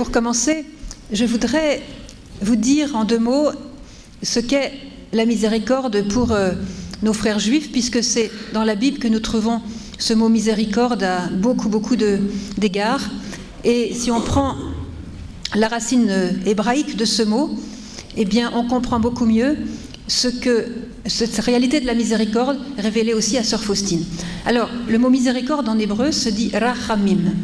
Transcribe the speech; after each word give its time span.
pour 0.00 0.10
commencer, 0.10 0.64
je 1.12 1.26
voudrais 1.26 1.82
vous 2.40 2.56
dire 2.56 2.96
en 2.96 3.04
deux 3.04 3.18
mots 3.18 3.50
ce 4.22 4.40
qu'est 4.40 4.72
la 5.12 5.26
miséricorde 5.26 6.08
pour 6.08 6.32
euh, 6.32 6.52
nos 7.02 7.12
frères 7.12 7.38
juifs, 7.38 7.70
puisque 7.70 8.02
c'est 8.02 8.30
dans 8.54 8.64
la 8.64 8.76
Bible 8.76 8.96
que 8.96 9.08
nous 9.08 9.20
trouvons 9.20 9.60
ce 9.98 10.14
mot 10.14 10.30
miséricorde 10.30 11.02
à 11.02 11.26
beaucoup, 11.26 11.68
beaucoup 11.68 11.96
d'égards. 11.96 13.10
Et 13.62 13.92
si 13.92 14.10
on 14.10 14.22
prend 14.22 14.54
la 15.54 15.68
racine 15.68 16.06
euh, 16.08 16.30
hébraïque 16.46 16.96
de 16.96 17.04
ce 17.04 17.22
mot, 17.22 17.50
eh 18.16 18.24
bien, 18.24 18.52
on 18.54 18.66
comprend 18.66 19.00
beaucoup 19.00 19.26
mieux 19.26 19.58
ce 20.08 20.28
que 20.28 20.64
cette 21.04 21.36
réalité 21.40 21.78
de 21.78 21.86
la 21.86 21.94
miséricorde 21.94 22.56
révélée 22.78 23.12
aussi 23.12 23.36
à 23.36 23.44
Sœur 23.44 23.62
Faustine. 23.62 24.06
Alors, 24.46 24.70
le 24.88 24.96
mot 24.96 25.10
miséricorde 25.10 25.68
en 25.68 25.78
hébreu 25.78 26.10
se 26.10 26.30
dit 26.30 26.50
rachamim. 26.54 27.34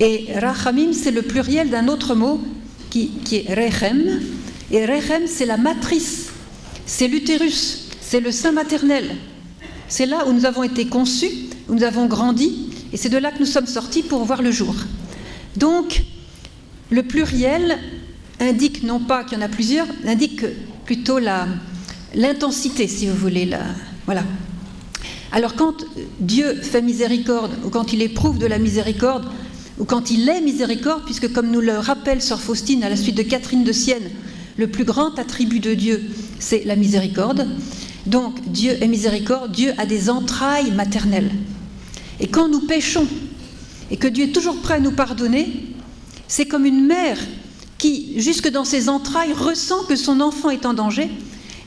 Et 0.00 0.28
rachamim, 0.36 0.92
c'est 0.92 1.10
le 1.10 1.22
pluriel 1.22 1.70
d'un 1.70 1.88
autre 1.88 2.14
mot 2.14 2.40
qui, 2.90 3.10
est 3.32 3.54
rechem. 3.54 4.20
Et 4.70 4.86
rechem, 4.86 5.26
c'est 5.26 5.46
la 5.46 5.56
matrice, 5.56 6.30
c'est 6.86 7.08
l'utérus, 7.08 7.88
c'est 8.00 8.20
le 8.20 8.32
sein 8.32 8.52
maternel. 8.52 9.16
C'est 9.88 10.06
là 10.06 10.26
où 10.26 10.32
nous 10.32 10.44
avons 10.44 10.62
été 10.62 10.86
conçus, 10.86 11.30
où 11.68 11.74
nous 11.74 11.82
avons 11.82 12.06
grandi, 12.06 12.70
et 12.92 12.96
c'est 12.96 13.08
de 13.08 13.18
là 13.18 13.32
que 13.32 13.38
nous 13.38 13.46
sommes 13.46 13.66
sortis 13.66 14.02
pour 14.02 14.24
voir 14.24 14.42
le 14.42 14.50
jour. 14.50 14.74
Donc, 15.56 16.02
le 16.90 17.02
pluriel 17.02 17.78
indique 18.40 18.82
non 18.82 19.00
pas 19.00 19.24
qu'il 19.24 19.38
y 19.38 19.40
en 19.40 19.44
a 19.44 19.48
plusieurs, 19.48 19.86
indique 20.06 20.44
plutôt 20.84 21.18
l'intensité, 22.14 22.86
si 22.86 23.06
vous 23.06 23.16
voulez. 23.16 23.50
Voilà. 24.06 24.22
Alors 25.32 25.54
quand 25.54 25.84
Dieu 26.20 26.54
fait 26.62 26.80
miséricorde, 26.80 27.52
ou 27.64 27.68
quand 27.68 27.92
il 27.92 28.00
éprouve 28.00 28.38
de 28.38 28.46
la 28.46 28.58
miséricorde, 28.58 29.26
ou 29.78 29.84
quand 29.84 30.10
il 30.10 30.28
est 30.28 30.40
miséricorde, 30.40 31.04
puisque 31.04 31.32
comme 31.32 31.50
nous 31.50 31.60
le 31.60 31.78
rappelle 31.78 32.20
Sœur 32.20 32.40
Faustine 32.40 32.82
à 32.82 32.88
la 32.88 32.96
suite 32.96 33.16
de 33.16 33.22
Catherine 33.22 33.64
de 33.64 33.72
Sienne, 33.72 34.10
le 34.56 34.66
plus 34.66 34.84
grand 34.84 35.18
attribut 35.18 35.60
de 35.60 35.74
Dieu, 35.74 36.02
c'est 36.40 36.64
la 36.64 36.74
miséricorde. 36.74 37.46
Donc 38.06 38.40
Dieu 38.48 38.76
est 38.80 38.88
miséricorde, 38.88 39.52
Dieu 39.52 39.72
a 39.78 39.86
des 39.86 40.10
entrailles 40.10 40.72
maternelles. 40.72 41.30
Et 42.20 42.26
quand 42.26 42.48
nous 42.48 42.60
péchons, 42.60 43.06
et 43.90 43.96
que 43.96 44.08
Dieu 44.08 44.24
est 44.24 44.32
toujours 44.32 44.56
prêt 44.56 44.74
à 44.74 44.80
nous 44.80 44.90
pardonner, 44.90 45.48
c'est 46.26 46.46
comme 46.46 46.66
une 46.66 46.84
mère 46.84 47.18
qui, 47.78 48.20
jusque 48.20 48.50
dans 48.50 48.64
ses 48.64 48.88
entrailles, 48.88 49.32
ressent 49.32 49.84
que 49.84 49.96
son 49.96 50.20
enfant 50.20 50.50
est 50.50 50.66
en 50.66 50.74
danger 50.74 51.08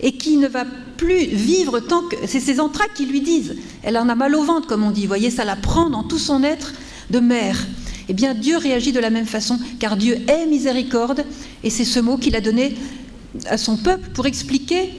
et 0.02 0.18
qui 0.18 0.38
ne 0.38 0.48
va 0.48 0.66
plus 0.98 1.26
vivre 1.26 1.80
tant 1.80 2.02
que... 2.02 2.16
C'est 2.28 2.40
ses 2.40 2.60
entrailles 2.60 2.90
qui 2.94 3.06
lui 3.06 3.22
disent. 3.22 3.56
Elle 3.82 3.98
en 3.98 4.10
a 4.10 4.16
mal 4.16 4.36
au 4.36 4.44
ventre, 4.44 4.68
comme 4.68 4.84
on 4.84 4.92
dit. 4.92 5.02
Vous 5.02 5.08
voyez, 5.08 5.32
ça 5.32 5.46
la 5.46 5.56
prend 5.56 5.90
dans 5.90 6.04
tout 6.04 6.20
son 6.20 6.44
être 6.44 6.74
de 7.10 7.20
mère. 7.20 7.66
Eh 8.10 8.14
bien, 8.14 8.34
Dieu 8.34 8.58
réagit 8.58 8.92
de 8.92 9.00
la 9.00 9.10
même 9.10 9.26
façon, 9.26 9.60
car 9.80 9.98
Dieu 9.98 10.18
est 10.28 10.46
miséricorde, 10.46 11.24
et 11.64 11.70
c'est 11.70 11.86
ce 11.86 12.00
mot 12.00 12.18
qu'il 12.18 12.36
a 12.36 12.42
donné 12.42 12.76
à 13.48 13.58
son 13.58 13.78
peuple 13.78 14.10
pour 14.14 14.26
expliquer 14.26 14.90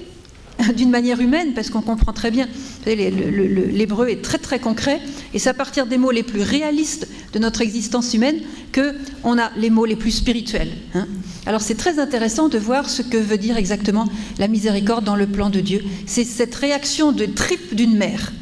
d'une 0.77 0.91
manière 0.91 1.21
humaine, 1.21 1.53
parce 1.55 1.71
qu'on 1.71 1.83
comprend 1.83 2.13
très 2.13 2.31
bien, 2.31 2.49
l'hébreu 2.87 4.09
est 4.09 4.23
très 4.23 4.39
très 4.39 4.59
concret, 4.59 5.01
et 5.35 5.39
c'est 5.39 5.51
à 5.51 5.55
partir 5.55 5.87
des 5.87 5.99
mots 5.99 6.11
les 6.11 6.23
plus 6.23 6.43
réalistes 6.43 7.09
de 7.33 7.39
notre 7.39 7.63
existence 7.63 8.15
humaine 8.15 8.41
que 8.73 8.95
on 9.25 9.39
a 9.39 9.51
les 9.57 9.71
mots 9.71 9.85
les 9.87 9.97
plus 9.97 10.11
spirituels. 10.11 10.73
Hein. 10.95 11.07
Alors 11.47 11.61
c'est 11.61 11.75
très 11.75 11.99
intéressant 11.99 12.49
de 12.49 12.59
voir 12.59 12.89
ce 12.89 13.03
que 13.03 13.17
veut 13.17 13.39
dire 13.39 13.57
exactement 13.57 14.07
la 14.39 14.49
miséricorde 14.49 15.05
dans 15.05 15.17
le 15.17 15.27
plan 15.27 15.51
de 15.51 15.61
Dieu. 15.61 15.83
C'est 16.07 16.25
cette 16.25 16.55
réaction 16.55 17.13
de 17.13 17.27
tripe 17.27 17.75
d'une 17.75 17.97
mère. 17.97 18.33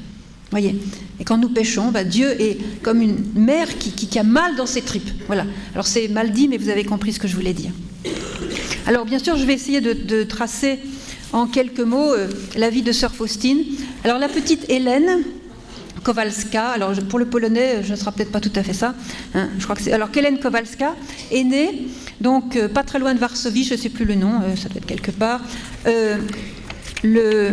Voyez 0.51 0.77
Et 1.21 1.25
quand 1.25 1.39
nous 1.39 1.49
péchons, 1.49 1.91
bah, 1.91 2.05
Dieu 2.05 2.41
est 2.41 2.59
comme 2.83 3.03
une 3.03 3.19
mère 3.35 3.69
qui, 3.79 4.19
a 4.19 4.23
mal 4.23 4.57
dans 4.57 4.67
ses 4.67 4.83
tripes. 4.83 5.11
Voilà. 5.27 5.47
Alors 5.75 5.87
c'est 5.87 6.09
mal 6.09 6.33
dit, 6.33 6.49
mais 6.49 6.57
vous 6.57 6.69
avez 6.69 6.85
compris 6.85 7.13
ce 7.13 7.21
que 7.21 7.29
je 7.29 7.37
voulais 7.37 7.55
dire. 7.55 7.71
Alors 8.87 9.05
bien 9.05 9.19
sûr, 9.19 9.37
je 9.37 9.45
vais 9.45 9.55
essayer 9.55 9.81
de 9.81 10.23
tracer 10.25 10.81
en 11.33 11.47
quelques 11.47 11.81
mots 11.81 12.13
euh, 12.13 12.29
la 12.57 12.71
vie 12.71 12.83
de 12.83 12.93
Sœur 12.93 13.15
Faustine. 13.15 13.63
Alors 14.05 14.19
la 14.19 14.29
petite 14.29 14.69
Hélène 14.69 15.23
Kowalska, 16.03 16.71
alors 16.71 16.93
pour 17.09 17.19
le 17.19 17.27
polonais, 17.27 17.83
je 17.83 17.93
ne 17.93 17.97
sera 17.97 18.13
peut-être 18.13 18.33
pas 18.33 18.41
tout 18.41 18.53
à 18.55 18.63
fait 18.63 18.73
ça. 18.73 18.95
Hein, 19.35 19.49
je 19.59 19.65
crois 19.65 19.77
que 19.77 19.83
c'est. 19.83 19.93
Alors 19.93 20.09
Hélène 20.15 20.39
Kowalska 20.39 20.95
est 21.31 21.45
née 21.45 21.89
donc 22.21 22.57
euh, 22.57 22.69
pas 22.69 22.83
très 22.83 22.99
loin 22.99 23.15
de 23.15 23.19
Varsovie, 23.19 23.65
je 23.65 23.75
ne 23.75 23.79
sais 23.79 23.89
plus 23.89 24.05
le 24.05 24.15
nom, 24.15 24.41
euh, 24.43 24.57
ça 24.57 24.69
doit 24.69 24.79
être 24.79 24.87
quelque 24.87 25.11
part, 25.11 25.41
le 27.03 27.51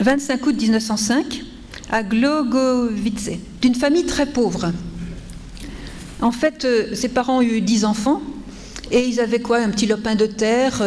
25 0.00 0.46
août 0.46 0.56
1905 0.60 1.42
à 1.90 2.02
Glogovice, 2.02 3.30
d'une 3.60 3.74
famille 3.74 4.06
très 4.06 4.26
pauvre. 4.26 4.72
En 6.20 6.32
fait, 6.32 6.66
ses 6.94 7.08
parents 7.08 7.38
ont 7.38 7.42
eu 7.42 7.60
dix 7.60 7.84
enfants 7.84 8.22
et 8.90 9.06
ils 9.06 9.20
avaient 9.20 9.40
quoi 9.40 9.58
Un 9.58 9.70
petit 9.70 9.86
lopin 9.86 10.14
de 10.14 10.26
terre, 10.26 10.82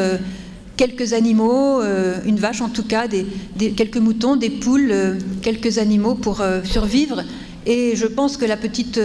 quelques 0.78 1.14
animaux, 1.14 1.82
euh, 1.82 2.20
une 2.26 2.38
vache 2.38 2.62
en 2.62 2.70
tout 2.70 2.84
cas, 2.84 3.08
des, 3.08 3.26
quelques 3.72 3.98
moutons, 3.98 4.36
des 4.36 4.50
poules, 4.50 4.90
euh, 4.92 5.16
quelques 5.42 5.78
animaux 5.78 6.16
pour 6.16 6.42
euh, 6.42 6.64
survivre. 6.64 7.24
Et 7.66 7.96
je 7.96 8.06
pense 8.06 8.36
que 8.36 8.46
la 8.46 8.58
petite 8.58 9.00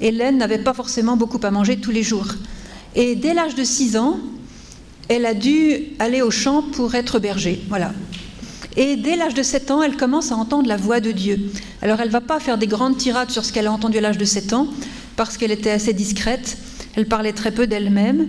Hélène 0.00 0.36
n'avait 0.36 0.58
pas 0.58 0.74
forcément 0.74 1.16
beaucoup 1.16 1.40
à 1.42 1.50
manger 1.50 1.78
tous 1.78 1.90
les 1.90 2.02
jours. 2.02 2.34
Et 2.94 3.16
dès 3.16 3.32
l'âge 3.32 3.54
de 3.54 3.64
6 3.64 3.96
ans, 3.96 4.18
elle 5.08 5.24
a 5.24 5.32
dû 5.32 5.94
aller 5.98 6.20
au 6.20 6.30
champ 6.30 6.62
pour 6.62 6.94
être 6.94 7.18
berger. 7.18 7.62
Voilà. 7.70 7.94
Et 8.78 8.94
dès 8.94 9.16
l'âge 9.16 9.34
de 9.34 9.42
7 9.42 9.72
ans, 9.72 9.82
elle 9.82 9.96
commence 9.96 10.30
à 10.30 10.36
entendre 10.36 10.68
la 10.68 10.76
voix 10.76 11.00
de 11.00 11.10
Dieu. 11.10 11.50
Alors 11.82 12.00
elle 12.00 12.06
ne 12.06 12.12
va 12.12 12.20
pas 12.20 12.38
faire 12.38 12.58
des 12.58 12.68
grandes 12.68 12.96
tirades 12.96 13.28
sur 13.28 13.44
ce 13.44 13.52
qu'elle 13.52 13.66
a 13.66 13.72
entendu 13.72 13.98
à 13.98 14.00
l'âge 14.00 14.18
de 14.18 14.24
7 14.24 14.52
ans, 14.52 14.68
parce 15.16 15.36
qu'elle 15.36 15.50
était 15.50 15.72
assez 15.72 15.92
discrète, 15.92 16.56
elle 16.94 17.06
parlait 17.06 17.32
très 17.32 17.50
peu 17.50 17.66
d'elle-même, 17.66 18.28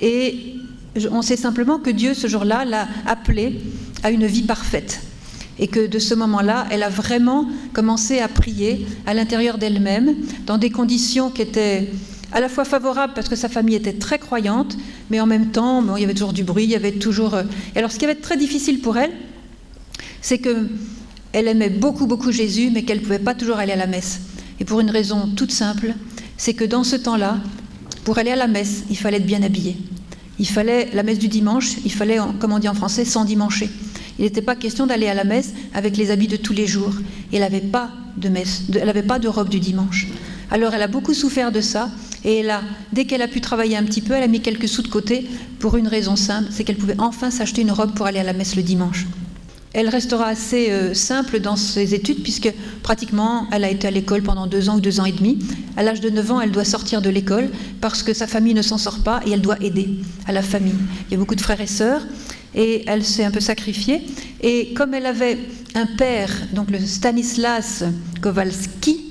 et 0.00 0.54
on 1.10 1.20
sait 1.20 1.36
simplement 1.36 1.80
que 1.80 1.90
Dieu, 1.90 2.14
ce 2.14 2.28
jour-là, 2.28 2.64
l'a 2.64 2.86
appelée 3.06 3.60
à 4.04 4.12
une 4.12 4.24
vie 4.24 4.42
parfaite. 4.42 5.00
Et 5.58 5.66
que 5.66 5.88
de 5.88 5.98
ce 5.98 6.14
moment-là, 6.14 6.68
elle 6.70 6.84
a 6.84 6.88
vraiment 6.88 7.48
commencé 7.72 8.20
à 8.20 8.28
prier 8.28 8.86
à 9.04 9.14
l'intérieur 9.14 9.58
d'elle-même, 9.58 10.14
dans 10.46 10.58
des 10.58 10.70
conditions 10.70 11.28
qui 11.28 11.42
étaient 11.42 11.90
à 12.30 12.40
la 12.40 12.48
fois 12.48 12.64
favorables 12.64 13.14
parce 13.14 13.28
que 13.28 13.34
sa 13.34 13.48
famille 13.48 13.74
était 13.74 13.94
très 13.94 14.20
croyante, 14.20 14.76
mais 15.10 15.18
en 15.18 15.26
même 15.26 15.50
temps, 15.50 15.96
il 15.96 16.02
y 16.02 16.04
avait 16.04 16.14
toujours 16.14 16.32
du 16.32 16.44
bruit, 16.44 16.64
il 16.64 16.70
y 16.70 16.76
avait 16.76 16.92
toujours. 16.92 17.34
Euh, 17.34 17.42
alors, 17.74 17.90
ce 17.90 17.98
qui 17.98 18.04
avait 18.04 18.12
été 18.12 18.22
très 18.22 18.36
difficile 18.36 18.80
pour 18.80 18.96
elle, 18.96 19.10
c'est 20.20 20.38
que 20.38 20.68
elle 21.32 21.46
aimait 21.48 21.70
beaucoup, 21.70 22.06
beaucoup 22.06 22.32
Jésus, 22.32 22.70
mais 22.72 22.84
qu'elle 22.84 22.98
ne 22.98 23.02
pouvait 23.02 23.18
pas 23.18 23.34
toujours 23.34 23.58
aller 23.58 23.72
à 23.72 23.76
la 23.76 23.86
messe. 23.86 24.20
Et 24.60 24.64
pour 24.64 24.80
une 24.80 24.90
raison 24.90 25.28
toute 25.36 25.52
simple, 25.52 25.94
c'est 26.36 26.54
que 26.54 26.64
dans 26.64 26.84
ce 26.84 26.96
temps-là, 26.96 27.38
pour 28.04 28.18
aller 28.18 28.30
à 28.30 28.36
la 28.36 28.46
messe, 28.46 28.84
il 28.88 28.96
fallait 28.96 29.18
être 29.18 29.26
bien 29.26 29.42
habillé. 29.42 29.76
Il 30.38 30.48
fallait 30.48 30.88
la 30.94 31.02
messe 31.02 31.18
du 31.18 31.28
dimanche, 31.28 31.76
il 31.84 31.92
fallait, 31.92 32.18
comme 32.40 32.52
on 32.52 32.58
dit 32.58 32.68
en 32.68 32.74
français, 32.74 33.04
sans 33.04 33.24
dimancher. 33.24 33.68
Il 34.18 34.24
n'était 34.24 34.42
pas 34.42 34.56
question 34.56 34.86
d'aller 34.86 35.06
à 35.06 35.14
la 35.14 35.24
messe 35.24 35.52
avec 35.74 35.96
les 35.96 36.10
habits 36.10 36.26
de 36.28 36.36
tous 36.36 36.52
les 36.52 36.66
jours. 36.66 36.94
Elle 37.32 37.40
n'avait 37.40 37.60
pas 37.60 37.90
de 38.16 39.28
robe 39.28 39.48
du 39.48 39.60
dimanche. 39.60 40.08
Alors 40.50 40.74
elle 40.74 40.82
a 40.82 40.88
beaucoup 40.88 41.14
souffert 41.14 41.52
de 41.52 41.60
ça. 41.60 41.90
Et 42.24 42.42
dès 42.92 43.04
qu'elle 43.04 43.22
a 43.22 43.28
pu 43.28 43.40
travailler 43.40 43.76
un 43.76 43.84
petit 43.84 44.00
peu, 44.00 44.14
elle 44.14 44.24
a 44.24 44.28
mis 44.28 44.40
quelques 44.40 44.68
sous 44.68 44.82
de 44.82 44.88
côté 44.88 45.26
pour 45.60 45.76
une 45.76 45.86
raison 45.86 46.16
simple, 46.16 46.48
c'est 46.50 46.64
qu'elle 46.64 46.76
pouvait 46.76 46.96
enfin 46.98 47.30
s'acheter 47.30 47.62
une 47.62 47.70
robe 47.70 47.92
pour 47.94 48.06
aller 48.06 48.18
à 48.18 48.24
la 48.24 48.32
messe 48.32 48.56
le 48.56 48.62
dimanche. 48.62 49.06
Elle 49.74 49.88
restera 49.88 50.26
assez 50.26 50.70
euh, 50.70 50.94
simple 50.94 51.40
dans 51.40 51.56
ses 51.56 51.94
études 51.94 52.22
puisque 52.22 52.52
pratiquement 52.82 53.46
elle 53.52 53.64
a 53.64 53.70
été 53.70 53.86
à 53.86 53.90
l'école 53.90 54.22
pendant 54.22 54.46
deux 54.46 54.68
ans 54.68 54.76
ou 54.76 54.80
deux 54.80 55.00
ans 55.00 55.04
et 55.04 55.12
demi. 55.12 55.38
À 55.76 55.82
l'âge 55.82 56.00
de 56.00 56.08
9 56.08 56.32
ans, 56.32 56.40
elle 56.40 56.50
doit 56.50 56.64
sortir 56.64 57.02
de 57.02 57.10
l'école 57.10 57.50
parce 57.80 58.02
que 58.02 58.14
sa 58.14 58.26
famille 58.26 58.54
ne 58.54 58.62
s'en 58.62 58.78
sort 58.78 59.00
pas 59.00 59.20
et 59.26 59.30
elle 59.30 59.42
doit 59.42 59.62
aider 59.62 59.88
à 60.26 60.32
la 60.32 60.42
famille. 60.42 60.74
Il 61.08 61.12
y 61.12 61.14
a 61.14 61.18
beaucoup 61.18 61.34
de 61.34 61.40
frères 61.40 61.60
et 61.60 61.66
sœurs 61.66 62.02
et 62.54 62.84
elle 62.86 63.04
s'est 63.04 63.24
un 63.24 63.30
peu 63.30 63.40
sacrifiée. 63.40 64.02
Et 64.40 64.72
comme 64.72 64.94
elle 64.94 65.06
avait 65.06 65.38
un 65.74 65.86
père, 65.86 66.30
donc 66.54 66.70
le 66.70 66.80
Stanislas 66.80 67.84
Kowalski, 68.22 69.04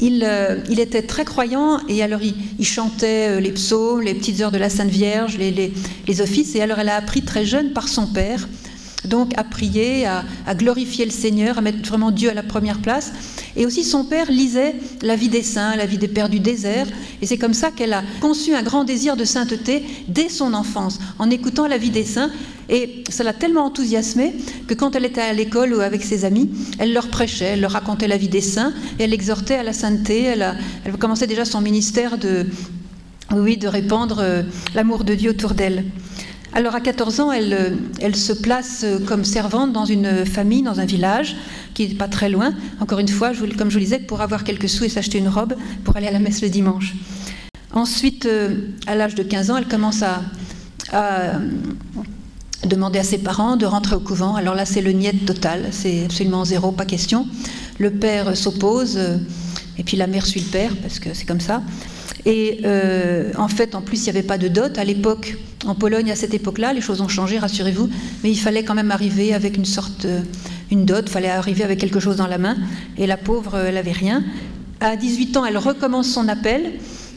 il, 0.00 0.24
euh, 0.24 0.60
était 0.70 1.02
très 1.02 1.24
croyant 1.24 1.80
et 1.88 2.02
alors 2.02 2.20
il, 2.22 2.64
chantait 2.64 3.36
euh, 3.36 3.40
les 3.40 3.52
psaumes, 3.52 4.02
les 4.02 4.14
petites 4.14 4.40
heures 4.40 4.52
de 4.52 4.58
la 4.58 4.70
Sainte 4.70 4.90
Vierge, 4.90 5.38
les 5.38 6.20
offices. 6.20 6.54
Et 6.54 6.62
alors 6.62 6.78
elle 6.78 6.88
a 6.88 6.96
appris 6.96 7.22
très 7.22 7.44
jeune 7.44 7.72
par 7.72 7.88
son 7.88 8.06
père 8.06 8.48
donc 9.06 9.32
à 9.36 9.44
prier, 9.44 10.06
à, 10.06 10.24
glorifier 10.54 11.04
le 11.04 11.10
Seigneur, 11.10 11.58
à 11.58 11.60
mettre 11.60 11.86
vraiment 11.86 12.10
Dieu 12.10 12.30
à 12.30 12.34
la 12.34 12.42
première 12.42 12.78
place. 12.78 13.12
Et 13.56 13.66
aussi 13.66 13.84
son 13.84 14.04
père 14.04 14.30
lisait 14.30 14.74
la 15.02 15.16
vie 15.16 15.28
des 15.28 15.42
saints, 15.42 15.76
la 15.76 15.86
vie 15.86 15.98
des 15.98 16.08
pères 16.08 16.28
du 16.28 16.40
désert, 16.40 16.86
et 17.22 17.26
c'est 17.26 17.38
comme 17.38 17.54
ça 17.54 17.70
qu'elle 17.70 17.92
a 17.92 18.02
conçu 18.20 18.54
un 18.54 18.62
grand 18.62 18.84
désir 18.84 19.16
de 19.16 19.24
sainteté 19.24 19.84
dès 20.08 20.28
son 20.28 20.54
enfance, 20.54 20.98
en 21.18 21.30
écoutant 21.30 21.66
la 21.66 21.78
vie 21.78 21.90
des 21.90 22.04
saints. 22.04 22.30
Et 22.68 23.04
ça 23.10 23.24
l'a 23.24 23.34
tellement 23.34 23.66
enthousiasmée 23.66 24.34
que 24.66 24.74
quand 24.74 24.96
elle 24.96 25.04
était 25.04 25.20
à 25.20 25.34
l'école 25.34 25.74
ou 25.74 25.80
avec 25.80 26.02
ses 26.02 26.24
amis, 26.24 26.50
elle 26.78 26.94
leur 26.94 27.08
prêchait, 27.08 27.44
elle 27.44 27.60
leur 27.60 27.72
racontait 27.72 28.08
la 28.08 28.16
vie 28.16 28.28
des 28.28 28.40
saints, 28.40 28.72
et 28.98 29.04
elle 29.04 29.12
exhortait 29.12 29.56
à 29.56 29.62
la 29.62 29.74
sainteté. 29.74 30.22
Elle, 30.22 30.56
elle 30.84 30.96
commençait 30.96 31.26
déjà 31.26 31.44
son 31.44 31.60
ministère 31.60 32.16
de, 32.16 32.46
oui, 33.32 33.56
de 33.56 33.68
répandre 33.68 34.18
euh, 34.20 34.42
l'amour 34.74 35.04
de 35.04 35.14
Dieu 35.14 35.30
autour 35.30 35.54
d'elle. 35.54 35.84
Alors 36.56 36.76
à 36.76 36.80
14 36.80 37.18
ans, 37.18 37.32
elle, 37.32 37.76
elle, 38.00 38.14
se 38.14 38.32
place 38.32 38.86
comme 39.06 39.24
servante 39.24 39.72
dans 39.72 39.84
une 39.84 40.24
famille, 40.24 40.62
dans 40.62 40.78
un 40.78 40.84
village 40.84 41.34
qui 41.74 41.88
n'est 41.88 41.94
pas 41.94 42.06
très 42.06 42.28
loin. 42.28 42.54
Encore 42.80 43.00
une 43.00 43.08
fois, 43.08 43.32
comme 43.58 43.70
je 43.70 43.74
vous 43.74 43.80
le 43.80 43.84
disais, 43.84 43.98
pour 43.98 44.20
avoir 44.20 44.44
quelques 44.44 44.68
sous 44.68 44.84
et 44.84 44.88
s'acheter 44.88 45.18
une 45.18 45.28
robe 45.28 45.54
pour 45.82 45.96
aller 45.96 46.06
à 46.06 46.12
la 46.12 46.20
messe 46.20 46.42
le 46.42 46.48
dimanche. 46.48 46.94
Ensuite, 47.72 48.28
à 48.86 48.94
l'âge 48.94 49.16
de 49.16 49.24
15 49.24 49.50
ans, 49.50 49.56
elle 49.56 49.66
commence 49.66 50.02
à, 50.02 50.22
demander 52.64 53.00
à 53.00 53.04
ses 53.04 53.18
parents 53.18 53.56
de 53.56 53.66
rentrer 53.66 53.96
au 53.96 54.00
couvent. 54.00 54.36
Alors 54.36 54.54
là, 54.54 54.64
c'est 54.64 54.80
le 54.80 54.92
niet 54.92 55.26
total, 55.26 55.66
c'est 55.72 56.04
absolument 56.04 56.44
zéro, 56.44 56.70
pas 56.70 56.86
question. 56.86 57.26
Le 57.80 57.90
père 57.90 58.36
s'oppose, 58.36 58.96
et 59.76 59.82
puis 59.82 59.96
la 59.96 60.06
mère 60.06 60.24
suit 60.24 60.40
le 60.40 60.46
père, 60.46 60.70
parce 60.80 61.00
que 61.00 61.12
c'est 61.14 61.26
comme 61.26 61.40
ça. 61.40 61.62
Et 62.26 62.60
euh, 62.64 63.32
en 63.36 63.48
fait, 63.48 63.74
en 63.74 63.82
plus, 63.82 64.00
il 64.00 64.04
n'y 64.04 64.18
avait 64.18 64.26
pas 64.26 64.38
de 64.38 64.48
dot 64.48 64.78
à 64.78 64.84
l'époque. 64.84 65.36
En 65.66 65.74
Pologne, 65.74 66.10
à 66.10 66.16
cette 66.16 66.34
époque-là, 66.34 66.72
les 66.72 66.80
choses 66.80 67.00
ont 67.00 67.08
changé, 67.08 67.38
rassurez-vous. 67.38 67.88
Mais 68.22 68.30
il 68.30 68.38
fallait 68.38 68.64
quand 68.64 68.74
même 68.74 68.90
arriver 68.90 69.34
avec 69.34 69.56
une 69.56 69.64
sorte, 69.64 70.04
euh, 70.04 70.20
une 70.70 70.84
dot. 70.84 71.04
Il 71.06 71.10
fallait 71.10 71.30
arriver 71.30 71.64
avec 71.64 71.78
quelque 71.78 72.00
chose 72.00 72.16
dans 72.16 72.26
la 72.26 72.38
main. 72.38 72.56
Et 72.98 73.06
la 73.06 73.16
pauvre, 73.16 73.58
elle 73.58 73.74
n'avait 73.74 73.92
rien. 73.92 74.24
À 74.80 74.96
18 74.96 75.36
ans, 75.36 75.44
elle 75.44 75.58
recommence 75.58 76.08
son 76.08 76.28
appel. 76.28 76.72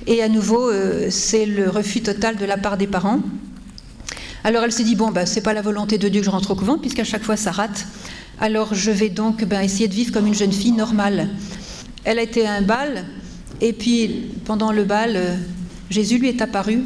Et 0.08 0.24
à 0.24 0.30
nouveau, 0.30 0.70
euh, 0.70 1.08
c'est 1.10 1.46
le 1.46 1.70
refus 1.70 2.02
total 2.02 2.38
de 2.38 2.46
la 2.46 2.58
part 2.58 2.78
des 2.78 2.88
parents. 2.88 3.20
Alors 4.44 4.64
elle 4.64 4.72
s'est 4.72 4.86
dit 4.86 4.96
bon, 4.96 5.12
bah, 5.12 5.26
c'est 5.26 5.42
pas 5.42 5.54
la 5.54 5.62
volonté 5.62 5.98
de 5.98 6.08
Dieu 6.08 6.22
que 6.22 6.26
je 6.26 6.32
rentre 6.32 6.52
au 6.52 6.56
couvent, 6.56 6.78
puisqu'à 6.78 7.04
chaque 7.04 7.24
fois 7.24 7.36
ça 7.36 7.52
rate. 7.52 7.86
Alors 8.40 8.74
je 8.74 8.92
vais 8.92 9.10
donc 9.10 9.44
ben, 9.44 9.60
essayer 9.60 9.90
de 9.90 9.94
vivre 9.94 10.14
comme 10.14 10.26
une 10.26 10.34
jeune 10.34 10.54
fille 10.54 10.72
normale. 10.72 11.28
Elle 12.06 12.20
a 12.20 12.22
été 12.22 12.48
à 12.48 12.54
un 12.54 12.62
bal 12.62 13.04
et 13.62 13.74
puis, 13.74 14.26
pendant 14.46 14.72
le 14.72 14.84
bal, 14.84 15.14
euh, 15.16 15.36
Jésus 15.90 16.18
lui 16.18 16.28
est 16.28 16.42
apparu, 16.42 16.84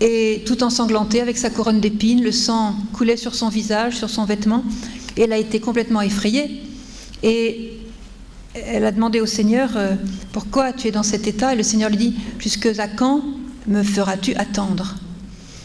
et 0.00 0.42
tout 0.46 0.62
ensanglanté 0.62 1.20
avec 1.20 1.36
sa 1.36 1.50
couronne 1.50 1.80
d'épines, 1.80 2.22
le 2.22 2.32
sang 2.32 2.74
coulait 2.92 3.16
sur 3.16 3.34
son 3.34 3.48
visage, 3.48 3.96
sur 3.96 4.08
son 4.08 4.24
vêtement, 4.24 4.64
et 5.16 5.22
elle 5.22 5.32
a 5.32 5.38
été 5.38 5.60
complètement 5.60 6.00
effrayée. 6.00 6.62
Et 7.22 7.72
elle 8.54 8.84
a 8.84 8.92
demandé 8.92 9.20
au 9.20 9.26
Seigneur, 9.26 9.70
euh, 9.76 9.94
pourquoi 10.32 10.72
tu 10.72 10.88
es 10.88 10.90
dans 10.90 11.02
cet 11.02 11.26
état? 11.26 11.52
Et 11.52 11.56
le 11.56 11.62
Seigneur 11.62 11.90
lui 11.90 11.98
dit, 11.98 12.14
jusque 12.38 12.66
à 12.78 12.88
quand 12.88 13.22
me 13.66 13.82
feras-tu 13.82 14.34
attendre? 14.34 14.96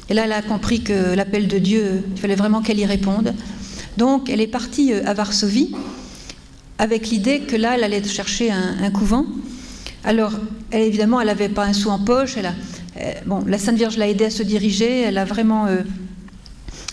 Et 0.09 0.13
là, 0.13 0.25
elle 0.25 0.33
a 0.33 0.41
compris 0.41 0.83
que 0.83 1.15
l'appel 1.15 1.47
de 1.47 1.57
Dieu, 1.57 2.03
il 2.15 2.21
fallait 2.21 2.35
vraiment 2.35 2.61
qu'elle 2.61 2.79
y 2.79 2.85
réponde. 2.85 3.33
Donc, 3.97 4.29
elle 4.29 4.41
est 4.41 4.47
partie 4.47 4.93
euh, 4.93 5.05
à 5.05 5.13
Varsovie 5.13 5.73
avec 6.77 7.09
l'idée 7.09 7.39
que 7.39 7.55
là, 7.55 7.75
elle 7.75 7.85
allait 7.85 8.03
chercher 8.03 8.51
un 8.51 8.91
couvent 8.91 9.25
alors, 10.05 10.33
elle, 10.69 10.83
évidemment, 10.83 11.19
elle 11.19 11.27
n'avait 11.27 11.49
pas 11.49 11.65
un 11.65 11.73
sou 11.73 11.89
en 11.89 11.97
poche. 11.97 12.35
Euh, 12.37 13.11
bon, 13.25 13.43
la 13.47 13.57
Sainte 13.57 13.75
Vierge 13.75 13.97
l'a 13.97 14.07
aidée 14.07 14.25
à 14.25 14.29
se 14.29 14.43
diriger. 14.43 15.01
Elle 15.01 15.17
a 15.17 15.25
vraiment 15.25 15.65
euh, 15.65 15.77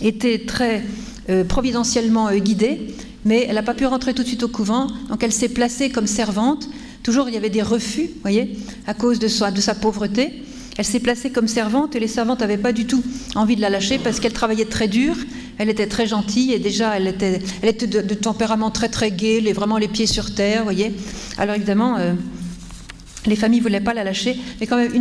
été 0.00 0.46
très 0.46 0.82
euh, 1.28 1.44
providentiellement 1.44 2.34
guidée, 2.36 2.94
mais 3.26 3.44
elle 3.46 3.56
n'a 3.56 3.62
pas 3.62 3.74
pu 3.74 3.84
rentrer 3.84 4.14
tout 4.14 4.22
de 4.22 4.28
suite 4.28 4.42
au 4.42 4.48
couvent. 4.48 4.86
Donc, 5.10 5.22
elle 5.22 5.32
s'est 5.32 5.50
placée 5.50 5.90
comme 5.90 6.06
servante. 6.06 6.70
Toujours, 7.02 7.28
il 7.28 7.34
y 7.34 7.36
avait 7.36 7.50
des 7.50 7.60
refus, 7.60 8.08
voyez, 8.22 8.56
à 8.86 8.94
cause 8.94 9.18
de, 9.18 9.28
sa 9.28 9.74
pauvreté. 9.74 10.42
Elle 10.78 10.86
s'est 10.86 11.00
placée 11.00 11.28
comme 11.28 11.48
servante 11.48 11.94
et 11.94 12.00
les 12.00 12.08
servantes 12.08 12.40
n'avaient 12.40 12.56
pas 12.56 12.72
du 12.72 12.86
tout 12.86 13.02
envie 13.34 13.56
de 13.56 13.60
la 13.60 13.68
lâcher 13.68 13.98
parce 13.98 14.20
qu'elle 14.20 14.32
travaillait 14.32 14.64
très 14.64 14.88
dur, 14.88 15.14
elle 15.58 15.68
était 15.68 15.86
très 15.86 16.06
gentille 16.06 16.54
et 16.54 16.58
déjà 16.58 16.96
elle 16.96 17.08
était, 17.08 17.42
elle 17.60 17.76
de, 17.76 18.14
tempérament 18.14 18.70
très 18.70 18.88
très 18.88 19.10
gai, 19.10 19.42
les, 19.42 19.52
vraiment 19.52 19.76
les 19.76 19.88
pieds 19.88 20.06
sur 20.06 20.34
terre, 20.34 20.62
voyez. 20.62 20.94
Alors 21.36 21.56
évidemment, 21.56 21.98
les 23.26 23.36
familles 23.36 23.60
ne 23.60 23.64
voulaient 23.64 23.80
pas 23.80 23.94
la 23.94 24.04
lâcher, 24.04 24.38
mais 24.60 24.66
quand 24.66 24.76
même 24.76 24.92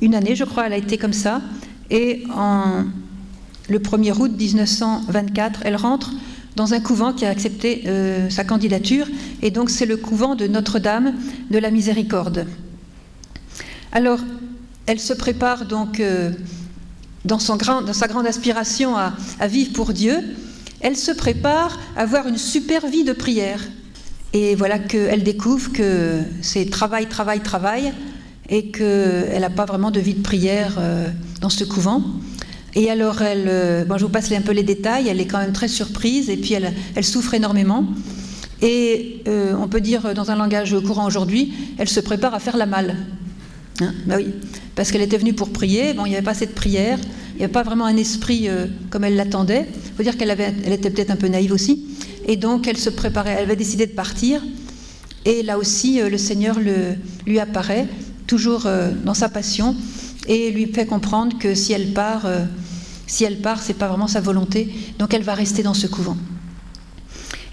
une, 0.00 0.14
année, 0.14 0.34
je 0.34 0.44
crois, 0.44 0.66
elle 0.66 0.72
a 0.72 0.76
été 0.76 0.98
comme 0.98 1.12
ça. 1.12 1.40
Et 1.90 2.24
en, 2.34 2.84
le 3.68 3.78
1er 3.78 4.12
août 4.18 4.32
1924, 4.36 5.60
elle 5.64 5.76
rentre 5.76 6.12
dans 6.56 6.74
un 6.74 6.80
couvent 6.80 7.12
qui 7.12 7.24
a 7.24 7.30
accepté 7.30 7.84
euh, 7.86 8.28
sa 8.28 8.44
candidature, 8.44 9.06
et 9.40 9.50
donc 9.50 9.70
c'est 9.70 9.86
le 9.86 9.96
couvent 9.96 10.34
de 10.34 10.46
Notre-Dame 10.46 11.14
de 11.50 11.58
la 11.58 11.70
Miséricorde. 11.70 12.46
Alors, 13.92 14.20
elle 14.86 15.00
se 15.00 15.12
prépare 15.12 15.66
donc 15.66 16.00
euh, 16.00 16.32
dans, 17.24 17.38
sa 17.38 17.56
grande 17.56 18.26
aspiration 18.26 18.96
à 18.96 19.46
vivre 19.46 19.72
pour 19.72 19.92
Dieu, 19.92 20.18
elle 20.82 20.96
se 20.96 21.12
prépare 21.12 21.78
à 21.96 22.02
avoir 22.02 22.26
une 22.26 22.36
super 22.36 22.86
vie 22.86 23.04
de 23.04 23.12
prière. 23.12 23.60
Et 24.34 24.54
voilà 24.54 24.78
qu'elle 24.78 25.22
découvre 25.22 25.72
que 25.72 26.20
c'est 26.40 26.70
travail, 26.70 27.06
travail, 27.06 27.40
travail, 27.40 27.92
et 28.48 28.66
qu'elle 28.70 29.40
n'a 29.40 29.50
pas 29.50 29.64
vraiment 29.64 29.90
de 29.90 30.00
vie 30.00 30.14
de 30.14 30.22
prière 30.22 30.76
euh, 30.78 31.08
dans 31.40 31.48
ce 31.48 31.64
couvent. 31.64 32.02
Et 32.74 32.90
alors, 32.90 33.18
euh, 33.20 33.84
je 33.96 34.04
vous 34.04 34.10
passe 34.10 34.32
un 34.32 34.40
peu 34.40 34.52
les 34.52 34.62
détails, 34.62 35.08
elle 35.08 35.20
est 35.20 35.26
quand 35.26 35.38
même 35.38 35.52
très 35.52 35.68
surprise, 35.68 36.30
et 36.30 36.36
puis 36.36 36.54
elle, 36.54 37.04
souffre 37.04 37.34
énormément. 37.34 37.86
Et 38.62 39.22
euh, 39.28 39.54
on 39.58 39.68
peut 39.68 39.80
dire, 39.80 40.14
dans 40.14 40.30
un 40.30 40.36
langage 40.36 40.74
courant 40.86 41.06
aujourd'hui, 41.06 41.52
elle 41.78 41.88
se 41.88 42.00
prépare 42.00 42.34
à 42.34 42.38
faire 42.38 42.56
la 42.56 42.66
malle. 42.66 42.96
Ben 44.06 44.16
oui, 44.16 44.28
parce 44.76 44.92
qu'elle 44.92 45.02
était 45.02 45.16
venue 45.18 45.32
pour 45.32 45.50
prier, 45.50 45.92
bon, 45.92 46.06
il 46.06 46.10
n'y 46.10 46.14
avait 46.14 46.24
pas 46.24 46.32
assez 46.32 46.46
de 46.46 46.52
prière, 46.52 46.98
n'y 47.42 47.46
avait 47.46 47.52
pas 47.52 47.62
vraiment 47.62 47.86
un 47.86 47.96
esprit 47.96 48.48
comme 48.90 49.04
elle 49.04 49.16
l'attendait. 49.16 49.66
Il 49.68 49.96
faut 49.96 50.02
dire 50.02 50.16
qu'elle 50.16 50.30
elle 50.30 50.72
était 50.72 50.90
peut-être 50.90 51.10
un 51.10 51.16
peu 51.16 51.28
naïve 51.28 51.52
aussi. 51.52 51.86
Et 52.26 52.36
donc 52.36 52.66
elle 52.66 52.78
se 52.78 52.90
préparait, 52.90 53.32
elle 53.32 53.44
avait 53.44 53.56
décidé 53.56 53.86
de 53.86 53.92
partir. 53.92 54.42
Et 55.24 55.42
là 55.42 55.58
aussi, 55.58 56.00
euh, 56.00 56.08
le 56.08 56.18
Seigneur 56.18 56.58
lui 57.26 57.38
apparaît, 57.38 57.86
toujours 58.26 58.66
euh, 58.66 58.90
dans 59.04 59.14
sa 59.14 59.28
passion, 59.28 59.76
et 60.26 60.50
lui 60.50 60.66
fait 60.66 60.86
comprendre 60.86 61.38
que 61.38 61.54
si 61.54 61.72
elle 61.72 61.92
part, 61.92 62.26
euh, 62.26 62.44
si 63.06 63.24
elle 63.24 63.40
part, 63.40 63.60
c'est 63.60 63.74
pas 63.74 63.88
vraiment 63.88 64.08
sa 64.08 64.20
volonté. 64.20 64.72
Donc 64.98 65.14
elle 65.14 65.22
va 65.22 65.34
rester 65.34 65.62
dans 65.62 65.74
ce 65.74 65.86
couvent. 65.86 66.16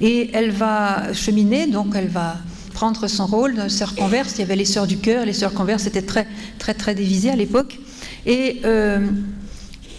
Et 0.01 0.29
elle 0.33 0.51
va 0.51 1.13
cheminer, 1.13 1.67
donc 1.67 1.93
elle 1.95 2.07
va 2.07 2.37
prendre 2.73 3.07
son 3.07 3.25
rôle 3.25 3.55
de 3.55 3.67
sœur 3.67 3.95
converse. 3.95 4.35
Il 4.35 4.39
y 4.39 4.43
avait 4.43 4.55
les 4.55 4.65
sœurs 4.65 4.87
du 4.87 4.97
cœur, 4.97 5.25
les 5.25 5.33
sœurs 5.33 5.53
converses 5.53 5.85
étaient 5.85 6.01
très 6.01 6.27
très 6.57 6.73
très 6.73 6.95
divisées 6.95 7.29
à 7.29 7.35
l'époque. 7.35 7.77
Et 8.25 8.61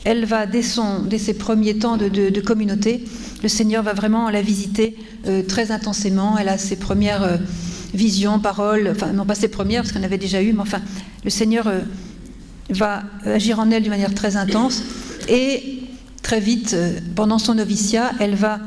elle 0.05 0.25
va, 0.25 0.47
dès, 0.47 0.63
dès 1.07 1.19
ses 1.19 1.35
premiers 1.35 1.77
temps 1.77 1.97
de, 1.97 2.41
communauté, 2.41 3.05
le 3.43 3.49
Seigneur 3.49 3.83
va 3.83 3.93
vraiment 3.93 4.31
la 4.31 4.43
visiter 4.43 4.97
euh, 5.27 5.43
très 5.43 5.73
intensément. 5.73 6.37
Elle 6.39 6.49
a 6.49 6.59
ses 6.59 6.77
premières 6.77 7.23
euh, 7.23 7.37
visions, 7.93 8.39
paroles, 8.39 8.89
enfin 8.91 9.13
non 9.13 9.27
pas 9.27 9.35
ses 9.35 9.49
premières 9.49 9.83
parce 9.83 9.93
qu'on 9.93 10.03
avait 10.03 10.19
déjà 10.19 10.43
eu, 10.43 10.53
mais 10.53 10.61
enfin 10.61 10.81
le 11.25 11.31
Seigneur 11.31 11.67
euh, 11.67 11.81
va 12.71 13.03
agir 13.25 13.59
en 13.61 13.71
elle 13.71 13.83
d'une 13.83 13.91
manière 13.91 14.15
très 14.15 14.37
intense. 14.37 14.83
Et 15.29 15.83
très 16.23 16.41
vite, 16.41 16.77
pendant 17.15 17.39
son 17.39 17.55
noviciat, 17.55 18.13
elle 18.21 18.35
va 18.35 18.61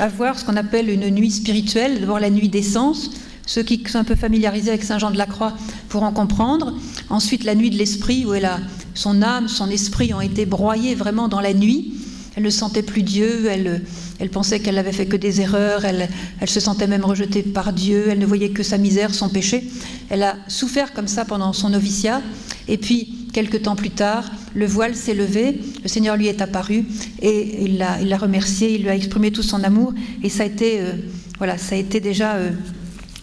avoir 0.00 0.38
ce 0.38 0.44
qu'on 0.44 0.56
appelle 0.56 0.88
une 0.88 1.08
nuit 1.10 1.30
spirituelle, 1.30 2.00
d'abord 2.00 2.18
la 2.18 2.30
nuit 2.30 2.48
d'essence. 2.48 3.10
Ceux 3.46 3.62
qui 3.62 3.82
sont 3.86 3.98
un 3.98 4.04
peu 4.04 4.14
familiarisés 4.14 4.70
avec 4.70 4.84
Saint 4.84 4.98
Jean 4.98 5.10
de 5.10 5.18
la 5.18 5.26
Croix 5.26 5.52
pourront 5.88 6.12
comprendre. 6.12 6.74
Ensuite, 7.10 7.44
la 7.44 7.54
nuit 7.54 7.70
de 7.70 7.76
l'esprit, 7.76 8.24
où 8.24 8.34
elle 8.34 8.44
a 8.44 8.60
son 8.94 9.22
âme, 9.22 9.48
son 9.48 9.70
esprit 9.70 10.12
ont 10.14 10.20
été 10.20 10.46
broyés 10.46 10.94
vraiment 10.94 11.28
dans 11.28 11.40
la 11.40 11.54
nuit. 11.54 11.94
Elle 12.34 12.44
ne 12.44 12.50
sentait 12.50 12.82
plus 12.82 13.02
Dieu, 13.02 13.46
elle, 13.50 13.82
elle 14.18 14.30
pensait 14.30 14.60
qu'elle 14.60 14.76
n'avait 14.76 14.92
fait 14.92 15.06
que 15.06 15.16
des 15.16 15.42
erreurs, 15.42 15.84
elle, 15.84 16.08
elle, 16.40 16.48
se 16.48 16.60
sentait 16.60 16.86
même 16.86 17.04
rejetée 17.04 17.42
par 17.42 17.74
Dieu, 17.74 18.06
elle 18.08 18.18
ne 18.18 18.26
voyait 18.26 18.50
que 18.50 18.62
sa 18.62 18.78
misère, 18.78 19.14
son 19.14 19.28
péché. 19.28 19.64
Elle 20.08 20.22
a 20.22 20.36
souffert 20.48 20.94
comme 20.94 21.08
ça 21.08 21.26
pendant 21.26 21.52
son 21.52 21.68
noviciat. 21.68 22.22
Et 22.68 22.78
puis, 22.78 23.28
quelques 23.32 23.62
temps 23.62 23.76
plus 23.76 23.90
tard, 23.90 24.30
le 24.54 24.66
voile 24.66 24.94
s'est 24.94 25.14
levé, 25.14 25.60
le 25.82 25.88
Seigneur 25.88 26.16
lui 26.16 26.28
est 26.28 26.40
apparu 26.40 26.84
et 27.20 27.64
il 27.64 27.78
l'a, 27.78 28.00
il 28.00 28.14
remercié, 28.14 28.74
il 28.74 28.82
lui 28.82 28.88
a 28.88 28.94
exprimé 28.94 29.30
tout 29.30 29.42
son 29.42 29.62
amour. 29.62 29.92
Et 30.22 30.28
ça 30.28 30.44
a 30.44 30.46
été, 30.46 30.80
euh, 30.80 30.92
voilà, 31.38 31.58
ça 31.58 31.74
a 31.74 31.78
été 31.78 32.00
déjà 32.00 32.34
euh, 32.34 32.50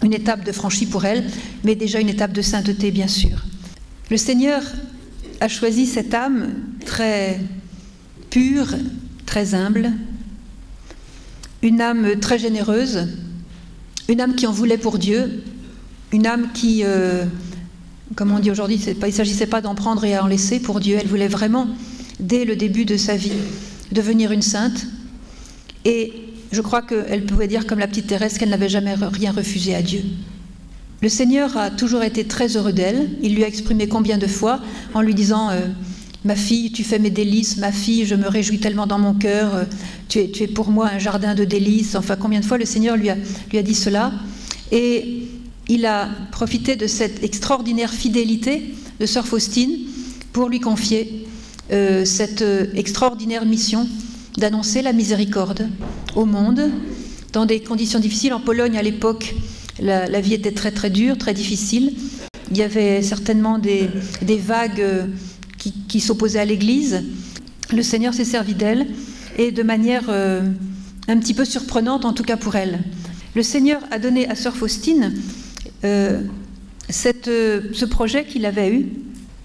une 0.04 0.14
étape 0.14 0.44
de 0.44 0.52
franchie 0.52 0.86
pour 0.86 1.06
elle, 1.06 1.26
mais 1.64 1.76
déjà 1.76 2.00
une 2.00 2.10
étape 2.10 2.32
de 2.32 2.42
sainteté, 2.42 2.92
bien 2.92 3.08
sûr. 3.08 3.46
Le 4.10 4.18
Seigneur 4.18 4.62
a 5.40 5.48
choisi 5.48 5.86
cette 5.86 6.14
âme 6.14 6.54
très 6.86 7.40
pure, 8.30 8.68
très 9.26 9.54
humble, 9.56 9.92
une 11.62 11.82
âme 11.82 12.20
très 12.20 12.40
généreuse, 12.40 13.08
une 14.08 14.22
âme 14.22 14.36
qui 14.36 14.48
en 14.48 14.52
voulait 14.52 14.78
pour 14.78 14.98
Dieu, 14.98 15.44
une 16.12 16.26
âme 16.26 16.48
qui, 16.54 16.82
euh, 16.84 17.26
comme 18.16 18.32
on 18.32 18.40
dit 18.40 18.52
aujourd'hui, 18.52 18.78
il 18.78 19.06
ne 19.06 19.12
s'agissait 19.12 19.48
pas 19.48 19.62
d'en 19.62 19.76
prendre 19.76 20.04
et 20.04 20.16
à 20.16 20.24
en 20.24 20.28
laisser 20.28 20.60
pour 20.60 20.80
Dieu, 20.80 20.98
elle 21.00 21.08
voulait 21.08 21.28
vraiment, 21.28 21.68
dès 22.20 22.46
le 22.46 22.56
début 22.56 22.86
de 22.86 22.98
sa 22.98 23.16
vie, 23.16 23.34
devenir 23.92 24.32
une 24.32 24.42
sainte. 24.42 24.88
Et 25.86 26.14
je 26.52 26.62
crois 26.62 26.82
qu'elle 26.82 27.26
pouvait 27.26 27.48
dire, 27.48 27.68
comme 27.68 27.80
la 27.80 27.88
petite 27.88 28.08
Thérèse, 28.08 28.38
qu'elle 28.38 28.50
n'avait 28.50 28.70
jamais 28.70 28.96
rien 28.96 29.32
refusé 29.32 29.76
à 29.76 29.82
Dieu. 29.82 30.02
Le 31.02 31.08
Seigneur 31.08 31.56
a 31.56 31.70
toujours 31.72 32.04
été 32.04 32.26
très 32.26 32.58
heureux 32.58 32.74
d'elle. 32.74 33.10
Il 33.22 33.34
lui 33.34 33.46
a 33.46 33.48
exprimé 33.48 33.88
combien 33.88 34.18
de 34.18 34.28
fois 34.28 34.60
en 34.94 35.02
lui 35.02 35.14
disant 35.14 35.50
euh, 35.50 35.68
Ma 36.26 36.36
fille, 36.36 36.74
tu 36.74 36.84
fais 36.84 37.00
mes 37.00 37.10
délices, 37.10 37.56
ma 37.56 37.72
fille, 37.72 38.06
je 38.06 38.16
me 38.16 38.28
réjouis 38.28 38.60
tellement 38.60 38.86
dans 38.86 39.00
mon 39.00 39.14
cœur, 39.14 39.56
euh, 39.56 39.64
tu, 40.10 40.20
es, 40.20 40.48
pour 40.48 40.70
moi 40.70 40.90
un 40.94 41.00
jardin 41.00 41.36
de 41.36 41.46
délices. 41.46 41.96
Enfin, 41.96 42.18
combien 42.18 42.42
de 42.42 42.46
fois 42.46 42.58
le 42.58 42.66
Seigneur 42.66 42.98
lui 42.98 43.10
a, 43.10 43.64
dit 43.64 43.76
cela 43.76 44.12
Et 44.74 45.24
il 45.70 45.86
a 45.86 46.10
profité 46.32 46.76
de 46.76 46.88
cette 46.88 47.24
extraordinaire 47.24 47.94
fidélité 47.94 48.74
de 49.00 49.06
Sœur 49.06 49.26
Faustine 49.26 49.72
pour 50.34 50.50
lui 50.50 50.60
confier 50.60 51.28
euh, 51.72 52.04
cette 52.04 52.44
extraordinaire 52.76 53.46
mission 53.46 53.88
d'annoncer 54.38 54.82
la 54.82 54.92
miséricorde 54.92 55.70
au 56.18 56.26
monde 56.26 56.70
dans 57.32 57.46
des 57.46 57.62
conditions 57.62 58.00
difficiles. 58.00 58.34
En 58.34 58.42
Pologne, 58.42 58.78
à 58.78 58.82
l'époque, 58.82 59.34
la, 59.82 60.22
vie 60.22 60.34
était 60.34 60.52
très 60.52 60.72
très 60.72 60.90
dure, 60.90 61.18
très 61.18 61.34
difficile. 61.34 61.94
il 62.52 62.58
y 62.58 62.62
avait 62.62 63.02
certainement 63.02 63.60
des, 63.60 63.90
vagues 64.22 64.86
qui, 65.88 66.00
s'opposaient 66.00 66.40
à 66.40 66.46
l'Église. 66.46 67.04
Le 67.74 67.84
Seigneur 67.84 68.14
s'est 68.14 68.26
servi 68.26 68.56
d'elle 68.56 68.88
et 69.38 69.52
de 69.52 69.64
manière 69.64 70.10
un 70.10 71.18
petit 71.18 71.34
peu 71.34 71.46
surprenante, 71.46 72.06
en 72.06 72.14
tout 72.14 72.24
cas 72.24 72.38
pour 72.38 72.56
elle. 72.56 72.80
Le 73.36 73.44
Seigneur 73.44 73.82
a 73.92 74.00
donné 74.00 74.28
à 74.28 74.36
Sœur 74.36 74.56
Faustine 74.56 75.14
cette, 76.90 77.26
ce 77.26 77.86
projet 77.86 78.26
qu'il 78.26 78.46
avait 78.46 78.74
eu. 78.74 78.88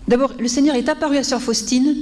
D'abord, 0.09 0.35
le 0.39 0.49
Seigneur 0.49 0.77
est 0.77 0.89
apparu 0.89 1.17
à 1.17 1.25
Sœur 1.25 1.41
Faustine 1.41 1.95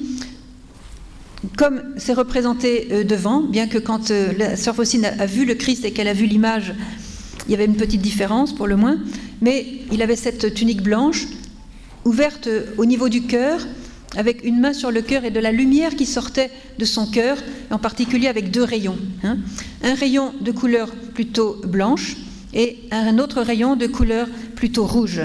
comme 1.57 1.83
c'est 1.97 2.13
représenté 2.13 2.89
euh, 2.93 3.05
devant, 3.05 3.41
bien 3.41 3.67
que 3.67 3.79
quand 3.79 4.11
euh, 4.11 4.33
la 4.39 4.57
sœur 4.57 4.75
Faustine 4.75 5.05
a, 5.05 5.27
vu 5.27 5.45
le 5.45 5.55
Christ 5.55 5.85
et 5.85 5.93
qu'elle 5.93 6.09
a 6.09 6.13
vu 6.13 6.27
l'image, 6.27 6.73
il 7.47 7.53
y 7.53 7.55
avait 7.55 7.65
une 7.65 7.77
petite 7.77 8.01
différence 8.01 8.55
pour 8.55 8.67
le 8.67 8.77
moins, 8.77 8.99
mais 9.41 9.67
il 9.91 10.03
avait 10.03 10.17
cette 10.17 10.55
tunique 10.55 10.83
blanche 10.83 11.27
ouverte 12.05 12.47
euh, 12.47 12.67
au 12.79 12.85
niveau 12.85 13.09
du 13.09 13.23
cœur, 13.23 13.61
avec 14.17 14.45
une 14.45 14.61
main 14.61 14.73
sur 14.73 14.91
le 14.91 15.03
cœur 15.03 15.25
et 15.25 15.31
de 15.31 15.41
la 15.41 15.53
lumière 15.53 15.97
qui 15.97 16.07
sortait 16.07 16.51
de 16.79 16.85
son 16.85 17.07
cœur, 17.07 17.39
en 17.71 17.79
particulier 17.79 18.29
avec 18.29 18.51
deux 18.51 18.65
rayons. 18.65 18.99
Hein. 19.25 19.39
Un 19.83 19.95
rayon 19.95 20.33
de 20.41 20.53
couleur 20.53 20.91
plutôt 21.15 21.61
blanche 21.67 22.17
et 22.53 22.81
un 22.91 23.19
autre 23.19 23.41
rayon 23.41 23.77
de 23.77 23.87
couleur 23.87 24.29
plutôt 24.55 24.85
rouge. 24.85 25.23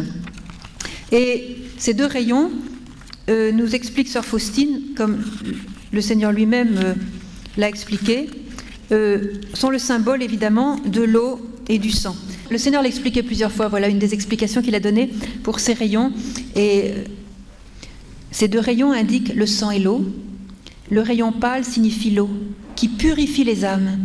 Et 1.12 1.58
ces 1.78 1.94
deux 1.94 2.06
rayons 2.06 2.50
nous 3.30 3.76
explique 3.76 4.08
Sœur 4.08 4.24
Faustine, 4.24 4.80
comme 4.96 5.22
le 5.92 6.02
Seigneur 6.02 6.32
lui-même 6.32 6.78
euh, 6.78 6.94
l'a 7.58 7.70
expliqué, 7.70 8.30
euh, 8.92 9.34
sont 9.54 9.70
le 9.70 9.80
symbole 9.80 10.24
évidemment 10.24 10.78
de 10.86 11.02
l'eau 11.02 11.40
et 11.70 11.80
du 11.80 11.92
sang. 11.92 12.16
Le 12.50 12.58
Seigneur 12.58 12.82
l'a 12.82 12.88
expliqué 12.88 13.24
plusieurs 13.24 13.52
fois, 13.52 13.68
voilà 13.68 13.88
une 13.88 14.00
des 14.00 14.14
explications 14.14 14.62
qu'il 14.62 14.76
a 14.76 14.80
données 14.80 15.10
pour 15.44 15.60
ces 15.60 15.74
rayons. 15.74 16.12
Et 16.56 16.84
euh, 16.86 17.04
ces 18.32 18.48
deux 18.48 18.60
rayons 18.60 18.92
indiquent 18.92 19.34
le 19.34 19.46
sang 19.46 19.72
et 19.72 19.80
l'eau. 19.80 20.06
Le 20.90 21.02
rayon 21.02 21.32
pâle 21.32 21.66
signifie 21.66 22.12
l'eau, 22.12 22.30
qui 22.76 22.88
purifie 22.88 23.44
les 23.44 23.66
âmes. 23.66 24.00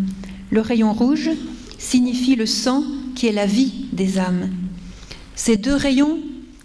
Le 0.50 0.60
rayon 0.60 0.92
rouge 0.92 1.30
signifie 1.78 2.34
le 2.34 2.46
sang, 2.46 2.82
qui 3.14 3.26
est 3.26 3.32
la 3.32 3.46
vie 3.46 3.86
des 3.92 4.18
âmes. 4.18 4.50
Ces 5.36 5.56
deux 5.56 5.74
rayons 5.74 6.18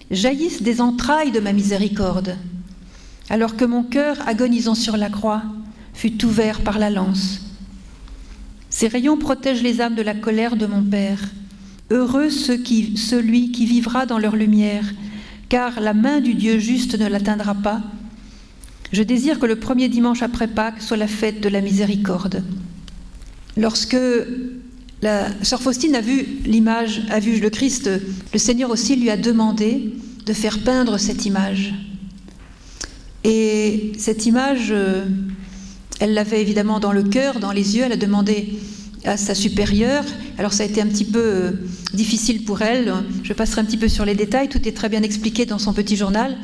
jaillissent 0.10 0.64
des 0.64 0.82
entrailles 0.82 1.32
de 1.32 1.40
ma 1.40 1.54
miséricorde 1.54 2.36
alors 3.30 3.58
que 3.58 3.66
mon 3.66 3.84
cœur, 3.84 4.16
agonisant 4.28 4.76
sur 4.76 4.98
la 4.98 5.10
croix, 5.10 5.44
fut 5.94 6.24
ouvert 6.26 6.62
par 6.62 6.80
la 6.80 6.90
lance. 6.90 7.42
Ces 8.70 8.88
rayons 8.88 9.18
protègent 9.18 9.64
les 9.64 9.82
âmes 9.82 9.96
de 9.96 10.02
la 10.02 10.14
colère 10.14 10.56
de 10.56 10.66
mon 10.66 10.84
Père. 10.84 11.20
Heureux 11.90 12.30
celui 12.30 13.52
qui 13.52 13.66
vivra 13.66 14.06
dans 14.06 14.18
leur 14.18 14.36
lumière, 14.36 14.84
car 15.50 15.80
la 15.80 15.94
main 15.94 16.20
du 16.20 16.34
Dieu 16.34 16.60
juste 16.60 17.00
ne 17.00 17.08
l'atteindra 17.08 17.56
pas. 17.56 17.82
Je 18.92 19.04
désire 19.04 19.40
que 19.40 19.46
le 19.46 19.58
premier 19.58 19.90
dimanche 19.90 20.22
après 20.22 20.48
Pâques 20.48 20.82
soit 20.82 20.98
la 20.98 21.08
fête 21.08 21.42
de 21.42 21.50
la 21.50 21.62
miséricorde. 21.62 22.44
Lorsque 23.56 23.98
la 25.02 25.28
sœur 25.44 25.62
Faustine 25.62 25.96
a 25.96 26.02
vu 26.02 26.26
l'image, 26.46 27.04
a 27.10 27.20
vu 27.20 27.40
le 27.40 27.50
Christ, 27.50 27.90
le 28.34 28.40
Seigneur 28.40 28.70
aussi 28.70 28.96
lui 28.96 29.10
a 29.10 29.18
demandé 29.18 29.94
de 30.26 30.34
faire 30.34 30.60
peindre 30.60 30.98
cette 30.98 31.26
image. 31.26 31.74
Et 33.24 33.94
cette 33.98 34.26
image, 34.26 34.68
euh, 34.72 35.06
elle 36.00 36.14
l'avait 36.14 36.42
évidemment 36.42 36.80
dans 36.80 36.92
le 36.92 37.04
cœur, 37.04 37.40
dans 37.40 37.52
les 37.52 37.76
yeux, 37.76 37.84
elle 37.86 37.94
a 37.94 37.98
demandé 37.98 38.60
à 39.04 39.18
sa 39.18 39.34
supérieure. 39.34 40.04
Alors 40.38 40.54
ça 40.54 40.64
a 40.64 40.66
été 40.66 40.82
un 40.82 40.88
petit 40.88 41.06
peu 41.06 41.22
euh, 41.22 41.52
difficile 41.94 42.44
pour 42.44 42.62
elle. 42.62 42.94
Je 43.24 43.34
passerai 43.34 43.62
un 43.62 43.66
petit 43.66 43.78
peu 43.78 43.88
sur 43.88 44.06
les 44.06 44.16
détails. 44.16 44.50
Tout 44.50 44.68
est 44.68 44.76
très 44.76 44.90
bien 44.90 45.02
expliqué 45.02 45.46
dans 45.46 45.60
son 45.60 45.74
petit 45.74 45.96
journal. 45.96 46.38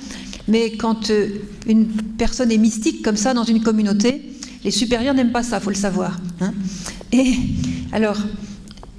Mais 0.47 0.71
quand 0.71 1.09
euh, 1.09 1.27
une 1.67 1.85
personne 2.17 2.51
est 2.51 2.57
mystique 2.57 3.01
comme 3.03 3.17
ça 3.17 3.33
dans 3.33 3.43
une 3.43 3.61
communauté, 3.61 4.21
les 4.63 4.71
supérieurs 4.71 5.13
n'aiment 5.13 5.31
pas 5.31 5.43
ça, 5.43 5.59
faut 5.59 5.69
le 5.69 5.75
savoir. 5.75 6.19
Hein. 6.41 6.53
Et 7.11 7.35
alors, 7.91 8.17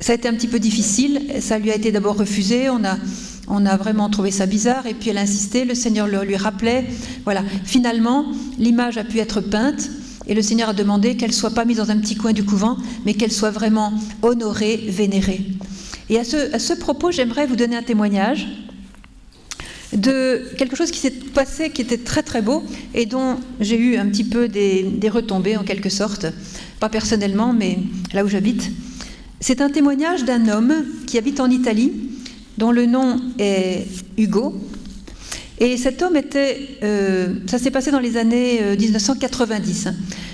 ça 0.01 0.13
a 0.13 0.15
été 0.15 0.29
un 0.29 0.35
petit 0.35 0.49
peu 0.49 0.59
difficile. 0.59 1.23
Ça 1.41 1.59
lui 1.59 1.71
a 1.71 1.77
été 1.77 1.91
d'abord 1.91 2.17
refusé. 2.17 2.69
On 2.69 2.85
a 2.85 2.97
on 3.47 3.67
a 3.67 3.77
vraiment 3.77 4.09
trouvé 4.09 4.31
ça 4.31 4.47
bizarre 4.47 4.87
et 4.87 4.95
puis 4.95 5.11
elle 5.11 5.19
insistait, 5.19 5.67
le 5.67 5.75
Seigneur 5.75 6.07
le, 6.07 6.25
lui 6.25 6.37
rappelait. 6.37 6.87
Voilà, 7.25 7.43
finalement, 7.65 8.25
l'image 8.59 8.97
a 8.97 9.05
pu 9.05 9.19
être 9.19 9.43
peinte 9.43 9.91
et 10.27 10.35
le 10.35 10.43
Seigneur 10.43 10.71
a 10.71 10.73
demandé 10.73 11.17
qu'elle 11.17 11.33
soit 11.33 11.51
pas 11.51 11.65
mise 11.65 11.79
dans 11.79 11.91
un 11.91 11.99
petit 11.99 12.17
coin 12.17 12.33
du 12.33 12.45
couvent, 12.45 12.77
mais 13.05 13.15
qu'elle 13.15 13.33
soit 13.33 13.51
vraiment 13.51 13.93
honorée, 14.23 14.77
vénérée. 14.89 15.43
Et 16.11 16.19
à 16.19 16.25
ce, 16.25 16.73
propos, 16.75 17.11
j'aimerais 17.11 17.47
vous 17.47 17.57
donner 17.57 17.77
un 17.77 17.83
témoignage 17.83 18.47
de 19.93 20.43
quelque 20.59 20.77
chose 20.77 20.91
qui 20.91 20.99
s'est 20.99 21.11
passé, 21.11 21.71
qui 21.71 21.83
était 21.83 21.99
très 21.99 22.23
très 22.23 22.43
beau 22.43 22.65
et 22.95 23.07
dont 23.07 23.37
j'ai 23.61 23.79
eu 23.79 23.97
un 23.97 24.07
petit 24.07 24.25
peu 24.25 24.49
des, 24.49 24.83
des 24.83 25.09
retombées 25.09 25.57
en 25.57 25.63
quelque 25.63 25.89
sorte, 25.89 26.27
pas 26.81 26.89
personnellement, 26.89 27.53
mais 27.53 27.79
là 28.13 28.25
où 28.25 28.29
j'habite. 28.29 28.71
C'est 29.41 29.61
un 29.61 29.71
témoignage 29.71 30.25
d'un 30.25 30.49
homme 30.49 30.75
qui 31.07 31.19
habite 31.19 31.39
en 31.39 31.51
Italie 31.51 31.93
dont 32.59 32.73
le 32.73 32.87
nom 32.87 33.21
est 33.39 33.87
Hugo. 34.17 34.55
Et 35.59 35.77
cet 35.77 36.03
homme 36.03 36.17
était, 36.17 36.79
euh, 36.83 37.35
ça 37.47 37.59
s'est 37.59 37.71
passé 37.71 37.91
dans 37.91 38.01
les 38.01 38.17
années 38.17 38.61
1990. 38.77 39.87
Euh, 39.87 39.91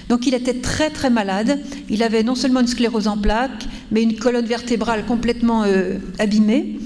Donc 0.09 0.27
il 0.27 0.35
était 0.35 0.55
très 0.55 0.89
très 0.91 1.11
malade. 1.11 1.61
Il 1.91 2.03
avait 2.03 2.23
non 2.23 2.35
seulement 2.35 2.61
une 2.61 2.67
sclérose 2.67 3.07
en 3.07 3.19
plaques, 3.19 3.67
mais 3.91 4.03
une 4.03 4.17
colonne 4.17 4.47
vertébrale 4.47 5.05
complètement 5.05 5.65
euh, 5.65 5.99
abîmée. 6.19 6.79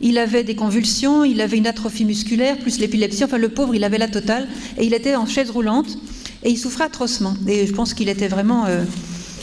Il 0.00 0.18
avait 0.18 0.42
des 0.42 0.56
convulsions, 0.56 1.22
il 1.22 1.40
avait 1.40 1.58
une 1.58 1.66
atrophie 1.66 2.04
musculaire, 2.04 2.58
plus 2.58 2.78
l'épilepsie. 2.78 3.24
Enfin, 3.24 3.38
le 3.38 3.50
pauvre, 3.50 3.74
il 3.74 3.84
avait 3.84 3.98
la 3.98 4.08
totale. 4.08 4.48
Et 4.78 4.86
il 4.86 4.94
était 4.94 5.14
en 5.14 5.26
chaise 5.26 5.50
roulante 5.50 5.98
et 6.42 6.50
il 6.50 6.56
souffrait 6.56 6.84
atrocement. 6.84 7.34
Et 7.46 7.66
je 7.66 7.72
pense 7.72 7.94
qu'il 7.94 8.08
était 8.08 8.26
vraiment 8.26 8.66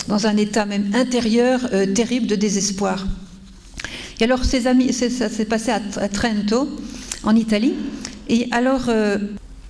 dans 0.10 0.28
un 0.28 0.36
état 0.36 0.66
même 0.66 0.92
intérieur 0.94 1.62
terrible 1.96 2.28
de 2.28 2.36
désespoir. 2.36 3.08
Et 4.20 4.26
alors, 4.26 4.44
ses 4.44 4.68
amis, 4.68 4.92
ça 4.92 5.30
s'est 5.30 5.46
passé 5.46 5.72
à, 5.72 5.80
Trento, 6.10 6.68
en 7.24 7.36
Italie. 7.38 7.74
Et 8.30 8.48
alors, 8.52 8.86
euh, 8.90 9.18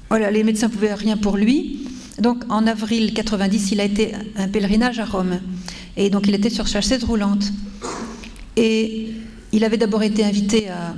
voilà, 0.10 0.30
les 0.30 0.44
médecins 0.44 0.68
ne 0.68 0.74
pouvaient 0.74 0.94
rien 0.94 1.16
pour 1.16 1.38
lui. 1.38 1.88
Donc, 2.20 2.44
en 2.50 2.68
avril 2.68 3.14
90, 3.14 3.72
il 3.72 3.80
a 3.80 3.86
été 3.86 4.12
un 4.36 4.50
pèlerinage 4.50 5.00
à 5.00 5.06
Rome. 5.06 5.40
Et 5.96 6.10
donc, 6.10 6.28
il 6.28 6.36
était 6.36 6.50
sur 6.50 6.68
chaise 6.68 7.04
roulante. 7.06 7.52
Et 8.58 9.12
il 9.54 9.64
avait 9.64 9.78
d'abord 9.78 10.04
été 10.04 10.26
invité 10.26 10.68
à, 10.70 10.94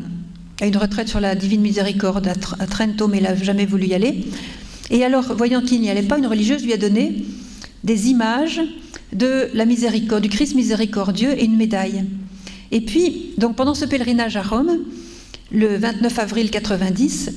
une 0.66 0.78
retraite 0.78 1.08
sur 1.08 1.20
la 1.20 1.36
Divine 1.36 1.62
Miséricorde 1.62 2.28
à, 2.28 2.68
Trento, 2.68 3.08
mais 3.08 3.18
il 3.18 3.24
n'a 3.24 3.36
jamais 3.36 3.68
voulu 3.68 3.86
y 3.86 3.94
aller. 3.94 4.26
Et 4.90 5.04
alors, 5.04 5.36
voyant 5.36 5.62
qu'il 5.62 5.82
n'y 5.82 5.90
allait 5.90 6.02
pas, 6.02 6.18
une 6.18 6.28
religieuse 6.28 6.64
lui 6.64 6.74
a 6.74 6.78
donné 6.78 7.24
des 7.84 8.10
images 8.10 8.62
de 9.14 9.50
la 9.54 9.66
miséricorde, 9.66 10.24
du 10.24 10.30
Christ 10.30 10.56
miséricordieux 10.56 11.32
et 11.38 11.46
une 11.46 11.58
médaille. 11.58 12.06
Et 12.72 12.82
puis, 12.82 13.34
donc 13.38 13.56
pendant 13.56 13.74
ce 13.74 13.86
pèlerinage 13.86 14.38
à 14.38 14.42
Rome, 14.42 14.80
le 15.52 15.78
29 15.78 16.20
avril 16.20 16.50
90, 16.50 17.32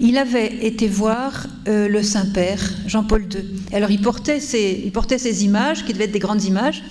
il 0.00 0.18
avait 0.18 0.66
été 0.66 0.88
voir 0.88 1.46
euh, 1.68 1.88
le 1.88 2.02
Saint-Père, 2.02 2.60
Jean-Paul 2.86 3.22
II. 3.32 3.44
Alors 3.72 3.90
il 3.90 4.00
portait, 4.00 4.40
ces, 4.40 4.82
il 4.84 4.92
portait 4.92 5.18
ces 5.18 5.44
images, 5.44 5.84
qui 5.84 5.92
devaient 5.92 6.04
être 6.04 6.12
des 6.12 6.18
grandes 6.18 6.44
images, 6.44 6.82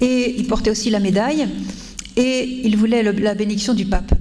et 0.00 0.34
il 0.38 0.46
portait 0.46 0.70
aussi 0.70 0.90
la 0.90 1.00
médaille, 1.00 1.46
et 2.16 2.60
il 2.64 2.76
voulait 2.76 3.02
la 3.02 3.34
bénédiction 3.34 3.74
du 3.74 3.86
pape 3.86 4.12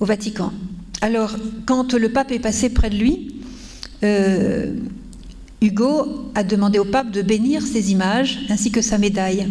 au 0.00 0.06
Vatican. 0.06 0.52
Alors 1.00 1.36
quand 1.66 1.94
le 1.94 2.08
pape 2.08 2.32
est 2.32 2.38
passé 2.38 2.70
près 2.70 2.90
de 2.90 2.96
lui, 2.96 3.34
euh, 4.04 4.72
Hugo 5.60 6.30
a 6.34 6.42
demandé 6.42 6.78
au 6.78 6.84
pape 6.84 7.10
de 7.10 7.22
bénir 7.22 7.62
ces 7.62 7.92
images 7.92 8.40
ainsi 8.48 8.72
que 8.72 8.80
sa 8.80 8.98
médaille. 8.98 9.48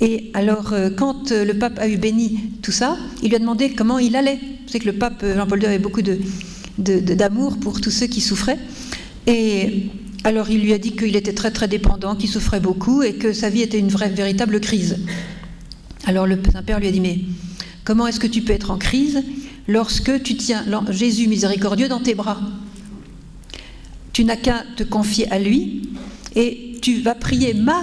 Et 0.00 0.30
alors, 0.34 0.72
euh, 0.72 0.90
quand 0.90 1.30
le 1.30 1.52
pape 1.52 1.78
a 1.78 1.88
eu 1.88 1.96
béni 1.96 2.50
tout 2.60 2.72
ça, 2.72 2.96
il 3.22 3.28
lui 3.28 3.36
a 3.36 3.38
demandé 3.38 3.70
comment 3.70 3.98
il 3.98 4.16
allait. 4.16 4.36
Vous 4.36 4.68
savez 4.72 4.80
que 4.80 4.90
le 4.90 4.98
pape 4.98 5.24
Jean-Paul 5.24 5.60
II 5.60 5.66
avait 5.66 5.78
beaucoup 5.78 6.02
d'amour 6.78 7.58
pour 7.58 7.80
tous 7.80 7.90
ceux 7.90 8.06
qui 8.06 8.20
souffraient. 8.20 8.58
Et 9.26 9.90
alors, 10.24 10.50
il 10.50 10.62
lui 10.62 10.72
a 10.72 10.78
dit 10.78 10.92
qu'il 10.92 11.16
était 11.16 11.32
très 11.32 11.50
très 11.50 11.68
dépendant, 11.68 12.14
qu'il 12.14 12.28
souffrait 12.28 12.60
beaucoup 12.60 13.02
et 13.02 13.14
que 13.14 13.32
sa 13.32 13.50
vie 13.50 13.62
était 13.62 13.78
une 13.78 13.88
vraie, 13.88 14.08
véritable 14.08 14.60
crise. 14.60 14.98
Alors, 16.04 16.26
le 16.26 16.38
Saint-Père 16.52 16.80
lui 16.80 16.88
a 16.88 16.92
dit 16.92 17.00
Mais 17.00 17.20
comment 17.84 18.06
est-ce 18.06 18.20
que 18.20 18.26
tu 18.26 18.42
peux 18.42 18.52
être 18.52 18.70
en 18.70 18.78
crise 18.78 19.22
lorsque 19.68 20.22
tu 20.22 20.36
tiens 20.36 20.64
Jésus 20.90 21.26
miséricordieux 21.26 21.88
dans 21.88 22.00
tes 22.00 22.14
bras? 22.14 22.40
Tu 24.12 24.24
n'as 24.24 24.36
qu'à 24.36 24.64
te 24.76 24.82
confier 24.82 25.30
à 25.30 25.38
lui 25.38 25.90
et 26.34 26.78
tu 26.82 27.00
vas 27.00 27.14
prier 27.14 27.54
ma 27.54 27.82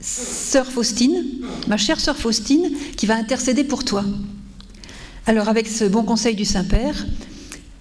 sœur 0.00 0.66
Faustine, 0.66 1.24
ma 1.66 1.76
chère 1.76 2.00
sœur 2.00 2.16
Faustine, 2.16 2.70
qui 2.96 3.06
va 3.06 3.16
intercéder 3.16 3.64
pour 3.64 3.84
toi. 3.84 4.04
Alors 5.26 5.48
avec 5.48 5.66
ce 5.66 5.84
bon 5.84 6.04
conseil 6.04 6.34
du 6.34 6.44
Saint-Père, 6.44 7.06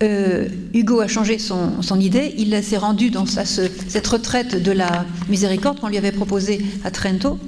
euh, 0.03 0.47
Hugo 0.73 0.99
a 0.99 1.07
changé 1.07 1.39
son, 1.39 1.99
idée, 1.99 2.33
il 2.37 2.61
s'est 2.63 2.77
rendu 2.77 3.09
dans 3.09 3.25
cette 3.25 4.07
retraite 4.07 4.61
de 4.61 4.71
la 4.71 5.05
miséricorde 5.29 5.79
qu'on 5.79 5.87
lui 5.87 5.97
avait 5.97 6.11
proposée 6.11 6.63
à 6.83 6.91
Trento, 6.91 7.39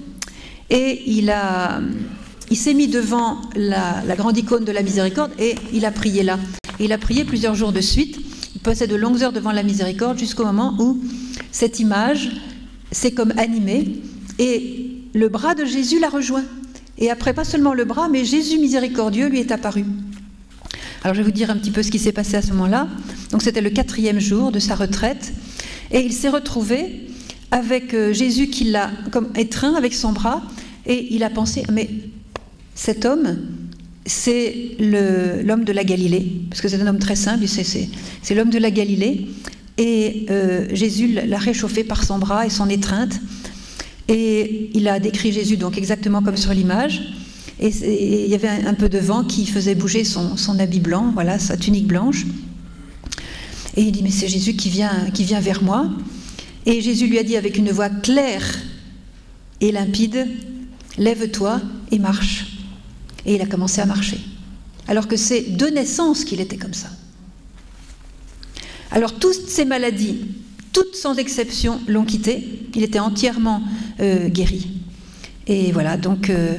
et 0.69 1.01
il, 1.07 1.33
s'est 2.51 2.73
mis 2.73 2.87
devant 2.87 3.39
la, 3.55 4.03
grande 4.15 4.37
icône 4.37 4.65
de 4.65 4.71
la 4.71 4.81
miséricorde 4.81 5.31
et 5.39 5.55
il 5.73 5.85
a 5.85 5.91
prié 5.91 6.23
là. 6.23 6.37
Il 6.79 6.91
a 6.91 6.97
prié 6.97 7.23
plusieurs 7.23 7.55
jours 7.55 7.71
de 7.71 7.81
suite. 7.81 8.19
Il 8.55 8.61
passait 8.61 8.87
de 8.87 8.95
longues 8.95 9.23
heures 9.23 9.31
devant 9.31 9.51
la 9.51 9.63
miséricorde 9.63 10.19
jusqu'au 10.19 10.45
moment 10.45 10.75
où 10.79 10.99
cette 11.51 11.79
image 11.79 12.31
s'est 12.91 13.11
comme 13.11 13.33
animée 13.37 14.01
et 14.37 14.89
le 15.13 15.27
bras 15.27 15.55
de 15.55 15.65
Jésus 15.65 15.99
l'a 15.99 16.09
rejoint. 16.09 16.43
Et 16.97 17.09
après, 17.09 17.33
pas 17.33 17.45
seulement 17.45 17.73
le 17.73 17.85
bras, 17.85 18.09
mais 18.09 18.25
Jésus 18.25 18.59
miséricordieux 18.59 19.27
lui 19.27 19.39
est 19.39 19.51
apparu. 19.51 19.85
Alors 21.03 21.15
je 21.15 21.21
vais 21.21 21.25
vous 21.25 21.31
dire 21.31 21.49
un 21.49 21.55
petit 21.55 21.71
peu 21.71 21.81
ce 21.81 21.91
qui 21.91 21.99
s'est 21.99 22.11
passé 22.11 22.35
à 22.35 22.41
ce 22.41 22.49
moment-là. 22.49 22.87
Donc 23.31 23.41
c'était 23.41 23.61
le 23.61 23.69
quatrième 23.69 24.19
jour 24.19 24.51
de 24.51 24.59
sa 24.59 24.75
retraite. 24.75 25.33
Et 25.91 26.01
il 26.01 26.13
s'est 26.13 26.29
retrouvé 26.29 27.07
avec 27.51 27.93
euh, 27.93 28.13
Jésus 28.13 28.47
qui 28.47 28.65
l'a 28.65 28.91
comme 29.11 29.29
étreint 29.35 29.75
avec 29.75 29.93
son 29.93 30.11
bras. 30.11 30.41
Et 30.85 31.13
il 31.13 31.23
a 31.23 31.29
pensé, 31.29 31.63
mais 31.71 31.89
cet 32.75 33.05
homme, 33.05 33.37
c'est 34.05 34.75
l'homme 34.79 35.63
de 35.63 35.71
la 35.71 35.83
Galilée, 35.83 36.41
parce 36.49 36.61
que 36.61 36.67
c'est 36.67 36.81
un 36.81 36.87
homme 36.87 36.99
très 36.99 37.15
simple, 37.15 37.45
c'est 37.47 38.35
l'homme 38.35 38.49
de 38.49 38.57
la 38.57 38.71
Galilée. 38.71 39.27
Et 39.77 40.25
euh, 40.29 40.67
Jésus 40.73 41.19
l'a 41.25 41.37
réchauffé 41.37 41.83
par 41.83 42.03
son 42.03 42.19
bras 42.19 42.45
et 42.45 42.49
son 42.49 42.69
étreinte. 42.69 43.19
Et 44.09 44.71
il 44.73 44.87
a 44.87 44.99
décrit 44.99 45.31
Jésus 45.31 45.55
donc 45.55 45.77
exactement 45.77 46.21
comme 46.21 46.37
sur 46.37 46.53
l'image. 46.53 47.13
Et, 47.59 48.25
il 48.25 48.29
y 48.29 48.35
avait 48.35 48.47
un, 48.47 48.73
peu 48.73 48.89
de 48.89 48.99
vent 48.99 49.23
qui 49.23 49.45
faisait 49.45 49.75
bouger 49.75 50.03
son, 50.03 50.59
habit 50.59 50.79
blanc, 50.79 51.11
voilà, 51.13 51.39
sa 51.39 51.57
tunique 51.57 51.87
blanche. 51.87 52.25
Et 53.75 53.81
il 53.81 53.91
dit, 53.91 54.03
mais 54.03 54.11
c'est 54.11 54.27
Jésus 54.27 54.55
qui 54.55 54.69
vient, 54.69 55.09
qui 55.13 55.23
vient 55.23 55.39
vers 55.39 55.61
moi. 55.61 55.89
Et 56.65 56.81
Jésus 56.81 57.07
lui 57.07 57.19
a 57.19 57.23
dit 57.23 57.37
avec 57.37 57.57
une 57.57 57.71
voix 57.71 57.89
claire 57.89 58.59
et 59.61 59.71
limpide, 59.71 60.27
lève-toi 60.97 61.61
et 61.91 61.99
marche. 61.99 62.57
Et 63.25 63.35
il 63.35 63.41
a 63.41 63.45
commencé 63.45 63.81
à 63.81 63.85
marcher. 63.85 64.19
Alors 64.87 65.07
que 65.07 65.17
c'est 65.17 65.55
de 65.55 65.67
naissance 65.67 66.23
qu'il 66.23 66.39
était 66.39 66.57
comme 66.57 66.73
ça. 66.73 66.89
Alors 68.91 69.13
toutes 69.19 69.47
ces 69.47 69.65
maladies, 69.65 70.25
toutes 70.73 70.95
sans 70.95 71.17
exception, 71.17 71.79
l'ont 71.87 72.05
quitté. 72.05 72.67
Il 72.75 72.83
était 72.83 72.99
entièrement 72.99 73.61
euh, 73.99 74.29
guéri. 74.29 74.71
Et 75.47 75.71
voilà, 75.71 75.97
donc 75.97 76.29
euh, 76.29 76.57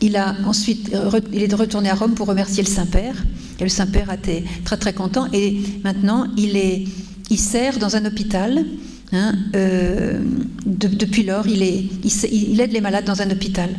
il 0.00 0.16
a 0.16 0.34
ensuite, 0.46 0.90
il 1.32 1.42
est 1.42 1.54
retourné 1.54 1.90
à 1.90 1.94
Rome 1.94 2.14
pour 2.14 2.28
remercier 2.28 2.62
le 2.62 2.68
Saint-Père. 2.68 3.14
Et 3.58 3.64
le 3.64 3.68
Saint-Père 3.68 4.12
été 4.12 4.44
très 4.64 4.76
très 4.76 4.92
content. 4.92 5.26
Et 5.32 5.58
maintenant, 5.82 6.28
il, 6.36 6.56
est, 6.56 6.84
il 7.30 7.38
sert 7.38 7.78
dans 7.78 7.96
un 7.96 8.04
hôpital. 8.04 8.64
Hein, 9.12 9.34
euh, 9.56 10.20
depuis 10.66 11.22
lors, 11.22 11.46
il, 11.46 11.62
est, 11.62 11.84
il 12.30 12.60
aide 12.60 12.72
les 12.72 12.80
malades 12.80 13.06
dans 13.06 13.22
un 13.22 13.30
hôpital. 13.30 13.70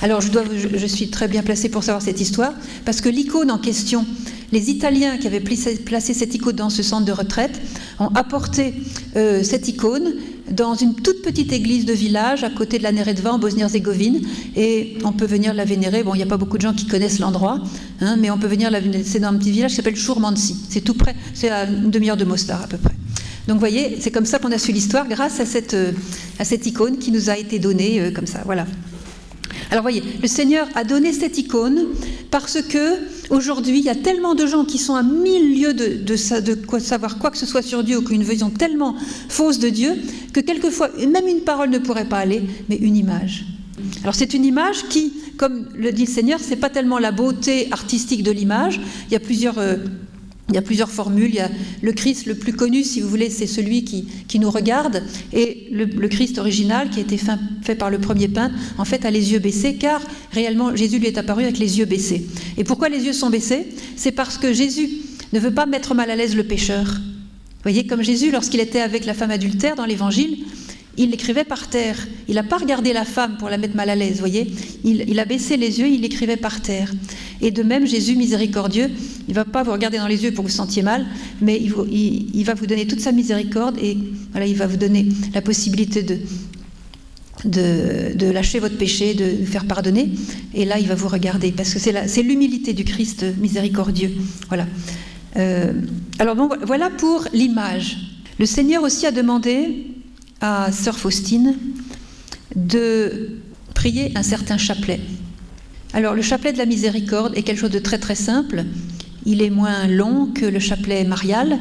Alors 0.00 0.20
je, 0.20 0.30
dois, 0.30 0.44
je, 0.54 0.86
suis 0.86 1.08
très 1.08 1.26
bien 1.26 1.42
placée 1.42 1.68
pour 1.68 1.82
savoir 1.82 2.02
cette 2.02 2.20
histoire, 2.20 2.52
parce 2.84 3.00
que 3.00 3.08
l'icône 3.08 3.50
en 3.50 3.58
question, 3.58 4.06
les 4.52 4.70
Italiens 4.70 5.18
qui 5.18 5.26
avaient 5.26 5.40
placé 5.40 6.14
cette 6.14 6.34
icône 6.34 6.56
dans 6.56 6.70
ce 6.70 6.82
centre 6.82 7.04
de 7.04 7.12
retraite 7.12 7.60
ont 7.98 8.08
apporté 8.14 8.74
euh, 9.16 9.42
cette 9.42 9.66
icône 9.66 10.14
dans 10.50 10.74
une 10.74 10.94
toute 10.94 11.22
petite 11.22 11.52
église 11.52 11.84
de 11.84 11.92
village 11.92 12.44
à 12.44 12.50
côté 12.50 12.78
de 12.78 12.82
la 12.82 12.92
Neretva 12.92 13.32
en 13.32 13.38
Bosnie-Herzégovine. 13.38 14.22
Et 14.56 14.98
on 15.04 15.12
peut 15.12 15.26
venir 15.26 15.54
la 15.54 15.64
vénérer. 15.64 16.02
Bon, 16.02 16.14
il 16.14 16.18
n'y 16.18 16.22
a 16.22 16.26
pas 16.26 16.36
beaucoup 16.36 16.56
de 16.56 16.62
gens 16.62 16.74
qui 16.74 16.86
connaissent 16.86 17.18
l'endroit, 17.18 17.60
hein, 18.00 18.16
mais 18.18 18.30
on 18.30 18.38
peut 18.38 18.46
venir 18.46 18.70
la 18.70 18.80
vénérer. 18.80 19.04
C'est 19.04 19.20
dans 19.20 19.28
un 19.28 19.34
petit 19.34 19.50
village 19.50 19.70
qui 19.70 19.76
s'appelle 19.76 19.96
Chourmansi. 19.96 20.56
C'est 20.68 20.82
tout 20.82 20.94
près, 20.94 21.14
c'est 21.34 21.50
à 21.50 21.64
une 21.64 21.90
demi-heure 21.90 22.16
de 22.16 22.24
Mostar 22.24 22.62
à 22.62 22.66
peu 22.66 22.78
près. 22.78 22.94
Donc 23.46 23.54
vous 23.54 23.60
voyez, 23.60 23.96
c'est 24.00 24.10
comme 24.10 24.26
ça 24.26 24.38
qu'on 24.38 24.52
a 24.52 24.58
su 24.58 24.72
l'histoire 24.72 25.08
grâce 25.08 25.40
à 25.40 25.46
cette, 25.46 25.72
euh, 25.72 25.92
icône 26.66 26.98
qui 26.98 27.10
nous 27.10 27.30
a 27.30 27.38
été 27.38 27.58
donnée 27.58 28.00
euh, 28.00 28.10
comme 28.10 28.26
ça. 28.26 28.42
Voilà. 28.44 28.66
Alors 29.70 29.82
voyez, 29.82 30.02
le 30.22 30.28
Seigneur 30.28 30.66
a 30.74 30.84
donné 30.84 31.12
cette 31.12 31.36
icône 31.36 31.88
parce 32.30 32.62
que 32.62 32.96
aujourd'hui 33.30 33.78
il 33.78 33.84
y 33.84 33.90
a 33.90 33.94
tellement 33.94 34.34
de 34.34 34.46
gens 34.46 34.64
qui 34.64 34.78
sont 34.78 34.94
à 34.94 35.02
mille 35.02 35.60
lieues 35.60 35.74
de, 35.74 36.16
savoir 36.16 37.18
quoi 37.18 37.30
que 37.30 37.36
ce 37.36 37.46
soit 37.46 37.62
sur 37.62 37.84
Dieu 37.84 37.98
ou 37.98 38.02
qu'une 38.02 38.22
vision 38.22 38.48
tellement 38.48 38.96
fausse 39.28 39.58
de 39.58 39.68
Dieu 39.68 39.94
que 40.32 40.40
quelquefois 40.40 40.88
même 40.96 41.26
une 41.26 41.40
parole 41.40 41.68
ne 41.68 41.78
pourrait 41.78 42.08
pas 42.08 42.18
aller, 42.18 42.42
mais 42.68 42.76
une 42.76 42.96
image. 42.96 43.44
Alors 44.02 44.14
c'est 44.14 44.34
une 44.34 44.44
image 44.44 44.84
qui, 44.88 45.12
comme 45.36 45.66
le 45.74 45.92
dit 45.92 46.06
le 46.06 46.10
Seigneur, 46.10 46.40
c'est 46.40 46.56
pas 46.56 46.70
tellement 46.70 46.98
la 46.98 47.12
beauté 47.12 47.68
artistique 47.70 48.22
de 48.22 48.30
l'image. 48.30 48.80
Il 49.08 49.12
y 49.12 49.16
a 49.16 49.20
plusieurs 49.20 49.58
euh, 49.58 49.76
il 50.48 50.54
y 50.54 50.58
a 50.58 50.62
plusieurs 50.62 50.90
formules. 50.90 51.28
Il 51.28 51.34
y 51.36 51.40
a 51.40 51.50
le 51.82 51.92
Christ 51.92 52.26
le 52.26 52.34
plus 52.34 52.52
connu, 52.52 52.84
si 52.84 53.00
vous 53.00 53.08
voulez, 53.08 53.30
c'est 53.30 53.46
celui 53.46 53.84
qui, 53.84 54.08
qui, 54.26 54.38
nous 54.38 54.50
regarde. 54.50 55.02
Et 55.32 55.68
le, 55.70 55.86
Christ 56.08 56.38
original, 56.38 56.90
qui 56.90 56.98
a 56.98 57.02
été 57.02 57.18
fait, 57.62 57.74
par 57.74 57.90
le 57.90 57.98
premier 57.98 58.28
peintre, 58.28 58.54
en 58.78 58.84
fait, 58.84 59.04
a 59.04 59.10
les 59.10 59.32
yeux 59.32 59.38
baissés, 59.38 59.76
car 59.76 60.00
réellement, 60.32 60.74
Jésus 60.74 60.98
lui 60.98 61.06
est 61.06 61.18
apparu 61.18 61.44
avec 61.44 61.58
les 61.58 61.78
yeux 61.78 61.84
baissés. 61.84 62.26
Et 62.56 62.64
pourquoi 62.64 62.88
les 62.88 63.04
yeux 63.04 63.12
sont 63.12 63.30
baissés? 63.30 63.68
C'est 63.96 64.12
parce 64.12 64.38
que 64.38 64.52
Jésus 64.52 64.88
ne 65.32 65.40
veut 65.40 65.52
pas 65.52 65.66
mettre 65.66 65.94
mal 65.94 66.10
à 66.10 66.16
l'aise 66.16 66.34
le 66.34 66.44
pécheur. 66.44 66.84
Vous 66.86 67.62
voyez, 67.62 67.86
comme 67.86 68.02
Jésus, 68.02 68.30
lorsqu'il 68.30 68.60
était 68.60 68.80
avec 68.80 69.04
la 69.04 69.14
femme 69.14 69.30
adultère 69.30 69.76
dans 69.76 69.84
l'Évangile, 69.84 70.38
il 70.98 71.14
écrivait 71.14 71.44
par 71.44 71.68
terre. 71.68 71.96
Il 72.28 72.34
n'a 72.34 72.42
pas 72.42 72.58
regardé 72.58 72.92
la 72.92 73.04
femme 73.04 73.36
pour 73.38 73.48
la 73.48 73.56
mettre 73.56 73.76
mal 73.76 73.88
à 73.88 73.94
l'aise, 73.94 74.18
voyez. 74.18 74.48
Il, 74.84 75.18
a 75.18 75.24
baissé 75.24 75.56
les 75.56 75.80
yeux, 75.80 75.88
il 75.88 76.04
écrivait 76.04 76.36
par 76.36 76.60
terre. 76.60 76.92
Et 77.40 77.50
de 77.50 77.62
même, 77.62 77.86
Jésus 77.86 78.16
miséricordieux, 78.16 78.90
il 79.28 79.30
ne 79.30 79.34
va 79.34 79.44
pas 79.44 79.62
vous 79.62 79.72
regarder 79.72 79.98
dans 79.98 80.08
les 80.08 80.24
yeux 80.24 80.32
pour 80.32 80.44
que 80.44 80.50
vous 80.50 80.56
sentiez 80.56 80.82
mal, 80.82 81.06
mais 81.40 81.60
il, 81.60 82.44
va 82.44 82.54
vous 82.54 82.66
donner 82.66 82.86
toute 82.86 83.00
sa 83.00 83.12
miséricorde 83.12 83.78
et 83.78 83.96
voilà, 84.32 84.46
il 84.46 84.56
va 84.56 84.66
vous 84.66 84.76
donner 84.76 85.06
la 85.34 85.40
possibilité 85.40 86.02
de, 86.02 86.18
de, 87.44 88.30
lâcher 88.30 88.58
votre 88.58 88.76
péché, 88.76 89.14
de 89.14 89.36
vous 89.40 89.46
faire 89.46 89.66
pardonner. 89.66 90.10
Et 90.52 90.64
là, 90.64 90.80
il 90.80 90.88
va 90.88 90.96
vous 90.96 91.08
regarder, 91.08 91.52
parce 91.52 91.72
que 91.72 91.78
c'est 91.78 92.22
l'humilité 92.22 92.72
du 92.72 92.84
Christ 92.84 93.24
miséricordieux. 93.38 94.12
Voilà. 94.48 94.66
Euh, 95.36 95.72
alors 96.18 96.34
bon, 96.34 96.48
voilà 96.66 96.90
pour 96.90 97.24
l'image. 97.32 97.98
Le 98.40 98.46
Seigneur 98.46 98.82
aussi 98.82 99.06
a 99.06 99.12
demandé 99.12 99.86
à 100.40 100.70
Sœur 100.72 100.98
Faustine 100.98 101.56
de 102.54 103.40
prier 103.74 104.12
un 104.16 104.22
certain 104.22 104.58
chapelet. 104.58 105.00
Alors 105.92 106.14
le 106.14 106.22
chapelet 106.22 106.52
de 106.52 106.58
la 106.58 106.66
miséricorde 106.66 107.36
est 107.36 107.42
quelque 107.42 107.58
chose 107.60 107.70
de 107.70 107.78
très 107.78 107.98
très 107.98 108.14
simple. 108.14 108.64
Il 109.24 109.42
est 109.42 109.50
moins 109.50 109.86
long 109.86 110.26
que 110.34 110.44
le 110.44 110.58
chapelet 110.58 111.04
marial. 111.04 111.58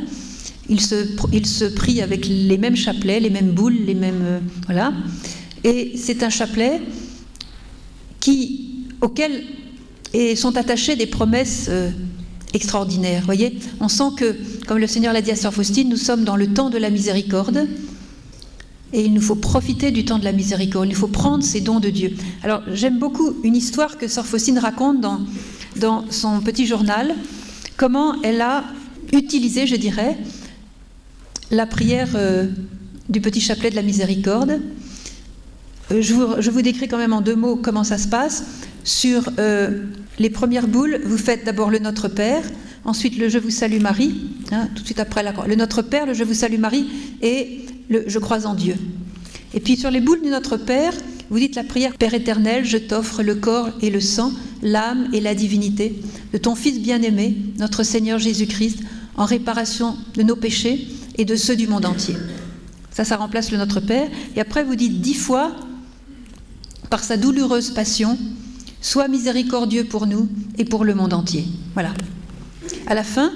Il 0.69 0.81
se, 0.81 1.07
il 1.31 1.45
se 1.45 1.65
prie 1.65 2.01
avec 2.01 2.27
les 2.27 2.57
mêmes 2.57 2.75
chapelets, 2.75 3.19
les 3.19 3.29
mêmes 3.29 3.51
boules, 3.51 3.77
les 3.85 3.95
mêmes 3.95 4.23
euh, 4.23 4.39
voilà. 4.65 4.93
Et 5.63 5.93
c'est 5.95 6.23
un 6.23 6.29
chapelet 6.29 6.81
qui, 8.19 8.85
auquel 9.01 9.43
sont 10.35 10.57
attachées 10.57 10.95
des 10.95 11.05
promesses 11.05 11.67
euh, 11.69 11.89
extraordinaires. 12.53 13.23
Voyez, 13.25 13.57
on 13.79 13.87
sent 13.87 14.11
que, 14.17 14.35
comme 14.65 14.77
le 14.77 14.87
Seigneur 14.87 15.13
l'a 15.13 15.21
dit 15.21 15.31
à 15.31 15.35
Sœur 15.35 15.53
Faustine, 15.53 15.89
nous 15.89 15.97
sommes 15.97 16.23
dans 16.23 16.35
le 16.35 16.47
temps 16.47 16.69
de 16.69 16.77
la 16.77 16.89
miséricorde. 16.89 17.67
Et 18.93 19.03
il 19.03 19.13
nous 19.13 19.21
faut 19.21 19.35
profiter 19.35 19.91
du 19.91 20.05
temps 20.05 20.17
de 20.17 20.23
la 20.23 20.31
miséricorde, 20.31 20.87
il 20.87 20.95
faut 20.95 21.07
prendre 21.07 21.43
ces 21.43 21.59
dons 21.59 21.79
de 21.79 21.89
Dieu. 21.89 22.13
Alors 22.43 22.61
j'aime 22.71 22.99
beaucoup 22.99 23.35
une 23.43 23.55
histoire 23.55 23.97
que 23.97 24.07
Sœur 24.07 24.25
Faustine 24.25 24.59
raconte 24.59 25.01
dans, 25.01 25.19
dans 25.75 26.05
son 26.09 26.39
petit 26.39 26.65
journal, 26.65 27.13
comment 27.75 28.21
elle 28.23 28.41
a 28.41 28.63
utilisé, 29.13 29.67
je 29.67 29.75
dirais, 29.75 30.17
la 31.51 31.65
prière 31.65 32.09
euh, 32.15 32.47
du 33.09 33.21
petit 33.21 33.41
chapelet 33.41 33.69
de 33.69 33.75
la 33.75 33.81
miséricorde. 33.81 34.61
Euh, 35.91 36.01
je, 36.01 36.13
vous, 36.13 36.27
je, 36.39 36.49
vous, 36.49 36.61
décris 36.61 36.87
quand 36.87 36.97
même 36.97 37.13
en 37.13 37.21
deux 37.21 37.35
mots 37.35 37.55
comment 37.55 37.83
ça 37.83 37.97
se 37.97 38.07
passe. 38.07 38.43
Sur 38.83 39.29
euh, 39.39 39.83
les 40.19 40.29
premières 40.29 40.67
boules, 40.67 41.01
vous 41.05 41.17
faites 41.17 41.45
d'abord 41.45 41.69
le 41.69 41.79
Notre 41.79 42.07
Père, 42.07 42.43
ensuite 42.85 43.17
le 43.17 43.29
Je 43.29 43.37
vous 43.37 43.49
salue 43.49 43.81
Marie, 43.81 44.15
hein, 44.51 44.69
tout 44.75 44.81
de 44.81 44.85
suite 44.85 44.99
après 44.99 45.23
la, 45.23 45.33
le 45.45 45.55
Notre 45.55 45.81
Père, 45.81 46.05
le 46.05 46.13
Je 46.13 46.23
vous 46.23 46.33
salue 46.33 46.59
Marie, 46.59 46.87
et 47.21 47.65
Je 47.89 48.19
crois 48.19 48.45
en 48.45 48.53
Dieu. 48.53 48.75
Et 49.53 49.59
puis 49.59 49.77
sur 49.77 49.91
les 49.91 50.01
boules 50.01 50.21
de 50.21 50.29
notre 50.29 50.57
Père, 50.57 50.93
vous 51.29 51.39
dites 51.39 51.55
la 51.55 51.63
prière 51.63 51.97
Père 51.97 52.13
éternel, 52.13 52.65
je 52.65 52.77
t'offre 52.77 53.23
le 53.23 53.35
corps 53.35 53.69
et 53.81 53.89
le 53.89 53.99
sang, 53.99 54.31
l'âme 54.61 55.09
et 55.13 55.21
la 55.21 55.35
divinité 55.35 56.01
de 56.33 56.37
ton 56.37 56.55
Fils 56.55 56.79
bien-aimé, 56.79 57.37
notre 57.59 57.83
Seigneur 57.83 58.19
Jésus-Christ, 58.19 58.79
en 59.15 59.25
réparation 59.25 59.95
de 60.15 60.23
nos 60.23 60.35
péchés 60.35 60.87
et 61.17 61.25
de 61.25 61.35
ceux 61.35 61.55
du 61.55 61.67
monde 61.67 61.85
entier. 61.85 62.15
Ça, 62.91 63.03
ça 63.03 63.17
remplace 63.17 63.51
le 63.51 63.57
Notre 63.57 63.79
Père. 63.79 64.09
Et 64.35 64.41
après, 64.41 64.63
vous 64.63 64.75
dites 64.75 65.01
dix 65.01 65.13
fois, 65.13 65.55
par 66.89 67.03
sa 67.03 67.17
douloureuse 67.17 67.71
passion, 67.71 68.17
sois 68.81 69.07
miséricordieux 69.07 69.83
pour 69.83 70.07
nous 70.07 70.29
et 70.57 70.65
pour 70.65 70.85
le 70.85 70.95
monde 70.95 71.13
entier. 71.13 71.45
Voilà. 71.73 71.93
À 72.87 72.95
la 72.95 73.03
fin, 73.03 73.31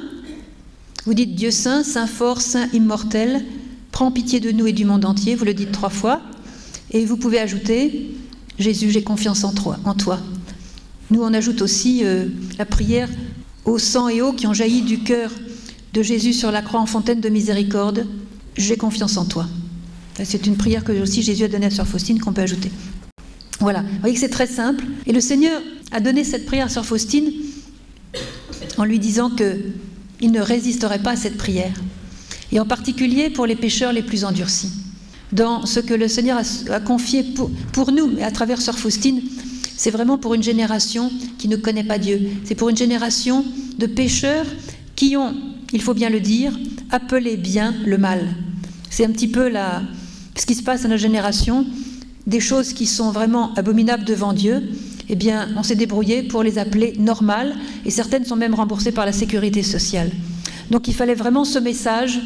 vous 1.06 1.14
dites 1.14 1.36
Dieu 1.36 1.52
saint, 1.52 1.84
saint 1.84 2.08
fort, 2.08 2.42
saint 2.42 2.70
immortel, 2.74 3.44
Prends 3.92 4.12
pitié 4.12 4.40
de 4.40 4.52
nous 4.52 4.68
et 4.68 4.74
du 4.74 4.86
monde 4.86 5.06
entier, 5.06 5.36
vous 5.36 5.46
le 5.46 5.54
dites 5.54 5.72
trois 5.72 5.90
fois. 5.90 6.22
Et 6.92 7.06
vous 7.06 7.18
pouvez 7.18 7.40
ajouter 7.40 8.12
Jésus, 8.60 8.92
j'ai 8.92 9.04
confiance 9.04 9.44
en 9.44 9.54
toi. 9.54 9.78
En 9.86 9.94
toi. 9.94 10.20
Nous, 11.10 11.22
on 11.22 11.34
ajoute 11.34 11.62
aussi 11.62 12.02
euh, 12.04 12.28
la 12.58 12.66
prière 12.66 13.10
au 13.66 13.78
sang 13.78 14.08
et 14.08 14.22
eau 14.22 14.34
qui 14.34 14.48
ont 14.48 14.54
jailli 14.54 14.82
du 14.82 15.00
cœur 15.00 15.32
de 15.94 16.02
Jésus 16.02 16.34
sur 16.34 16.52
la 16.52 16.62
croix 16.62 16.80
en 16.80 16.86
fontaine 16.86 17.20
de 17.20 17.30
miséricorde. 17.30 18.08
J'ai 18.56 18.78
confiance 18.78 19.18
en 19.18 19.26
toi. 19.26 19.48
C'est 20.24 20.46
une 20.46 20.56
prière 20.56 20.84
que 20.84 20.94
Jésus 21.06 21.44
a 21.44 21.48
donnée 21.48 21.66
à 21.66 21.72
Sœur 21.72 21.88
Faustine 21.88 22.20
qu'on 22.20 22.34
peut 22.34 22.42
ajouter. 22.42 22.72
Voilà, 23.60 23.82
vous 23.82 24.00
voyez 24.00 24.14
que 24.14 24.20
c'est 24.20 24.30
très 24.30 24.48
simple. 24.48 24.84
Et 25.06 25.14
le 25.14 25.22
Seigneur 25.22 25.62
a 25.92 26.00
donné 26.00 26.24
cette 26.24 26.46
prière 26.46 26.68
à 26.68 26.70
Sœur 26.70 26.86
Faustine 26.86 27.32
en 28.78 28.84
lui 28.84 29.00
disant 29.00 29.30
qu'il 29.30 30.32
ne 30.32 30.42
résisterait 30.42 31.02
pas 31.02 31.12
à 31.12 31.16
cette 31.16 31.38
prière, 31.38 31.74
et 32.52 32.60
en 32.60 32.66
particulier 32.66 33.30
pour 33.30 33.46
les 33.46 33.56
pécheurs 33.56 33.94
les 33.94 34.02
plus 34.02 34.24
endurcis. 34.24 34.72
Dans 35.32 35.66
ce 35.66 35.80
que 35.80 35.94
le 35.94 36.08
Seigneur 36.08 36.42
a, 36.70 36.80
confié 36.82 37.24
pour, 37.72 37.92
nous, 37.92 38.08
mais 38.08 38.24
à 38.24 38.32
travers 38.32 38.62
Sœur 38.62 38.78
Faustine, 38.78 39.22
c'est 39.78 39.92
vraiment 39.92 40.18
pour 40.18 40.34
une 40.34 40.44
génération 40.44 41.12
qui 41.38 41.48
ne 41.48 41.56
connaît 41.56 41.86
pas 41.86 41.98
Dieu. 41.98 42.22
C'est 42.44 42.56
pour 42.56 42.70
une 42.70 42.78
génération 42.78 43.46
de 43.78 43.86
pécheurs 43.86 44.46
qui 44.96 45.16
ont, 45.16 45.34
il 45.72 45.82
faut 45.82 45.94
bien 45.94 46.10
le 46.10 46.20
dire, 46.20 46.58
appelé 46.92 47.38
bien 47.38 47.74
le 47.86 47.98
mal. 47.98 48.28
C'est 48.90 49.06
un 49.06 49.12
petit 49.12 49.30
peu 49.30 49.48
la, 49.48 49.82
ce 50.36 50.46
qui 50.46 50.56
se 50.56 50.64
passe 50.64 50.84
dans 50.84 50.90
notre 50.90 51.02
génération, 51.02 51.66
des 52.28 52.42
choses 52.42 52.74
qui 52.74 52.86
sont 52.86 53.12
vraiment 53.12 53.54
abominables 53.56 54.04
devant 54.04 54.34
Dieu, 54.34 54.62
eh 55.10 55.16
bien, 55.16 55.50
on 55.58 55.64
s'est 55.64 55.76
débrouillé 55.76 56.24
pour 56.24 56.44
les 56.44 56.58
appeler 56.58 56.96
normales, 57.00 57.56
et 57.86 57.92
certaines 57.92 58.26
sont 58.26 58.36
même 58.36 58.54
remboursées 58.54 58.92
par 58.92 59.06
la 59.06 59.12
sécurité 59.14 59.64
sociale. 59.64 60.12
Donc 60.70 60.88
il 60.88 60.94
fallait 60.94 61.16
vraiment 61.16 61.44
ce 61.44 61.60
message 61.60 62.22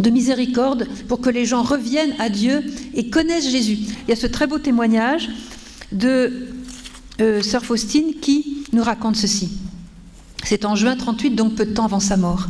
de 0.00 0.10
miséricorde 0.10 0.86
pour 1.08 1.20
que 1.20 1.30
les 1.30 1.46
gens 1.46 1.62
reviennent 1.62 2.14
à 2.18 2.28
Dieu 2.28 2.62
et 2.94 3.08
connaissent 3.08 3.50
Jésus. 3.50 3.78
Il 4.06 4.10
y 4.10 4.12
a 4.12 4.16
ce 4.16 4.26
très 4.26 4.46
beau 4.46 4.58
témoignage 4.58 5.28
de 5.92 6.48
euh, 7.20 7.42
Sœur 7.42 7.64
Faustine 7.64 8.14
qui 8.20 8.64
nous 8.72 8.82
raconte 8.82 9.16
ceci. 9.16 9.50
C'est 10.44 10.64
en 10.64 10.76
juin 10.76 10.96
38, 10.96 11.30
donc 11.30 11.54
peu 11.54 11.66
de 11.66 11.72
temps 11.72 11.86
avant 11.86 12.00
sa 12.00 12.16
mort. 12.16 12.46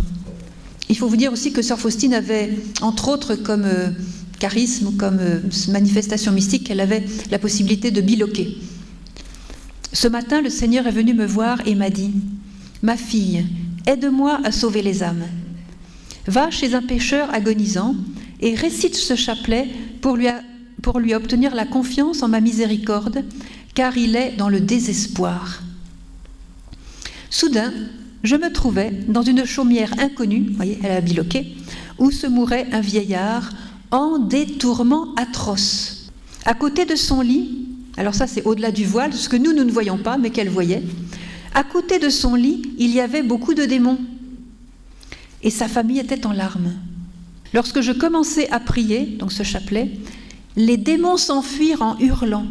Il 0.88 0.96
faut 0.96 1.08
vous 1.08 1.16
dire 1.16 1.32
aussi 1.32 1.52
que 1.52 1.62
Sœur 1.62 1.78
Faustine 1.78 2.14
avait, 2.14 2.56
entre 2.80 3.08
autres, 3.08 3.34
comme 3.34 3.64
euh, 3.64 3.90
charisme, 4.38 4.96
comme 4.96 5.18
euh, 5.20 5.40
manifestation 5.68 6.32
mystique, 6.32 6.64
qu'elle 6.64 6.80
avait 6.80 7.04
la 7.30 7.38
possibilité 7.38 7.90
de 7.90 8.00
biloquer. 8.00 8.58
Ce 9.92 10.08
matin, 10.08 10.42
le 10.42 10.50
Seigneur 10.50 10.86
est 10.86 10.92
venu 10.92 11.14
me 11.14 11.26
voir 11.26 11.66
et 11.66 11.74
m'a 11.74 11.90
dit 11.90 12.12
Ma 12.82 12.96
fille, 12.96 13.46
aide-moi 13.86 14.40
à 14.44 14.52
sauver 14.52 14.82
les 14.82 15.02
âmes. 15.02 15.24
Va 16.26 16.50
chez 16.50 16.74
un 16.74 16.82
pécheur 16.82 17.32
agonisant 17.32 17.94
et 18.40 18.54
récite 18.54 18.96
ce 18.96 19.14
chapelet 19.14 19.68
pour 20.00 20.16
lui, 20.16 21.14
obtenir 21.14 21.54
la 21.54 21.64
confiance 21.64 22.22
en 22.22 22.28
ma 22.28 22.40
miséricorde, 22.40 23.24
car 23.74 23.96
il 23.96 24.16
est 24.16 24.32
dans 24.36 24.48
le 24.48 24.60
désespoir. 24.60 25.62
Soudain, 27.30 27.72
je 28.22 28.36
me 28.36 28.52
trouvais 28.52 28.90
dans 29.08 29.22
une 29.22 29.44
chaumière 29.44 29.92
inconnue, 29.98 30.52
voyez, 30.54 30.78
elle 30.82 30.92
a 30.92 31.00
biloqué, 31.00 31.54
où 31.98 32.10
se 32.10 32.26
mourait 32.26 32.66
un 32.72 32.80
vieillard 32.80 33.50
en 33.90 34.18
des 34.18 34.46
tourments 34.46 35.14
atroces. 35.16 36.10
À 36.44 36.54
côté 36.54 36.84
de 36.84 36.96
son 36.96 37.20
lit, 37.20 37.66
alors 37.96 38.14
ça 38.14 38.26
c'est 38.26 38.44
au-delà 38.44 38.70
du 38.70 38.84
voile, 38.84 39.12
ce 39.12 39.28
que 39.28 39.36
nous 39.36 39.52
ne 39.52 39.70
voyons 39.70 39.98
pas, 39.98 40.18
mais 40.18 40.30
qu'elle 40.30 40.50
voyait. 40.50 40.82
À 41.54 41.64
côté 41.64 41.98
de 41.98 42.08
son 42.08 42.34
lit, 42.34 42.62
il 42.78 42.90
y 42.90 43.00
avait 43.00 43.22
beaucoup 43.22 43.54
de 43.54 43.64
démons. 43.64 43.98
Et 45.46 45.50
sa 45.50 45.68
famille 45.68 46.00
était 46.00 46.26
en 46.26 46.32
larmes. 46.32 46.72
Lorsque 47.54 47.80
je 47.80 47.92
commençai 47.92 48.48
à 48.50 48.58
prier, 48.58 49.06
donc 49.06 49.30
ce 49.30 49.44
chapelet, 49.44 49.92
les 50.56 50.76
démons 50.76 51.16
s'enfuirent 51.16 51.82
en 51.82 51.96
hurlant 52.00 52.46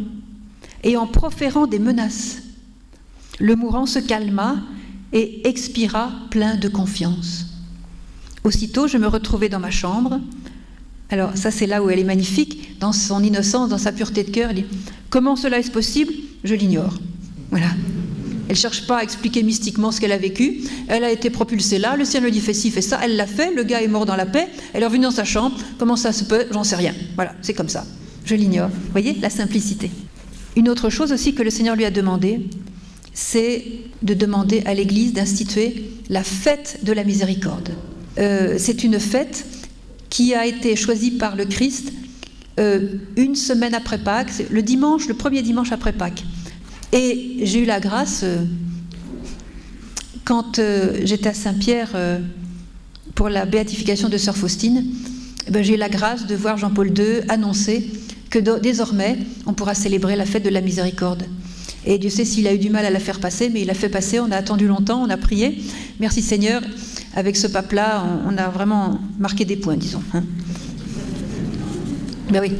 et 0.82 0.96
en 0.96 1.06
proférant 1.06 1.66
des 1.66 1.78
menaces. 1.78 2.38
Le 3.38 3.54
mourant 3.54 3.84
se 3.84 3.98
calma 3.98 4.56
et 5.12 5.46
expira 5.46 6.10
plein 6.30 6.56
de 6.56 6.68
confiance. 6.68 7.44
Aussitôt, 8.44 8.88
je 8.88 8.96
me 8.96 9.08
retrouvai 9.08 9.50
dans 9.50 9.60
ma 9.60 9.70
chambre. 9.70 10.18
Alors 11.10 11.36
ça, 11.36 11.50
c'est 11.50 11.66
là 11.66 11.82
où 11.82 11.90
elle 11.90 11.98
est 11.98 12.04
magnifique, 12.04 12.78
dans 12.80 12.92
son 12.92 13.22
innocence, 13.22 13.68
dans 13.68 13.76
sa 13.76 13.92
pureté 13.92 14.24
de 14.24 14.30
cœur. 14.30 14.54
Dit 14.54 14.64
Comment 15.10 15.36
cela 15.36 15.58
est 15.58 15.70
possible? 15.70 16.14
Je 16.44 16.54
l'ignore. 16.54 16.94
Voilà. 17.50 17.68
Elle 18.48 18.52
ne 18.52 18.56
cherche 18.56 18.86
pas 18.86 18.98
à 18.98 19.02
expliquer 19.02 19.42
mystiquement 19.42 19.90
ce 19.90 20.00
qu'elle 20.00 20.12
a 20.12 20.18
vécu. 20.18 20.60
Elle 20.88 21.04
a 21.04 21.10
été 21.10 21.30
propulsée 21.30 21.78
là, 21.78 21.96
le 21.96 22.04
ciel 22.04 22.22
lui 22.22 22.30
dit 22.30 22.40
fais 22.40 22.54
ci, 22.54 22.70
fais 22.70 22.80
ça, 22.80 23.00
elle 23.02 23.16
l'a 23.16 23.26
fait, 23.26 23.52
le 23.52 23.64
gars 23.64 23.82
est 23.82 23.88
mort 23.88 24.06
dans 24.06 24.16
la 24.16 24.26
paix, 24.26 24.48
elle 24.72 24.82
est 24.82 24.86
revenue 24.86 25.04
dans 25.04 25.10
sa 25.10 25.24
chambre. 25.24 25.56
Comment 25.78 25.96
ça 25.96 26.12
se 26.12 26.24
peut? 26.24 26.46
J'en 26.52 26.64
sais 26.64 26.76
rien. 26.76 26.94
Voilà, 27.16 27.34
c'est 27.42 27.54
comme 27.54 27.68
ça. 27.68 27.84
Je 28.24 28.34
l'ignore. 28.34 28.68
Vous 28.68 28.92
voyez, 28.92 29.16
la 29.20 29.30
simplicité. 29.30 29.90
Une 30.56 30.68
autre 30.68 30.90
chose 30.90 31.12
aussi 31.12 31.34
que 31.34 31.42
le 31.42 31.50
Seigneur 31.50 31.76
lui 31.76 31.84
a 31.84 31.90
demandé, 31.90 32.48
c'est 33.12 33.64
de 34.02 34.14
demander 34.14 34.62
à 34.66 34.74
l'Église 34.74 35.12
d'instituer 35.12 35.90
la 36.08 36.22
fête 36.22 36.80
de 36.82 36.92
la 36.92 37.04
miséricorde. 37.04 37.70
Euh, 38.18 38.56
c'est 38.58 38.84
une 38.84 38.98
fête 38.98 39.44
qui 40.08 40.34
a 40.34 40.46
été 40.46 40.76
choisie 40.76 41.12
par 41.12 41.36
le 41.36 41.44
Christ 41.44 41.92
euh, 42.58 42.94
une 43.16 43.34
semaine 43.34 43.74
après 43.74 43.98
Pâques, 43.98 44.44
le 44.50 44.62
dimanche, 44.62 45.08
le 45.08 45.14
premier 45.14 45.42
dimanche 45.42 45.72
après 45.72 45.92
Pâques. 45.92 46.24
Et 46.96 47.40
j'ai 47.42 47.58
eu 47.58 47.66
la 47.66 47.78
grâce, 47.78 48.22
euh, 48.22 48.38
quand 50.24 50.58
euh, 50.58 51.02
j'étais 51.04 51.28
à 51.28 51.34
Saint-Pierre 51.34 51.94
pour 53.14 53.28
la 53.28 53.44
béatification 53.44 54.08
de 54.08 54.16
Sœur 54.16 54.34
Faustine, 54.34 54.82
eh 55.46 55.50
ben, 55.50 55.62
j'ai 55.62 55.74
eu 55.74 55.76
la 55.76 55.90
grâce 55.90 56.26
de 56.26 56.34
voir 56.34 56.56
Jean-Paul 56.56 56.98
II 56.98 57.20
annoncer 57.28 57.86
que 58.30 58.38
désormais 58.58 59.18
on 59.44 59.52
pourra 59.52 59.74
célébrer 59.74 60.16
la 60.16 60.24
fête 60.24 60.42
de 60.42 60.48
la 60.48 60.62
miséricorde. 60.62 61.24
Et 61.84 61.98
Dieu 61.98 62.08
sait 62.08 62.24
s'il 62.24 62.46
a 62.48 62.54
eu 62.54 62.58
du 62.58 62.70
mal 62.70 62.86
à 62.86 62.90
la 62.90 62.98
faire 62.98 63.20
passer, 63.20 63.50
mais 63.50 63.60
il 63.60 63.70
a 63.70 63.74
fait 63.74 63.90
passer, 63.90 64.18
on 64.18 64.30
a 64.32 64.36
attendu 64.36 64.66
longtemps, 64.66 65.02
on 65.02 65.10
a 65.10 65.18
prié. 65.18 65.62
Merci 66.00 66.22
Seigneur, 66.22 66.62
avec 67.14 67.36
ce 67.36 67.46
pape-là, 67.46 68.04
on, 68.26 68.38
a 68.38 68.48
vraiment 68.48 68.98
marqué 69.18 69.44
des 69.44 69.56
points, 69.56 69.76
disons. 69.76 70.02
Hein. 70.14 70.24
Ben 72.30 72.40
oui. 72.40 72.52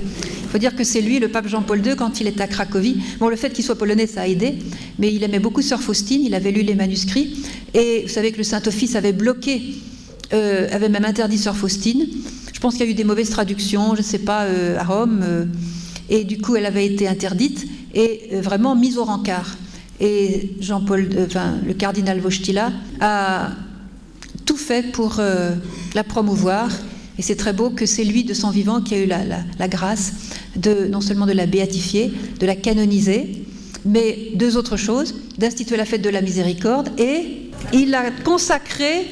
Faut 0.56 0.60
dire 0.60 0.74
que 0.74 0.84
c'est 0.84 1.02
lui, 1.02 1.18
le 1.18 1.28
pape 1.28 1.48
Jean-Paul 1.48 1.86
II, 1.86 1.96
quand 1.96 2.18
il 2.18 2.26
est 2.26 2.40
à 2.40 2.46
Cracovie. 2.46 2.96
Bon, 3.20 3.28
le 3.28 3.36
fait 3.36 3.50
qu'il 3.52 3.62
soit 3.62 3.76
polonais, 3.76 4.06
ça 4.06 4.22
a 4.22 4.26
aidé, 4.26 4.54
mais 4.98 5.12
il 5.12 5.22
aimait 5.22 5.38
beaucoup 5.38 5.60
Sœur 5.60 5.82
Faustine, 5.82 6.22
il 6.24 6.34
avait 6.34 6.50
lu 6.50 6.62
les 6.62 6.74
manuscrits, 6.74 7.44
et 7.74 8.04
vous 8.04 8.08
savez 8.08 8.32
que 8.32 8.38
le 8.38 8.42
Saint-Office 8.42 8.96
avait 8.96 9.12
bloqué, 9.12 9.74
euh, 10.32 10.66
avait 10.72 10.88
même 10.88 11.04
interdit 11.04 11.36
Sœur 11.36 11.58
Faustine. 11.58 12.06
Je 12.54 12.58
pense 12.58 12.76
qu'il 12.76 12.86
y 12.86 12.88
a 12.88 12.90
eu 12.90 12.94
des 12.94 13.04
mauvaises 13.04 13.28
traductions, 13.28 13.92
je 13.96 14.00
ne 14.00 14.02
sais 14.02 14.20
pas, 14.20 14.44
euh, 14.44 14.78
à 14.78 14.84
Rome, 14.84 15.20
euh, 15.22 15.44
et 16.08 16.24
du 16.24 16.38
coup, 16.38 16.56
elle 16.56 16.64
avait 16.64 16.86
été 16.86 17.06
interdite 17.06 17.66
et 17.92 18.40
vraiment 18.40 18.74
mise 18.74 18.96
au 18.96 19.04
rencard. 19.04 19.58
Et 20.00 20.54
Jean-Paul, 20.60 21.10
enfin, 21.26 21.56
le 21.66 21.74
cardinal 21.74 22.18
Wojtyla 22.18 22.72
a 23.02 23.50
tout 24.46 24.56
fait 24.56 24.90
pour 24.90 25.20
la 25.94 26.04
promouvoir 26.04 26.70
et 27.18 27.22
c'est 27.22 27.36
très 27.36 27.52
beau 27.52 27.70
que 27.70 27.86
c'est 27.86 28.04
lui 28.04 28.24
de 28.24 28.34
son 28.34 28.50
vivant 28.50 28.80
qui 28.80 28.94
a 28.94 28.98
eu 28.98 29.06
la, 29.06 29.68
grâce 29.68 30.12
de 30.54 30.86
non 30.86 31.00
seulement 31.00 31.26
de 31.26 31.32
la 31.32 31.46
béatifier, 31.46 32.12
de 32.38 32.46
la 32.46 32.54
canoniser, 32.54 33.44
mais 33.84 34.30
deux 34.34 34.56
autres 34.56 34.76
choses, 34.76 35.14
d'instituer 35.38 35.76
la 35.76 35.84
fête 35.84 36.02
de 36.02 36.10
la 36.10 36.20
miséricorde 36.20 36.90
et 36.98 37.50
il 37.72 37.94
a 37.94 38.10
consacré 38.24 39.06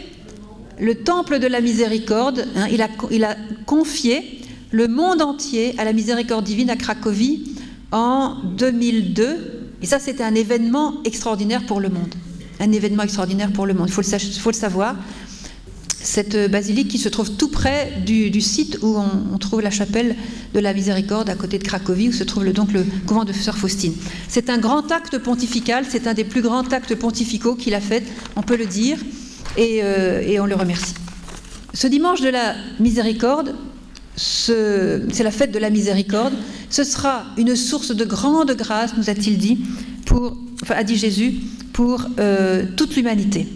le 0.79 0.97
temple 0.97 1.39
de 1.39 1.47
la 1.47 1.61
miséricorde, 1.61 2.47
hein, 2.57 2.67
il, 2.71 2.83
a, 3.25 3.37
confié 3.65 4.41
le 4.71 4.89
monde 4.89 5.23
entier 5.23 5.75
à 5.79 5.85
la 5.85 5.93
miséricorde 5.93 6.45
divine 6.45 6.69
à 6.69 6.77
Cracovie 6.77 7.55
en 7.93 8.37
2002. 8.57 9.69
Et 9.83 9.87
ça, 9.87 9.99
c'était 10.01 10.25
un 10.25 10.35
événement 10.35 10.95
extraordinaire 11.05 11.65
pour 11.67 11.81
le 11.81 11.91
monde. 11.91 12.13
Un 12.59 12.73
événement 12.73 13.05
extraordinaire 13.05 13.53
pour 13.53 13.67
le 13.67 13.75
monde, 13.75 13.89
il 13.89 13.93
faut 13.93 14.51
le 14.51 14.57
savoir 14.57 14.97
cette 16.05 16.51
basilique 16.51 16.89
qui 16.89 16.99
se 16.99 17.09
trouve 17.09 17.33
tout 17.33 17.49
près 17.49 17.93
du, 18.05 18.41
site 18.41 18.79
où 18.83 18.97
on, 19.33 19.39
trouve 19.39 19.63
la 19.63 19.71
chapelle 19.71 20.15
de 20.53 20.61
la 20.61 20.75
Miséricorde 20.75 21.31
à 21.31 21.35
côté 21.35 21.59
de 21.59 21.65
Cracovie, 21.65 22.11
où 22.11 22.13
se 22.13 22.25
trouve 22.25 22.45
donc 22.53 22.73
le 22.73 22.85
couvent 23.07 23.25
de 23.25 23.33
Sœur 23.33 23.57
Faustine. 23.57 23.95
C'est 24.29 24.51
un 24.51 24.59
grand 24.59 24.93
acte 24.93 25.19
pontifical, 25.19 25.87
c'est 25.89 26.07
un 26.07 26.15
des 26.15 26.25
plus 26.25 26.43
grands 26.43 26.69
actes 26.69 26.95
pontificaux 26.95 27.55
qu'il 27.55 27.75
a 27.75 27.81
fait, 27.81 28.05
on 28.37 28.43
peut 28.43 28.57
le 28.57 28.67
dire, 28.67 28.99
et, 29.57 29.81
euh, 29.83 30.39
on 30.41 30.47
le 30.47 30.55
remercie. 30.55 30.95
Ce 31.73 31.87
dimanche 31.87 32.21
de 32.21 32.29
la 32.29 32.55
Miséricorde, 32.81 33.55
c'est 34.15 35.25
la 35.25 35.31
fête 35.31 35.53
de 35.53 35.59
la 35.59 35.71
Miséricorde, 35.71 36.35
ce 36.69 36.85
sera 36.85 37.25
une 37.39 37.57
source 37.57 37.97
de 37.97 38.05
grande 38.05 38.53
grâce, 38.53 38.95
nous 38.97 39.09
a-t-il 39.09 39.39
dit, 39.39 39.59
pour, 40.05 40.37
enfin, 40.63 40.75
a 40.77 40.85
dit 40.85 40.97
Jésus, 40.97 41.35
pour 41.73 42.07
euh, 42.19 42.65
toute 42.77 42.95
l'humanité. 42.95 43.49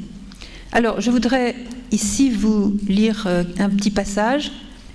Alors, 0.72 1.00
je 1.00 1.10
voudrais 1.10 1.54
ici 1.92 2.31
vous 2.31 2.77
lire 2.87 3.24
euh, 3.27 3.44
un 3.59 3.70
petit 3.70 3.90
passage. 3.90 4.53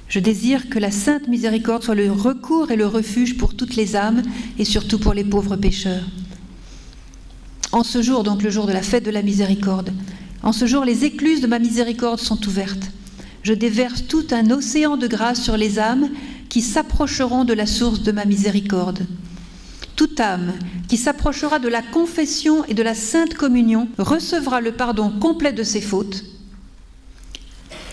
Je 0.08 0.20
désire 0.20 0.70
que 0.70 0.80
la 0.80 0.92
sainte 0.92 1.28
miséricorde 1.28 1.84
soit 1.84 1.96
le 1.96 2.12
recours 2.12 2.72
et 2.72 2.76
le 2.76 2.86
refuge 2.86 3.38
pour 3.38 3.56
toutes 3.56 3.76
les 3.76 3.96
âmes 3.96 4.22
et 4.60 4.66
surtout 4.66 5.00
pour 5.00 5.14
les 5.14 5.24
pauvres 5.24 5.56
pécheurs. 5.56 6.04
En 7.72 7.84
ce 7.84 8.02
jour, 8.02 8.24
donc 8.24 8.44
le 8.44 8.52
jour 8.52 8.68
de 8.68 8.74
la 8.74 8.84
fête 8.84 9.06
de 9.06 9.12
la 9.12 9.24
miséricorde, 9.24 9.92
en 10.44 10.52
ce 10.52 10.68
jour, 10.68 10.86
les 10.86 11.06
écluses 11.06 11.42
de 11.42 11.48
ma 11.48 11.58
miséricorde 11.58 12.20
sont 12.20 12.46
ouvertes. 12.48 12.92
Je 13.44 13.54
déverse 13.54 14.06
tout 14.08 14.26
un 14.32 14.52
océan 14.52 14.98
de 14.98 15.08
grâce 15.08 15.42
sur 15.42 15.58
les 15.58 15.80
âmes 15.80 16.10
qui 16.50 16.62
s'approcheront 16.62 17.46
de 17.46 17.54
la 17.54 17.66
source 17.66 18.04
de 18.04 18.12
ma 18.12 18.26
miséricorde. 18.26 19.08
Toute 19.96 20.20
âme 20.20 20.54
qui 20.88 20.98
s'approchera 20.98 21.60
de 21.60 21.70
la 21.70 21.82
confession 21.82 22.66
et 22.66 22.74
de 22.74 22.84
la 22.84 22.94
sainte 22.94 23.34
communion 23.34 23.88
recevra 23.98 24.62
le 24.62 24.74
pardon 24.74 25.10
complet 25.10 25.54
de 25.54 25.64
ses 25.64 25.82
fautes 25.82 26.24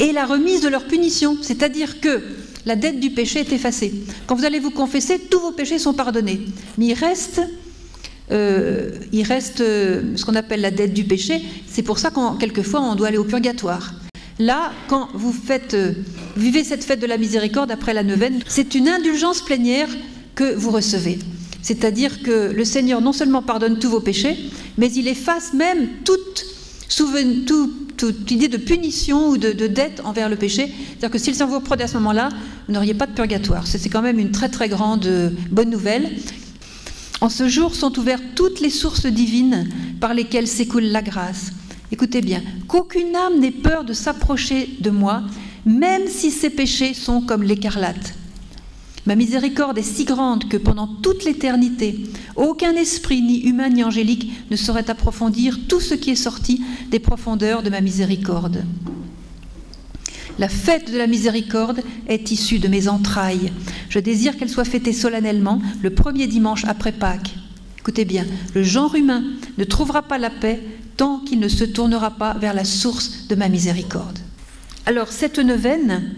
et 0.00 0.12
la 0.12 0.26
remise 0.26 0.62
de 0.62 0.68
leur 0.68 0.86
punition, 0.86 1.36
c'est-à-dire 1.40 2.00
que 2.00 2.20
la 2.66 2.74
dette 2.74 2.98
du 2.98 3.10
péché 3.10 3.40
est 3.40 3.52
effacée. 3.52 3.92
Quand 4.26 4.34
vous 4.34 4.44
allez 4.44 4.58
vous 4.58 4.70
confesser, 4.70 5.18
tous 5.18 5.40
vos 5.40 5.52
péchés 5.52 5.78
sont 5.78 5.94
pardonnés. 5.94 6.40
Mais 6.78 6.86
il 6.86 6.94
reste 6.94 7.40
euh, 8.32 8.90
il 9.12 9.24
reste 9.24 9.60
euh, 9.60 10.16
ce 10.16 10.24
qu'on 10.24 10.36
appelle 10.36 10.60
la 10.60 10.70
dette 10.70 10.94
du 10.94 11.04
péché. 11.04 11.42
C'est 11.66 11.82
pour 11.82 11.98
ça 11.98 12.10
qu'on 12.10 12.36
quelquefois 12.36 12.80
on 12.80 12.94
doit 12.94 13.08
aller 13.08 13.18
au 13.18 13.24
purgatoire. 13.24 13.92
Là, 14.38 14.72
quand 14.88 15.08
vous 15.14 15.32
faites, 15.32 15.74
euh, 15.74 15.92
vivez 16.36 16.64
cette 16.64 16.84
fête 16.84 17.00
de 17.00 17.06
la 17.06 17.18
miséricorde 17.18 17.70
après 17.70 17.92
la 17.92 18.04
neuvaine, 18.04 18.40
c'est 18.46 18.74
une 18.74 18.88
indulgence 18.88 19.42
plénière 19.42 19.88
que 20.34 20.54
vous 20.54 20.70
recevez. 20.70 21.18
C'est-à-dire 21.60 22.22
que 22.22 22.52
le 22.52 22.64
Seigneur 22.64 23.02
non 23.02 23.12
seulement 23.12 23.42
pardonne 23.42 23.78
tous 23.78 23.90
vos 23.90 24.00
péchés, 24.00 24.38
mais 24.78 24.90
il 24.92 25.08
efface 25.08 25.52
même 25.52 25.88
toute, 26.04 26.46
toute 28.00 28.30
idée 28.30 28.48
de 28.48 28.56
punition 28.56 29.28
ou 29.28 29.36
de, 29.36 29.66
dette 29.66 30.00
envers 30.04 30.28
le 30.28 30.36
péché. 30.36 30.72
C'est-à-dire 30.88 31.10
que 31.10 31.18
si 31.18 31.30
le 31.30 31.44
vous 31.44 31.60
prenait 31.60 31.84
à 31.84 31.88
ce 31.88 31.94
moment-là, 31.94 32.30
vous 32.66 32.72
n'auriez 32.72 32.94
pas 32.94 33.06
de 33.06 33.12
purgatoire. 33.12 33.66
C'est 33.66 33.88
quand 33.88 34.02
même 34.02 34.18
une 34.18 34.30
très 34.30 34.48
très 34.48 34.68
grande 34.68 35.06
bonne 35.50 35.70
nouvelle. 35.70 36.10
En 37.20 37.28
ce 37.28 37.48
jour 37.48 37.74
sont 37.74 37.98
ouvertes 37.98 38.22
toutes 38.34 38.60
les 38.60 38.70
sources 38.70 39.06
divines 39.06 39.68
par 40.00 40.14
lesquelles 40.14 40.48
s'écoule 40.48 40.84
la 40.84 41.02
grâce. 41.02 41.52
Écoutez 41.92 42.22
bien, 42.22 42.42
qu'aucune 42.68 43.14
âme 43.14 43.40
n'ait 43.40 43.50
peur 43.50 43.84
de 43.84 43.92
s'approcher 43.92 44.70
de 44.80 44.90
moi, 44.90 45.22
même 45.66 46.06
si 46.06 46.30
ses 46.30 46.50
péchés 46.50 46.94
sont 46.94 47.20
comme 47.20 47.42
l'écarlate. 47.42 48.14
Ma 49.10 49.16
miséricorde 49.16 49.76
est 49.76 49.82
si 49.82 50.04
grande 50.04 50.48
que 50.48 50.56
pendant 50.56 50.86
toute 50.86 51.24
l'éternité, 51.24 51.98
aucun 52.36 52.76
esprit, 52.76 53.20
ni 53.20 53.40
humain 53.40 53.68
ni 53.68 53.82
angélique, 53.82 54.30
ne 54.52 54.54
saurait 54.54 54.88
approfondir 54.88 55.58
tout 55.66 55.80
ce 55.80 55.94
qui 55.94 56.10
est 56.10 56.14
sorti 56.14 56.62
des 56.92 57.00
profondeurs 57.00 57.64
de 57.64 57.70
ma 57.70 57.80
miséricorde. 57.80 58.62
La 60.38 60.48
fête 60.48 60.92
de 60.92 60.96
la 60.96 61.08
miséricorde 61.08 61.82
est 62.06 62.30
issue 62.30 62.60
de 62.60 62.68
mes 62.68 62.86
entrailles. 62.86 63.50
Je 63.88 63.98
désire 63.98 64.36
qu'elle 64.36 64.48
soit 64.48 64.64
fêtée 64.64 64.92
solennellement 64.92 65.60
le 65.82 65.90
premier 65.90 66.28
dimanche 66.28 66.64
après 66.66 66.92
Pâques. 66.92 67.34
Écoutez 67.80 68.04
bien, 68.04 68.26
le 68.54 68.62
genre 68.62 68.94
humain 68.94 69.24
ne 69.58 69.64
trouvera 69.64 70.02
pas 70.02 70.18
la 70.18 70.30
paix 70.30 70.62
tant 70.96 71.18
qu'il 71.18 71.40
ne 71.40 71.48
se 71.48 71.64
tournera 71.64 72.12
pas 72.12 72.34
vers 72.34 72.54
la 72.54 72.64
source 72.64 73.26
de 73.26 73.34
ma 73.34 73.48
miséricorde. 73.48 74.20
Alors 74.86 75.08
cette 75.08 75.40
neuvaine 75.40 76.14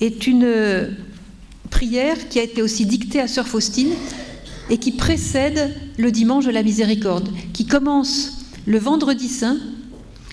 est 0.00 0.26
une 0.26 0.96
prière 1.76 2.30
qui 2.30 2.38
a 2.38 2.42
été 2.42 2.62
aussi 2.62 2.86
dictée 2.86 3.20
à 3.20 3.28
Sœur 3.28 3.46
Faustine 3.46 3.92
et 4.70 4.78
qui 4.78 4.92
précède 4.92 5.74
le 5.98 6.10
dimanche 6.10 6.46
de 6.46 6.50
la 6.50 6.62
miséricorde, 6.62 7.28
qui 7.52 7.66
commence 7.66 8.46
le 8.64 8.78
vendredi 8.78 9.28
saint 9.28 9.58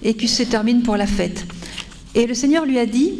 et 0.03 0.13
qui 0.13 0.29
se 0.29 0.43
termine 0.43 0.83
pour 0.83 0.95
la 0.95 1.05
fête. 1.05 1.45
Et 2.15 2.27
le 2.27 2.33
Seigneur 2.33 2.65
lui 2.65 2.79
a 2.79 2.85
dit 2.85 3.11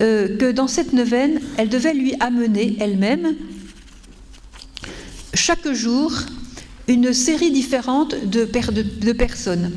euh, 0.00 0.36
que 0.36 0.52
dans 0.52 0.68
cette 0.68 0.92
neuvaine, 0.92 1.40
elle 1.56 1.68
devait 1.68 1.92
lui 1.92 2.14
amener 2.20 2.76
elle-même 2.78 3.34
chaque 5.34 5.68
jour 5.72 6.12
une 6.86 7.12
série 7.12 7.50
différente 7.50 8.14
de, 8.30 8.44
de, 8.44 9.12
personnes. 9.12 9.72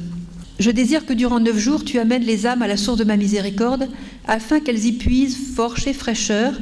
Je 0.60 0.70
désire 0.70 1.08
que 1.08 1.14
durant 1.14 1.40
neuf 1.40 1.58
jours, 1.58 1.84
tu 1.84 1.98
amènes 1.98 2.24
les 2.24 2.46
âmes 2.46 2.62
à 2.62 2.68
la 2.68 2.78
source 2.78 3.00
de 3.00 3.04
ma 3.04 3.18
miséricorde, 3.18 3.90
afin 4.28 4.60
qu'elles 4.60 4.86
y 4.86 4.92
puisent 4.92 5.56
force 5.56 5.88
et 5.88 5.94
fraîcheur, 5.94 6.54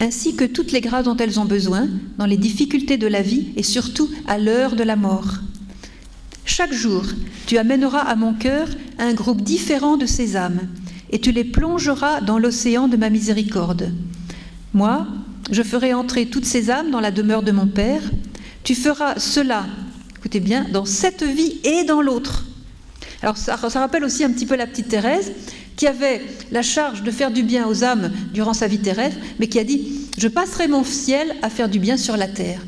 ainsi 0.00 0.36
que 0.36 0.44
toutes 0.44 0.72
les 0.72 0.80
grâces 0.80 1.04
dont 1.04 1.16
elles 1.16 1.40
ont 1.40 1.44
besoin, 1.44 1.88
dans 2.18 2.26
les 2.26 2.36
difficultés 2.36 2.96
de 2.96 3.06
la 3.06 3.22
vie 3.22 3.48
et 3.56 3.62
surtout 3.62 4.08
à 4.26 4.38
l'heure 4.38 4.76
de 4.76 4.84
la 4.84 4.96
mort. 4.96 5.40
Chaque 6.44 6.72
jour, 6.72 7.04
tu 7.46 7.58
amèneras 7.58 8.00
à 8.00 8.16
mon 8.16 8.32
cœur 8.32 8.68
un 8.98 9.12
groupe 9.12 9.42
différent 9.42 9.96
de 9.96 10.06
ces 10.06 10.36
âmes, 10.36 10.60
et 11.10 11.20
tu 11.20 11.32
les 11.32 11.44
plongeras 11.44 12.20
dans 12.20 12.38
l'océan 12.38 12.88
de 12.88 12.96
ma 12.96 13.10
miséricorde. 13.10 13.92
Moi, 14.74 15.06
je 15.50 15.62
ferai 15.62 15.94
entrer 15.94 16.26
toutes 16.26 16.44
ces 16.44 16.70
âmes 16.70 16.90
dans 16.90 17.00
la 17.00 17.10
demeure 17.10 17.42
de 17.42 17.52
mon 17.52 17.66
Père. 17.66 18.02
Tu 18.64 18.74
feras 18.74 19.18
cela, 19.18 19.66
écoutez 20.18 20.40
bien, 20.40 20.66
dans 20.72 20.84
cette 20.84 21.22
vie 21.22 21.58
et 21.64 21.84
dans 21.84 22.02
l'autre. 22.02 22.44
Alors 23.22 23.36
ça, 23.36 23.56
ça, 23.56 23.80
rappelle 23.80 24.04
aussi 24.04 24.24
un 24.24 24.30
petit 24.30 24.46
peu 24.46 24.54
la 24.54 24.66
petite 24.66 24.88
Thérèse, 24.88 25.32
qui 25.78 25.86
avait 25.86 26.20
la 26.50 26.60
charge 26.60 27.04
de 27.04 27.10
faire 27.12 27.30
du 27.30 27.44
bien 27.44 27.68
aux 27.68 27.84
âmes 27.84 28.10
durant 28.34 28.52
sa 28.52 28.66
vie 28.66 28.80
terrestre, 28.80 29.16
mais 29.38 29.46
qui 29.46 29.60
a 29.60 29.64
dit, 29.64 30.08
je 30.18 30.26
passerai 30.26 30.66
mon 30.66 30.82
ciel 30.82 31.36
à 31.40 31.48
faire 31.50 31.68
du 31.68 31.78
bien 31.78 31.96
sur 31.96 32.16
la 32.16 32.26
terre. 32.26 32.60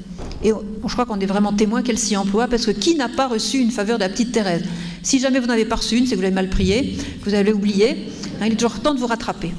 Et 0.45 0.51
je 0.51 0.93
crois 0.93 1.05
qu'on 1.05 1.19
est 1.19 1.27
vraiment 1.27 1.53
témoin 1.53 1.83
qu'elle 1.83 1.99
s'y 1.99 2.17
emploie, 2.17 2.47
parce 2.47 2.65
que 2.65 2.71
qui 2.71 2.95
n'a 2.95 3.09
pas 3.09 3.27
reçu 3.27 3.59
une 3.59 3.73
faveur 3.73 3.99
de 3.99 4.05
la 4.05 4.09
petite 4.09 4.31
Thérèse? 4.31 4.63
Si 5.03 5.19
jamais 5.19 5.41
vous 5.41 5.49
n'avez 5.49 5.65
pas 5.65 5.75
reçu 5.75 5.97
une, 5.97 6.07
c'est 6.07 6.13
que 6.13 6.21
vous 6.21 6.25
avez 6.25 6.35
mal 6.35 6.49
prié, 6.49 6.97
que 7.21 7.29
vous 7.29 7.35
avez 7.35 7.53
oublié, 7.53 7.97
hein, 8.41 8.47
il 8.47 8.53
est 8.53 8.57
toujours 8.57 8.79
temps 8.79 8.95
de 8.95 9.01
vous 9.01 9.09
rattraper. 9.09 9.51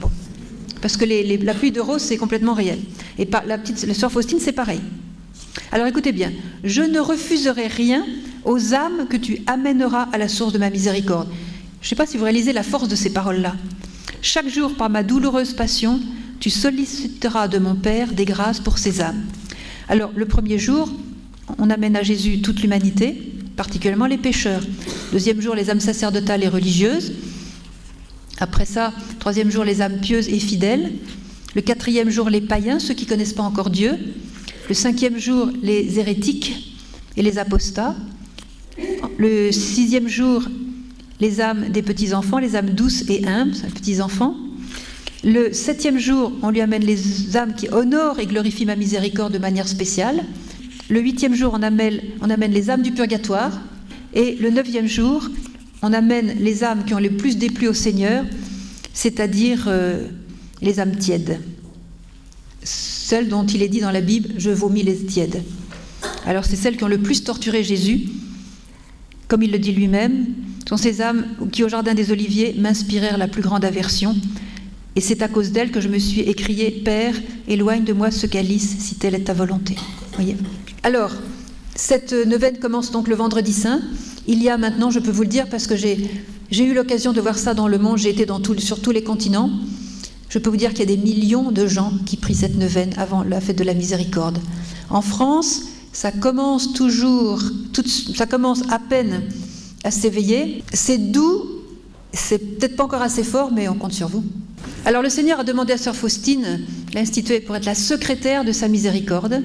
Parce 0.82 0.96
que 0.96 1.04
la 1.46 1.54
pluie 1.54 1.72
de 1.72 1.82
rose, 1.82 2.02
c'est 2.02 2.18
complètement 2.18 2.54
réel. 2.54 2.80
Et 3.20 3.28
la 3.46 3.58
petite 3.58 3.86
la 3.86 3.94
sœur 3.94 4.14
Faustine, 4.14 4.40
c'est 4.40 4.54
pareil. 4.54 4.80
Alors 5.74 5.88
écoutez 5.88 6.14
bien, 6.14 6.32
je 6.64 6.84
ne 6.84 7.00
refuserai 7.00 7.68
rien 7.68 8.06
aux 8.46 8.74
âmes 8.74 9.08
que 9.10 9.18
tu 9.18 9.42
amèneras 9.46 10.08
à 10.14 10.18
la 10.18 10.30
source 10.30 10.54
de 10.54 10.58
ma 10.58 10.70
miséricorde. 10.70 11.28
Je 11.82 11.88
ne 11.88 11.90
sais 11.90 11.96
pas 11.96 12.06
si 12.06 12.18
vous 12.18 12.24
réalisez 12.26 12.54
la 12.54 12.64
force 12.64 12.88
de 12.88 12.96
ces 12.96 13.10
paroles-là. 13.12 13.56
Chaque 14.22 14.48
jour, 14.48 14.76
par 14.76 14.90
ma 14.90 15.02
douloureuse 15.02 15.54
passion, 15.54 16.00
tu 16.40 16.52
solliciteras 16.52 17.48
de 17.48 17.58
mon 17.58 17.74
Père 17.74 18.14
des 18.14 18.26
grâces 18.26 18.60
pour 18.60 18.78
ces 18.78 19.02
âmes. 19.02 19.24
Alors, 19.90 20.12
le 20.16 20.26
premier 20.28 20.60
jour, 20.60 20.92
on 21.58 21.72
amène 21.72 21.96
à 21.96 22.04
Jésus 22.04 22.42
toute 22.42 22.62
l'humanité, 22.62 23.34
particulièrement 23.56 24.06
les 24.06 24.20
pécheurs. 24.20 24.62
Deuxième 25.12 25.42
jour, 25.42 25.56
les 25.56 25.72
âmes 25.72 25.80
sacerdotales 25.80 26.44
et 26.44 26.48
religieuses. 26.48 27.14
Après 28.40 28.66
ça, 28.66 28.94
troisième 29.20 29.50
jour, 29.50 29.64
les 29.64 29.82
âmes 29.82 30.00
pieuses 30.02 30.30
et 30.30 30.40
fidèles. 30.40 30.92
Le 31.56 31.62
quatrième 31.62 32.12
jour, 32.12 32.30
les 32.30 32.42
païens, 32.42 32.78
ceux 32.78 32.94
qui 32.94 33.06
ne 33.06 33.10
connaissent 33.10 33.34
pas 33.34 33.44
encore 33.44 33.72
Dieu. 33.72 33.98
Le 34.70 34.76
cinquième 34.76 35.18
jour, 35.18 35.50
les 35.64 35.98
hérétiques 35.98 36.78
et 37.18 37.24
les 37.24 37.40
apostats. 37.40 37.96
Le 39.18 39.52
sixième 39.52 40.08
jour, 40.08 40.44
les 41.22 41.40
âmes 41.40 41.70
des 41.70 41.84
petits-enfants, 41.84 42.40
les 42.40 42.56
âmes 42.56 42.72
douces 42.72 43.06
et 43.08 43.26
humbles, 43.28 43.54
les 43.64 43.70
petits-enfants. 43.70 44.36
Le 45.24 45.54
septième 45.54 46.00
jour, 46.00 46.34
on 46.42 46.50
lui 46.50 46.62
amène 46.62 46.84
les 46.84 47.38
âmes 47.38 47.54
qui 47.54 47.70
honorent 47.70 48.20
et 48.20 48.26
glorifient 48.26 48.66
ma 48.66 48.76
miséricorde 48.76 49.32
de 49.32 49.38
manière 49.38 49.68
spéciale. 49.68 50.24
Le 50.90 51.00
huitième 51.00 51.36
jour, 51.36 51.54
on 51.56 51.62
amène, 51.62 52.02
on 52.22 52.30
amène 52.32 52.52
les 52.52 52.72
âmes 52.72 52.82
du 52.82 52.92
purgatoire. 52.92 53.62
Et 54.16 54.36
le 54.36 54.50
neuvième 54.50 54.88
jour, 54.88 55.30
on 55.84 55.94
amène 55.94 56.38
les 56.40 56.64
âmes 56.64 56.84
qui 56.86 56.96
ont 56.96 57.00
le 57.00 57.12
plus 57.12 57.38
déplu 57.38 57.68
au 57.68 57.74
Seigneur, 57.74 58.26
c'est-à-dire 58.92 59.66
euh, 59.68 60.08
les 60.64 60.80
âmes 60.80 60.96
tièdes. 60.96 61.40
Celles 62.64 63.30
dont 63.30 63.46
il 63.46 63.62
est 63.62 63.70
dit 63.70 63.80
dans 63.80 63.92
la 63.92 64.02
Bible, 64.02 64.30
je 64.38 64.50
vomis 64.50 64.82
les 64.82 64.98
tièdes. 65.06 65.44
Alors 66.26 66.46
c'est 66.46 66.56
celles 66.56 66.78
qui 66.78 66.84
ont 66.84 66.90
le 66.90 66.98
plus 66.98 67.24
torturé 67.24 67.64
Jésus, 67.64 68.10
comme 69.32 69.44
il 69.44 69.52
le 69.54 69.60
dit 69.60 69.72
lui-même, 69.72 70.26
sont 70.68 70.76
ces 70.76 71.02
âmes 71.02 71.26
qui 71.54 71.64
au 71.64 71.70
Jardin 71.70 71.94
des 71.94 72.12
Oliviers 72.12 72.54
m'inspirèrent 72.60 73.18
la 73.18 73.30
plus 73.30 73.42
grande 73.42 73.64
aversion, 73.64 74.14
et 74.98 75.00
c'est 75.00 75.22
à 75.22 75.30
cause 75.30 75.54
d'elle 75.54 75.72
que 75.72 75.80
je 75.80 75.88
me 75.88 76.00
suis 76.00 76.20
écrié 76.20 76.70
Père, 76.70 77.16
éloigne 77.48 77.86
de 77.86 77.94
moi 77.94 78.12
ce 78.12 78.28
calice, 78.28 78.76
si 78.80 78.96
telle 78.96 79.16
est 79.16 79.24
ta 79.24 79.34
volonté. 79.34 79.78
Voyez? 80.16 80.36
Alors, 80.84 81.14
cette 81.76 82.12
neuvaine 82.12 82.58
commence 82.58 82.92
donc 82.92 83.08
le 83.08 83.16
vendredi 83.16 83.54
saint. 83.54 83.80
Il 84.28 84.44
y 84.44 84.50
a 84.50 84.58
maintenant, 84.58 84.92
je 84.92 85.00
peux 85.00 85.12
vous 85.12 85.22
le 85.22 85.30
dire, 85.30 85.48
parce 85.48 85.66
que 85.66 85.78
j'ai 85.78 85.98
eu 86.52 86.74
l'occasion 86.74 87.14
de 87.14 87.22
voir 87.22 87.38
ça 87.38 87.54
dans 87.54 87.70
le 87.70 87.78
monde, 87.78 88.00
j'ai 88.00 88.10
été 88.10 88.28
sur 88.58 88.82
tous 88.82 88.92
les 88.92 89.02
continents. 89.02 89.50
Je 90.28 90.40
peux 90.40 90.50
vous 90.50 90.58
dire 90.58 90.72
qu'il 90.72 90.80
y 90.80 90.94
a 90.94 90.94
des 90.94 91.02
millions 91.02 91.54
de 91.54 91.68
gens 91.68 91.94
qui 92.06 92.18
prient 92.18 92.36
cette 92.36 92.58
neuvaine 92.58 92.92
avant 92.98 93.24
la 93.24 93.40
fête 93.40 93.58
de 93.58 93.64
la 93.64 93.76
miséricorde. 93.76 94.40
En 94.90 95.02
France, 95.02 95.62
ça 95.94 96.12
commence 96.12 96.74
toujours, 96.74 97.42
ça 98.16 98.26
commence 98.26 98.62
à 98.70 98.80
peine 98.80 99.24
à 99.84 99.92
s'éveiller. 99.92 100.64
C'est 100.74 101.12
doux, 101.12 101.44
c'est 102.14 102.38
peut-être 102.60 102.76
pas 102.76 102.84
encore 102.84 103.02
assez 103.02 103.24
fort, 103.24 103.52
mais 103.52 103.68
on 103.68 103.76
compte 103.76 103.94
sur 103.94 104.08
vous. 104.08 104.24
Alors 104.86 105.02
le 105.02 105.10
Seigneur 105.10 105.40
a 105.40 105.44
demandé 105.44 105.74
à 105.74 105.78
Sœur 105.78 105.96
Faustine, 105.96 106.62
l'instituer 106.94 107.40
pour 107.40 107.56
être 107.56 107.66
la 107.66 107.76
secrétaire 107.76 108.44
de 108.46 108.52
sa 108.52 108.68
miséricorde. 108.68 109.42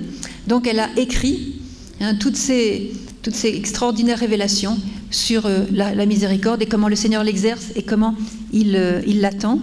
Donc 0.46 0.66
elle 0.66 0.80
a 0.80 0.88
écrit 0.96 1.56
hein, 2.00 2.14
toutes, 2.14 2.36
ces, 2.36 2.92
toutes, 3.22 3.34
ces, 3.34 3.48
extraordinaires 3.48 4.18
révélations 4.18 4.78
sur 5.10 5.46
euh, 5.46 5.64
la, 5.72 6.06
miséricorde 6.06 6.62
et 6.62 6.66
comment 6.66 6.88
le 6.88 6.96
Seigneur 6.96 7.22
l'exerce 7.22 7.66
et 7.76 7.82
comment 7.82 8.14
il 8.52 8.76
euh, 8.76 9.00
l'attend. 9.06 9.60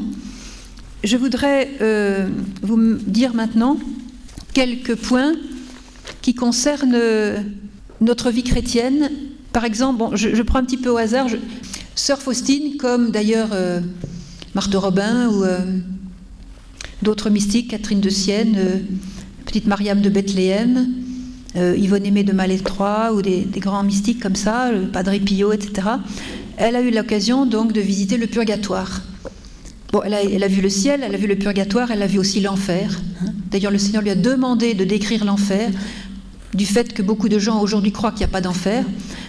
Je 1.03 1.17
voudrais 1.17 1.71
euh, 1.81 2.29
vous 2.61 2.95
dire 2.95 3.33
maintenant 3.33 3.77
quelques 4.53 4.95
points 4.95 5.33
qui 6.23 6.33
concernent 6.33 6.97
notre 8.01 8.31
vie 8.31 8.43
chrétienne. 8.43 9.11
Par 9.51 9.65
exemple, 9.65 10.15
je, 10.15 10.41
prends 10.41 10.57
un 10.57 10.63
petit 10.63 10.77
peu 10.77 10.89
au 10.89 10.97
hasard, 10.97 11.27
Sœur 11.93 12.19
Faustine, 12.19 12.77
comme 12.77 13.11
d'ailleurs 13.11 13.49
Marthe 14.55 14.75
Robin 14.75 15.29
ou 15.29 15.43
euh, 15.43 15.59
d'autres 17.01 17.31
mystiques, 17.31 17.71
Catherine 17.71 18.01
de 18.01 18.09
Sienne, 18.09 18.55
euh, 18.55 18.77
petite 19.45 19.65
Mariam 19.65 19.99
de 19.99 20.09
Bethléem, 20.09 20.89
euh, 21.55 21.75
Yvonne 21.75 22.05
Aimée 22.05 22.23
de 22.23 22.33
Malétroit 22.33 23.13
ou 23.13 23.23
des, 23.23 23.47
grands 23.57 23.83
mystiques 23.83 24.21
comme 24.21 24.35
ça, 24.35 24.69
Padre 24.91 25.17
Pio, 25.17 25.53
etc. 25.53 25.87
Elle 26.57 26.75
a 26.75 26.81
eu 26.81 26.91
l'occasion 26.91 27.47
donc 27.47 27.73
de 27.73 27.81
visiter 27.81 28.17
le 28.17 28.27
purgatoire. 28.27 29.01
Bon, 29.91 30.01
elle 30.03 30.43
a, 30.43 30.47
vu 30.47 30.61
le 30.61 30.69
ciel, 30.69 31.01
elle 31.03 31.13
a 31.13 31.17
vu 31.17 31.27
le 31.27 31.35
purgatoire, 31.35 31.91
elle 31.91 32.01
a 32.01 32.07
vu 32.07 32.17
aussi 32.19 32.39
l'enfer. 32.39 32.99
D'ailleurs, 33.51 33.71
le 33.71 33.77
Seigneur 33.77 34.01
lui 34.01 34.09
a 34.09 34.15
demandé 34.15 34.73
de 34.73 34.83
décrire 34.83 35.23
l'enfer 35.25 35.69
du 36.53 36.65
fait 36.65 36.93
que 36.93 37.01
beaucoup 37.01 37.29
de 37.29 37.39
gens 37.39 37.61
aujourd'hui 37.61 37.91
croient 37.91 38.11
qu'il 38.11 38.19
n'y 38.19 38.25
a 38.25 38.29
pas 38.29 38.41
d'enfer. 38.41 38.85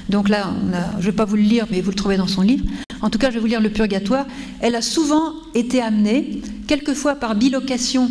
Donc 0.09 0.29
là, 0.29 0.53
je 0.99 1.07
ne 1.07 1.11
vais 1.11 1.17
pas 1.17 1.25
vous 1.25 1.37
le 1.37 1.43
lire, 1.43 1.67
mais 1.71 1.81
vous 1.81 1.91
le 1.91 1.97
trouvez 1.97 2.17
dans 2.17 2.27
son 2.27 2.43
livre. 2.43 2.65
En 3.01 3.11
tout 3.11 3.19
cas, 3.19 3.31
je 3.31 3.35
vais 3.35 3.41
vous 3.41 3.47
lire 3.47 3.61
le 3.61 3.71
purgatoire. 3.71 4.27
Elle 4.61 4.75
a 4.75 4.83
souvent 4.83 5.33
été 5.55 5.81
amenée, 5.81 6.41
quelquefois 6.67 7.15
par 7.15 7.35
bilocation 7.35 8.11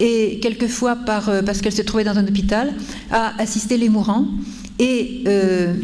et 0.00 0.40
quelquefois 0.40 0.96
euh, 1.28 1.42
parce 1.42 1.60
qu'elle 1.60 1.72
se 1.72 1.82
trouvait 1.82 2.04
dans 2.04 2.18
un 2.18 2.26
hôpital, 2.26 2.74
à 3.10 3.38
assister 3.40 3.76
les 3.76 3.88
mourants. 3.88 4.26
Et 4.78 5.24
euh, 5.28 5.74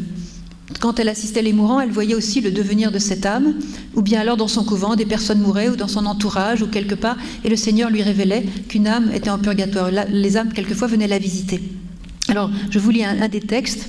quand 0.80 0.98
elle 0.98 1.08
assistait 1.08 1.42
les 1.42 1.52
mourants, 1.52 1.80
elle 1.80 1.90
voyait 1.90 2.14
aussi 2.14 2.40
le 2.40 2.50
devenir 2.50 2.90
de 2.90 2.98
cette 2.98 3.26
âme, 3.26 3.54
ou 3.94 4.02
bien 4.02 4.20
alors 4.20 4.36
dans 4.36 4.48
son 4.48 4.64
couvent, 4.64 4.96
des 4.96 5.06
personnes 5.06 5.40
mouraient, 5.40 5.68
ou 5.68 5.76
dans 5.76 5.88
son 5.88 6.06
entourage, 6.06 6.62
ou 6.62 6.66
quelque 6.66 6.94
part, 6.94 7.16
et 7.44 7.48
le 7.48 7.56
Seigneur 7.56 7.90
lui 7.90 8.02
révélait 8.02 8.44
qu'une 8.68 8.86
âme 8.86 9.10
était 9.14 9.30
en 9.30 9.38
purgatoire. 9.38 9.90
les 10.10 10.36
âmes, 10.36 10.52
quelquefois, 10.52 10.88
venaient 10.88 11.08
la 11.08 11.18
visiter. 11.18 11.60
Alors, 12.36 12.50
je 12.68 12.78
vous 12.78 12.90
lis 12.90 13.02
un, 13.02 13.28
des 13.28 13.40
textes. 13.40 13.88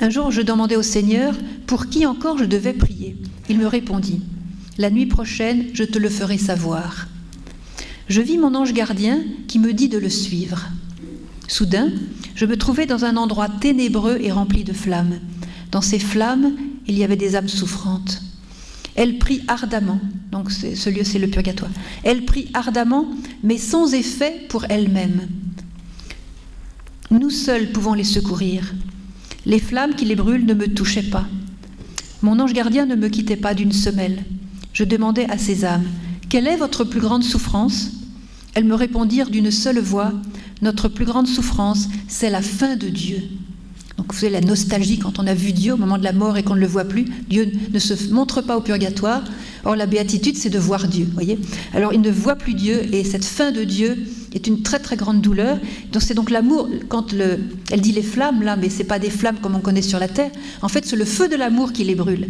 Un 0.00 0.08
jour, 0.08 0.30
je 0.30 0.40
demandais 0.40 0.76
au 0.76 0.82
Seigneur 0.82 1.34
pour 1.66 1.88
qui 1.88 2.06
encore 2.06 2.38
je 2.38 2.46
devais 2.46 2.72
prier? 2.72 3.18
Il 3.50 3.58
me 3.58 3.66
répondit 3.66 4.22
La 4.78 4.88
nuit 4.88 5.04
prochaine, 5.04 5.66
je 5.74 5.84
te 5.84 5.98
le 5.98 6.08
ferai 6.08 6.38
savoir. 6.38 7.06
Je 8.08 8.22
vis 8.22 8.38
mon 8.38 8.54
ange 8.54 8.72
gardien 8.72 9.20
qui 9.46 9.58
me 9.58 9.74
dit 9.74 9.90
de 9.90 9.98
le 9.98 10.08
suivre. 10.08 10.70
Soudain, 11.48 11.90
je 12.34 12.46
me 12.46 12.56
trouvais 12.56 12.86
dans 12.86 13.04
un 13.04 13.18
endroit 13.18 13.50
ténébreux 13.50 14.16
et 14.22 14.32
rempli 14.32 14.64
de 14.64 14.72
flammes. 14.72 15.20
Dans 15.70 15.82
ces 15.82 15.98
flammes, 15.98 16.52
il 16.86 16.96
y 16.96 17.04
avait 17.04 17.16
des 17.16 17.36
âmes 17.36 17.46
souffrantes. 17.46 18.22
Elle 18.94 19.18
prie 19.18 19.42
ardemment, 19.48 20.00
donc 20.32 20.50
ce 20.50 20.88
lieu 20.88 21.04
c'est 21.04 21.18
le 21.18 21.28
purgatoire. 21.28 21.70
Elle 22.04 22.24
prie 22.24 22.48
ardemment, 22.54 23.06
mais 23.42 23.58
sans 23.58 23.92
effet 23.92 24.46
pour 24.48 24.64
elle-même. 24.70 25.28
Nous 27.10 27.30
seuls 27.30 27.72
pouvons 27.72 27.94
les 27.94 28.04
secourir. 28.04 28.72
Les 29.44 29.58
flammes 29.58 29.96
qui 29.96 30.04
les 30.04 30.14
brûlent 30.14 30.46
ne 30.46 30.54
me 30.54 30.68
touchaient 30.68 31.10
pas. 31.10 31.26
Mon 32.22 32.38
ange 32.38 32.52
gardien 32.52 32.86
ne 32.86 32.94
me 32.94 33.08
quittait 33.08 33.34
pas 33.34 33.52
d'une 33.52 33.72
semelle. 33.72 34.22
Je 34.72 34.84
demandais 34.84 35.28
à 35.28 35.36
ces 35.36 35.64
âmes 35.64 35.86
Quelle 36.28 36.46
est 36.46 36.56
votre 36.56 36.84
plus 36.84 37.00
grande 37.00 37.24
souffrance? 37.24 37.90
Elles 38.54 38.64
me 38.64 38.76
répondirent 38.76 39.28
d'une 39.30 39.50
seule 39.50 39.80
voix 39.80 40.12
Notre 40.62 40.86
plus 40.86 41.04
grande 41.04 41.26
souffrance, 41.26 41.88
c'est 42.06 42.30
la 42.30 42.42
fin 42.42 42.76
de 42.76 42.88
Dieu. 42.88 43.22
Donc 43.98 44.12
vous 44.12 44.20
savez, 44.20 44.32
la 44.32 44.40
nostalgie 44.40 45.00
quand 45.00 45.18
on 45.18 45.26
a 45.26 45.34
vu 45.34 45.52
Dieu 45.52 45.72
au 45.72 45.76
moment 45.76 45.98
de 45.98 46.04
la 46.04 46.12
mort 46.12 46.36
et 46.36 46.44
qu'on 46.44 46.54
ne 46.54 46.60
le 46.60 46.68
voit 46.68 46.84
plus. 46.84 47.06
Dieu 47.28 47.50
ne 47.72 47.78
se 47.80 48.12
montre 48.12 48.40
pas 48.40 48.56
au 48.56 48.60
purgatoire. 48.60 49.24
Or, 49.64 49.74
la 49.74 49.86
béatitude, 49.86 50.36
c'est 50.36 50.48
de 50.48 50.60
voir 50.60 50.86
Dieu. 50.86 51.08
Voyez 51.12 51.40
Alors, 51.74 51.92
il 51.92 52.02
ne 52.02 52.10
voit 52.10 52.36
plus 52.36 52.54
Dieu 52.54 52.94
et 52.94 53.02
cette 53.02 53.24
fin 53.24 53.50
de 53.50 53.64
Dieu 53.64 53.98
est 54.32 54.46
une 54.46 54.62
très 54.62 54.78
très 54.78 54.96
grande 54.96 55.20
douleur. 55.20 55.58
Donc, 55.92 56.02
c'est 56.02 56.14
donc 56.14 56.30
l'amour. 56.30 56.68
Quand 56.88 57.12
le, 57.12 57.40
elle 57.70 57.80
dit 57.80 57.92
les 57.92 58.02
flammes 58.02 58.42
là, 58.42 58.56
mais 58.56 58.68
c'est 58.68 58.84
pas 58.84 58.98
des 58.98 59.10
flammes 59.10 59.38
comme 59.40 59.54
on 59.54 59.60
connaît 59.60 59.82
sur 59.82 59.98
la 59.98 60.08
terre. 60.08 60.30
En 60.62 60.68
fait, 60.68 60.86
c'est 60.86 60.96
le 60.96 61.04
feu 61.04 61.28
de 61.28 61.36
l'amour 61.36 61.72
qui 61.72 61.84
les 61.84 61.94
brûle. 61.94 62.28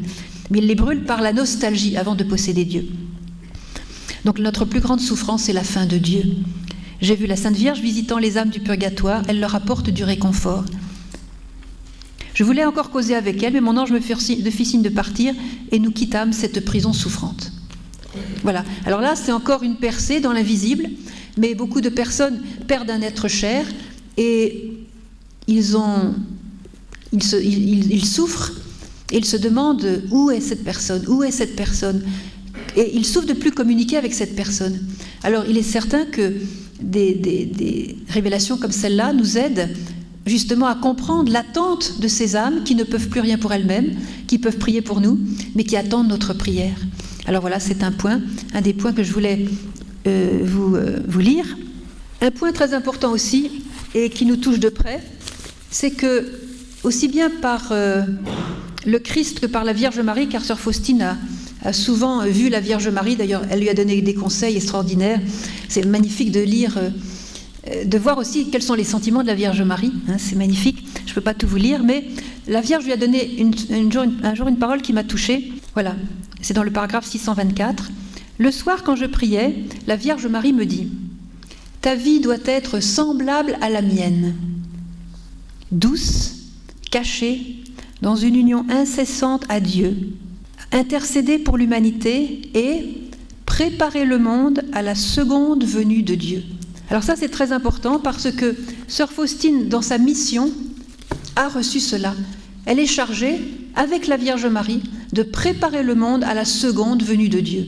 Mais 0.50 0.58
il 0.58 0.66
les 0.66 0.74
brûle 0.74 1.04
par 1.04 1.20
la 1.20 1.32
nostalgie 1.32 1.96
avant 1.96 2.14
de 2.14 2.24
posséder 2.24 2.64
Dieu. 2.64 2.86
Donc, 4.24 4.38
notre 4.38 4.64
plus 4.64 4.80
grande 4.80 5.00
souffrance, 5.00 5.44
c'est 5.44 5.52
la 5.52 5.64
fin 5.64 5.86
de 5.86 5.98
Dieu. 5.98 6.22
J'ai 7.00 7.16
vu 7.16 7.26
la 7.26 7.36
Sainte 7.36 7.56
Vierge 7.56 7.80
visitant 7.80 8.18
les 8.18 8.36
âmes 8.36 8.50
du 8.50 8.60
purgatoire. 8.60 9.22
Elle 9.28 9.40
leur 9.40 9.54
apporte 9.54 9.90
du 9.90 10.04
réconfort. 10.04 10.64
Je 12.34 12.44
voulais 12.44 12.64
encore 12.64 12.90
causer 12.90 13.14
avec 13.14 13.42
elle, 13.42 13.54
mais 13.54 13.60
mon 13.60 13.76
ange 13.76 13.92
me 13.92 14.00
fit 14.00 14.64
signe 14.64 14.82
de 14.82 14.88
partir 14.88 15.34
et 15.72 15.78
nous 15.78 15.90
quittâmes 15.90 16.32
cette 16.32 16.64
prison 16.64 16.92
souffrante. 16.92 17.52
Voilà. 18.42 18.64
Alors 18.86 19.00
là, 19.00 19.14
c'est 19.16 19.32
encore 19.32 19.62
une 19.62 19.76
percée 19.76 20.20
dans 20.20 20.32
l'invisible, 20.32 20.88
mais 21.36 21.54
beaucoup 21.54 21.80
de 21.80 21.88
personnes 21.88 22.40
perdent 22.66 22.90
un 22.90 23.02
être 23.02 23.28
cher 23.28 23.66
et 24.16 24.72
ils, 25.46 25.76
ont, 25.76 26.14
ils, 27.12 28.04
souffrent 28.04 28.52
et 29.12 29.18
ils 29.18 29.24
se 29.24 29.36
demandent 29.36 30.02
où 30.10 30.30
est 30.30 30.40
cette 30.40 30.64
personne, 30.64 31.04
où 31.08 31.22
est 31.22 31.30
cette 31.30 31.56
personne. 31.56 32.02
Et 32.76 32.96
ils 32.96 33.06
souffrent 33.06 33.26
de 33.26 33.32
plus 33.34 33.50
communiquer 33.50 33.96
avec 33.96 34.14
cette 34.14 34.36
personne. 34.36 34.80
Alors 35.22 35.44
il 35.48 35.56
est 35.56 35.62
certain 35.62 36.04
que 36.04 36.34
des 36.80 37.96
révélations 38.08 38.56
comme 38.56 38.72
celle-là 38.72 39.12
nous 39.12 39.38
aident 39.38 39.68
justement 40.26 40.66
à 40.66 40.74
comprendre 40.74 41.32
l'attente 41.32 42.00
de 42.00 42.08
ces 42.08 42.36
âmes 42.36 42.62
qui 42.64 42.74
ne 42.74 42.84
peuvent 42.84 43.08
plus 43.08 43.20
rien 43.20 43.38
pour 43.38 43.52
elles-mêmes, 43.52 43.96
qui 44.26 44.38
peuvent 44.38 44.58
prier 44.58 44.82
pour 44.82 45.00
nous, 45.00 45.18
mais 45.54 45.64
qui 45.64 45.76
attendent 45.76 46.08
notre 46.08 46.34
prière. 46.34 46.76
Alors 47.30 47.42
voilà, 47.42 47.60
c'est 47.60 47.84
un 47.84 47.92
point, 47.92 48.20
un 48.54 48.60
des 48.60 48.72
points 48.72 48.92
que 48.92 49.04
je 49.04 49.12
voulais 49.12 49.46
euh, 50.08 50.40
vous, 50.42 50.74
euh, 50.74 50.98
vous 51.06 51.20
lire. 51.20 51.46
Un 52.20 52.32
point 52.32 52.50
très 52.50 52.74
important 52.74 53.12
aussi, 53.12 53.62
et 53.94 54.10
qui 54.10 54.26
nous 54.26 54.34
touche 54.34 54.58
de 54.58 54.68
près, 54.68 55.00
c'est 55.70 55.92
que, 55.92 56.28
aussi 56.82 57.06
bien 57.06 57.30
par 57.30 57.68
euh, 57.70 58.02
le 58.84 58.98
Christ 58.98 59.38
que 59.38 59.46
par 59.46 59.62
la 59.62 59.72
Vierge 59.72 60.00
Marie, 60.00 60.28
car 60.28 60.44
Sœur 60.44 60.58
Faustine 60.58 61.16
a, 61.62 61.72
souvent 61.72 62.24
vu 62.24 62.48
la 62.48 62.58
Vierge 62.58 62.88
Marie, 62.88 63.14
d'ailleurs 63.14 63.42
elle 63.48 63.60
lui 63.60 63.68
a 63.68 63.74
donné 63.74 64.02
des 64.02 64.14
conseils 64.14 64.56
extraordinaires, 64.56 65.20
c'est 65.68 65.86
magnifique 65.86 66.32
de 66.32 66.40
lire 66.40 66.80
de 67.84 67.98
voir 67.98 68.18
aussi 68.18 68.50
quels 68.50 68.62
sont 68.62 68.74
les 68.74 68.82
sentiments 68.82 69.22
de 69.22 69.28
la 69.28 69.36
Vierge 69.36 69.62
Marie. 69.62 69.92
Hein, 70.08 70.16
c'est 70.18 70.34
magnifique. 70.34 70.84
Je 71.06 71.12
ne 71.12 71.14
peux 71.14 71.20
pas 71.20 71.34
tout 71.34 71.46
vous 71.46 71.58
lire, 71.58 71.84
mais 71.84 72.08
la 72.48 72.60
Vierge 72.60 72.86
lui 72.86 72.92
a 72.92 72.96
donné 72.96 73.46
un 73.70 74.34
jour 74.34 74.48
une 74.48 74.58
parole 74.58 74.82
qui 74.82 74.92
m'a 74.92 75.04
touchée. 75.04 75.52
Voilà, 75.74 75.94
c'est 76.42 76.54
dans 76.54 76.62
le 76.62 76.70
paragraphe 76.70 77.06
624. 77.06 77.90
Le 78.38 78.50
soir, 78.50 78.82
quand 78.82 78.96
je 78.96 79.06
priais, 79.06 79.64
la 79.86 79.96
Vierge 79.96 80.26
Marie 80.26 80.52
me 80.52 80.66
dit 80.66 80.88
Ta 81.80 81.94
vie 81.94 82.20
doit 82.20 82.36
être 82.46 82.80
semblable 82.80 83.56
à 83.60 83.68
la 83.68 83.82
mienne, 83.82 84.34
douce, 85.70 86.36
cachée, 86.90 87.56
dans 88.02 88.16
une 88.16 88.34
union 88.34 88.64
incessante 88.70 89.44
à 89.48 89.60
Dieu, 89.60 89.94
intercéder 90.72 91.38
pour 91.38 91.58
l'humanité 91.58 92.50
et 92.54 92.98
préparer 93.44 94.04
le 94.04 94.18
monde 94.18 94.62
à 94.72 94.82
la 94.82 94.94
seconde 94.94 95.64
venue 95.64 96.02
de 96.02 96.14
Dieu. 96.14 96.42
Alors 96.88 97.02
ça, 97.02 97.14
c'est 97.16 97.28
très 97.28 97.52
important 97.52 97.98
parce 97.98 98.30
que 98.32 98.56
Sœur 98.88 99.12
Faustine, 99.12 99.68
dans 99.68 99.82
sa 99.82 99.98
mission, 99.98 100.50
a 101.36 101.48
reçu 101.48 101.78
cela. 101.78 102.14
Elle 102.64 102.78
est 102.78 102.86
chargée, 102.86 103.40
avec 103.74 104.06
la 104.06 104.16
Vierge 104.16 104.46
Marie, 104.46 104.82
de 105.12 105.22
préparer 105.22 105.82
le 105.82 105.94
monde 105.94 106.24
à 106.24 106.34
la 106.34 106.44
seconde 106.44 107.02
venue 107.02 107.28
de 107.28 107.40
Dieu. 107.40 107.66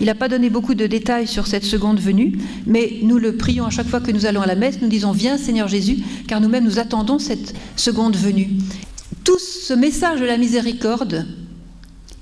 Il 0.00 0.06
n'a 0.06 0.14
pas 0.14 0.28
donné 0.28 0.48
beaucoup 0.48 0.74
de 0.74 0.86
détails 0.86 1.26
sur 1.26 1.46
cette 1.46 1.64
seconde 1.64 2.00
venue, 2.00 2.38
mais 2.66 3.00
nous 3.02 3.18
le 3.18 3.36
prions 3.36 3.66
à 3.66 3.70
chaque 3.70 3.88
fois 3.88 4.00
que 4.00 4.10
nous 4.10 4.24
allons 4.24 4.40
à 4.40 4.46
la 4.46 4.54
messe, 4.54 4.80
nous 4.80 4.88
disons 4.88 5.12
Viens 5.12 5.36
Seigneur 5.36 5.68
Jésus, 5.68 5.98
car 6.26 6.40
nous-mêmes 6.40 6.64
nous 6.64 6.78
attendons 6.78 7.18
cette 7.18 7.54
seconde 7.76 8.16
venue. 8.16 8.48
Tout 9.24 9.38
ce 9.38 9.74
message 9.74 10.20
de 10.20 10.24
la 10.24 10.38
miséricorde 10.38 11.26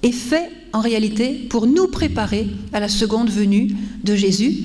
est 0.02 0.12
fait 0.12 0.50
en 0.72 0.80
réalité 0.80 1.46
pour 1.48 1.66
nous 1.66 1.86
préparer 1.86 2.48
à 2.72 2.80
la 2.80 2.88
seconde 2.88 3.30
venue 3.30 3.74
de 4.02 4.16
Jésus, 4.16 4.64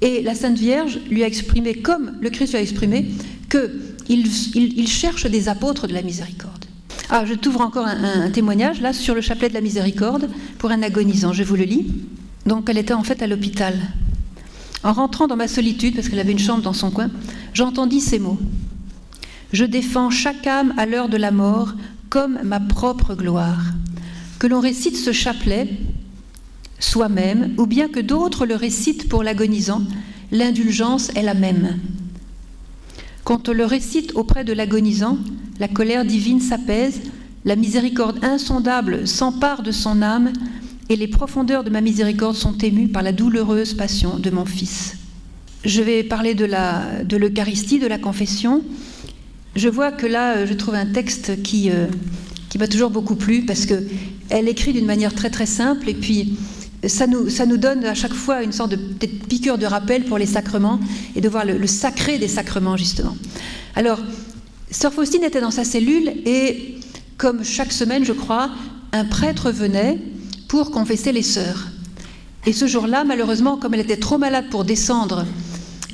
et 0.00 0.22
la 0.22 0.34
Sainte 0.34 0.58
Vierge 0.58 1.00
lui 1.10 1.24
a 1.24 1.26
exprimé, 1.26 1.74
comme 1.74 2.12
le 2.20 2.30
Christ 2.30 2.50
lui 2.50 2.58
a 2.58 2.62
exprimé, 2.62 3.06
qu'il 3.50 4.26
il, 4.54 4.88
cherche 4.88 5.26
des 5.26 5.48
apôtres 5.48 5.86
de 5.86 5.94
la 5.94 6.02
miséricorde. 6.02 6.61
Ah, 7.14 7.26
je 7.26 7.34
t'ouvre 7.34 7.60
encore 7.60 7.86
un, 7.86 8.30
témoignage 8.30 8.80
là 8.80 8.94
sur 8.94 9.14
le 9.14 9.20
chapelet 9.20 9.50
de 9.50 9.52
la 9.52 9.60
miséricorde 9.60 10.30
pour 10.56 10.70
un 10.70 10.82
agonisant. 10.82 11.34
Je 11.34 11.42
vous 11.42 11.56
le 11.56 11.64
lis. 11.64 11.92
Donc, 12.46 12.70
elle 12.70 12.78
était 12.78 12.94
en 12.94 13.02
fait 13.02 13.20
à 13.20 13.26
l'hôpital. 13.26 13.78
En 14.82 14.94
rentrant 14.94 15.26
dans 15.26 15.36
ma 15.36 15.46
solitude, 15.46 15.94
parce 15.94 16.08
qu'elle 16.08 16.20
avait 16.20 16.32
une 16.32 16.38
chambre 16.38 16.62
dans 16.62 16.72
son 16.72 16.90
coin, 16.90 17.10
j'entendis 17.52 18.00
ces 18.00 18.18
mots. 18.18 18.38
Je 19.52 19.66
défends 19.66 20.08
chaque 20.08 20.46
âme 20.46 20.72
à 20.78 20.86
l'heure 20.86 21.10
de 21.10 21.18
la 21.18 21.32
mort 21.32 21.74
comme 22.08 22.38
ma 22.44 22.60
propre 22.60 23.14
gloire. 23.14 23.60
Que 24.38 24.46
l'on 24.46 24.60
récite 24.60 24.96
ce 24.96 25.12
chapelet 25.12 25.68
soi-même, 26.78 27.52
ou 27.58 27.66
bien 27.66 27.88
que 27.88 28.00
d'autres 28.00 28.46
le 28.46 28.56
récitent 28.56 29.10
pour 29.10 29.22
l'agonisant, 29.22 29.82
l'indulgence 30.30 31.10
est 31.10 31.22
la 31.22 31.34
même. 31.34 31.78
Quand 33.22 33.50
on 33.50 33.52
le 33.52 33.66
récite 33.66 34.12
auprès 34.14 34.44
de 34.44 34.54
l'agonisant, 34.54 35.18
la 35.58 35.68
colère 35.68 36.04
divine 36.04 36.40
s'apaise, 36.40 37.00
la 37.44 37.56
miséricorde 37.56 38.24
insondable 38.24 39.06
s'empare 39.06 39.62
de 39.62 39.72
son 39.72 40.02
âme, 40.02 40.32
et 40.88 40.96
les 40.96 41.08
profondeurs 41.08 41.64
de 41.64 41.70
ma 41.70 41.80
miséricorde 41.80 42.36
sont 42.36 42.58
émues 42.58 42.88
par 42.88 43.02
la 43.02 43.12
douloureuse 43.12 43.74
passion 43.74 44.18
de 44.18 44.30
mon 44.30 44.44
Fils. 44.44 44.96
Je 45.64 45.80
vais 45.80 46.02
parler 46.02 46.34
de 46.34 46.44
l'Eucharistie, 47.16 47.78
de, 47.78 47.84
de, 47.84 47.88
la 47.88 47.98
confession. 47.98 48.62
Je 49.54 49.68
vois 49.68 49.92
que 49.92 50.06
là, 50.06 50.44
je 50.44 50.54
trouve 50.54 50.74
un 50.74 50.86
texte 50.86 51.42
qui, 51.42 51.70
euh, 51.70 51.86
qui 52.48 52.58
m'a 52.58 52.68
toujours 52.68 52.90
beaucoup 52.90 53.14
plu 53.14 53.46
parce 53.46 53.64
qu'elle 53.64 54.48
écrit 54.48 54.72
d'une 54.72 54.86
manière 54.86 55.14
très 55.14 55.30
très 55.30 55.46
simple 55.46 55.88
et 55.88 55.94
puis 55.94 56.36
ça 56.86 57.06
nous, 57.06 57.30
ça 57.30 57.46
nous, 57.46 57.56
donne 57.56 57.84
à 57.84 57.94
chaque 57.94 58.12
fois 58.12 58.42
une 58.42 58.52
sorte 58.52 58.72
de 58.72 58.76
piqûre 58.76 59.56
de 59.56 59.66
rappel 59.66 60.04
pour 60.04 60.18
les 60.18 60.26
sacrements 60.26 60.80
et 61.14 61.20
de 61.20 61.28
voir 61.28 61.44
le, 61.44 61.66
sacré 61.66 62.18
des 62.18 62.28
sacrements, 62.28 62.76
justement. 62.76 63.16
Alors, 63.76 64.00
Sœur 64.72 64.94
Faustine 64.94 65.22
était 65.22 65.42
dans 65.42 65.50
sa 65.50 65.64
cellule 65.64 66.10
et, 66.24 66.76
comme 67.18 67.44
chaque 67.44 67.72
semaine, 67.72 68.06
je 68.06 68.14
crois, 68.14 68.50
un 68.92 69.04
prêtre 69.04 69.50
venait 69.50 69.98
pour 70.48 70.70
confesser 70.70 71.12
les 71.12 71.22
sœurs. 71.22 71.68
Et 72.46 72.54
ce 72.54 72.66
jour-là, 72.66 73.04
malheureusement, 73.04 73.58
comme 73.58 73.74
elle 73.74 73.80
était 73.80 73.98
trop 73.98 74.16
malade 74.16 74.46
pour 74.50 74.64
descendre 74.64 75.26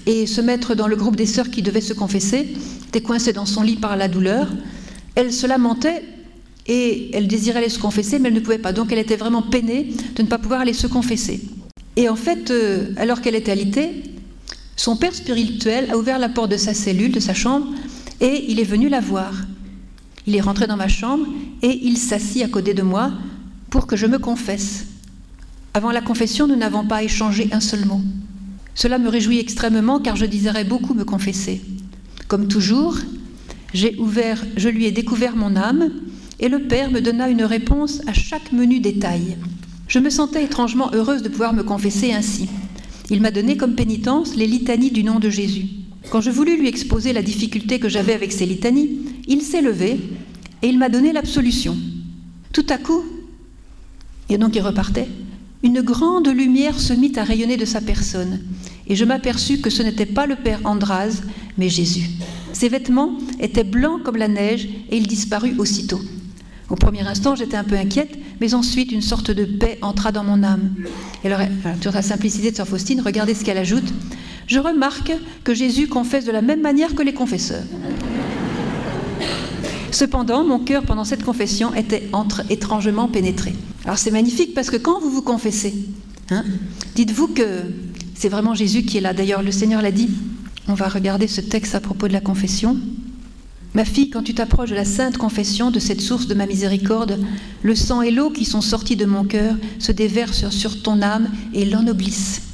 et 0.06 0.26
se 0.26 0.40
mettre 0.40 0.76
dans 0.76 0.86
le 0.86 0.94
groupe 0.94 1.16
des 1.16 1.26
sœurs 1.26 1.50
qui 1.50 1.60
devaient 1.60 1.80
se 1.80 1.92
confesser, 1.92 2.54
était 2.86 3.02
coincée 3.02 3.32
dans 3.32 3.46
son 3.46 3.62
lit 3.62 3.76
par 3.76 3.96
la 3.96 4.06
douleur. 4.06 4.46
Elle 5.16 5.32
se 5.32 5.48
lamentait 5.48 6.04
et 6.68 7.10
elle 7.14 7.26
désirait 7.26 7.58
aller 7.58 7.68
se 7.68 7.80
confesser, 7.80 8.20
mais 8.20 8.28
elle 8.28 8.34
ne 8.34 8.40
pouvait 8.40 8.58
pas. 8.58 8.72
Donc 8.72 8.92
elle 8.92 9.00
était 9.00 9.16
vraiment 9.16 9.42
peinée 9.42 9.92
de 10.14 10.22
ne 10.22 10.28
pas 10.28 10.38
pouvoir 10.38 10.60
aller 10.60 10.72
se 10.72 10.86
confesser. 10.86 11.40
Et 11.96 12.08
en 12.08 12.16
fait, 12.16 12.52
euh, 12.52 12.92
alors 12.96 13.22
qu'elle 13.22 13.34
était 13.34 13.50
alitée, 13.50 14.04
son 14.76 14.96
père 14.96 15.14
spirituel 15.14 15.90
a 15.90 15.98
ouvert 15.98 16.20
la 16.20 16.28
porte 16.28 16.52
de 16.52 16.56
sa 16.56 16.74
cellule, 16.74 17.10
de 17.10 17.18
sa 17.18 17.34
chambre, 17.34 17.66
et 18.20 18.50
il 18.50 18.60
est 18.60 18.64
venu 18.64 18.88
la 18.88 19.00
voir. 19.00 19.32
Il 20.26 20.36
est 20.36 20.40
rentré 20.40 20.66
dans 20.66 20.76
ma 20.76 20.88
chambre 20.88 21.26
et 21.62 21.86
il 21.86 21.96
s'assit 21.96 22.42
à 22.42 22.48
côté 22.48 22.74
de 22.74 22.82
moi 22.82 23.12
pour 23.70 23.86
que 23.86 23.96
je 23.96 24.06
me 24.06 24.18
confesse. 24.18 24.86
Avant 25.74 25.90
la 25.90 26.00
confession, 26.00 26.46
nous 26.46 26.56
n'avons 26.56 26.86
pas 26.86 27.02
échangé 27.02 27.48
un 27.52 27.60
seul 27.60 27.84
mot. 27.84 28.00
Cela 28.74 28.98
me 28.98 29.08
réjouit 29.08 29.38
extrêmement 29.38 30.00
car 30.00 30.16
je 30.16 30.26
désirais 30.26 30.64
beaucoup 30.64 30.94
me 30.94 31.04
confesser. 31.04 31.60
Comme 32.26 32.48
toujours, 32.48 32.96
j'ai 33.72 33.96
ouvert, 33.98 34.44
je 34.56 34.68
lui 34.68 34.86
ai 34.86 34.92
découvert 34.92 35.36
mon 35.36 35.56
âme 35.56 35.90
et 36.40 36.48
le 36.48 36.60
Père 36.60 36.90
me 36.90 37.00
donna 37.00 37.28
une 37.28 37.44
réponse 37.44 38.02
à 38.06 38.12
chaque 38.12 38.52
menu 38.52 38.80
détail. 38.80 39.36
Je 39.88 39.98
me 39.98 40.10
sentais 40.10 40.44
étrangement 40.44 40.90
heureuse 40.92 41.22
de 41.22 41.28
pouvoir 41.28 41.54
me 41.54 41.62
confesser 41.62 42.12
ainsi. 42.12 42.48
Il 43.10 43.22
m'a 43.22 43.30
donné 43.30 43.56
comme 43.56 43.74
pénitence 43.74 44.36
les 44.36 44.46
litanies 44.46 44.90
du 44.90 45.02
nom 45.02 45.18
de 45.18 45.30
Jésus. 45.30 45.77
Quand 46.10 46.20
je 46.22 46.30
voulus 46.30 46.56
lui 46.56 46.68
exposer 46.68 47.12
la 47.12 47.22
difficulté 47.22 47.78
que 47.78 47.88
j'avais 47.88 48.14
avec 48.14 48.32
ces 48.32 48.46
litanies, 48.46 48.98
il 49.26 49.42
s'est 49.42 49.60
levé 49.60 50.00
et 50.62 50.68
il 50.68 50.78
m'a 50.78 50.88
donné 50.88 51.12
l'absolution. 51.12 51.76
Tout 52.52 52.66
à 52.70 52.78
coup, 52.78 53.04
et 54.30 54.38
donc 54.38 54.56
il 54.56 54.62
repartait, 54.62 55.08
une 55.62 55.82
grande 55.82 56.28
lumière 56.28 56.80
se 56.80 56.94
mit 56.94 57.12
à 57.16 57.24
rayonner 57.24 57.56
de 57.56 57.64
sa 57.64 57.80
personne, 57.80 58.40
et 58.86 58.96
je 58.96 59.04
m'aperçus 59.04 59.60
que 59.60 59.70
ce 59.70 59.82
n'était 59.82 60.06
pas 60.06 60.26
le 60.26 60.36
Père 60.36 60.60
Andras, 60.64 61.20
mais 61.58 61.68
Jésus. 61.68 62.08
Ses 62.52 62.70
vêtements 62.70 63.18
étaient 63.38 63.64
blancs 63.64 64.02
comme 64.02 64.16
la 64.16 64.28
neige, 64.28 64.68
et 64.90 64.96
il 64.96 65.06
disparut 65.06 65.56
aussitôt. 65.58 66.00
Au 66.70 66.74
premier 66.74 67.06
instant, 67.06 67.34
j'étais 67.34 67.56
un 67.56 67.64
peu 67.64 67.76
inquiète, 67.76 68.18
mais 68.40 68.54
ensuite 68.54 68.92
une 68.92 69.02
sorte 69.02 69.30
de 69.30 69.44
paix 69.44 69.78
entra 69.82 70.12
dans 70.12 70.24
mon 70.24 70.42
âme. 70.42 70.74
Et 71.24 71.30
alors, 71.30 71.46
sur 71.80 71.92
la 71.92 72.02
simplicité 72.02 72.50
de 72.50 72.56
Sœur 72.56 72.68
Faustine, 72.68 73.00
regardez 73.00 73.34
ce 73.34 73.44
qu'elle 73.44 73.58
ajoute. 73.58 73.92
Je 74.48 74.58
remarque 74.58 75.12
que 75.44 75.54
Jésus 75.54 75.86
confesse 75.86 76.24
de 76.24 76.32
la 76.32 76.42
même 76.42 76.62
manière 76.62 76.94
que 76.94 77.02
les 77.02 77.12
confesseurs. 77.12 77.64
Cependant, 79.92 80.42
mon 80.42 80.58
cœur 80.58 80.82
pendant 80.84 81.04
cette 81.04 81.22
confession 81.22 81.74
était 81.74 82.08
entre 82.12 82.42
étrangement 82.50 83.08
pénétré. 83.08 83.54
Alors 83.84 83.98
c'est 83.98 84.10
magnifique 84.10 84.54
parce 84.54 84.70
que 84.70 84.76
quand 84.76 85.00
vous 85.00 85.10
vous 85.10 85.22
confessez, 85.22 85.74
hein, 86.30 86.44
dites-vous 86.94 87.28
que 87.28 87.62
c'est 88.14 88.30
vraiment 88.30 88.54
Jésus 88.54 88.82
qui 88.82 88.96
est 88.96 89.00
là. 89.02 89.12
D'ailleurs, 89.12 89.42
le 89.42 89.52
Seigneur 89.52 89.82
l'a 89.82 89.92
dit. 89.92 90.08
On 90.66 90.74
va 90.74 90.88
regarder 90.88 91.28
ce 91.28 91.40
texte 91.40 91.74
à 91.74 91.80
propos 91.80 92.08
de 92.08 92.12
la 92.12 92.20
confession. 92.20 92.76
Ma 93.74 93.84
fille, 93.84 94.08
quand 94.08 94.22
tu 94.22 94.34
t'approches 94.34 94.70
de 94.70 94.74
la 94.74 94.84
sainte 94.84 95.18
confession, 95.18 95.70
de 95.70 95.78
cette 95.78 96.00
source 96.00 96.26
de 96.26 96.34
ma 96.34 96.46
miséricorde, 96.46 97.18
le 97.62 97.74
sang 97.74 98.00
et 98.00 98.10
l'eau 98.10 98.30
qui 98.30 98.46
sont 98.46 98.62
sortis 98.62 98.96
de 98.96 99.04
mon 99.04 99.24
cœur 99.24 99.54
se 99.78 99.92
déversent 99.92 100.48
sur 100.50 100.82
ton 100.82 101.02
âme 101.02 101.28
et 101.52 101.64
l'ennoblissent. 101.66 102.47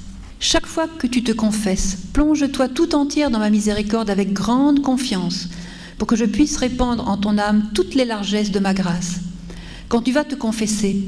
Chaque 0.46 0.66
fois 0.66 0.86
que 0.86 1.06
tu 1.06 1.22
te 1.22 1.32
confesses, 1.32 1.96
plonge-toi 2.12 2.68
tout 2.68 2.94
entière 2.94 3.30
dans 3.30 3.38
ma 3.38 3.48
miséricorde 3.48 4.10
avec 4.10 4.34
grande 4.34 4.82
confiance, 4.82 5.48
pour 5.96 6.06
que 6.06 6.16
je 6.16 6.26
puisse 6.26 6.58
répandre 6.58 7.08
en 7.08 7.16
ton 7.16 7.38
âme 7.38 7.70
toutes 7.72 7.94
les 7.94 8.04
largesses 8.04 8.50
de 8.50 8.58
ma 8.58 8.74
grâce. 8.74 9.20
Quand 9.88 10.02
tu 10.02 10.12
vas 10.12 10.22
te 10.22 10.34
confesser, 10.34 11.02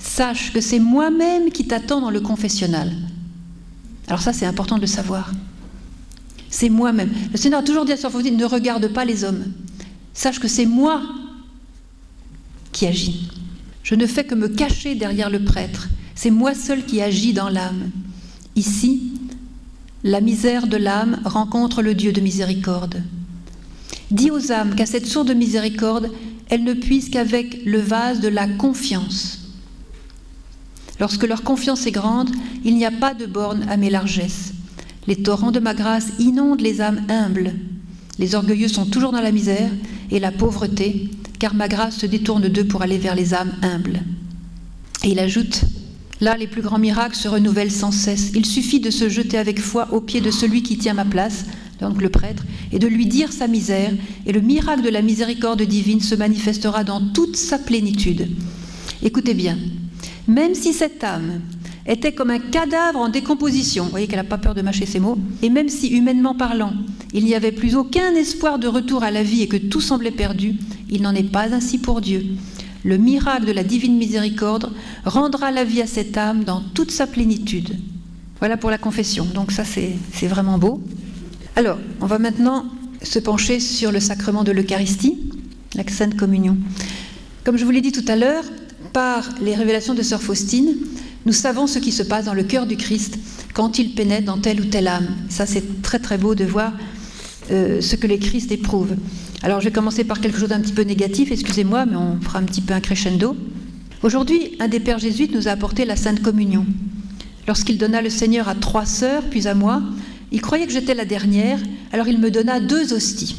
sache 0.00 0.52
que 0.52 0.60
c'est 0.60 0.80
moi-même 0.80 1.52
qui 1.52 1.68
t'attends 1.68 2.00
dans 2.00 2.10
le 2.10 2.20
confessionnal. 2.20 2.90
Alors 4.08 4.22
ça, 4.22 4.32
c'est 4.32 4.44
important 4.44 4.74
de 4.74 4.80
le 4.80 4.88
savoir. 4.88 5.30
C'est 6.50 6.68
moi-même. 6.68 7.12
Le 7.30 7.38
Seigneur 7.38 7.60
a 7.60 7.62
toujours 7.62 7.84
dit 7.84 7.92
à 7.92 7.96
Sœur 7.96 8.10
Faustine, 8.10 8.36
ne 8.36 8.44
regarde 8.44 8.88
pas 8.88 9.04
les 9.04 9.22
hommes. 9.22 9.52
Sache 10.14 10.40
que 10.40 10.48
c'est 10.48 10.66
moi 10.66 11.00
qui 12.72 12.88
agis. 12.88 13.30
Je 13.84 13.94
ne 13.94 14.06
fais 14.08 14.24
que 14.24 14.34
me 14.34 14.48
cacher 14.48 14.96
derrière 14.96 15.30
le 15.30 15.44
prêtre. 15.44 15.88
C'est 16.16 16.32
moi 16.32 16.54
seul 16.56 16.84
qui 16.84 17.00
agis 17.00 17.32
dans 17.32 17.50
l'âme. 17.50 17.92
Ici, 18.56 19.12
la 20.02 20.20
misère 20.20 20.66
de 20.66 20.76
l'âme 20.76 21.20
rencontre 21.24 21.82
le 21.82 21.94
Dieu 21.94 22.12
de 22.12 22.20
miséricorde. 22.20 23.02
Dis 24.10 24.30
aux 24.30 24.50
âmes 24.50 24.74
qu'à 24.74 24.86
cette 24.86 25.06
source 25.06 25.26
de 25.26 25.34
miséricorde, 25.34 26.10
elles 26.48 26.64
ne 26.64 26.74
puissent 26.74 27.10
qu'avec 27.10 27.64
le 27.64 27.78
vase 27.78 28.20
de 28.20 28.28
la 28.28 28.48
confiance. 28.48 29.38
Lorsque 30.98 31.26
leur 31.26 31.42
confiance 31.42 31.86
est 31.86 31.92
grande, 31.92 32.30
il 32.64 32.76
n'y 32.76 32.84
a 32.84 32.90
pas 32.90 33.14
de 33.14 33.26
borne 33.26 33.66
à 33.68 33.76
mes 33.76 33.88
largesses. 33.88 34.52
Les 35.06 35.16
torrents 35.16 35.52
de 35.52 35.60
ma 35.60 35.74
grâce 35.74 36.08
inondent 36.18 36.60
les 36.60 36.80
âmes 36.80 37.02
humbles. 37.08 37.54
Les 38.18 38.34
orgueilleux 38.34 38.68
sont 38.68 38.84
toujours 38.84 39.12
dans 39.12 39.22
la 39.22 39.32
misère 39.32 39.70
et 40.10 40.20
la 40.20 40.32
pauvreté, 40.32 41.10
car 41.38 41.54
ma 41.54 41.68
grâce 41.68 41.96
se 41.96 42.06
détourne 42.06 42.48
d'eux 42.48 42.66
pour 42.66 42.82
aller 42.82 42.98
vers 42.98 43.14
les 43.14 43.32
âmes 43.32 43.54
humbles. 43.62 44.02
Et 45.02 45.12
il 45.12 45.18
ajoute, 45.18 45.62
Là, 46.20 46.36
les 46.36 46.46
plus 46.46 46.60
grands 46.60 46.78
miracles 46.78 47.16
se 47.16 47.28
renouvellent 47.28 47.72
sans 47.72 47.92
cesse. 47.92 48.32
Il 48.34 48.44
suffit 48.44 48.80
de 48.80 48.90
se 48.90 49.08
jeter 49.08 49.38
avec 49.38 49.58
foi 49.58 49.88
aux 49.92 50.02
pieds 50.02 50.20
de 50.20 50.30
celui 50.30 50.62
qui 50.62 50.76
tient 50.76 50.92
ma 50.92 51.06
place, 51.06 51.46
donc 51.80 52.02
le 52.02 52.10
prêtre, 52.10 52.44
et 52.72 52.78
de 52.78 52.86
lui 52.86 53.06
dire 53.06 53.32
sa 53.32 53.46
misère, 53.46 53.92
et 54.26 54.32
le 54.32 54.42
miracle 54.42 54.82
de 54.82 54.90
la 54.90 55.00
miséricorde 55.00 55.62
divine 55.62 56.00
se 56.00 56.14
manifestera 56.14 56.84
dans 56.84 57.00
toute 57.00 57.36
sa 57.36 57.58
plénitude. 57.58 58.28
Écoutez 59.02 59.32
bien, 59.32 59.56
même 60.28 60.54
si 60.54 60.74
cette 60.74 61.02
âme 61.02 61.40
était 61.86 62.12
comme 62.12 62.30
un 62.30 62.38
cadavre 62.38 62.98
en 62.98 63.08
décomposition, 63.08 63.84
vous 63.84 63.90
voyez 63.90 64.06
qu'elle 64.06 64.18
n'a 64.18 64.24
pas 64.24 64.36
peur 64.36 64.54
de 64.54 64.60
mâcher 64.60 64.84
ses 64.84 65.00
mots, 65.00 65.18
et 65.42 65.48
même 65.48 65.70
si 65.70 65.88
humainement 65.88 66.34
parlant, 66.34 66.74
il 67.14 67.24
n'y 67.24 67.34
avait 67.34 67.50
plus 67.50 67.76
aucun 67.76 68.14
espoir 68.14 68.58
de 68.58 68.68
retour 68.68 69.02
à 69.02 69.10
la 69.10 69.22
vie 69.22 69.40
et 69.42 69.48
que 69.48 69.56
tout 69.56 69.80
semblait 69.80 70.10
perdu, 70.10 70.56
il 70.90 71.00
n'en 71.00 71.14
est 71.14 71.22
pas 71.22 71.54
ainsi 71.54 71.78
pour 71.78 72.02
Dieu. 72.02 72.26
Le 72.84 72.96
miracle 72.96 73.46
de 73.46 73.52
la 73.52 73.62
divine 73.62 73.96
miséricorde 73.96 74.72
rendra 75.04 75.50
la 75.50 75.64
vie 75.64 75.82
à 75.82 75.86
cette 75.86 76.16
âme 76.16 76.44
dans 76.44 76.60
toute 76.60 76.90
sa 76.90 77.06
plénitude. 77.06 77.76
Voilà 78.38 78.56
pour 78.56 78.70
la 78.70 78.78
confession. 78.78 79.26
Donc 79.26 79.52
ça, 79.52 79.64
c'est 79.64 80.26
vraiment 80.26 80.58
beau. 80.58 80.82
Alors, 81.56 81.78
on 82.00 82.06
va 82.06 82.18
maintenant 82.18 82.64
se 83.02 83.18
pencher 83.18 83.60
sur 83.60 83.92
le 83.92 84.00
sacrement 84.00 84.44
de 84.44 84.52
l'Eucharistie, 84.52 85.18
la 85.74 85.86
Sainte 85.86 86.16
Communion. 86.16 86.56
Comme 87.44 87.56
je 87.56 87.64
vous 87.64 87.70
l'ai 87.70 87.80
dit 87.80 87.92
tout 87.92 88.04
à 88.08 88.16
l'heure, 88.16 88.44
par 88.92 89.28
les 89.40 89.54
révélations 89.54 89.94
de 89.94 90.02
Sœur 90.02 90.22
Faustine, 90.22 90.74
nous 91.26 91.32
savons 91.32 91.66
ce 91.66 91.78
qui 91.78 91.92
se 91.92 92.02
passe 92.02 92.24
dans 92.24 92.34
le 92.34 92.42
cœur 92.44 92.66
du 92.66 92.76
Christ 92.76 93.18
quand 93.52 93.78
il 93.78 93.94
pénètre 93.94 94.24
dans 94.24 94.38
telle 94.38 94.60
ou 94.60 94.64
telle 94.64 94.88
âme. 94.88 95.08
Ça, 95.28 95.44
c'est 95.46 95.82
très 95.82 95.98
très 95.98 96.16
beau 96.18 96.34
de 96.34 96.44
voir 96.44 96.72
euh, 97.50 97.80
ce 97.80 97.96
que 97.96 98.06
les 98.06 98.18
Christ 98.18 98.52
éprouvent. 98.52 98.96
Alors, 99.42 99.60
je 99.60 99.66
vais 99.66 99.72
commencer 99.72 100.04
par 100.04 100.20
quelque 100.20 100.38
chose 100.38 100.50
d'un 100.50 100.60
petit 100.60 100.72
peu 100.72 100.82
négatif, 100.82 101.32
excusez-moi, 101.32 101.86
mais 101.86 101.96
on 101.96 102.20
fera 102.20 102.38
un 102.38 102.44
petit 102.44 102.60
peu 102.60 102.74
un 102.74 102.80
crescendo. 102.80 103.34
Aujourd'hui, 104.02 104.56
un 104.60 104.68
des 104.68 104.80
pères 104.80 104.98
jésuites 104.98 105.34
nous 105.34 105.48
a 105.48 105.52
apporté 105.52 105.86
la 105.86 105.96
Sainte 105.96 106.20
Communion. 106.20 106.66
Lorsqu'il 107.48 107.78
donna 107.78 108.02
le 108.02 108.10
Seigneur 108.10 108.48
à 108.48 108.54
trois 108.54 108.84
sœurs, 108.84 109.22
puis 109.30 109.48
à 109.48 109.54
moi, 109.54 109.82
il 110.30 110.42
croyait 110.42 110.66
que 110.66 110.72
j'étais 110.72 110.94
la 110.94 111.06
dernière, 111.06 111.58
alors 111.92 112.06
il 112.06 112.18
me 112.18 112.30
donna 112.30 112.60
deux 112.60 112.92
hosties. 112.92 113.36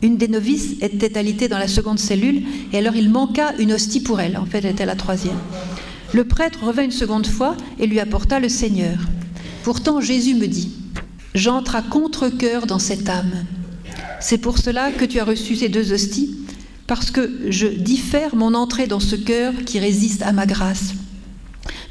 Une 0.00 0.16
des 0.16 0.28
novices 0.28 0.76
était 0.80 1.18
alitée 1.18 1.48
dans 1.48 1.58
la 1.58 1.68
seconde 1.68 1.98
cellule, 1.98 2.42
et 2.72 2.78
alors 2.78 2.94
il 2.94 3.10
manqua 3.10 3.52
une 3.58 3.72
hostie 3.72 4.02
pour 4.02 4.20
elle. 4.20 4.36
En 4.36 4.46
fait, 4.46 4.58
elle 4.58 4.72
était 4.72 4.86
la 4.86 4.94
troisième. 4.94 5.38
Le 6.12 6.24
prêtre 6.24 6.64
revint 6.64 6.84
une 6.84 6.92
seconde 6.92 7.26
fois 7.26 7.56
et 7.80 7.86
lui 7.88 7.98
apporta 7.98 8.38
le 8.38 8.48
Seigneur. 8.48 8.98
Pourtant, 9.64 10.00
Jésus 10.00 10.34
me 10.34 10.46
dit 10.46 10.70
J'entre 11.34 11.74
à 11.74 11.82
contre-coeur 11.82 12.66
dans 12.66 12.78
cette 12.78 13.08
âme. 13.08 13.44
C'est 14.20 14.38
pour 14.38 14.58
cela 14.58 14.92
que 14.92 15.04
tu 15.04 15.20
as 15.20 15.24
reçu 15.24 15.56
ces 15.56 15.68
deux 15.68 15.92
hosties, 15.92 16.36
parce 16.86 17.10
que 17.10 17.38
je 17.48 17.66
diffère 17.66 18.36
mon 18.36 18.54
entrée 18.54 18.86
dans 18.86 19.00
ce 19.00 19.16
cœur 19.16 19.52
qui 19.64 19.78
résiste 19.78 20.22
à 20.22 20.32
ma 20.32 20.46
grâce. 20.46 20.94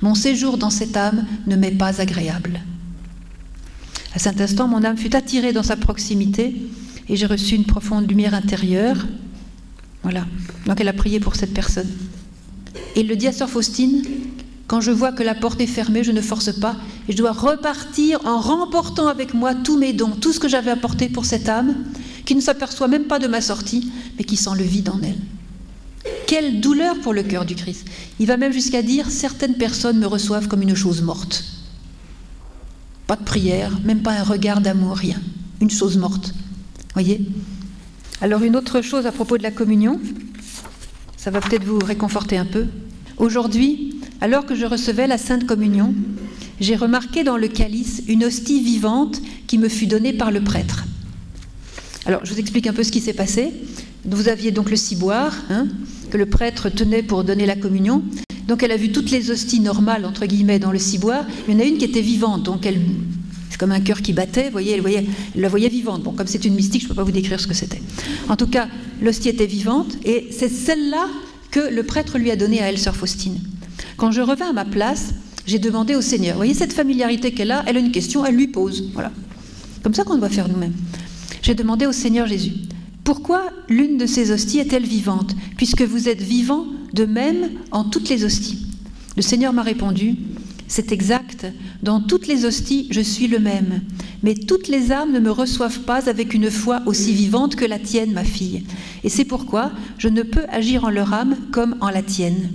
Mon 0.01 0.15
séjour 0.15 0.57
dans 0.57 0.69
cette 0.69 0.97
âme 0.97 1.25
ne 1.47 1.55
m'est 1.55 1.71
pas 1.71 2.01
agréable. 2.01 2.61
À 4.13 4.19
cet 4.19 4.39
instant, 4.39 4.67
mon 4.67 4.83
âme 4.83 4.97
fut 4.97 5.15
attirée 5.15 5.51
dans 5.51 5.63
sa 5.63 5.75
proximité 5.75 6.55
et 7.09 7.15
j'ai 7.15 7.25
reçu 7.25 7.55
une 7.55 7.65
profonde 7.65 8.07
lumière 8.09 8.33
intérieure. 8.33 9.05
Voilà. 10.03 10.25
Donc 10.65 10.79
elle 10.79 10.87
a 10.87 10.93
prié 10.93 11.19
pour 11.19 11.35
cette 11.35 11.53
personne. 11.53 11.89
Et 12.95 13.01
il 13.01 13.07
le 13.07 13.15
dit 13.15 13.27
à 13.27 13.33
Sœur 13.33 13.49
Faustine, 13.49 14.03
quand 14.67 14.81
je 14.81 14.91
vois 14.91 15.11
que 15.11 15.21
la 15.21 15.35
porte 15.35 15.59
est 15.61 15.67
fermée, 15.67 16.03
je 16.03 16.11
ne 16.11 16.21
force 16.21 16.57
pas 16.59 16.75
et 17.07 17.11
je 17.11 17.17
dois 17.17 17.33
repartir 17.33 18.19
en 18.25 18.39
remportant 18.39 19.07
avec 19.07 19.33
moi 19.33 19.53
tous 19.53 19.77
mes 19.77 19.93
dons, 19.93 20.11
tout 20.11 20.33
ce 20.33 20.39
que 20.39 20.47
j'avais 20.47 20.71
apporté 20.71 21.09
pour 21.09 21.25
cette 21.25 21.49
âme, 21.49 21.75
qui 22.25 22.35
ne 22.35 22.41
s'aperçoit 22.41 22.87
même 22.87 23.05
pas 23.05 23.19
de 23.19 23.27
ma 23.27 23.41
sortie, 23.41 23.91
mais 24.17 24.23
qui 24.23 24.35
sent 24.35 24.51
le 24.57 24.63
vide 24.63 24.89
en 24.89 24.99
elle. 25.01 25.17
Quelle 26.27 26.59
douleur 26.59 26.99
pour 27.01 27.13
le 27.13 27.23
cœur 27.23 27.45
du 27.45 27.55
Christ. 27.55 27.85
Il 28.19 28.27
va 28.27 28.37
même 28.37 28.51
jusqu'à 28.51 28.81
dire, 28.81 29.09
certaines 29.09 29.55
personnes 29.55 29.99
me 29.99 30.07
reçoivent 30.07 30.47
comme 30.47 30.61
une 30.61 30.75
chose 30.75 31.01
morte. 31.01 31.43
Pas 33.07 33.15
de 33.15 33.23
prière, 33.23 33.79
même 33.83 34.01
pas 34.01 34.13
un 34.13 34.23
regard 34.23 34.61
d'amour, 34.61 34.97
rien. 34.97 35.21
Une 35.61 35.69
chose 35.69 35.97
morte. 35.97 36.33
Voyez? 36.93 37.21
Alors 38.21 38.43
une 38.43 38.55
autre 38.55 38.81
chose 38.81 39.05
à 39.05 39.11
propos 39.11 39.37
de 39.37 39.43
la 39.43 39.51
communion, 39.51 39.99
ça 41.17 41.29
va 41.31 41.41
peut-être 41.41 41.63
vous 41.63 41.79
réconforter 41.79 42.37
un 42.37 42.45
peu. 42.45 42.65
Aujourd'hui, 43.17 43.99
alors 44.21 44.45
que 44.45 44.55
je 44.55 44.65
recevais 44.65 45.07
la 45.07 45.17
Sainte 45.17 45.45
Communion, 45.45 45.93
j'ai 46.59 46.75
remarqué 46.75 47.23
dans 47.23 47.37
le 47.37 47.47
calice 47.47 48.01
une 48.07 48.23
hostie 48.23 48.61
vivante 48.61 49.21
qui 49.47 49.57
me 49.57 49.69
fut 49.69 49.87
donnée 49.87 50.13
par 50.13 50.31
le 50.31 50.41
prêtre. 50.41 50.85
Alors, 52.05 52.23
je 52.23 52.33
vous 52.33 52.39
explique 52.39 52.67
un 52.67 52.73
peu 52.73 52.83
ce 52.83 52.91
qui 52.91 52.99
s'est 52.99 53.13
passé. 53.13 53.51
Vous 54.05 54.27
aviez 54.27 54.51
donc 54.51 54.69
le 54.69 54.75
ciboire 54.75 55.35
hein, 55.49 55.67
que 56.11 56.17
le 56.17 56.27
prêtre 56.27 56.69
tenait 56.69 57.01
pour 57.01 57.23
donner 57.23 57.45
la 57.45 57.55
communion. 57.55 58.03
Donc, 58.47 58.61
elle 58.61 58.71
a 58.71 58.77
vu 58.77 58.91
toutes 58.91 59.09
les 59.09 59.31
hosties 59.31 59.59
normales, 59.59 60.05
entre 60.05 60.27
guillemets, 60.27 60.59
dans 60.59 60.71
le 60.71 60.77
ciboire. 60.77 61.25
Il 61.47 61.55
y 61.55 61.57
en 61.57 61.59
a 61.59 61.63
une 61.63 61.77
qui 61.77 61.85
était 61.85 62.01
vivante, 62.01 62.43
donc 62.43 62.65
elle, 62.67 62.79
c'est 63.49 63.57
comme 63.57 63.71
un 63.71 63.79
cœur 63.79 64.03
qui 64.03 64.13
battait, 64.13 64.45
vous 64.45 64.51
voyez, 64.51 64.73
elle, 64.73 64.81
voyait, 64.81 65.05
elle 65.33 65.41
la 65.41 65.49
voyait 65.49 65.69
vivante. 65.69 66.03
Bon, 66.03 66.11
comme 66.11 66.27
c'est 66.27 66.45
une 66.45 66.53
mystique, 66.53 66.81
je 66.81 66.85
ne 66.85 66.89
peux 66.89 66.95
pas 66.95 67.03
vous 67.03 67.11
décrire 67.11 67.39
ce 67.39 67.47
que 67.47 67.55
c'était. 67.55 67.81
En 68.29 68.35
tout 68.35 68.47
cas, 68.47 68.67
l'hostie 69.01 69.29
était 69.29 69.47
vivante, 69.47 69.97
et 70.05 70.27
c'est 70.29 70.49
celle-là 70.49 71.07
que 71.49 71.73
le 71.73 71.81
prêtre 71.81 72.19
lui 72.19 72.29
a 72.29 72.35
donnée 72.35 72.61
à 72.61 72.69
elle, 72.69 72.77
sœur 72.77 72.95
Faustine. 72.95 73.39
Quand 73.97 74.11
je 74.11 74.21
revins 74.21 74.49
à 74.49 74.53
ma 74.53 74.65
place, 74.65 75.13
j'ai 75.47 75.57
demandé 75.57 75.95
au 75.95 76.01
Seigneur. 76.01 76.33
Vous 76.33 76.39
voyez, 76.39 76.53
cette 76.53 76.73
familiarité 76.73 77.31
qu'elle 77.31 77.51
a, 77.51 77.63
elle 77.65 77.77
a 77.77 77.79
une 77.79 77.91
question, 77.91 78.25
elle 78.25 78.35
lui 78.35 78.47
pose. 78.47 78.91
Voilà. 78.93 79.11
Comme 79.81 79.93
ça 79.95 80.03
qu'on 80.03 80.17
doit 80.17 80.29
faire 80.29 80.49
nous-mêmes. 80.49 80.73
J'ai 81.45 81.53
demandé 81.53 81.85
au 81.85 81.91
Seigneur 81.91 82.25
Jésus, 82.25 82.53
pourquoi 83.03 83.51
l'une 83.69 83.99
de 83.99 84.07
ces 84.07 84.31
hosties 84.31 84.57
est-elle 84.57 84.87
vivante, 84.87 85.35
puisque 85.57 85.83
vous 85.83 86.09
êtes 86.09 86.23
vivant 86.23 86.65
de 86.91 87.05
même 87.05 87.51
en 87.69 87.83
toutes 87.83 88.09
les 88.09 88.25
hosties? 88.25 88.65
Le 89.15 89.21
Seigneur 89.21 89.53
m'a 89.53 89.61
répondu, 89.61 90.15
c'est 90.67 90.91
exact, 90.91 91.45
dans 91.83 92.01
toutes 92.01 92.25
les 92.25 92.45
hosties, 92.45 92.87
je 92.89 93.01
suis 93.01 93.27
le 93.27 93.37
même. 93.37 93.81
Mais 94.23 94.33
toutes 94.33 94.69
les 94.69 94.91
âmes 94.91 95.11
ne 95.11 95.19
me 95.19 95.29
reçoivent 95.29 95.81
pas 95.81 96.09
avec 96.09 96.33
une 96.33 96.49
foi 96.49 96.81
aussi 96.87 97.13
vivante 97.13 97.55
que 97.55 97.65
la 97.65 97.77
tienne, 97.77 98.13
ma 98.13 98.23
fille. 98.23 98.63
Et 99.03 99.09
c'est 99.09 99.23
pourquoi 99.23 99.71
je 99.99 100.07
ne 100.07 100.23
peux 100.23 100.45
agir 100.49 100.83
en 100.83 100.89
leur 100.89 101.13
âme 101.13 101.35
comme 101.51 101.75
en 101.79 101.91
la 101.91 102.01
tienne. 102.01 102.53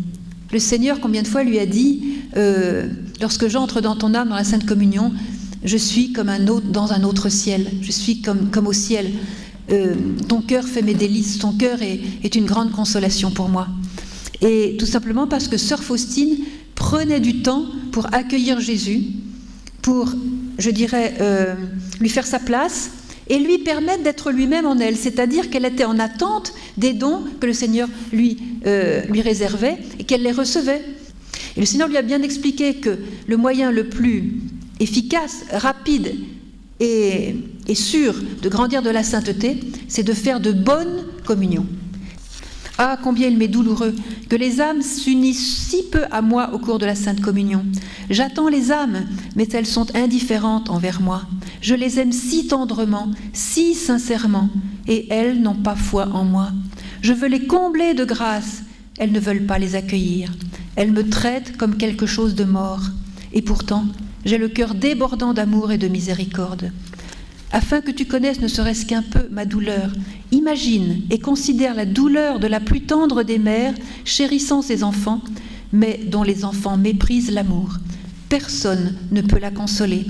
Le 0.52 0.58
Seigneur, 0.58 0.98
combien 0.98 1.22
de 1.22 1.28
fois 1.28 1.44
lui 1.44 1.60
a 1.60 1.66
dit, 1.66 2.14
euh, 2.36 2.88
lorsque 3.20 3.46
j'entre 3.46 3.80
dans 3.80 3.94
ton 3.94 4.14
âme, 4.14 4.30
dans 4.30 4.34
la 4.34 4.42
Sainte 4.42 4.66
Communion, 4.66 5.12
je 5.64 5.76
suis 5.76 6.12
comme 6.12 6.28
un 6.28 6.46
autre, 6.48 6.66
dans 6.66 6.92
un 6.92 7.02
autre 7.04 7.28
ciel, 7.28 7.70
je 7.82 7.92
suis 7.92 8.22
comme, 8.22 8.66
au 8.66 8.72
ciel. 8.72 9.10
Euh, 9.70 9.94
ton 10.28 10.40
cœur 10.40 10.64
fait 10.64 10.82
mes 10.82 10.94
délices, 10.94 11.38
ton 11.38 11.52
cœur 11.52 11.82
est, 11.82 12.00
est, 12.24 12.34
une 12.34 12.46
grande 12.46 12.72
consolation 12.72 13.30
pour 13.30 13.48
moi. 13.48 13.68
Et 14.40 14.76
tout 14.78 14.86
simplement 14.86 15.26
parce 15.26 15.48
que 15.48 15.56
Sœur 15.56 15.82
Faustine 15.82 16.38
prenait 16.74 17.20
du 17.20 17.42
temps 17.42 17.66
pour 17.92 18.12
accueillir 18.14 18.58
Jésus, 18.58 19.02
pour, 19.82 20.12
je 20.58 20.70
dirais, 20.70 21.14
euh, 21.20 21.54
lui 22.00 22.08
faire 22.08 22.26
sa 22.26 22.38
place 22.38 22.90
et 23.28 23.38
lui 23.38 23.58
permettre 23.58 24.02
d'être 24.02 24.32
lui-même 24.32 24.66
en 24.66 24.78
elle, 24.78 24.96
c'est-à-dire 24.96 25.50
qu'elle 25.50 25.64
était 25.64 25.84
en 25.84 25.98
attente 25.98 26.52
des 26.78 26.94
dons 26.94 27.22
que 27.38 27.46
le 27.46 27.52
Seigneur 27.52 27.88
lui, 28.12 28.38
euh, 28.66 29.02
lui 29.04 29.20
réservait 29.20 29.78
et 29.98 30.04
qu'elle 30.04 30.22
les 30.22 30.32
recevait. 30.32 30.82
Et 31.56 31.60
le 31.60 31.66
Seigneur 31.66 31.88
lui 31.88 31.96
a 31.96 32.02
bien 32.02 32.22
expliqué 32.22 32.74
que 32.74 32.98
le 33.26 33.36
moyen 33.36 33.70
le 33.70 33.88
plus 33.88 34.34
efficace, 34.80 35.44
rapide 35.52 36.16
et, 36.80 37.36
et 37.68 37.74
sûr 37.74 38.14
de 38.42 38.48
grandir 38.48 38.82
de 38.82 38.90
la 38.90 39.04
sainteté, 39.04 39.60
c'est 39.86 40.02
de 40.02 40.12
faire 40.12 40.40
de 40.40 40.52
bonnes 40.52 41.04
communions. 41.24 41.66
Ah, 42.82 42.96
combien 43.02 43.28
il 43.28 43.36
m'est 43.36 43.46
douloureux 43.46 43.94
que 44.30 44.36
les 44.36 44.62
âmes 44.62 44.80
s'unissent 44.80 45.68
si 45.68 45.82
peu 45.90 46.04
à 46.10 46.22
moi 46.22 46.54
au 46.54 46.58
cours 46.58 46.78
de 46.78 46.86
la 46.86 46.94
Sainte 46.94 47.20
Communion. 47.20 47.62
J'attends 48.08 48.48
les 48.48 48.72
âmes, 48.72 49.06
mais 49.36 49.46
elles 49.52 49.66
sont 49.66 49.94
indifférentes 49.94 50.70
envers 50.70 51.02
moi. 51.02 51.24
Je 51.60 51.74
les 51.74 52.00
aime 52.00 52.12
si 52.12 52.46
tendrement, 52.46 53.10
si 53.34 53.74
sincèrement, 53.74 54.48
et 54.88 55.12
elles 55.12 55.42
n'ont 55.42 55.56
pas 55.56 55.76
foi 55.76 56.08
en 56.14 56.24
moi. 56.24 56.52
Je 57.02 57.12
veux 57.12 57.28
les 57.28 57.46
combler 57.46 57.92
de 57.92 58.06
grâce, 58.06 58.62
elles 58.96 59.12
ne 59.12 59.20
veulent 59.20 59.44
pas 59.44 59.58
les 59.58 59.74
accueillir. 59.74 60.32
Elles 60.74 60.92
me 60.92 61.06
traitent 61.06 61.58
comme 61.58 61.76
quelque 61.76 62.06
chose 62.06 62.34
de 62.34 62.44
mort, 62.44 62.80
et 63.34 63.42
pourtant 63.42 63.84
j'ai 64.24 64.38
le 64.38 64.48
cœur 64.48 64.74
débordant 64.74 65.34
d'amour 65.34 65.72
et 65.72 65.78
de 65.78 65.88
miséricorde 65.88 66.72
afin 67.52 67.80
que 67.80 67.90
tu 67.90 68.04
connaisses 68.06 68.40
ne 68.40 68.48
serait-ce 68.48 68.86
qu'un 68.86 69.02
peu 69.02 69.28
ma 69.30 69.44
douleur. 69.44 69.92
Imagine 70.30 71.02
et 71.10 71.18
considère 71.18 71.74
la 71.74 71.86
douleur 71.86 72.38
de 72.38 72.46
la 72.46 72.60
plus 72.60 72.82
tendre 72.82 73.22
des 73.22 73.38
mères 73.38 73.74
chérissant 74.04 74.62
ses 74.62 74.84
enfants, 74.84 75.20
mais 75.72 76.00
dont 76.06 76.22
les 76.22 76.44
enfants 76.44 76.76
méprisent 76.76 77.32
l'amour. 77.32 77.76
Personne 78.28 78.94
ne 79.10 79.22
peut 79.22 79.38
la 79.38 79.50
consoler. 79.50 80.06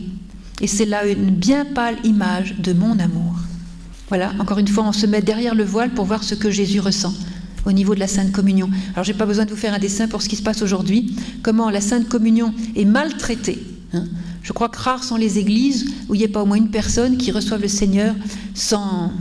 Et 0.61 0.67
c'est 0.67 0.85
là 0.85 1.07
une 1.07 1.31
bien 1.31 1.65
pâle 1.65 1.97
image 2.05 2.57
de 2.59 2.75
mon 2.75 2.99
amour. 2.99 3.37
Voilà, 4.09 4.33
encore 4.39 4.59
une 4.59 4.69
fois, 4.69 4.85
on 4.85 4.93
se 4.93 5.07
met 5.07 5.23
derrière 5.23 5.55
le 5.55 5.65
voile 5.65 5.91
pour 5.91 6.05
voir 6.05 6.23
ce 6.23 6.35
que 6.35 6.51
Jésus 6.51 6.81
ressent 6.81 7.15
au 7.65 7.73
niveau 7.73 7.95
de 7.95 8.01
la 8.01 8.09
Sainte 8.09 8.33
Communion. 8.33 8.69
Alors, 8.93 9.05
je 9.05 9.13
n'ai 9.13 9.19
pas 9.19 9.27
besoin 9.27 9.45
de 9.45 9.51
vous 9.51 9.57
faire 9.57 9.73
un 9.73 9.79
dessin 9.79 10.09
pour 10.09 10.21
ce 10.21 10.29
qui 10.29 10.37
se 10.37 10.43
passe 10.43 10.63
aujourd'hui, 10.63 11.17
comment 11.43 11.71
la 11.71 11.81
Sainte 11.81 12.09
Communion 12.09 12.53
est 12.75 12.85
maltraitée. 12.85 13.70
Hein. 13.93 14.05
Je 14.43 14.53
crois 14.53 14.69
que 14.69 14.79
rares 14.79 15.05
sont 15.05 15.17
les 15.17 15.39
églises 15.39 15.87
où 16.09 16.15
il 16.15 16.19
n'y 16.19 16.25
a 16.25 16.29
pas 16.29 16.43
au 16.43 16.47
moins 16.47 16.57
une 16.57 16.71
personne 16.71 17.17
qui 17.17 17.33
reçoive 17.33 17.61
le 17.61 17.69
Seigneur 17.69 18.15
sans, 18.55 19.13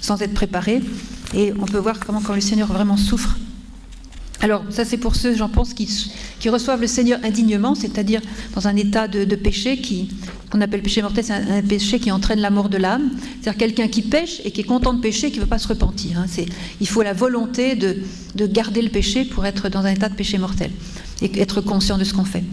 sans 0.00 0.22
être 0.22 0.34
préparée. 0.34 0.82
Et 1.34 1.52
on 1.60 1.66
peut 1.66 1.78
voir 1.78 1.98
comment 2.00 2.20
quand 2.20 2.34
le 2.34 2.40
Seigneur 2.40 2.68
vraiment 2.68 2.96
souffre. 2.96 3.36
Alors, 4.40 4.64
ça 4.70 4.84
c'est 4.84 4.98
pour 4.98 5.16
ceux, 5.16 5.34
j'en 5.34 5.48
pense, 5.48 5.72
qui, 5.72 5.88
qui, 6.38 6.48
reçoivent 6.48 6.80
le 6.80 6.86
Seigneur 6.86 7.18
indignement, 7.24 7.74
c'est-à-dire 7.74 8.20
dans 8.54 8.68
un 8.68 8.76
état 8.76 9.08
de, 9.08 9.24
péché 9.34 9.78
qui, 9.78 10.10
qu'on 10.50 10.60
appelle 10.60 10.82
péché 10.82 11.00
mortel, 11.00 11.24
c'est 11.24 11.32
un, 11.32 11.62
péché 11.62 11.98
qui 11.98 12.10
entraîne 12.10 12.40
la 12.40 12.50
mort 12.50 12.68
de 12.68 12.76
l'âme. 12.76 13.10
C'est-à-dire 13.40 13.58
quelqu'un 13.58 13.88
qui 13.88 14.02
pêche 14.02 14.40
et 14.44 14.50
qui 14.50 14.60
est 14.60 14.64
content 14.64 14.92
de 14.92 15.00
pécher, 15.00 15.30
qui 15.30 15.38
ne 15.38 15.44
veut 15.44 15.48
pas 15.48 15.58
se 15.58 15.68
repentir. 15.68 16.20
Hein. 16.20 16.26
il 16.80 16.86
faut 16.86 17.02
la 17.02 17.14
volonté 17.14 17.74
de, 17.74 17.96
de 18.34 18.46
garder 18.46 18.82
le 18.82 18.90
péché 18.90 19.24
pour 19.24 19.46
être 19.46 19.68
dans 19.68 19.84
un 19.86 19.90
état 19.90 20.08
de 20.08 20.14
péché 20.14 20.38
mortel 20.38 20.70
et 21.22 21.40
être 21.40 21.62
conscient 21.62 21.96
de 21.96 22.04
ce 22.04 22.12
qu'on 22.12 22.24
fait. 22.24 22.44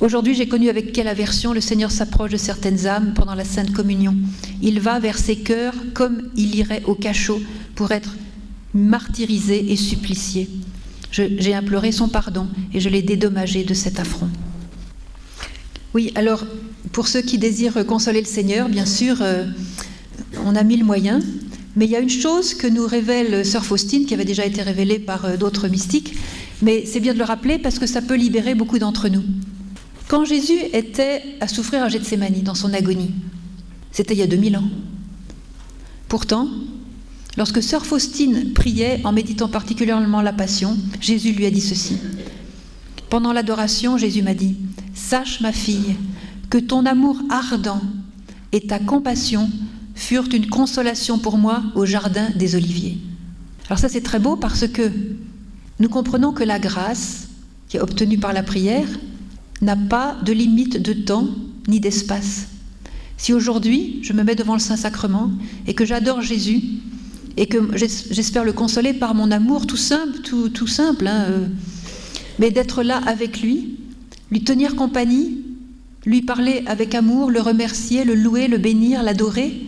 Aujourd'hui, 0.00 0.34
j'ai 0.34 0.46
connu 0.46 0.68
avec 0.68 0.92
quelle 0.92 1.08
aversion 1.08 1.54
le 1.54 1.62
Seigneur 1.62 1.90
s'approche 1.90 2.30
de 2.30 2.36
certaines 2.36 2.86
âmes 2.86 3.14
pendant 3.14 3.34
la 3.34 3.44
Sainte 3.44 3.72
Communion. 3.72 4.14
Il 4.60 4.78
va 4.80 4.98
vers 4.98 5.16
ces 5.16 5.36
cœurs 5.36 5.74
comme 5.94 6.28
il 6.36 6.54
irait 6.54 6.82
au 6.84 6.94
cachot 6.94 7.40
pour 7.74 7.92
être 7.92 8.14
martyrisé 8.74 9.72
et 9.72 9.76
supplicié. 9.76 10.50
J'ai 11.12 11.54
imploré 11.54 11.92
son 11.92 12.08
pardon 12.08 12.46
et 12.74 12.80
je 12.80 12.90
l'ai 12.90 13.00
dédommagé 13.00 13.64
de 13.64 13.72
cet 13.72 13.98
affront. 13.98 14.28
Oui, 15.94 16.12
alors, 16.14 16.44
pour 16.92 17.08
ceux 17.08 17.22
qui 17.22 17.38
désirent 17.38 17.86
consoler 17.86 18.20
le 18.20 18.26
Seigneur, 18.26 18.68
bien 18.68 18.84
sûr, 18.84 19.22
euh, 19.22 19.46
on 20.44 20.54
a 20.54 20.62
mille 20.62 20.84
moyens, 20.84 21.24
mais 21.74 21.86
il 21.86 21.90
y 21.90 21.96
a 21.96 22.00
une 22.00 22.10
chose 22.10 22.52
que 22.52 22.66
nous 22.66 22.86
révèle 22.86 23.46
Sœur 23.46 23.64
Faustine, 23.64 24.04
qui 24.04 24.12
avait 24.12 24.26
déjà 24.26 24.44
été 24.44 24.60
révélée 24.60 24.98
par 24.98 25.24
euh, 25.24 25.36
d'autres 25.38 25.68
mystiques, 25.68 26.16
mais 26.60 26.84
c'est 26.84 27.00
bien 27.00 27.14
de 27.14 27.18
le 27.18 27.24
rappeler 27.24 27.56
parce 27.58 27.78
que 27.78 27.86
ça 27.86 28.02
peut 28.02 28.16
libérer 28.16 28.54
beaucoup 28.54 28.78
d'entre 28.78 29.08
nous. 29.08 29.22
Quand 30.08 30.24
Jésus 30.24 30.58
était 30.72 31.22
à 31.40 31.48
souffrir 31.48 31.82
à 31.82 31.88
Gethsemane 31.88 32.42
dans 32.42 32.54
son 32.54 32.72
agonie, 32.72 33.10
c'était 33.90 34.14
il 34.14 34.18
y 34.18 34.22
a 34.22 34.28
2000 34.28 34.56
ans. 34.56 34.68
Pourtant, 36.08 36.48
lorsque 37.36 37.62
sœur 37.62 37.84
Faustine 37.84 38.52
priait 38.52 39.00
en 39.04 39.12
méditant 39.12 39.48
particulièrement 39.48 40.22
la 40.22 40.32
Passion, 40.32 40.76
Jésus 41.00 41.32
lui 41.32 41.44
a 41.44 41.50
dit 41.50 41.60
ceci. 41.60 41.98
Pendant 43.10 43.32
l'adoration, 43.32 43.98
Jésus 43.98 44.22
m'a 44.22 44.34
dit, 44.34 44.56
Sache 44.94 45.40
ma 45.40 45.52
fille, 45.52 45.96
que 46.50 46.58
ton 46.58 46.86
amour 46.86 47.18
ardent 47.28 47.80
et 48.52 48.60
ta 48.60 48.78
compassion 48.78 49.50
furent 49.96 50.28
une 50.32 50.48
consolation 50.48 51.18
pour 51.18 51.36
moi 51.36 51.62
au 51.74 51.84
jardin 51.84 52.28
des 52.36 52.54
Oliviers. 52.54 52.98
Alors 53.66 53.78
ça 53.78 53.88
c'est 53.88 54.02
très 54.02 54.20
beau 54.20 54.36
parce 54.36 54.68
que 54.68 54.92
nous 55.80 55.88
comprenons 55.88 56.32
que 56.32 56.44
la 56.44 56.58
grâce 56.58 57.28
qui 57.68 57.76
est 57.76 57.80
obtenue 57.80 58.18
par 58.18 58.32
la 58.32 58.42
prière 58.42 58.86
n'a 59.62 59.76
pas 59.76 60.16
de 60.24 60.32
limite 60.32 60.80
de 60.80 60.92
temps 60.92 61.28
ni 61.68 61.80
d'espace. 61.80 62.48
Si 63.16 63.32
aujourd'hui 63.32 64.00
je 64.02 64.12
me 64.12 64.22
mets 64.22 64.34
devant 64.34 64.54
le 64.54 64.60
Saint-Sacrement 64.60 65.30
et 65.66 65.74
que 65.74 65.84
j'adore 65.84 66.20
Jésus 66.20 66.62
et 67.36 67.46
que 67.46 67.58
j'espère 67.76 68.44
le 68.44 68.52
consoler 68.52 68.92
par 68.92 69.14
mon 69.14 69.30
amour 69.30 69.66
tout 69.66 69.76
simple, 69.76 70.18
tout, 70.20 70.66
simple, 70.66 71.06
hein, 71.06 71.26
euh, 71.28 71.46
mais 72.38 72.50
d'être 72.50 72.82
là 72.82 73.00
avec 73.06 73.42
lui, 73.42 73.76
lui 74.30 74.42
tenir 74.42 74.74
compagnie, 74.74 75.42
lui 76.06 76.22
parler 76.22 76.62
avec 76.66 76.94
amour, 76.94 77.30
le 77.30 77.40
remercier, 77.40 78.04
le 78.04 78.14
louer, 78.14 78.48
le 78.48 78.58
bénir, 78.58 79.02
l'adorer, 79.02 79.66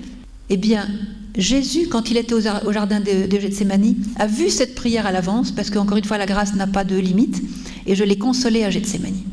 eh 0.48 0.56
bien, 0.56 0.88
Jésus, 1.36 1.88
quand 1.88 2.10
il 2.10 2.16
était 2.16 2.32
au 2.32 2.40
jardin 2.72 3.00
de, 3.00 3.26
de 3.26 3.38
Gethsemane, 3.38 3.94
a 4.16 4.26
vu 4.26 4.48
cette 4.48 4.74
prière 4.74 5.06
à 5.06 5.12
l'avance, 5.12 5.52
parce 5.52 5.70
qu'encore 5.70 5.98
une 5.98 6.04
fois, 6.04 6.18
la 6.18 6.26
grâce 6.26 6.54
n'a 6.54 6.66
pas 6.66 6.84
de 6.84 6.96
limite, 6.96 7.42
et 7.86 7.94
je 7.94 8.02
l'ai 8.02 8.18
consolé 8.18 8.64
à 8.64 8.70
Gethsemane 8.70 9.27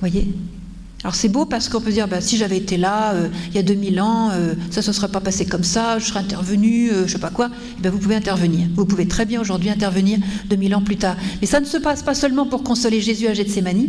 voyez 0.00 0.34
alors 1.04 1.14
c'est 1.14 1.28
beau 1.28 1.44
parce 1.44 1.68
qu'on 1.68 1.82
peut 1.82 1.92
dire, 1.92 2.08
bah, 2.08 2.22
si 2.22 2.38
j'avais 2.38 2.56
été 2.56 2.78
là 2.78 3.12
euh, 3.12 3.28
il 3.50 3.56
y 3.56 3.58
a 3.58 3.62
2000 3.62 4.00
ans, 4.00 4.30
euh, 4.32 4.54
ça 4.70 4.80
ne 4.80 4.84
se 4.86 4.92
serait 4.92 5.10
pas 5.10 5.20
passé 5.20 5.44
comme 5.44 5.62
ça, 5.62 5.98
je 5.98 6.06
serais 6.06 6.20
intervenu, 6.20 6.90
euh, 6.90 7.00
je 7.00 7.02
ne 7.02 7.08
sais 7.08 7.18
pas 7.18 7.28
quoi. 7.28 7.50
Eh 7.76 7.82
bien, 7.82 7.90
vous 7.90 7.98
pouvez 7.98 8.14
intervenir. 8.14 8.68
Vous 8.74 8.86
pouvez 8.86 9.06
très 9.06 9.26
bien 9.26 9.38
aujourd'hui 9.38 9.68
intervenir 9.68 10.18
2000 10.48 10.74
ans 10.74 10.80
plus 10.80 10.96
tard. 10.96 11.16
Mais 11.42 11.46
ça 11.46 11.60
ne 11.60 11.66
se 11.66 11.76
passe 11.76 12.02
pas 12.02 12.14
seulement 12.14 12.46
pour 12.46 12.62
consoler 12.62 13.02
Jésus 13.02 13.26
à 13.26 13.34
Gethsemane. 13.34 13.88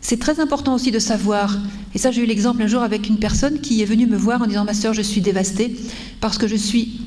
C'est 0.00 0.20
très 0.20 0.38
important 0.38 0.74
aussi 0.76 0.92
de 0.92 1.00
savoir, 1.00 1.58
et 1.92 1.98
ça 1.98 2.12
j'ai 2.12 2.22
eu 2.22 2.26
l'exemple 2.26 2.62
un 2.62 2.68
jour 2.68 2.82
avec 2.82 3.08
une 3.08 3.18
personne 3.18 3.60
qui 3.60 3.82
est 3.82 3.84
venue 3.84 4.06
me 4.06 4.16
voir 4.16 4.42
en 4.42 4.46
disant, 4.46 4.64
ma 4.64 4.74
soeur, 4.74 4.94
je 4.94 5.02
suis 5.02 5.22
dévastée 5.22 5.76
parce 6.20 6.38
que 6.38 6.46
je 6.46 6.56
suis 6.56 7.00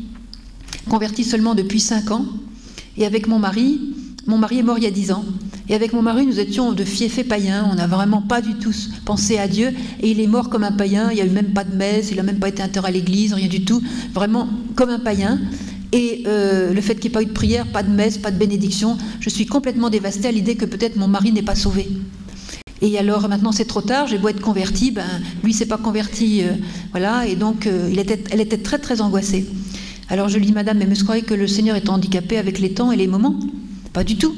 convertie 0.90 1.24
seulement 1.24 1.56
depuis 1.56 1.80
5 1.80 2.12
ans, 2.12 2.26
et 2.98 3.06
avec 3.06 3.28
mon 3.28 3.40
mari, 3.40 3.80
mon 4.28 4.38
mari 4.38 4.60
est 4.60 4.64
mort 4.64 4.78
il 4.78 4.84
y 4.84 4.88
a 4.88 4.92
10 4.92 5.12
ans, 5.14 5.26
Et 5.68 5.74
avec 5.74 5.94
mon 5.94 6.02
mari, 6.02 6.26
nous 6.26 6.40
étions 6.40 6.74
de 6.74 6.84
fiefs 6.84 7.28
païens. 7.28 7.68
On 7.72 7.76
n'a 7.76 7.88
vraiment 7.88 8.22
pas 8.22 8.42
du 8.42 8.56
tout 8.56 8.74
pensé 9.04 9.38
à 9.38 9.48
Dieu. 9.48 9.74
Et 10.02 10.12
il 10.12 10.20
est 10.20 10.28
mort 10.28 10.50
comme 10.50 10.64
un 10.64 10.72
païen. 10.72 11.10
Il 11.12 11.16
n'y 11.16 11.22
a 11.22 11.26
eu 11.26 11.30
même 11.30 11.54
pas 11.54 11.64
de 11.64 11.76
messe. 11.76 12.12
Il 12.12 12.18
n'a 12.18 12.24
même 12.24 12.40
pas 12.40 12.50
été 12.50 12.62
enterré 12.62 12.88
à 12.90 12.92
l'église, 12.92 13.34
rien 13.34 13.48
du 13.48 13.66
tout. 13.66 13.82
Vraiment 14.14 14.48
comme 14.76 14.90
un 14.90 15.00
païen. 15.00 15.40
Et 15.92 16.24
euh, 16.28 16.74
le 16.74 16.82
fait 16.82 16.96
qu'il 16.96 17.10
n'y 17.10 17.14
ait 17.14 17.20
pas 17.20 17.22
eu 17.24 17.28
de 17.28 17.32
prière, 17.32 17.66
pas 17.68 17.84
de 17.84 17.90
messe, 17.90 18.18
pas 18.18 18.32
de 18.32 18.38
bénédiction, 18.38 18.98
je 19.22 19.30
suis 19.30 19.46
complètement 19.46 19.90
dévastée 19.90 20.28
à 20.28 20.32
l'idée 20.32 20.56
que 20.56 20.66
peut-être 20.66 20.98
mon 20.98 21.08
mari 21.08 21.32
n'est 21.32 21.42
pas 21.42 21.56
sauvé. 21.56 21.88
Et 22.82 22.98
alors 22.98 23.30
maintenant 23.30 23.54
c'est 23.54 23.66
trop 23.66 23.82
tard, 23.82 24.06
j'ai 24.08 24.18
beau 24.18 24.28
être 24.28 24.42
converti, 24.42 24.92
ben, 24.92 25.06
lui 25.44 25.54
s'est 25.54 25.68
pas 25.68 25.78
converti, 25.78 26.44
euh, 26.44 26.52
voilà, 26.92 27.26
et 27.26 27.38
donc 27.38 27.66
euh, 27.66 27.90
elle 28.30 28.42
était 28.42 28.58
très 28.58 28.80
très 28.80 29.00
angoissée. 29.00 29.48
Alors 30.10 30.28
je 30.28 30.38
lui 30.38 30.48
dis, 30.48 30.52
Madame, 30.52 30.80
mais 30.80 30.86
me 30.86 31.02
croyez 31.02 31.24
que 31.24 31.34
le 31.34 31.48
Seigneur 31.48 31.78
est 31.78 31.88
handicapé 31.88 32.38
avec 32.38 32.60
les 32.60 32.74
temps 32.74 32.92
et 32.92 32.98
les 32.98 33.08
moments? 33.08 33.40
Pas 33.94 34.04
du 34.04 34.18
tout. 34.18 34.36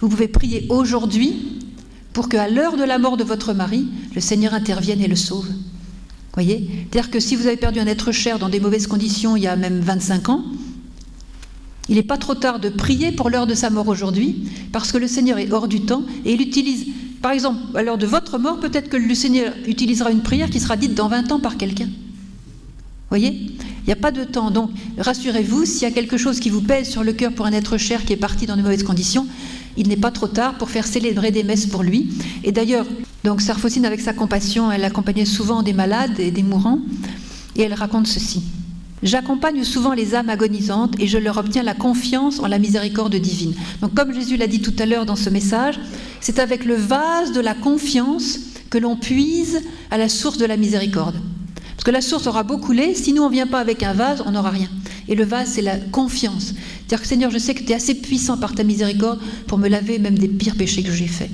Vous 0.00 0.08
pouvez 0.08 0.28
prier 0.28 0.66
aujourd'hui 0.68 1.36
pour 2.12 2.28
qu'à 2.28 2.48
l'heure 2.48 2.76
de 2.76 2.84
la 2.84 2.98
mort 2.98 3.16
de 3.16 3.24
votre 3.24 3.52
mari, 3.52 3.86
le 4.14 4.20
Seigneur 4.20 4.54
intervienne 4.54 5.00
et 5.00 5.08
le 5.08 5.16
sauve. 5.16 5.48
Voyez 6.34 6.68
C'est-à-dire 6.90 7.10
que 7.10 7.20
si 7.20 7.36
vous 7.36 7.46
avez 7.46 7.56
perdu 7.56 7.80
un 7.80 7.86
être 7.86 8.12
cher 8.12 8.38
dans 8.38 8.48
des 8.48 8.60
mauvaises 8.60 8.86
conditions 8.86 9.36
il 9.36 9.42
y 9.42 9.46
a 9.46 9.56
même 9.56 9.80
25 9.80 10.28
ans, 10.28 10.44
il 11.88 11.96
n'est 11.96 12.02
pas 12.02 12.18
trop 12.18 12.36
tard 12.36 12.60
de 12.60 12.68
prier 12.68 13.10
pour 13.10 13.30
l'heure 13.30 13.48
de 13.48 13.54
sa 13.54 13.68
mort 13.68 13.88
aujourd'hui, 13.88 14.48
parce 14.72 14.92
que 14.92 14.98
le 14.98 15.08
Seigneur 15.08 15.38
est 15.38 15.52
hors 15.52 15.66
du 15.66 15.80
temps 15.80 16.04
et 16.24 16.32
il 16.32 16.40
utilise, 16.40 16.86
par 17.20 17.32
exemple, 17.32 17.58
à 17.74 17.82
l'heure 17.82 17.98
de 17.98 18.06
votre 18.06 18.38
mort, 18.38 18.60
peut-être 18.60 18.88
que 18.88 18.96
le 18.96 19.14
Seigneur 19.14 19.52
utilisera 19.66 20.12
une 20.12 20.22
prière 20.22 20.50
qui 20.50 20.60
sera 20.60 20.76
dite 20.76 20.94
dans 20.94 21.08
20 21.08 21.32
ans 21.32 21.40
par 21.40 21.56
quelqu'un. 21.56 21.88
Voyez 23.08 23.32
Il 23.32 23.86
n'y 23.86 23.92
a 23.92 23.96
pas 23.96 24.12
de 24.12 24.22
temps. 24.22 24.52
Donc, 24.52 24.70
rassurez-vous, 24.98 25.64
s'il 25.64 25.82
y 25.82 25.86
a 25.86 25.90
quelque 25.90 26.16
chose 26.16 26.38
qui 26.38 26.48
vous 26.48 26.60
pèse 26.60 26.88
sur 26.88 27.02
le 27.02 27.12
cœur 27.12 27.32
pour 27.32 27.46
un 27.46 27.52
être 27.52 27.76
cher 27.76 28.04
qui 28.04 28.12
est 28.12 28.16
parti 28.16 28.46
dans 28.46 28.56
de 28.56 28.62
mauvaises 28.62 28.84
conditions, 28.84 29.26
il 29.76 29.88
n'est 29.88 29.96
pas 29.96 30.10
trop 30.10 30.28
tard 30.28 30.58
pour 30.58 30.70
faire 30.70 30.86
célébrer 30.86 31.30
des 31.30 31.42
messes 31.42 31.66
pour 31.66 31.82
lui. 31.82 32.10
Et 32.44 32.52
d'ailleurs, 32.52 32.86
donc 33.24 33.40
Sarfosine, 33.40 33.84
avec 33.84 34.00
sa 34.00 34.12
compassion, 34.12 34.70
elle 34.72 34.84
accompagnait 34.84 35.24
souvent 35.24 35.62
des 35.62 35.72
malades 35.72 36.18
et 36.18 36.30
des 36.30 36.42
mourants, 36.42 36.80
et 37.56 37.62
elle 37.62 37.74
raconte 37.74 38.06
ceci. 38.06 38.42
J'accompagne 39.02 39.64
souvent 39.64 39.94
les 39.94 40.14
âmes 40.14 40.28
agonisantes 40.28 40.94
et 41.00 41.06
je 41.06 41.16
leur 41.16 41.38
obtiens 41.38 41.62
la 41.62 41.72
confiance 41.72 42.38
en 42.38 42.46
la 42.46 42.58
miséricorde 42.58 43.16
divine. 43.16 43.54
Donc 43.80 43.94
comme 43.94 44.12
Jésus 44.12 44.36
l'a 44.36 44.46
dit 44.46 44.60
tout 44.60 44.74
à 44.78 44.84
l'heure 44.84 45.06
dans 45.06 45.16
ce 45.16 45.30
message, 45.30 45.80
c'est 46.20 46.38
avec 46.38 46.66
le 46.66 46.74
vase 46.74 47.32
de 47.32 47.40
la 47.40 47.54
confiance 47.54 48.38
que 48.68 48.76
l'on 48.76 48.96
puise 48.96 49.62
à 49.90 49.96
la 49.96 50.10
source 50.10 50.36
de 50.36 50.44
la 50.44 50.58
miséricorde. 50.58 51.16
Parce 51.80 51.92
que 51.92 51.92
la 51.92 52.02
source 52.02 52.26
aura 52.26 52.42
beau 52.42 52.58
couler, 52.58 52.94
si 52.94 53.14
nous 53.14 53.22
on 53.22 53.30
ne 53.30 53.32
vient 53.32 53.46
pas 53.46 53.58
avec 53.58 53.82
un 53.82 53.94
vase, 53.94 54.22
on 54.26 54.32
n'aura 54.32 54.50
rien. 54.50 54.68
Et 55.08 55.14
le 55.14 55.24
vase, 55.24 55.52
c'est 55.52 55.62
la 55.62 55.78
confiance. 55.78 56.52
C'est-à-dire 56.52 57.00
que 57.00 57.06
Seigneur, 57.06 57.30
je 57.30 57.38
sais 57.38 57.54
que 57.54 57.62
tu 57.62 57.72
es 57.72 57.74
assez 57.74 57.94
puissant 57.94 58.36
par 58.36 58.54
ta 58.54 58.64
miséricorde 58.64 59.18
pour 59.46 59.56
me 59.56 59.66
laver 59.66 59.98
même 59.98 60.18
des 60.18 60.28
pires 60.28 60.56
péchés 60.56 60.82
que 60.82 60.92
j'ai 60.92 61.06
faits. 61.06 61.30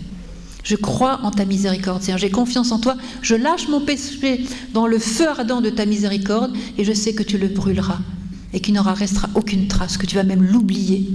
Je 0.62 0.76
crois 0.76 1.18
en 1.24 1.32
ta 1.32 1.44
miséricorde, 1.44 2.00
Seigneur. 2.00 2.20
J'ai 2.20 2.30
confiance 2.30 2.70
en 2.70 2.78
toi. 2.78 2.96
Je 3.22 3.34
lâche 3.34 3.66
mon 3.66 3.80
péché 3.80 4.46
dans 4.72 4.86
le 4.86 5.00
feu 5.00 5.26
ardent 5.26 5.60
de 5.60 5.68
ta 5.68 5.84
miséricorde 5.84 6.56
et 6.78 6.84
je 6.84 6.92
sais 6.92 7.12
que 7.12 7.24
tu 7.24 7.38
le 7.38 7.48
brûleras 7.48 7.98
et 8.52 8.60
qu'il 8.60 8.74
n'aura 8.74 8.94
restera 8.94 9.28
aucune 9.34 9.66
trace, 9.66 9.96
que 9.96 10.06
tu 10.06 10.14
vas 10.14 10.22
même 10.22 10.44
l'oublier. 10.44 11.10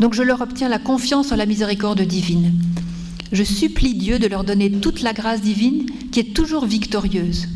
Donc 0.00 0.14
je 0.14 0.22
leur 0.24 0.40
obtiens 0.40 0.68
la 0.68 0.80
confiance 0.80 1.30
en 1.30 1.36
la 1.36 1.46
miséricorde 1.46 2.00
divine. 2.00 2.54
Je 3.30 3.44
supplie 3.44 3.94
Dieu 3.94 4.18
de 4.18 4.26
leur 4.26 4.42
donner 4.42 4.72
toute 4.72 5.00
la 5.02 5.12
grâce 5.12 5.42
divine 5.42 5.86
qui 6.10 6.18
est 6.18 6.34
toujours 6.34 6.66
victorieuse. 6.66 7.46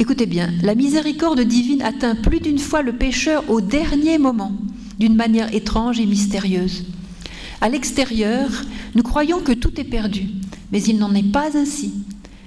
Écoutez 0.00 0.26
bien, 0.26 0.50
la 0.62 0.74
miséricorde 0.74 1.40
divine 1.42 1.80
atteint 1.80 2.16
plus 2.16 2.40
d'une 2.40 2.58
fois 2.58 2.82
le 2.82 2.94
pécheur 2.94 3.48
au 3.48 3.60
dernier 3.60 4.18
moment, 4.18 4.50
d'une 4.98 5.14
manière 5.14 5.54
étrange 5.54 6.00
et 6.00 6.06
mystérieuse. 6.06 6.84
À 7.60 7.68
l'extérieur, 7.68 8.50
nous 8.96 9.04
croyons 9.04 9.38
que 9.38 9.52
tout 9.52 9.80
est 9.80 9.84
perdu, 9.84 10.30
mais 10.72 10.82
il 10.82 10.98
n'en 10.98 11.14
est 11.14 11.30
pas 11.30 11.56
ainsi. 11.56 11.92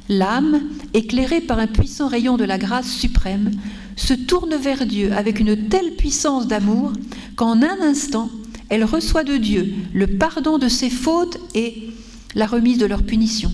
L'âme, 0.10 0.62
éclairée 0.94 1.40
par 1.40 1.60
un 1.60 1.68
puissant 1.68 2.10
rayon 2.10 2.36
de 2.36 2.44
la 2.44 2.58
grâce 2.58 2.92
suprême, 2.92 3.52
se 3.96 4.14
tourne 4.14 4.56
vers 4.56 4.86
Dieu 4.86 5.14
avec 5.14 5.40
une 5.40 5.70
telle 5.70 5.96
puissance 5.96 6.48
d'amour 6.48 6.92
qu'en 7.38 7.62
un 7.62 7.82
instant, 7.82 8.30
elle 8.68 8.84
reçoit 8.84 9.24
de 9.24 9.38
Dieu 9.38 9.74
le 9.94 10.08
pardon 10.08 10.58
de 10.58 10.68
ses 10.68 10.90
fautes 10.90 11.40
et 11.56 11.92
la 12.36 12.46
remise 12.46 12.78
de 12.78 12.86
leur 12.86 13.04
punition. 13.04 13.52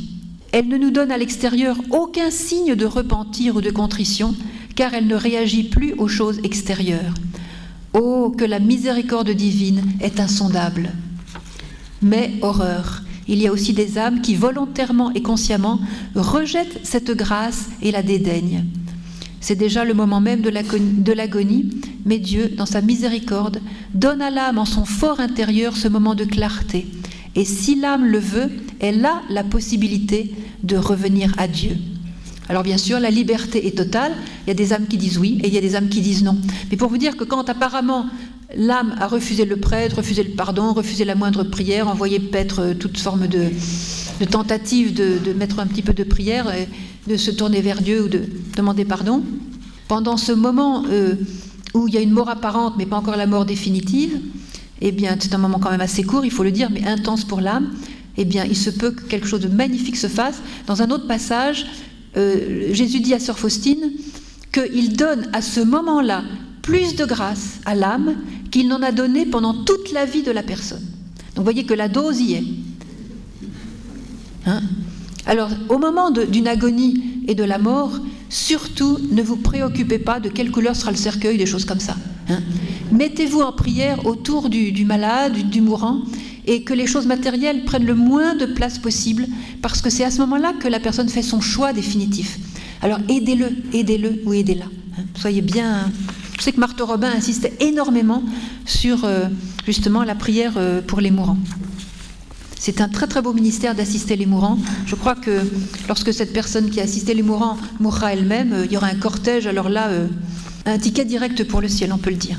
Elle 0.53 0.67
ne 0.67 0.77
nous 0.77 0.91
donne 0.91 1.11
à 1.11 1.17
l'extérieur 1.17 1.77
aucun 1.89 2.29
signe 2.29 2.75
de 2.75 2.85
repentir 2.85 3.55
ou 3.55 3.61
de 3.61 3.71
contrition, 3.71 4.35
car 4.75 4.93
elle 4.93 5.07
ne 5.07 5.15
réagit 5.15 5.63
plus 5.63 5.93
aux 5.97 6.07
choses 6.07 6.39
extérieures. 6.43 7.15
Oh, 7.93 8.29
que 8.37 8.45
la 8.45 8.59
miséricorde 8.59 9.31
divine 9.31 9.83
est 9.99 10.19
insondable. 10.19 10.91
Mais, 12.03 12.33
horreur, 12.43 13.01
il 13.27 13.41
y 13.41 13.47
a 13.47 13.51
aussi 13.51 13.73
des 13.73 13.97
âmes 13.97 14.21
qui 14.21 14.35
volontairement 14.35 15.11
et 15.13 15.23
consciemment 15.23 15.79
rejettent 16.13 16.81
cette 16.83 17.11
grâce 17.11 17.69
et 17.81 17.89
la 17.89 18.03
dédaignent. 18.03 18.65
C'est 19.41 19.55
déjà 19.55 19.83
le 19.83 19.95
moment 19.95 20.21
même 20.21 20.41
de 20.41 21.13
l'agonie, 21.13 21.69
mais 22.05 22.19
Dieu, 22.19 22.49
dans 22.55 22.67
sa 22.67 22.81
miséricorde, 22.81 23.59
donne 23.95 24.21
à 24.21 24.29
l'âme 24.29 24.59
en 24.59 24.65
son 24.65 24.85
fort 24.85 25.19
intérieur 25.19 25.75
ce 25.75 25.87
moment 25.87 26.13
de 26.13 26.25
clarté. 26.25 26.85
Et 27.35 27.45
si 27.45 27.79
l'âme 27.79 28.05
le 28.05 28.19
veut, 28.19 28.49
elle 28.79 29.05
a 29.05 29.21
la 29.29 29.43
possibilité 29.43 30.33
de 30.63 30.77
revenir 30.77 31.33
à 31.37 31.47
Dieu. 31.47 31.75
Alors 32.49 32.63
bien 32.63 32.77
sûr, 32.77 32.99
la 32.99 33.09
liberté 33.09 33.67
est 33.67 33.77
totale. 33.77 34.11
Il 34.45 34.49
y 34.49 34.51
a 34.51 34.55
des 34.55 34.73
âmes 34.73 34.87
qui 34.87 34.97
disent 34.97 35.17
oui 35.17 35.39
et 35.43 35.47
il 35.47 35.53
y 35.53 35.57
a 35.57 35.61
des 35.61 35.75
âmes 35.75 35.89
qui 35.89 36.01
disent 36.01 36.23
non. 36.23 36.37
Mais 36.69 36.77
pour 36.77 36.89
vous 36.89 36.97
dire 36.97 37.15
que 37.17 37.23
quand 37.23 37.49
apparemment 37.49 38.05
l'âme 38.55 38.95
a 38.99 39.07
refusé 39.07 39.45
le 39.45 39.57
prêtre, 39.57 39.97
refusé 39.97 40.23
le 40.23 40.31
pardon, 40.31 40.73
refusé 40.73 41.05
la 41.05 41.15
moindre 41.15 41.43
prière, 41.43 41.87
envoyé 41.87 42.19
peut-être 42.19 42.59
euh, 42.61 42.73
toute 42.73 42.99
forme 42.99 43.27
de, 43.27 43.49
tentative 44.29 44.93
de, 44.93 45.33
mettre 45.33 45.59
un 45.59 45.67
petit 45.67 45.81
peu 45.81 45.93
de 45.93 46.03
prière, 46.03 46.53
et 46.53 46.67
de 47.09 47.17
se 47.17 47.31
tourner 47.31 47.61
vers 47.61 47.81
Dieu 47.81 48.03
ou 48.03 48.07
de 48.07 48.23
demander 48.55 48.85
pardon, 48.85 49.23
pendant 49.87 50.17
ce 50.17 50.31
moment 50.31 50.85
euh, 50.89 51.15
où 51.73 51.87
il 51.87 51.93
y 51.93 51.97
a 51.97 52.01
une 52.01 52.11
mort 52.11 52.29
apparente 52.29 52.75
mais 52.77 52.85
pas 52.85 52.97
encore 52.97 53.15
la 53.15 53.27
mort 53.27 53.45
définitive, 53.45 54.19
eh 54.81 54.91
bien 54.91 55.15
c'est 55.19 55.33
un 55.33 55.37
moment 55.37 55.59
quand 55.59 55.71
même 55.71 55.81
assez 55.81 56.03
court, 56.03 56.25
il 56.25 56.31
faut 56.31 56.43
le 56.43 56.51
dire, 56.51 56.69
mais 56.71 56.85
intense 56.85 57.25
pour 57.25 57.41
l'âme, 57.41 57.69
eh 58.17 58.25
bien, 58.25 58.45
il 58.45 58.55
se 58.57 58.69
peut 58.69 58.91
que 58.91 59.03
quelque 59.03 59.27
chose 59.27 59.41
de 59.41 59.47
magnifique 59.47 59.97
se 59.97 60.07
fasse. 60.07 60.41
Dans 60.67 60.81
un 60.81 60.91
autre 60.91 61.07
passage, 61.07 61.65
euh, 62.15 62.73
Jésus 62.73 62.99
dit 62.99 63.13
à 63.13 63.19
Sœur 63.19 63.39
Faustine 63.39 63.91
qu'il 64.51 64.95
donne 64.95 65.29
à 65.33 65.41
ce 65.41 65.59
moment-là 65.59 66.23
plus 66.61 66.95
de 66.95 67.05
grâce 67.05 67.59
à 67.65 67.73
l'âme 67.73 68.15
qu'il 68.51 68.67
n'en 68.67 68.83
a 68.83 68.91
donné 68.91 69.25
pendant 69.25 69.53
toute 69.63 69.91
la 69.91 70.05
vie 70.05 70.21
de 70.21 70.31
la 70.31 70.43
personne. 70.43 70.83
Donc 71.35 71.43
voyez 71.43 71.65
que 71.65 71.73
la 71.73 71.89
dose 71.89 72.21
y 72.21 72.33
est. 72.33 72.43
Hein? 74.45 74.61
Alors, 75.25 75.49
au 75.69 75.79
moment 75.79 76.11
d'une 76.11 76.47
agonie 76.47 77.23
et 77.27 77.33
de 77.33 77.43
la 77.43 77.57
mort, 77.57 77.99
surtout 78.29 78.99
ne 79.11 79.23
vous 79.23 79.37
préoccupez 79.37 79.97
pas 79.97 80.19
de 80.19 80.29
quelle 80.29 80.51
couleur 80.51 80.75
sera 80.75 80.91
le 80.91 80.97
cercueil, 80.97 81.37
des 81.37 81.45
choses 81.45 81.65
comme 81.65 81.79
ça. 81.79 81.95
Hein 82.29 82.39
Mettez-vous 82.91 83.41
en 83.41 83.51
prière 83.51 84.05
autour 84.05 84.49
du, 84.49 84.85
malade, 84.85 85.33
du, 85.49 85.61
mourant, 85.61 86.01
et 86.45 86.63
que 86.63 86.73
les 86.73 86.87
choses 86.87 87.07
matérielles 87.07 87.63
prennent 87.65 87.85
le 87.85 87.95
moins 87.95 88.35
de 88.35 88.45
place 88.45 88.77
possible, 88.77 89.27
parce 89.61 89.81
que 89.81 89.89
c'est 89.89 90.03
à 90.03 90.11
ce 90.11 90.19
moment-là 90.19 90.53
que 90.59 90.67
la 90.67 90.79
personne 90.79 91.09
fait 91.09 91.21
son 91.21 91.41
choix 91.41 91.73
définitif. 91.73 92.37
Alors 92.81 92.99
aidez-le, 93.09 93.49
aidez-le 93.73 94.21
ou 94.25 94.33
aidez-la. 94.33 94.65
Hein. 94.65 95.03
Soyez 95.15 95.41
bien. 95.41 95.91
Je 96.37 96.43
sais 96.43 96.51
que 96.51 96.59
Marthe 96.59 96.81
Robin 96.81 97.09
insistait 97.15 97.53
énormément 97.61 98.21
sur 98.65 99.05
euh, 99.05 99.25
justement 99.65 100.03
la 100.03 100.15
prière 100.15 100.53
euh, 100.57 100.81
pour 100.81 100.99
les 100.99 101.11
mourants. 101.11 101.37
C'est 102.59 102.81
un 102.81 102.89
très 102.89 103.07
très 103.07 103.21
beau 103.21 103.33
ministère 103.33 103.75
d'assister 103.75 104.15
les 104.15 104.25
mourants. 104.25 104.57
Je 104.85 104.95
crois 104.95 105.15
que 105.15 105.41
lorsque 105.87 106.13
cette 106.13 106.33
personne 106.33 106.69
qui 106.69 106.79
a 106.79 106.83
assisté 106.83 107.13
les 107.13 107.23
mourants 107.23 107.57
mourra 107.79 108.13
elle-même, 108.13 108.53
euh, 108.53 108.65
il 108.65 108.71
y 108.71 108.77
aura 108.77 108.87
un 108.87 108.95
cortège, 108.95 109.47
alors 109.47 109.69
là, 109.69 109.89
un 110.65 110.77
ticket 110.77 111.05
direct 111.05 111.43
pour 111.45 111.61
le 111.61 111.67
ciel, 111.67 111.91
on 111.93 111.97
peut 111.97 112.09
le 112.09 112.15
dire. 112.15 112.37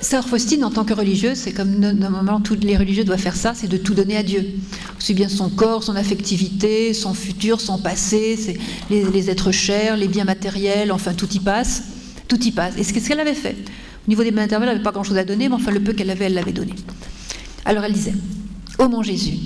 Sœur 0.00 0.28
Faustine, 0.28 0.64
en 0.64 0.70
tant 0.70 0.84
que 0.84 0.92
religieuse, 0.92 1.38
c'est 1.38 1.52
comme 1.52 1.76
normalement 1.78 2.40
tous 2.40 2.56
les 2.60 2.76
religieux 2.76 3.04
doivent 3.04 3.20
faire 3.20 3.36
ça, 3.36 3.54
c'est 3.54 3.68
de 3.68 3.78
tout 3.78 3.94
donner 3.94 4.16
à 4.16 4.22
Dieu. 4.22 4.44
Aussi 4.98 5.14
bien 5.14 5.28
son 5.28 5.48
corps, 5.48 5.82
son 5.82 5.96
affectivité, 5.96 6.92
son 6.92 7.14
futur, 7.14 7.60
son 7.60 7.78
passé, 7.78 8.58
les, 8.90 9.04
les, 9.04 9.30
êtres 9.30 9.50
chers, 9.50 9.96
les 9.96 10.08
biens 10.08 10.24
matériels, 10.24 10.92
enfin 10.92 11.14
tout 11.14 11.30
y 11.32 11.40
passe. 11.40 11.84
Tout 12.28 12.42
y 12.44 12.50
passe. 12.50 12.74
Et 12.76 12.82
c'est 12.82 13.00
ce 13.00 13.08
qu'elle 13.08 13.20
avait 13.20 13.34
fait? 13.34 13.56
Au 14.06 14.10
niveau 14.10 14.22
des 14.22 14.30
biens 14.30 14.42
matériels, 14.42 14.68
elle 14.68 14.74
n'avait 14.74 14.84
pas 14.84 14.92
grand-chose 14.92 15.16
à 15.16 15.24
donner, 15.24 15.48
mais 15.48 15.54
enfin 15.54 15.70
le 15.70 15.80
peu 15.80 15.94
qu'elle 15.94 16.10
avait, 16.10 16.26
elle 16.26 16.34
l'avait 16.34 16.52
donné. 16.52 16.74
Alors 17.64 17.84
elle 17.84 17.92
disait, 17.94 18.14
Ô 18.78 18.88
mon 18.88 19.02
Jésus, 19.02 19.38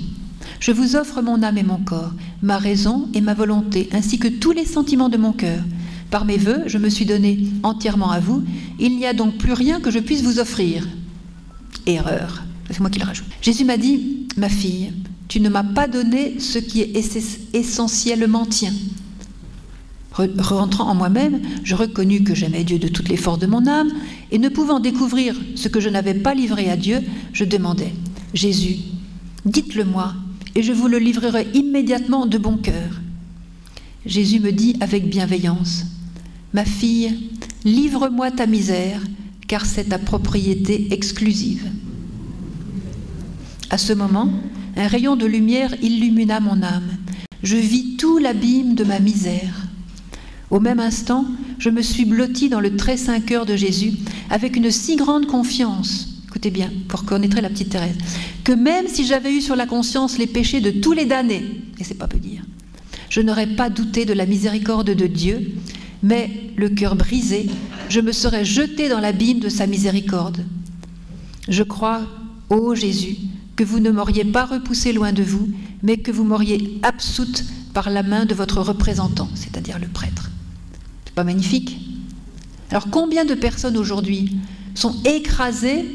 je 0.59 0.71
vous 0.71 0.97
offre 0.97 1.21
mon 1.21 1.41
âme 1.41 1.57
et 1.57 1.63
mon 1.63 1.77
corps, 1.77 2.11
ma 2.41 2.57
raison 2.57 3.07
et 3.13 3.21
ma 3.21 3.33
volonté, 3.33 3.87
ainsi 3.93 4.19
que 4.19 4.27
tous 4.27 4.51
les 4.51 4.65
sentiments 4.65 5.09
de 5.09 5.17
mon 5.17 5.31
cœur 5.31 5.61
par 6.09 6.25
mes 6.25 6.37
voeux, 6.37 6.63
je 6.65 6.77
me 6.77 6.89
suis 6.89 7.05
donné 7.05 7.39
entièrement 7.63 8.11
à 8.11 8.19
vous. 8.19 8.43
Il 8.79 8.97
n'y 8.97 9.05
a 9.05 9.13
donc 9.13 9.37
plus 9.37 9.53
rien 9.53 9.79
que 9.79 9.91
je 9.91 9.99
puisse 9.99 10.23
vous 10.23 10.39
offrir. 10.39 10.87
Erreur. 11.85 12.43
C'est 12.69 12.79
moi 12.79 12.89
qui 12.89 12.99
le 12.99 13.05
rajoute. 13.05 13.27
Jésus 13.41 13.65
m'a 13.65 13.77
dit, 13.77 14.27
ma 14.37 14.49
fille, 14.49 14.93
tu 15.27 15.39
ne 15.39 15.49
m'as 15.49 15.63
pas 15.63 15.87
donné 15.87 16.39
ce 16.39 16.59
qui 16.59 16.81
est 16.81 16.95
essentiellement 17.53 18.45
tien. 18.45 18.73
Rentrant 20.37 20.89
en 20.89 20.95
moi-même, 20.95 21.41
je 21.63 21.75
reconnus 21.75 22.23
que 22.23 22.35
j'aimais 22.35 22.63
Dieu 22.63 22.77
de 22.77 22.89
toutes 22.89 23.09
les 23.09 23.17
forces 23.17 23.39
de 23.39 23.47
mon 23.47 23.65
âme, 23.67 23.89
et 24.31 24.37
ne 24.37 24.49
pouvant 24.49 24.79
découvrir 24.79 25.35
ce 25.55 25.69
que 25.69 25.79
je 25.79 25.89
n'avais 25.89 26.13
pas 26.13 26.33
livré 26.33 26.69
à 26.69 26.75
Dieu, 26.75 27.01
je 27.31 27.45
demandais, 27.45 27.93
Jésus, 28.33 28.77
Dites-le 29.45 29.85
moi, 29.85 30.13
et 30.55 30.63
je 30.63 30.73
vous 30.73 30.87
le 30.87 30.99
livrerai 30.99 31.47
immédiatement 31.53 32.25
de 32.25 32.37
bon 32.37 32.57
cœur. 32.57 32.99
Jésus 34.05 34.39
me 34.39 34.51
dit 34.51 34.75
avec 34.81 35.09
bienveillance, 35.09 35.85
Ma 36.53 36.65
fille, 36.65 37.29
livre-moi 37.63 38.31
ta 38.31 38.47
misère, 38.47 39.01
car 39.47 39.65
c'est 39.65 39.85
ta 39.85 39.99
propriété 39.99 40.87
exclusive. 40.91 41.69
À 43.69 43.77
ce 43.77 43.93
moment, 43.93 44.29
un 44.75 44.87
rayon 44.87 45.15
de 45.15 45.27
lumière 45.27 45.75
illumina 45.83 46.39
mon 46.39 46.63
âme. 46.63 46.97
Je 47.43 47.55
vis 47.55 47.97
tout 47.97 48.17
l'abîme 48.17 48.73
de 48.73 48.83
ma 48.83 48.99
misère. 48.99 49.67
Au 50.49 50.59
même 50.59 50.79
instant, 50.79 51.25
je 51.59 51.69
me 51.69 51.83
suis 51.83 52.05
blotti 52.05 52.49
dans 52.49 52.59
le 52.59 52.75
très 52.75 52.97
saint 52.97 53.19
cœur 53.19 53.45
de 53.45 53.55
Jésus 53.55 53.93
avec 54.31 54.55
une 54.55 54.71
si 54.71 54.95
grande 54.95 55.27
confiance, 55.27 56.23
écoutez 56.27 56.49
bien, 56.49 56.71
pour 56.87 57.05
connaître 57.05 57.39
la 57.39 57.49
petite 57.49 57.69
Thérèse, 57.69 57.97
que 58.43 58.53
même 58.53 58.87
si 58.87 59.05
j'avais 59.05 59.31
eu 59.31 59.41
sur 59.41 59.55
la 59.55 59.67
conscience 59.67 60.17
les 60.17 60.25
péchés 60.25 60.61
de 60.61 60.71
tous 60.71 60.93
les 60.93 61.05
damnés, 61.05 61.45
et 61.79 61.83
c'est 61.83 61.93
pas 61.93 62.07
peu 62.07 62.17
dire, 62.17 62.41
je 63.09 63.21
n'aurais 63.21 63.47
pas 63.55 63.69
douté 63.69 64.05
de 64.05 64.13
la 64.13 64.25
miséricorde 64.25 64.89
de 64.89 65.07
Dieu, 65.07 65.51
mais 66.03 66.51
le 66.55 66.69
cœur 66.69 66.95
brisé, 66.95 67.49
je 67.89 67.99
me 67.99 68.11
serais 68.11 68.45
jeté 68.45 68.89
dans 68.89 68.99
l'abîme 68.99 69.39
de 69.39 69.49
sa 69.49 69.67
miséricorde. 69.67 70.45
Je 71.47 71.63
crois, 71.63 72.01
ô 72.49 72.75
Jésus, 72.75 73.17
que 73.55 73.63
vous 73.63 73.79
ne 73.79 73.91
m'auriez 73.91 74.25
pas 74.25 74.45
repoussé 74.45 74.93
loin 74.93 75.11
de 75.11 75.23
vous, 75.23 75.49
mais 75.83 75.97
que 75.97 76.11
vous 76.11 76.23
m'auriez 76.23 76.79
absoute 76.83 77.43
par 77.73 77.89
la 77.89 78.03
main 78.03 78.25
de 78.25 78.33
votre 78.33 78.61
représentant, 78.61 79.29
c'est-à-dire 79.35 79.79
le 79.79 79.87
prêtre. 79.87 80.29
Magnifique? 81.17 81.77
Alors 82.71 82.89
combien 82.89 83.25
de 83.25 83.33
personnes 83.33 83.75
aujourd'hui 83.75 84.37
sont 84.75 84.95
écrasées 85.03 85.85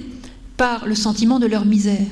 par 0.59 0.87
le 0.87 0.95
sentiment 0.95 1.39
de 1.39 1.47
leur 1.47 1.65
misère? 1.65 2.07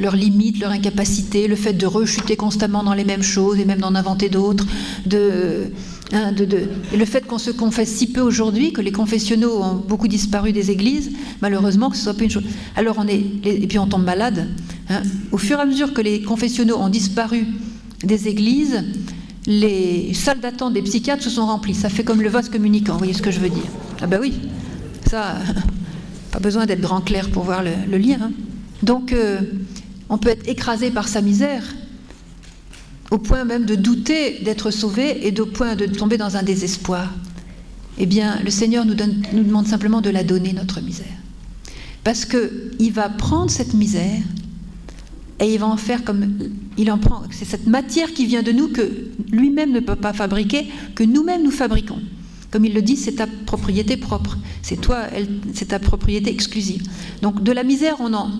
Leurs 0.00 0.16
limites, 0.16 0.58
leur 0.58 0.70
incapacité, 0.70 1.46
le 1.46 1.56
fait 1.56 1.74
de 1.74 1.86
rechuter 1.86 2.36
constamment 2.36 2.82
dans 2.82 2.94
les 2.94 3.04
mêmes 3.04 3.22
choses 3.22 3.58
et 3.60 3.64
même 3.64 3.80
d'en 3.80 3.94
inventer 3.94 4.28
d'autres, 4.28 4.66
de, 5.06 5.70
hein, 6.12 6.32
le 6.32 7.04
fait 7.04 7.26
qu'on 7.26 7.38
se 7.38 7.50
confesse 7.50 7.90
si 7.90 8.10
peu 8.10 8.20
aujourd'hui, 8.20 8.72
que 8.72 8.80
les 8.80 8.92
confessionnaux 8.92 9.62
ont 9.62 9.74
beaucoup 9.74 10.08
disparu 10.08 10.52
des 10.52 10.70
églises, 10.70 11.10
malheureusement 11.42 11.90
que 11.90 11.96
ce 11.96 12.04
soit 12.04 12.14
pas 12.14 12.24
une 12.24 12.30
chose. 12.30 12.44
Alors 12.76 12.96
on 12.98 13.06
est, 13.06 13.22
et 13.44 13.66
puis 13.66 13.78
on 13.78 13.86
tombe 13.86 14.04
malade. 14.04 14.48
Hein. 14.88 15.02
Au 15.32 15.38
fur 15.38 15.58
et 15.58 15.62
à 15.62 15.66
mesure 15.66 15.92
que 15.92 16.00
les 16.00 16.22
confessionnaux 16.22 16.76
ont 16.76 16.88
disparu 16.88 17.46
des 18.02 18.28
églises, 18.28 18.82
les 19.46 20.12
salles 20.14 20.40
d'attente 20.40 20.74
des 20.74 20.82
psychiatres 20.82 21.22
se 21.22 21.30
sont 21.30 21.46
remplies. 21.46 21.74
Ça 21.74 21.88
fait 21.88 22.04
comme 22.04 22.22
le 22.22 22.28
vase 22.28 22.48
communicant, 22.48 22.94
vous 22.94 22.98
voyez 22.98 23.14
ce 23.14 23.22
que 23.22 23.30
je 23.30 23.40
veux 23.40 23.48
dire 23.48 23.70
Ah 24.00 24.06
ben 24.06 24.18
oui, 24.20 24.32
ça, 25.08 25.36
pas 26.32 26.38
besoin 26.38 26.66
d'être 26.66 26.80
grand 26.80 27.00
clair 27.00 27.30
pour 27.30 27.44
voir 27.44 27.62
le, 27.62 27.98
lien. 27.98 28.18
Hein. 28.22 28.32
Donc, 28.82 29.12
euh, 29.12 29.40
on 30.10 30.18
peut 30.18 30.28
être 30.28 30.46
écrasé 30.48 30.90
par 30.90 31.08
sa 31.08 31.22
misère, 31.22 31.62
au 33.10 33.18
point 33.18 33.44
même 33.44 33.64
de 33.64 33.76
douter 33.76 34.40
d'être 34.44 34.70
sauvé 34.70 35.26
et 35.26 35.40
au 35.40 35.46
point 35.46 35.76
de 35.76 35.86
tomber 35.86 36.18
dans 36.18 36.36
un 36.36 36.42
désespoir. 36.42 37.12
Eh 37.96 38.06
bien, 38.06 38.40
le 38.44 38.50
Seigneur 38.50 38.84
nous, 38.84 38.94
demande 38.94 39.66
simplement 39.66 40.00
de 40.00 40.10
la 40.10 40.24
donner, 40.24 40.52
notre 40.52 40.80
misère. 40.80 41.06
Parce 42.02 42.24
qu'il 42.24 42.92
va 42.92 43.08
prendre 43.08 43.50
cette 43.50 43.74
misère 43.74 44.20
et 45.38 45.54
il 45.54 45.58
va 45.58 45.66
en 45.66 45.76
faire 45.76 46.02
comme 46.02 46.38
il 46.76 46.90
en 46.90 46.98
prend. 46.98 47.22
C'est 47.30 47.44
cette 47.44 47.66
matière 47.66 48.12
qui 48.12 48.26
vient 48.26 48.42
de 48.42 48.52
nous 48.52 48.68
que 48.68 48.90
lui-même 49.30 49.70
ne 49.70 49.80
peut 49.80 49.96
pas 49.96 50.12
fabriquer, 50.12 50.66
que 50.94 51.04
nous-mêmes 51.04 51.42
nous 51.42 51.50
fabriquons. 51.50 52.00
Comme 52.50 52.64
il 52.64 52.74
le 52.74 52.82
dit, 52.82 52.96
c'est 52.96 53.16
ta 53.16 53.28
propriété 53.46 53.96
propre. 53.96 54.38
C'est 54.62 54.80
toi, 54.80 55.04
c'est 55.54 55.68
ta 55.68 55.78
propriété 55.78 56.30
exclusive. 56.30 56.82
Donc 57.22 57.44
de 57.44 57.52
la 57.52 57.62
misère, 57.62 57.96
on 58.00 58.12
en, 58.12 58.30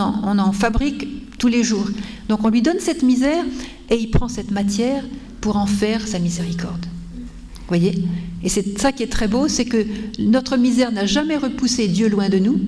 on, 0.00 0.38
en, 0.38 0.52
fabrique 0.52 1.38
tous 1.38 1.48
les 1.48 1.62
jours. 1.62 1.86
Donc 2.28 2.44
on 2.44 2.48
lui 2.48 2.62
donne 2.62 2.80
cette 2.80 3.02
misère 3.02 3.44
et 3.90 3.96
il 3.96 4.10
prend 4.10 4.28
cette 4.28 4.50
matière 4.50 5.04
pour 5.40 5.56
en 5.56 5.66
faire 5.66 6.06
sa 6.06 6.18
miséricorde. 6.18 6.86
Vous 7.16 7.68
voyez? 7.68 8.04
Et 8.42 8.48
c'est 8.48 8.78
ça 8.78 8.92
qui 8.92 9.02
est 9.02 9.12
très 9.12 9.28
beau, 9.28 9.48
c'est 9.48 9.64
que 9.64 9.86
notre 10.18 10.56
misère 10.56 10.92
n'a 10.92 11.06
jamais 11.06 11.36
repoussé 11.36 11.88
Dieu 11.88 12.08
loin 12.08 12.28
de 12.28 12.38
nous, 12.38 12.60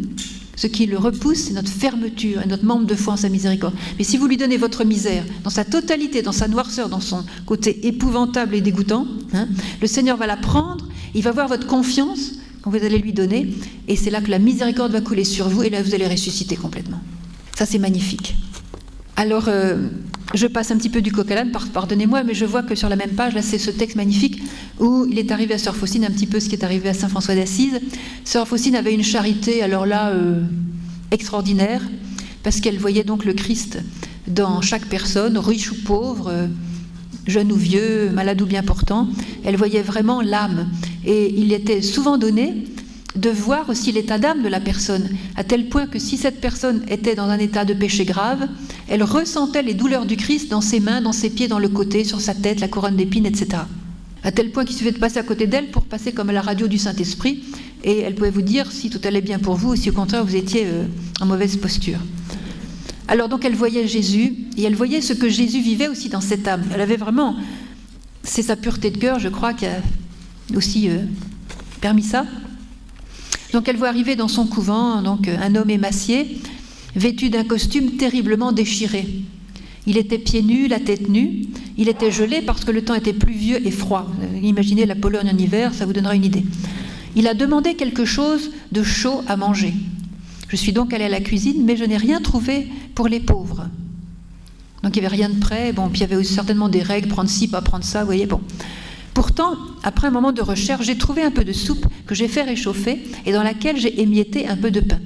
ce 0.57 0.67
qui 0.67 0.87
le 0.87 0.97
repousse, 0.97 1.39
c'est 1.39 1.53
notre 1.53 1.71
fermeture 1.71 2.43
et 2.43 2.47
notre 2.47 2.65
membre 2.65 2.87
de 2.87 2.95
foi 2.95 3.15
en 3.15 3.17
sa 3.17 3.29
miséricorde. 3.29 3.75
Mais 3.99 4.05
si 4.05 4.17
vous 4.17 4.27
lui 4.27 4.37
donnez 4.37 4.57
votre 4.57 4.85
misère, 4.85 5.25
dans 5.43 5.51
sa 5.51 5.65
totalité, 5.65 6.23
dans 6.23 6.33
sa 6.33 6.49
noirceur, 6.49 6.89
dans 6.89 7.01
son 7.01 7.25
côté 7.45 7.87
épouvantable 7.87 8.55
et 8.55 8.61
dégoûtant, 8.61 9.07
hein, 9.33 9.49
le 9.81 9.87
Seigneur 9.87 10.17
va 10.17 10.27
la 10.27 10.37
prendre, 10.37 10.87
il 11.15 11.23
va 11.23 11.33
voir 11.33 11.49
votre 11.49 11.67
confiance 11.67 12.35
vous 12.71 12.85
allez 12.85 12.99
lui 12.99 13.13
donner, 13.13 13.49
et 13.89 13.97
c'est 13.97 14.11
là 14.11 14.21
que 14.21 14.31
la 14.31 14.39
miséricorde 14.39 14.93
va 14.93 15.01
couler 15.01 15.25
sur 15.25 15.49
vous, 15.49 15.63
et 15.63 15.71
là 15.71 15.83
vous 15.83 15.95
allez 15.95 16.07
ressusciter 16.07 16.57
complètement. 16.57 17.01
Ça, 17.57 17.67
c'est 17.67 17.79
magnifique. 17.79 18.35
Alors, 19.17 19.45
euh, 19.47 19.89
je 20.35 20.47
passe 20.47 20.71
un 20.73 20.77
petit 20.77 20.89
peu 20.89 21.01
du 21.01 21.13
coq 21.13 21.31
à 21.31 21.37
l'âne, 21.37 21.53
pardonnez-moi, 21.73 22.25
mais 22.25 22.35
je 22.35 22.45
vois 22.45 22.63
que 22.63 22.75
sur 22.75 22.89
la 22.89 22.97
même 22.97 23.11
page, 23.11 23.35
là, 23.35 23.43
c'est 23.43 23.59
ce 23.59 23.71
texte 23.71 23.97
magnifique 23.97 24.43
où 24.81 25.07
il 25.09 25.19
est 25.19 25.31
arrivé 25.31 25.55
à 25.55 25.59
Sœur 25.59 25.77
Faustine 25.77 26.05
un 26.05 26.11
petit 26.11 26.27
peu 26.27 26.41
ce 26.41 26.49
qui 26.49 26.57
est 26.57 26.65
arrivé 26.65 26.89
à 26.89 26.95
Saint 26.95 27.09
François 27.09 27.37
d'Assise. 27.37 27.81
Sœur 28.25 28.49
Faustine 28.49 28.75
avait 28.75 28.93
une 28.93 29.05
charité, 29.05 29.63
alors 29.63 29.87
là, 29.87 30.11
euh, 30.11 30.43
extraordinaire, 31.13 31.83
parce 32.43 32.61
qu'elle 32.61 32.79
voyait 32.79 33.05
donc 33.05 33.25
le 33.25 33.35
Christ 33.35 33.79
dans 34.27 34.61
chaque 34.63 34.87
personne, 34.87 35.39
riche 35.39 35.71
ou 35.71 35.77
pauvre, 35.85 36.29
euh, 36.29 36.47
jeune 37.27 37.53
ou 37.53 37.57
vieux, 37.57 38.11
malade 38.11 38.41
ou 38.43 38.47
bien 38.47 38.63
portant. 38.63 39.09
Elle 39.45 39.57
voyait 39.57 39.83
vraiment 39.83 40.21
l'âme. 40.21 40.69
Et 41.05 41.35
il 41.37 41.53
était 41.53 41.83
souvent 41.83 42.19
donné 42.19 42.65
de 43.17 43.31
voir 43.31 43.69
aussi 43.69 43.93
l'état 43.93 44.19
d'âme 44.19 44.43
de 44.43 44.49
la 44.49 44.61
personne, 44.61 45.09
à 45.37 45.45
tel 45.45 45.69
point 45.69 45.87
que 45.87 45.99
si 45.99 46.17
cette 46.17 46.41
personne 46.41 46.85
était 46.89 47.15
dans 47.15 47.29
un 47.29 47.39
état 47.39 47.65
de 47.65 47.73
péché 47.73 48.05
grave, 48.05 48.49
elle 48.89 49.05
ressentait 49.05 49.63
les 49.63 49.75
douleurs 49.75 50.05
du 50.05 50.17
Christ 50.17 50.51
dans 50.51 50.61
ses 50.61 50.81
mains, 50.81 51.01
dans 51.01 51.13
ses 51.13 51.31
pieds, 51.31 51.47
dans 51.47 51.61
le 51.61 51.69
côté, 51.69 52.03
sur 52.03 52.21
sa 52.21 52.35
tête, 52.35 52.61
la 52.61 52.69
couronne 52.69 52.97
d'épines, 52.97 53.27
etc. 53.27 53.63
À 54.25 54.33
tel 54.33 54.51
point 54.51 54.65
qu'il 54.65 54.75
suffisait 54.75 54.95
de 54.95 54.99
passer 54.99 55.19
à 55.19 55.23
côté 55.23 55.47
d'elle 55.47 55.71
pour 55.71 55.85
passer 55.85 56.13
comme 56.13 56.31
à 56.31 56.33
la 56.33 56.43
radio 56.43 56.67
du 56.67 56.79
Saint-Esprit, 56.79 57.45
et 57.85 58.01
elle 58.01 58.15
pouvait 58.15 58.31
vous 58.31 58.43
dire 58.43 58.73
si 58.73 58.91
tout 58.91 59.01
allait 59.05 59.21
bien 59.21 59.39
pour 59.39 59.55
vous 59.55 59.73
ou 59.73 59.77
si 59.77 59.91
au 59.91 59.93
contraire 59.93 60.25
vous 60.25 60.35
étiez 60.35 60.65
euh, 60.67 60.85
en 61.21 61.27
mauvaise 61.27 61.57
posture. 61.57 61.99
Alors 63.07 63.29
donc 63.29 63.45
elle 63.45 63.55
voyait 63.55 63.87
Jésus, 63.87 64.35
et 64.57 64.63
elle 64.63 64.75
voyait 64.75 65.01
ce 65.01 65.13
que 65.13 65.29
Jésus 65.29 65.61
vivait 65.61 65.89
aussi 65.89 66.09
dans 66.09 66.21
cette 66.21 66.49
âme. 66.49 66.65
Elle 66.73 66.81
avait 66.81 66.97
vraiment, 66.97 67.37
c'est 68.23 68.43
sa 68.43 68.57
pureté 68.57 68.91
de 68.91 68.99
cœur, 68.99 69.19
je 69.19 69.29
crois, 69.29 69.53
qui 69.53 69.67
a 69.67 69.83
aussi 70.55 70.89
euh, 70.89 70.99
permis 71.81 72.03
ça. 72.03 72.25
Donc 73.53 73.69
elle 73.69 73.77
voit 73.77 73.89
arriver 73.89 74.17
dans 74.17 74.29
son 74.29 74.47
couvent 74.47 75.03
donc 75.03 75.29
un 75.29 75.55
homme 75.55 75.71
émacié, 75.71 76.39
vêtu 76.97 77.31
d'un 77.31 77.45
costume 77.45 77.93
terriblement 77.93 78.53
déchiré. 78.53 79.07
Il 79.87 79.99
était 79.99 80.19
pieds 80.19 80.43
nus, 80.43 80.67
la 80.67 80.81
tête 80.81 81.09
nue. 81.09 81.43
Il 81.77 81.89
était 81.89 82.11
gelé 82.11 82.41
parce 82.41 82.65
que 82.65 82.71
le 82.71 82.83
temps 82.83 82.95
était 82.95 83.13
pluvieux 83.13 83.65
et 83.67 83.71
froid. 83.71 84.11
Imaginez 84.43 84.87
la 84.87 84.95
Pologne 84.95 85.31
en 85.33 85.37
hiver, 85.37 85.75
ça 85.75 85.85
vous 85.85 85.93
donnera 85.93 86.15
une 86.15 86.25
idée. 86.25 86.45
Il 87.17 87.29
a 87.29 87.35
demandé 87.35 87.75
quelque 87.75 88.05
chose 88.05 88.51
de 88.73 88.83
chaud 88.83 89.23
à 89.29 89.37
manger. 89.37 89.75
Je 90.49 90.57
suis 90.57 90.73
donc 90.73 90.93
allée 90.93 91.05
à 91.05 91.09
la 91.09 91.21
cuisine, 91.21 91.65
mais 91.65 91.77
je 91.77 91.85
n'ai 91.85 91.97
rien 91.97 92.21
trouvé 92.21 92.69
pour 92.95 93.09
les 93.09 93.21
pauvres. 93.21 93.69
Donc 94.83 94.97
il 94.97 95.01
n'y 95.01 95.07
avait 95.07 95.17
rien 95.17 95.31
de 95.31 95.39
prêt. 95.39 95.73
Bon, 95.73 95.89
puis 95.89 96.03
il 96.03 96.11
y 96.11 96.13
avait 96.13 96.23
certainement 96.25 96.69
des 96.69 96.83
règles, 96.83 97.09
prendre 97.09 97.31
ci, 97.31 97.49
pas 97.49 97.63
prendre 97.63 97.85
ça, 97.85 98.01
vous 98.01 98.07
voyez. 98.07 98.27
Bon. 98.27 98.41
Pourtant, 99.15 99.57
après 99.83 100.09
un 100.09 100.11
moment 100.11 100.33
de 100.33 100.43
recherche, 100.43 100.87
j'ai 100.87 100.99
trouvé 100.99 101.23
un 101.23 101.31
peu 101.31 101.45
de 101.45 101.53
soupe 101.53 101.87
que 102.07 102.15
j'ai 102.15 102.29
fait 102.29 102.43
réchauffer 102.43 103.03
et 103.25 103.33
dans 103.33 103.43
laquelle 103.43 103.79
j'ai 103.79 104.01
émietté 104.03 104.47
un 104.47 104.57
peu 104.57 104.71
de 104.71 104.81
pain. 104.81 104.99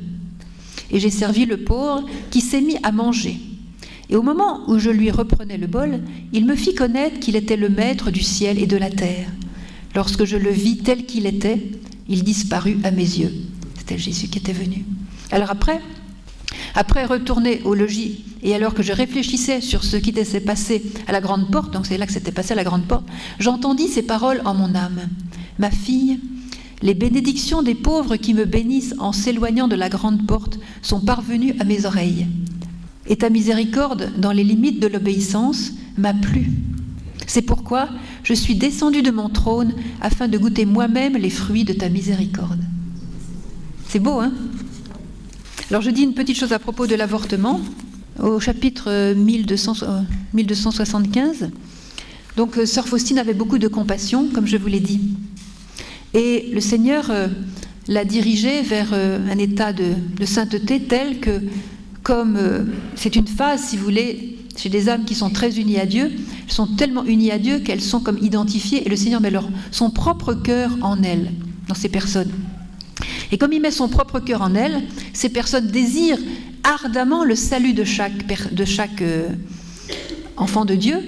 Et 0.90 0.98
j'ai 0.98 1.10
servi 1.10 1.44
le 1.44 1.58
pauvre 1.58 2.04
qui 2.30 2.40
s'est 2.40 2.62
mis 2.62 2.78
à 2.82 2.90
manger. 2.90 3.36
Et 4.10 4.16
au 4.16 4.22
moment 4.22 4.62
où 4.68 4.78
je 4.78 4.90
lui 4.90 5.10
reprenais 5.10 5.58
le 5.58 5.66
bol, 5.66 6.00
il 6.32 6.46
me 6.46 6.56
fit 6.56 6.74
connaître 6.74 7.20
qu'il 7.20 7.36
était 7.36 7.56
le 7.58 7.68
maître 7.68 8.10
du 8.10 8.22
ciel 8.22 8.58
et 8.58 8.66
de 8.66 8.78
la 8.78 8.90
terre. 8.90 9.28
Lorsque 9.94 10.24
je 10.24 10.36
le 10.36 10.50
vis 10.50 10.78
tel 10.78 11.04
qu'il 11.04 11.26
était, 11.26 11.70
il 12.08 12.24
disparut 12.24 12.78
à 12.84 12.90
mes 12.90 13.02
yeux. 13.02 13.32
C'était 13.76 13.98
Jésus 13.98 14.28
qui 14.28 14.38
était 14.38 14.52
venu. 14.52 14.84
Alors 15.30 15.50
après, 15.50 15.80
après 16.74 17.04
retourner 17.04 17.60
au 17.64 17.74
logis, 17.74 18.24
et 18.42 18.54
alors 18.54 18.74
que 18.74 18.82
je 18.82 18.92
réfléchissais 18.92 19.60
sur 19.60 19.84
ce 19.84 19.96
qui 19.96 20.12
s'est 20.24 20.40
passé 20.40 20.82
à 21.06 21.12
la 21.12 21.20
grande 21.20 21.50
porte, 21.50 21.72
donc 21.72 21.86
c'est 21.86 21.98
là 21.98 22.06
que 22.06 22.12
c'était 22.12 22.32
passé 22.32 22.52
à 22.52 22.56
la 22.56 22.64
grande 22.64 22.86
porte, 22.86 23.06
j'entendis 23.38 23.88
ces 23.88 24.02
paroles 24.02 24.40
en 24.44 24.54
mon 24.54 24.74
âme. 24.74 25.08
Ma 25.58 25.70
fille, 25.70 26.20
les 26.82 26.94
bénédictions 26.94 27.62
des 27.62 27.74
pauvres 27.74 28.16
qui 28.16 28.34
me 28.34 28.44
bénissent 28.44 28.94
en 28.98 29.12
s'éloignant 29.12 29.68
de 29.68 29.74
la 29.74 29.88
grande 29.88 30.26
porte 30.26 30.58
sont 30.82 31.00
parvenues 31.00 31.54
à 31.58 31.64
mes 31.64 31.84
oreilles. 31.84 32.26
Et 33.08 33.16
ta 33.16 33.30
miséricorde, 33.30 34.12
dans 34.18 34.32
les 34.32 34.44
limites 34.44 34.80
de 34.80 34.86
l'obéissance, 34.86 35.72
m'a 35.96 36.14
plu. 36.14 36.50
C'est 37.26 37.42
pourquoi 37.42 37.88
je 38.22 38.34
suis 38.34 38.54
descendu 38.54 39.02
de 39.02 39.10
mon 39.10 39.28
trône 39.28 39.74
afin 40.00 40.28
de 40.28 40.38
goûter 40.38 40.64
moi-même 40.64 41.16
les 41.16 41.30
fruits 41.30 41.64
de 41.64 41.72
ta 41.72 41.88
miséricorde. 41.88 42.62
C'est 43.88 43.98
beau, 43.98 44.20
hein? 44.20 44.32
Alors 45.70 45.82
je 45.82 45.90
dis 45.90 46.02
une 46.02 46.14
petite 46.14 46.38
chose 46.38 46.52
à 46.52 46.58
propos 46.58 46.86
de 46.86 46.94
l'avortement. 46.94 47.60
Au 48.22 48.40
chapitre 48.40 49.12
1275, 49.14 51.42
euh, 51.42 51.46
donc 52.36 52.56
euh, 52.56 52.64
Sœur 52.64 52.88
Faustine 52.88 53.18
avait 53.18 53.34
beaucoup 53.34 53.58
de 53.58 53.68
compassion, 53.68 54.28
comme 54.32 54.46
je 54.46 54.56
vous 54.56 54.66
l'ai 54.66 54.80
dit. 54.80 55.00
Et 56.14 56.48
le 56.54 56.60
Seigneur 56.60 57.10
euh, 57.10 57.28
l'a 57.86 58.06
dirigée 58.06 58.62
vers 58.62 58.94
un 58.94 59.38
état 59.38 59.74
de, 59.74 59.92
sainteté 60.24 60.80
tel 60.80 61.20
que 61.20 61.42
comme 62.02 62.36
euh, 62.36 62.64
c'est 62.94 63.14
une 63.14 63.26
phase, 63.26 63.64
si 63.64 63.76
vous 63.76 63.84
voulez, 63.84 64.38
chez 64.56 64.70
des 64.70 64.88
âmes 64.88 65.04
qui 65.04 65.14
sont 65.14 65.28
très 65.28 65.60
unies 65.60 65.78
à 65.78 65.84
Dieu, 65.84 66.10
elles 66.46 66.52
sont 66.52 66.66
tellement 66.66 67.04
unies 67.04 67.30
à 67.30 67.38
Dieu 67.38 67.58
qu'elles 67.58 67.82
sont 67.82 68.00
comme 68.00 68.16
identifiées 68.18 68.86
et 68.86 68.88
le 68.88 68.96
Seigneur 68.96 69.20
met 69.20 69.32
son 69.70 69.90
propre 69.90 70.32
cœur 70.32 70.70
en 70.80 71.02
elles, 71.02 71.30
dans 71.68 71.74
ces 71.74 71.90
personnes. 71.90 72.32
Et 73.30 73.38
comme 73.38 73.52
il 73.52 73.60
met 73.60 73.70
son 73.70 73.88
propre 73.88 74.20
cœur 74.20 74.42
en 74.42 74.54
elles, 74.54 74.82
ces 75.12 75.28
personnes 75.28 75.68
désirent 75.68 76.18
ardemment 76.62 77.24
le 77.24 77.34
salut 77.34 77.72
de 77.72 77.84
chaque, 77.84 78.26
de 78.54 78.64
chaque 78.64 79.02
euh, 79.02 79.28
enfant 80.36 80.64
de 80.64 80.74
Dieu. 80.74 80.98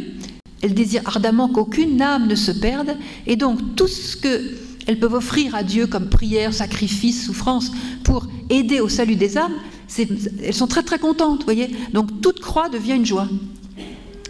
Elles 0.62 0.75
désirent 0.75 1.07
ardemment 1.07 1.49
qu'aucune 1.49 2.01
âme 2.03 2.27
ne 2.27 2.35
se 2.35 2.51
perde. 2.51 2.97
Et 3.27 3.37
donc 3.37 3.77
tout 3.77 3.89
ce 3.89 4.16
qu'elles 4.16 4.99
peuvent 4.99 5.14
offrir 5.14 5.55
à 5.55 5.62
Dieu 5.62 5.87
comme 5.87 6.09
prière, 6.09 6.53
sacrifice, 6.53 7.25
souffrance 7.27 7.73
pour 8.05 8.27
aider 8.51 8.81
au 8.81 8.89
salut 8.89 9.16
des 9.16 9.39
âmes, 9.39 9.55
elles 9.99 10.55
sont 10.55 10.66
très 10.66 10.83
très 10.83 10.99
contentes, 10.99 11.45
voyez. 11.45 11.71
Donc 11.93 12.21
toute 12.21 12.41
croix 12.41 12.68
devient 12.68 12.97
une 12.97 13.07
joie. 13.07 13.29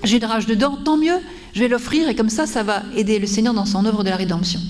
J'ai 0.05 0.17
une 0.17 0.25
rage 0.25 0.47
dedans, 0.47 0.79
tant 0.83 0.97
mieux, 0.97 1.19
je 1.55 1.61
vais 1.61 1.69
l'offrir 1.69 2.09
et 2.09 2.15
comme 2.15 2.29
ça, 2.29 2.47
ça 2.47 2.63
va 2.63 2.83
aider 2.97 3.19
le 3.19 3.27
Seigneur 3.27 3.55
dans 3.55 3.67
son 3.67 3.85
œuvre 3.85 4.05
de 4.05 4.11
la 4.11 4.17
rédemption. 4.17 4.61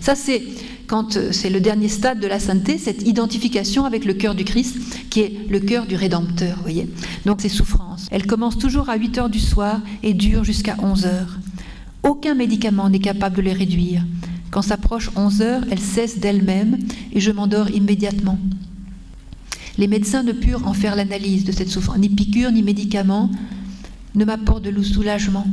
Ça, 0.00 0.14
c'est 0.14 0.42
quand 0.86 1.16
euh, 1.16 1.32
c'est 1.32 1.50
le 1.50 1.60
dernier 1.60 1.88
stade 1.88 2.18
de 2.18 2.26
la 2.26 2.40
sainteté, 2.40 2.78
cette 2.78 3.06
identification 3.06 3.84
avec 3.84 4.04
le 4.04 4.14
cœur 4.14 4.34
du 4.34 4.44
Christ, 4.44 4.78
qui 5.10 5.20
est 5.20 5.38
le 5.48 5.60
cœur 5.60 5.86
du 5.86 5.94
Rédempteur, 5.94 6.58
voyez. 6.62 6.88
Donc 7.26 7.42
ces 7.42 7.50
souffrances, 7.50 8.08
elles 8.10 8.26
commencent 8.26 8.58
toujours 8.58 8.88
à 8.88 8.96
8 8.96 9.18
heures 9.18 9.28
du 9.28 9.38
soir 9.38 9.80
et 10.02 10.14
durent 10.14 10.44
jusqu'à 10.44 10.76
11 10.82 11.06
heures. 11.06 11.38
Aucun 12.02 12.34
médicament 12.34 12.88
n'est 12.88 13.00
capable 13.00 13.36
de 13.36 13.42
les 13.42 13.52
réduire. 13.52 14.02
Quand 14.50 14.62
s'approche 14.62 15.10
11 15.14 15.42
heures, 15.42 15.62
elles 15.70 15.78
cessent 15.78 16.18
d'elles-mêmes 16.18 16.78
et 17.12 17.20
je 17.20 17.30
m'endors 17.30 17.70
immédiatement. 17.70 18.38
Les 19.76 19.88
médecins 19.88 20.22
ne 20.22 20.32
purent 20.32 20.66
en 20.66 20.72
faire 20.72 20.96
l'analyse 20.96 21.44
de 21.44 21.52
cette 21.52 21.68
souffrance. 21.68 21.98
Ni 21.98 22.08
piqûre, 22.08 22.50
ni 22.50 22.62
médicament 22.62 23.30
ne 24.14 24.24
m'apportent 24.24 24.64
de 24.64 24.82
soulagement. 24.82 25.46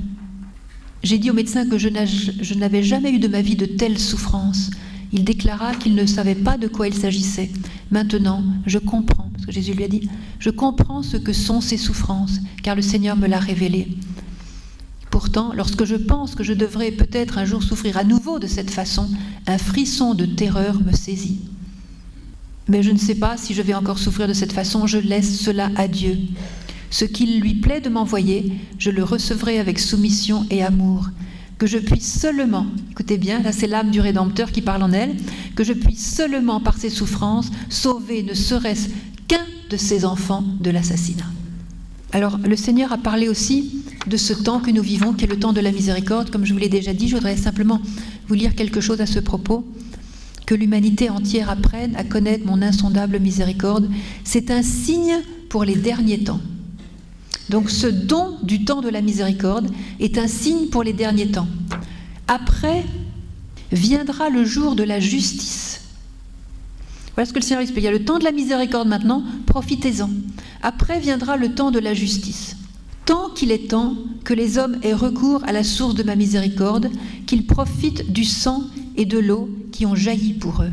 J'ai 1.05 1.19
dit 1.19 1.29
au 1.29 1.33
médecin 1.33 1.69
que 1.69 1.77
je 1.77 2.53
n'avais 2.55 2.81
jamais 2.81 3.11
eu 3.11 3.19
de 3.19 3.27
ma 3.27 3.43
vie 3.43 3.55
de 3.55 3.67
telle 3.67 3.99
souffrance. 3.99 4.71
Il 5.13 5.23
déclara 5.23 5.75
qu'il 5.75 5.93
ne 5.93 6.07
savait 6.07 6.33
pas 6.33 6.57
de 6.57 6.67
quoi 6.67 6.87
il 6.87 6.95
s'agissait. 6.95 7.51
Maintenant, 7.91 8.43
je 8.65 8.79
comprends, 8.79 9.29
parce 9.31 9.45
que 9.45 9.51
Jésus 9.51 9.73
lui 9.73 9.83
a 9.83 9.87
dit, 9.87 10.09
je 10.39 10.49
comprends 10.49 11.03
ce 11.03 11.17
que 11.17 11.31
sont 11.31 11.61
ces 11.61 11.77
souffrances, 11.77 12.39
car 12.63 12.75
le 12.75 12.81
Seigneur 12.81 13.17
me 13.17 13.27
l'a 13.27 13.37
révélé. 13.37 13.87
Pourtant, 15.11 15.53
lorsque 15.53 15.85
je 15.85 15.95
pense 15.95 16.33
que 16.33 16.43
je 16.43 16.53
devrais 16.53 16.89
peut-être 16.89 17.37
un 17.37 17.45
jour 17.45 17.61
souffrir 17.61 17.97
à 17.97 18.03
nouveau 18.03 18.39
de 18.39 18.47
cette 18.47 18.71
façon, 18.71 19.07
un 19.45 19.59
frisson 19.59 20.15
de 20.15 20.25
terreur 20.25 20.81
me 20.81 20.91
saisit. 20.91 21.41
Mais 22.67 22.81
je 22.81 22.89
ne 22.89 22.97
sais 22.97 23.13
pas 23.13 23.37
si 23.37 23.53
je 23.53 23.61
vais 23.61 23.75
encore 23.75 23.99
souffrir 23.99 24.27
de 24.27 24.33
cette 24.33 24.53
façon, 24.53 24.87
je 24.87 24.97
laisse 24.97 25.39
cela 25.39 25.69
à 25.75 25.87
Dieu. 25.87 26.17
Ce 26.95 27.03
qu'il 27.03 27.41
lui 27.41 27.55
plaît 27.55 27.81
de 27.81 27.89
m'envoyer, 27.89 28.53
je 28.79 28.89
le 28.89 29.03
recevrai 29.03 29.59
avec 29.59 29.79
soumission 29.79 30.45
et 30.49 30.63
amour. 30.63 31.09
Que 31.57 31.67
je 31.67 31.77
puisse 31.77 32.21
seulement, 32.21 32.67
écoutez 32.89 33.17
bien, 33.17 33.41
là 33.41 33.51
c'est 33.51 33.67
l'âme 33.67 33.91
du 33.91 33.99
Rédempteur 33.99 34.53
qui 34.53 34.61
parle 34.61 34.81
en 34.81 34.93
elle, 34.93 35.13
que 35.57 35.65
je 35.65 35.73
puisse 35.73 36.15
seulement 36.15 36.61
par 36.61 36.77
ses 36.77 36.89
souffrances 36.89 37.51
sauver 37.67 38.23
ne 38.23 38.33
serait-ce 38.33 38.87
qu'un 39.27 39.43
de 39.69 39.75
ses 39.75 40.05
enfants 40.05 40.45
de 40.61 40.71
l'assassinat. 40.71 41.25
Alors 42.13 42.37
le 42.37 42.55
Seigneur 42.55 42.93
a 42.93 42.97
parlé 42.97 43.27
aussi 43.27 43.83
de 44.07 44.15
ce 44.15 44.31
temps 44.31 44.61
que 44.61 44.71
nous 44.71 44.81
vivons, 44.81 45.11
qui 45.11 45.25
est 45.25 45.27
le 45.27 45.37
temps 45.37 45.51
de 45.51 45.59
la 45.59 45.73
miséricorde. 45.73 46.29
Comme 46.29 46.45
je 46.45 46.53
vous 46.53 46.59
l'ai 46.59 46.69
déjà 46.69 46.93
dit, 46.93 47.09
je 47.09 47.17
voudrais 47.17 47.35
simplement 47.35 47.81
vous 48.29 48.35
lire 48.35 48.55
quelque 48.55 48.79
chose 48.79 49.01
à 49.01 49.05
ce 49.05 49.19
propos 49.19 49.67
que 50.45 50.55
l'humanité 50.55 51.09
entière 51.09 51.49
apprenne 51.49 51.93
à 51.97 52.05
connaître 52.05 52.45
mon 52.45 52.61
insondable 52.61 53.19
miséricorde, 53.19 53.89
c'est 54.23 54.49
un 54.49 54.63
signe 54.63 55.17
pour 55.49 55.65
les 55.65 55.75
derniers 55.75 56.23
temps. 56.23 56.39
Donc 57.49 57.69
ce 57.69 57.87
don 57.87 58.37
du 58.43 58.65
temps 58.65 58.81
de 58.81 58.89
la 58.89 59.01
miséricorde 59.01 59.69
est 59.99 60.17
un 60.17 60.27
signe 60.27 60.67
pour 60.67 60.83
les 60.83 60.93
derniers 60.93 61.31
temps. 61.31 61.47
Après 62.27 62.83
viendra 63.71 64.29
le 64.29 64.45
jour 64.45 64.75
de 64.75 64.83
la 64.83 64.99
justice. 64.99 65.81
Voilà 67.15 67.27
ce 67.27 67.33
que 67.33 67.39
le 67.39 67.45
Seigneur 67.45 67.61
explique. 67.61 67.83
Il 67.83 67.85
y 67.85 67.89
a 67.89 67.91
le 67.91 68.03
temps 68.03 68.19
de 68.19 68.23
la 68.23 68.31
miséricorde 68.31 68.87
maintenant, 68.87 69.23
profitez-en. 69.45 70.09
Après 70.61 70.99
viendra 70.99 71.37
le 71.37 71.53
temps 71.53 71.71
de 71.71 71.79
la 71.79 71.93
justice. 71.93 72.57
Tant 73.05 73.29
qu'il 73.29 73.51
est 73.51 73.69
temps 73.69 73.95
que 74.23 74.33
les 74.33 74.57
hommes 74.57 74.77
aient 74.81 74.93
recours 74.93 75.43
à 75.45 75.51
la 75.51 75.63
source 75.63 75.93
de 75.93 76.03
ma 76.03 76.15
miséricorde, 76.15 76.89
qu'ils 77.27 77.45
profitent 77.45 78.11
du 78.11 78.23
sang 78.23 78.63
et 78.97 79.05
de 79.05 79.19
l'eau 79.19 79.49
qui 79.71 79.85
ont 79.85 79.95
jailli 79.95 80.33
pour 80.33 80.63
eux. 80.63 80.71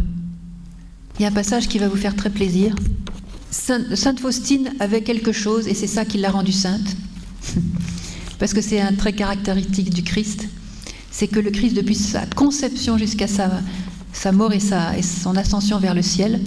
Il 1.19 1.23
y 1.23 1.25
a 1.27 1.29
un 1.29 1.33
passage 1.33 1.69
qui 1.69 1.79
va 1.79 1.89
vous 1.89 1.97
faire 1.97 2.17
très 2.17 2.31
plaisir. 2.31 2.75
Sainte 3.53 4.19
Faustine 4.19 4.73
avait 4.81 5.03
quelque 5.03 5.31
chose, 5.31 5.69
et 5.69 5.75
c'est 5.75 5.87
ça 5.87 6.07
qui 6.07 6.17
l'a 6.17 6.31
rendue 6.31 6.53
sainte, 6.53 6.97
parce 8.39 8.55
que 8.55 8.63
c'est 8.63 8.81
un 8.81 8.95
trait 8.95 9.13
caractéristique 9.13 9.91
du 9.91 10.03
Christ, 10.03 10.49
c'est 11.11 11.29
que 11.29 11.39
le 11.39 11.51
Christ, 11.51 11.77
depuis 11.77 11.95
sa 11.95 12.25
conception 12.25 12.97
jusqu'à 12.97 13.27
sa, 13.29 14.33
mort 14.33 14.53
et, 14.53 14.61
et 14.97 15.03
son 15.03 15.37
ascension 15.37 15.79
vers 15.79 15.95
le 15.95 16.01
ciel, 16.01 16.41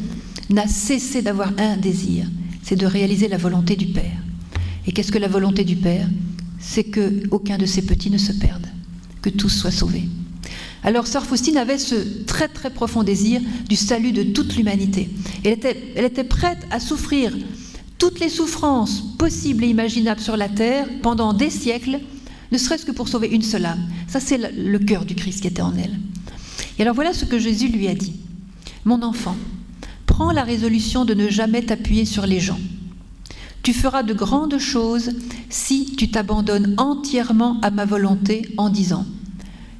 n'a 0.49 0.67
cessé 0.67 1.21
d'avoir 1.21 1.51
un 1.59 1.77
désir, 1.77 2.25
c'est 2.63 2.75
de 2.75 2.87
réaliser 2.87 3.27
la 3.27 3.37
volonté 3.37 3.75
du 3.75 3.85
Père. 3.85 4.17
Et 4.87 4.91
qu'est-ce 4.91 5.11
que 5.11 5.19
la 5.19 5.27
volonté 5.27 5.63
du 5.63 5.75
Père? 5.75 6.07
C'est 6.59 6.85
que 6.85 7.23
aucun 7.29 7.59
de 7.59 7.67
ses 7.67 7.83
petits 7.83 8.09
ne 8.09 8.17
se 8.17 8.31
perde, 8.31 8.65
que 9.21 9.29
tous 9.29 9.49
soient 9.49 9.71
sauvés. 9.71 10.09
Alors 10.85 11.07
Sœur 11.07 11.25
Faustine 11.25 11.57
avait 11.57 11.79
ce 11.79 11.95
très 12.25 12.47
très 12.47 12.69
profond 12.69 13.01
désir 13.01 13.41
du 13.67 13.75
salut 13.75 14.11
de 14.11 14.21
toute 14.21 14.55
l'humanité. 14.55 15.09
Elle 15.43 15.53
était, 16.05 16.23
prête 16.23 16.59
à 16.69 16.79
souffrir 16.79 17.35
toutes 17.97 18.19
les 18.19 18.29
souffrances 18.29 19.01
possibles 19.17 19.63
et 19.63 19.69
imaginables 19.69 20.21
sur 20.21 20.37
la 20.37 20.47
terre 20.47 20.87
pendant 21.01 21.33
des 21.33 21.49
siècles, 21.49 21.99
ne 22.51 22.57
serait-ce 22.59 22.85
que 22.85 22.91
pour 22.91 23.07
sauver 23.07 23.29
une 23.29 23.41
seule 23.41 23.65
âme. 23.65 23.83
Ça, 24.07 24.19
c'est 24.19 24.37
le 24.37 24.77
cœur 24.77 25.05
du 25.05 25.15
Christ 25.15 25.41
qui 25.41 25.47
était 25.47 25.63
en 25.63 25.75
elle. 25.75 25.99
Et 26.77 26.83
alors 26.83 26.93
voilà 26.93 27.13
ce 27.13 27.25
que 27.25 27.39
Jésus 27.39 27.69
lui 27.69 27.87
a 27.87 27.95
dit. 27.95 28.13
Mon 28.83 29.01
enfant, 29.01 29.35
prends 30.05 30.31
la 30.31 30.43
résolution 30.43 31.03
de 31.03 31.15
ne 31.15 31.29
jamais 31.29 31.63
t'appuyer 31.63 32.05
sur 32.05 32.27
les 32.27 32.39
gens. 32.39 32.59
Tu 33.63 33.73
feras 33.73 34.03
de 34.03 34.13
grandes 34.13 34.59
choses 34.59 35.13
si 35.49 35.95
tu 35.95 36.11
t'abandonnes 36.11 36.75
entièrement 36.77 37.59
à 37.61 37.71
ma 37.71 37.85
volonté 37.85 38.53
en 38.57 38.69
disant 38.69 39.07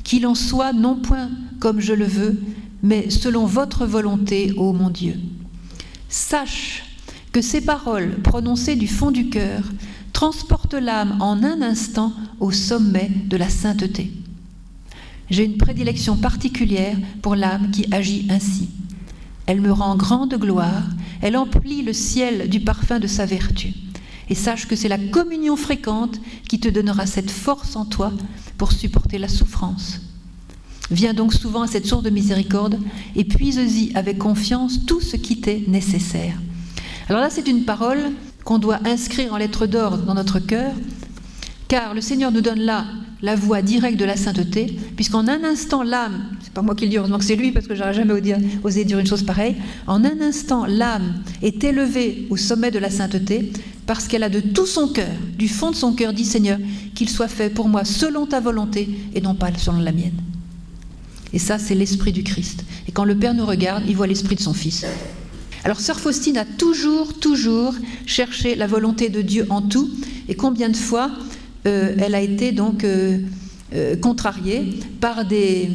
qu'il 0.05 0.25
en 0.27 0.35
soit 0.35 0.71
non 0.71 0.95
point 0.95 1.29
comme 1.59 1.81
je 1.81 1.91
le 1.91 2.05
veux, 2.05 2.39
mais 2.81 3.09
selon 3.09 3.45
votre 3.45 3.85
volonté, 3.85 4.53
ô 4.55 4.71
mon 4.71 4.89
Dieu. 4.89 5.15
Sache 6.07 6.83
que 7.33 7.41
ces 7.41 7.59
paroles 7.59 8.21
prononcées 8.21 8.77
du 8.77 8.87
fond 8.87 9.11
du 9.11 9.29
cœur 9.29 9.63
transportent 10.13 10.75
l'âme 10.75 11.17
en 11.19 11.43
un 11.43 11.61
instant 11.61 12.13
au 12.39 12.51
sommet 12.51 13.11
de 13.25 13.35
la 13.35 13.49
sainteté. 13.49 14.13
J'ai 15.29 15.43
une 15.43 15.57
prédilection 15.57 16.15
particulière 16.15 16.95
pour 17.21 17.35
l'âme 17.35 17.71
qui 17.71 17.87
agit 17.91 18.27
ainsi. 18.29 18.69
Elle 19.47 19.59
me 19.59 19.71
rend 19.71 19.95
grande 19.95 20.35
gloire, 20.35 20.83
elle 21.21 21.35
emplit 21.35 21.81
le 21.81 21.93
ciel 21.93 22.47
du 22.47 22.59
parfum 22.59 22.99
de 22.99 23.07
sa 23.07 23.25
vertu. 23.25 23.73
Et 24.29 24.35
sache 24.35 24.67
que 24.67 24.75
c'est 24.75 24.87
la 24.87 24.97
communion 24.97 25.55
fréquente 25.55 26.19
qui 26.47 26.59
te 26.59 26.69
donnera 26.69 27.07
cette 27.07 27.31
force 27.31 27.75
en 27.75 27.85
toi 27.85 28.13
pour 28.57 28.71
supporter 28.71 29.17
la 29.17 29.27
souffrance. 29.27 30.01
Viens 30.91 31.13
donc 31.13 31.33
souvent 31.33 31.63
à 31.63 31.67
cette 31.67 31.87
source 31.87 32.03
de 32.03 32.09
miséricorde 32.09 32.79
et 33.15 33.23
puise-y 33.23 33.91
avec 33.95 34.19
confiance 34.19 34.85
tout 34.85 35.01
ce 35.01 35.15
qui 35.15 35.41
t'est 35.41 35.63
nécessaire. 35.67 36.39
Alors 37.09 37.21
là, 37.21 37.29
c'est 37.29 37.47
une 37.47 37.65
parole 37.65 38.11
qu'on 38.43 38.59
doit 38.59 38.79
inscrire 38.85 39.33
en 39.33 39.37
lettres 39.37 39.65
d'or 39.65 39.97
dans 39.97 40.13
notre 40.13 40.39
cœur, 40.39 40.71
car 41.67 41.95
le 41.95 42.01
Seigneur 42.01 42.31
nous 42.31 42.41
donne 42.41 42.59
là 42.59 42.85
la 43.21 43.35
voie 43.35 43.63
directe 43.63 43.97
de 43.97 44.05
la 44.05 44.15
sainteté, 44.15 44.77
puisqu'en 44.95 45.27
un 45.27 45.43
instant, 45.43 45.81
l'âme, 45.81 46.25
c'est 46.41 46.53
pas 46.53 46.61
moi 46.61 46.75
qui 46.75 46.85
le 46.85 46.91
dis, 46.91 46.97
heureusement 46.97 47.17
que 47.17 47.23
c'est 47.25 47.35
lui, 47.35 47.51
parce 47.51 47.65
que 47.65 47.73
j'aurais 47.73 47.93
jamais 47.93 48.13
osé 48.63 48.85
dire 48.85 48.99
une 48.99 49.07
chose 49.07 49.23
pareille, 49.23 49.55
en 49.87 50.03
un 50.03 50.21
instant, 50.21 50.65
l'âme 50.67 51.23
est 51.41 51.63
élevée 51.63 52.27
au 52.29 52.37
sommet 52.37 52.69
de 52.69 52.77
la 52.77 52.91
sainteté, 52.91 53.51
parce 53.85 54.07
qu'elle 54.07 54.23
a 54.23 54.29
de 54.29 54.39
tout 54.39 54.65
son 54.65 54.87
cœur, 54.87 55.11
du 55.37 55.47
fond 55.47 55.71
de 55.71 55.75
son 55.75 55.93
cœur, 55.93 56.13
dit 56.13 56.25
Seigneur, 56.25 56.57
qu'il 56.95 57.09
soit 57.09 57.27
fait 57.27 57.49
pour 57.49 57.67
moi 57.67 57.85
selon 57.85 58.25
ta 58.25 58.39
volonté 58.39 58.89
et 59.13 59.21
non 59.21 59.35
pas 59.35 59.49
selon 59.57 59.79
la 59.79 59.91
mienne. 59.91 60.19
Et 61.33 61.39
ça, 61.39 61.59
c'est 61.59 61.75
l'esprit 61.75 62.11
du 62.11 62.23
Christ. 62.23 62.63
Et 62.87 62.91
quand 62.91 63.03
le 63.03 63.15
Père 63.15 63.33
nous 63.33 63.45
regarde, 63.45 63.83
il 63.87 63.95
voit 63.95 64.07
l'esprit 64.07 64.35
de 64.35 64.41
son 64.41 64.53
Fils. 64.53 64.85
Alors, 65.63 65.79
Sœur 65.79 65.99
Faustine 65.99 66.37
a 66.37 66.45
toujours, 66.45 67.13
toujours 67.19 67.75
cherché 68.05 68.55
la 68.55 68.67
volonté 68.67 69.09
de 69.09 69.21
Dieu 69.21 69.45
en 69.49 69.61
tout. 69.61 69.89
Et 70.29 70.35
combien 70.35 70.69
de 70.69 70.77
fois 70.77 71.11
euh, 71.67 71.95
elle 71.97 72.15
a 72.15 72.21
été 72.21 72.51
donc 72.51 72.83
euh, 72.83 73.19
euh, 73.73 73.95
contrariée 73.95 74.79
par 75.01 75.25
des, 75.25 75.69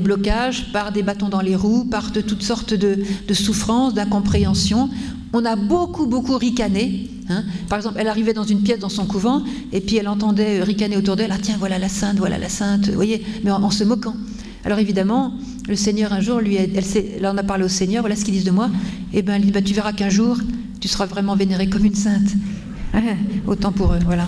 blocages, 0.00 0.72
par 0.72 0.92
des 0.92 1.02
bâtons 1.02 1.28
dans 1.28 1.40
les 1.40 1.56
roues, 1.56 1.84
par 1.84 2.12
toutes 2.12 2.42
sortes 2.42 2.74
de 2.74 3.34
souffrances, 3.34 3.94
d'incompréhensions 3.94 4.90
on 5.32 5.44
a 5.44 5.56
beaucoup, 5.56 6.06
beaucoup 6.06 6.36
ricané. 6.36 7.08
Hein. 7.28 7.44
Par 7.68 7.78
exemple, 7.78 7.96
elle 7.98 8.08
arrivait 8.08 8.32
dans 8.32 8.44
une 8.44 8.62
pièce 8.62 8.78
dans 8.78 8.88
son 8.88 9.06
couvent, 9.06 9.42
et 9.72 9.80
puis 9.80 9.96
elle 9.96 10.08
entendait 10.08 10.62
ricaner 10.62 10.96
autour 10.96 11.16
d'elle, 11.16 11.32
ah 11.32 11.38
tiens, 11.40 11.56
voilà 11.58 11.78
la 11.78 11.88
sainte, 11.88 12.18
voilà 12.18 12.38
la 12.38 12.48
sainte, 12.48 12.88
vous 12.88 12.94
voyez, 12.94 13.24
mais 13.44 13.50
en, 13.50 13.70
se 13.70 13.84
moquant. 13.84 14.14
Alors 14.64 14.78
évidemment, 14.78 15.34
le 15.68 15.76
Seigneur 15.76 16.12
un 16.12 16.20
jour, 16.20 16.40
lui, 16.40 16.56
elle, 16.56 17.26
en 17.26 17.36
a 17.36 17.42
parlé 17.42 17.64
au 17.64 17.68
Seigneur, 17.68 18.02
voilà 18.02 18.16
ce 18.16 18.24
qu'ils 18.24 18.34
disent 18.34 18.44
de 18.44 18.50
moi, 18.50 18.70
et 19.12 19.18
eh 19.18 19.22
bien 19.22 19.36
elle 19.36 19.42
dit, 19.42 19.52
bah, 19.52 19.62
tu 19.62 19.74
verras 19.74 19.92
qu'un 19.92 20.10
jour, 20.10 20.36
tu 20.80 20.88
seras 20.88 21.06
vraiment 21.06 21.36
vénérée 21.36 21.68
comme 21.68 21.84
une 21.84 21.94
sainte. 21.94 22.30
Hein, 22.92 23.02
autant 23.46 23.72
pour 23.72 23.92
eux, 23.92 23.98
voilà. 24.04 24.26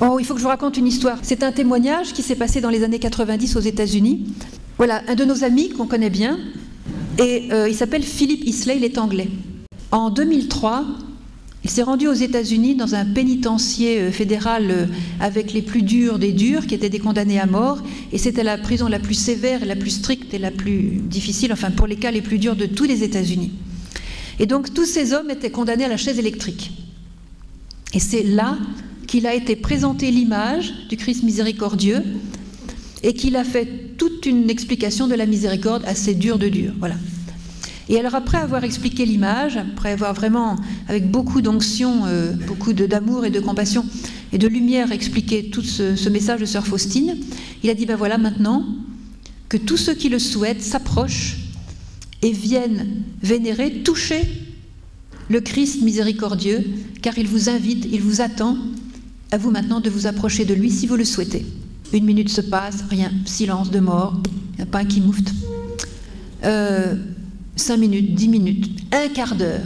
Oh, 0.00 0.18
il 0.18 0.26
faut 0.26 0.34
que 0.34 0.40
je 0.40 0.44
vous 0.44 0.50
raconte 0.50 0.76
une 0.76 0.88
histoire. 0.88 1.18
C'est 1.22 1.42
un 1.42 1.52
témoignage 1.52 2.12
qui 2.12 2.22
s'est 2.22 2.34
passé 2.34 2.60
dans 2.60 2.68
les 2.68 2.82
années 2.82 2.98
90 2.98 3.56
aux 3.56 3.60
États-Unis. 3.60 4.26
Voilà, 4.76 5.02
un 5.08 5.14
de 5.14 5.24
nos 5.24 5.44
amis 5.44 5.70
qu'on 5.70 5.86
connaît 5.86 6.10
bien, 6.10 6.36
et 7.18 7.48
euh, 7.52 7.68
il 7.68 7.74
s'appelle 7.74 8.02
Philippe 8.02 8.44
Isley, 8.44 8.76
il 8.76 8.84
est 8.84 8.98
anglais. 8.98 9.28
En 9.92 10.10
2003, 10.10 10.84
il 11.62 11.70
s'est 11.70 11.82
rendu 11.82 12.08
aux 12.08 12.14
États-Unis 12.14 12.74
dans 12.74 12.94
un 12.94 13.04
pénitencier 13.04 14.00
euh, 14.00 14.10
fédéral 14.10 14.70
euh, 14.70 14.86
avec 15.20 15.52
les 15.52 15.62
plus 15.62 15.82
durs 15.82 16.18
des 16.18 16.32
durs, 16.32 16.66
qui 16.66 16.74
étaient 16.74 16.90
des 16.90 16.98
condamnés 16.98 17.38
à 17.38 17.46
mort, 17.46 17.78
et 18.12 18.18
c'était 18.18 18.42
la 18.42 18.58
prison 18.58 18.88
la 18.88 18.98
plus 18.98 19.14
sévère, 19.14 19.64
la 19.64 19.76
plus 19.76 19.90
stricte 19.90 20.34
et 20.34 20.38
la 20.38 20.50
plus 20.50 21.00
difficile, 21.02 21.52
enfin 21.52 21.70
pour 21.70 21.86
les 21.86 21.96
cas 21.96 22.10
les 22.10 22.22
plus 22.22 22.38
durs 22.38 22.56
de 22.56 22.66
tous 22.66 22.84
les 22.84 23.02
États-Unis. 23.02 23.52
Et 24.40 24.46
donc 24.46 24.74
tous 24.74 24.84
ces 24.84 25.12
hommes 25.12 25.30
étaient 25.30 25.50
condamnés 25.50 25.84
à 25.84 25.88
la 25.88 25.96
chaise 25.96 26.18
électrique. 26.18 26.72
Et 27.92 28.00
c'est 28.00 28.24
là 28.24 28.58
qu'il 29.06 29.26
a 29.28 29.34
été 29.34 29.54
présenté 29.54 30.10
l'image 30.10 30.74
du 30.88 30.96
Christ 30.96 31.22
miséricordieux 31.22 32.02
et 33.04 33.12
qu'il 33.12 33.36
a 33.36 33.44
fait 33.44 33.96
toute 33.98 34.26
une 34.26 34.50
explication 34.50 35.06
de 35.06 35.14
la 35.14 35.26
miséricorde 35.26 35.84
assez 35.86 36.14
dure 36.14 36.38
de 36.38 36.48
dur. 36.48 36.72
Voilà. 36.78 36.96
Et 37.90 38.00
alors 38.00 38.14
après 38.14 38.38
avoir 38.38 38.64
expliqué 38.64 39.04
l'image, 39.04 39.58
après 39.58 39.92
avoir 39.92 40.14
vraiment, 40.14 40.56
avec 40.88 41.10
beaucoup 41.10 41.42
d'onction, 41.42 42.06
euh, 42.06 42.32
beaucoup 42.48 42.72
d'amour 42.72 43.26
et 43.26 43.30
de 43.30 43.40
compassion 43.40 43.84
et 44.32 44.38
de 44.38 44.48
lumière, 44.48 44.90
expliqué 44.90 45.50
tout 45.50 45.60
ce, 45.60 46.08
message 46.08 46.40
de 46.40 46.46
Sœur 46.46 46.66
Faustine, 46.66 47.18
il 47.62 47.68
a 47.68 47.74
dit, 47.74 47.84
ben 47.84 47.96
voilà 47.96 48.16
maintenant, 48.16 48.64
que 49.50 49.58
tous 49.58 49.76
ceux 49.76 49.94
qui 49.94 50.08
le 50.08 50.18
souhaitent 50.18 50.62
s'approchent 50.62 51.36
et 52.22 52.32
viennent 52.32 53.02
vénérer, 53.22 53.82
toucher 53.82 54.22
le 55.28 55.42
Christ 55.42 55.82
miséricordieux, 55.82 56.64
car 57.02 57.18
il 57.18 57.28
vous 57.28 57.50
invite, 57.50 57.86
il 57.92 58.00
vous 58.00 58.22
attend, 58.22 58.56
à 59.30 59.36
vous 59.36 59.50
maintenant 59.50 59.80
de 59.80 59.90
vous 59.90 60.06
approcher 60.06 60.46
de 60.46 60.54
lui 60.54 60.70
si 60.70 60.86
vous 60.86 60.96
le 60.96 61.04
souhaitez. 61.04 61.44
Une 61.94 62.06
minute 62.06 62.28
se 62.28 62.40
passe, 62.40 62.82
rien, 62.90 63.12
silence 63.24 63.70
de 63.70 63.78
mort, 63.78 64.20
il 64.54 64.56
n'y 64.56 64.62
a 64.62 64.66
pas 64.66 64.80
un 64.80 64.84
qui 64.84 65.00
moufte. 65.00 65.32
Euh, 66.42 66.96
cinq 67.54 67.76
minutes, 67.76 68.16
dix 68.16 68.28
minutes, 68.28 68.68
un 68.92 69.06
quart 69.14 69.36
d'heure, 69.36 69.60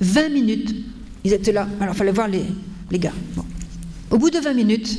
vingt 0.00 0.30
minutes, 0.30 0.74
ils 1.24 1.34
étaient 1.34 1.52
là. 1.52 1.68
Alors 1.80 1.94
il 1.94 1.98
fallait 1.98 2.10
voir 2.10 2.26
les, 2.28 2.44
les 2.90 2.98
gars. 2.98 3.12
Au 4.10 4.16
bout 4.16 4.30
de 4.30 4.38
vingt 4.38 4.54
minutes, 4.54 4.98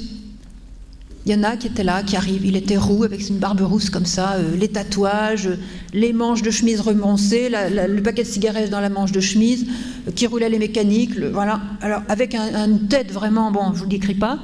il 1.25 1.31
y 1.31 1.35
en 1.35 1.41
a 1.41 1.57
qui 1.57 1.65
étaient 1.65 1.83
là, 1.83 2.03
qui 2.03 2.17
arrivent. 2.17 2.45
Il 2.45 2.55
était 2.55 2.77
roux, 2.77 3.03
avec 3.03 3.27
une 3.27 3.39
barbe 3.39 3.61
rousse 3.61 3.89
comme 3.89 4.05
ça, 4.05 4.33
euh, 4.33 4.55
les 4.55 4.67
tatouages, 4.67 5.49
les 5.91 6.13
manches 6.13 6.43
de 6.43 6.51
chemise 6.51 6.81
remoncées, 6.81 7.49
le 7.49 8.01
paquet 8.01 8.21
de 8.21 8.27
cigarettes 8.27 8.69
dans 8.69 8.79
la 8.79 8.89
manche 8.89 9.11
de 9.11 9.21
chemise, 9.21 9.65
euh, 10.07 10.11
qui 10.11 10.27
roulait 10.27 10.49
les 10.49 10.59
mécaniques, 10.59 11.17
voilà. 11.17 11.63
Alors, 11.81 12.03
avec 12.09 12.35
une 12.35 12.87
tête 12.87 13.11
vraiment, 13.11 13.51
bon, 13.51 13.69
je 13.69 13.71
ne 13.71 13.75
vous 13.77 13.83
le 13.85 13.89
décris 13.89 14.13
pas. 14.13 14.37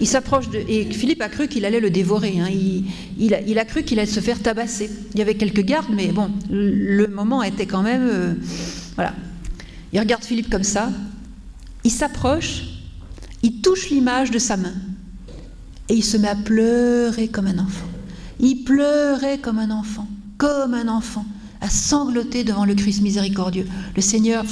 Il 0.00 0.06
s'approche 0.06 0.50
de. 0.50 0.58
Et 0.68 0.84
Philippe 0.92 1.22
a 1.22 1.28
cru 1.28 1.48
qu'il 1.48 1.64
allait 1.64 1.80
le 1.80 1.90
dévorer. 1.90 2.38
Hein. 2.38 2.48
Il, 3.18 3.58
a, 3.58 3.64
cru 3.64 3.82
qu'il 3.82 3.98
allait 3.98 4.10
se 4.10 4.20
faire 4.20 4.42
tabasser. 4.42 4.90
Il 5.14 5.18
y 5.18 5.22
avait 5.22 5.36
quelques 5.36 5.62
gardes, 5.62 5.90
mais 5.90 6.08
bon, 6.08 6.30
le 6.50 7.06
moment 7.06 7.42
était 7.42 7.66
quand 7.66 7.82
même. 7.82 8.06
Euh, 8.06 8.34
voilà. 8.94 9.14
Il 9.92 10.00
regarde 10.00 10.24
Philippe 10.24 10.50
comme 10.50 10.64
ça. 10.64 10.90
Il 11.84 11.90
s'approche. 11.90 12.62
Il 13.42 13.60
touche 13.62 13.90
l'image 13.90 14.30
de 14.30 14.38
sa 14.38 14.56
main. 14.56 14.74
Et 15.88 15.94
il 15.94 16.04
se 16.04 16.16
met 16.16 16.28
à 16.28 16.34
pleurer 16.34 17.28
comme 17.28 17.46
un 17.46 17.58
enfant. 17.58 17.86
Il 18.40 18.64
pleurait 18.64 19.38
comme 19.38 19.58
un 19.58 19.70
enfant. 19.70 20.06
Comme 20.36 20.74
un 20.74 20.88
enfant. 20.88 21.24
À 21.60 21.70
sangloter 21.70 22.44
devant 22.44 22.66
le 22.66 22.74
Christ 22.74 23.00
miséricordieux. 23.00 23.66
Le 23.94 24.02
Seigneur 24.02 24.44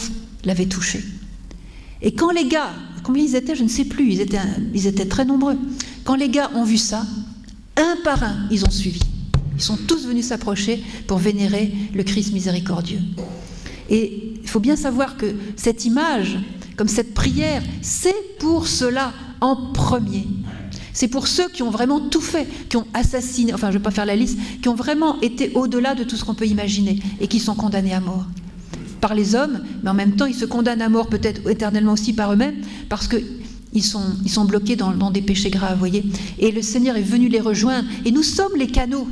l'avait 0.44 0.66
touché. 0.66 1.04
Et 2.00 2.14
quand 2.14 2.30
les 2.30 2.46
gars 2.46 2.70
Combien 3.04 3.22
ils 3.22 3.36
étaient 3.36 3.54
Je 3.54 3.62
ne 3.62 3.68
sais 3.68 3.84
plus. 3.84 4.10
Ils 4.12 4.86
étaient, 4.86 5.04
très 5.04 5.24
nombreux. 5.24 5.56
Quand 6.02 6.16
les 6.16 6.30
gars 6.30 6.50
ont 6.54 6.64
vu 6.64 6.78
ça, 6.78 7.06
un 7.76 7.96
par 8.02 8.24
un, 8.24 8.48
ils 8.50 8.64
ont 8.64 8.70
suivi. 8.70 9.00
Ils 9.54 9.62
sont 9.62 9.76
tous 9.76 10.06
venus 10.06 10.26
s'approcher 10.26 10.82
pour 11.06 11.18
vénérer 11.18 11.72
le 11.94 12.02
Christ 12.02 12.32
miséricordieux. 12.32 13.00
Et 13.90 14.32
il 14.42 14.48
faut 14.48 14.58
bien 14.58 14.74
savoir 14.74 15.16
que 15.16 15.34
cette 15.54 15.84
image, 15.84 16.38
comme 16.76 16.88
cette 16.88 17.14
prière, 17.14 17.62
c'est 17.82 18.38
pour 18.40 18.66
cela 18.66 19.12
en 19.40 19.70
premier. 19.72 20.26
C'est 20.94 21.08
pour 21.08 21.26
ceux 21.28 21.48
qui 21.48 21.62
ont 21.62 21.70
vraiment 21.70 22.00
tout 22.00 22.20
fait, 22.20 22.48
qui 22.68 22.76
ont 22.76 22.86
assassiné, 22.94 23.52
enfin 23.52 23.66
je 23.70 23.74
ne 23.74 23.78
vais 23.78 23.82
pas 23.82 23.90
faire 23.90 24.06
la 24.06 24.16
liste, 24.16 24.38
qui 24.62 24.68
ont 24.68 24.74
vraiment 24.74 25.20
été 25.20 25.52
au-delà 25.54 25.94
de 25.94 26.04
tout 26.04 26.16
ce 26.16 26.24
qu'on 26.24 26.34
peut 26.34 26.46
imaginer 26.46 27.00
et 27.20 27.26
qui 27.26 27.40
sont 27.40 27.54
condamnés 27.54 27.92
à 27.92 28.00
mort 28.00 28.26
par 29.04 29.14
les 29.14 29.34
hommes, 29.34 29.60
mais 29.82 29.90
en 29.90 29.94
même 29.94 30.16
temps, 30.16 30.24
ils 30.24 30.34
se 30.34 30.46
condamnent 30.46 30.80
à 30.80 30.88
mort 30.88 31.08
peut-être 31.08 31.46
éternellement 31.50 31.92
aussi 31.92 32.14
par 32.14 32.32
eux-mêmes, 32.32 32.54
parce 32.88 33.06
qu'ils 33.06 33.84
sont, 33.84 34.44
bloqués 34.46 34.76
dans, 34.76 35.10
des 35.10 35.20
péchés 35.20 35.50
graves, 35.50 35.78
voyez. 35.78 36.06
Et 36.38 36.50
le 36.50 36.62
Seigneur 36.62 36.96
est 36.96 37.02
venu 37.02 37.28
les 37.28 37.40
rejoindre, 37.40 37.86
et 38.06 38.12
nous 38.12 38.22
sommes 38.22 38.56
les 38.56 38.66
canaux 38.66 39.06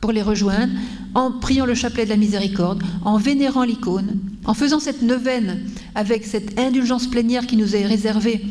pour 0.00 0.12
les 0.12 0.22
rejoindre, 0.22 0.72
en 1.12 1.32
priant 1.32 1.66
le 1.66 1.74
chapelet 1.74 2.04
de 2.04 2.10
la 2.10 2.16
miséricorde, 2.16 2.84
en 3.04 3.18
vénérant 3.18 3.64
l'icône, 3.64 4.20
en 4.44 4.54
faisant 4.54 4.78
cette 4.78 5.02
neuvaine 5.02 5.62
avec 5.96 6.24
cette 6.24 6.56
indulgence 6.56 7.08
plénière 7.08 7.48
qui 7.48 7.56
nous 7.56 7.74
est 7.74 7.86
réservée 7.86 8.46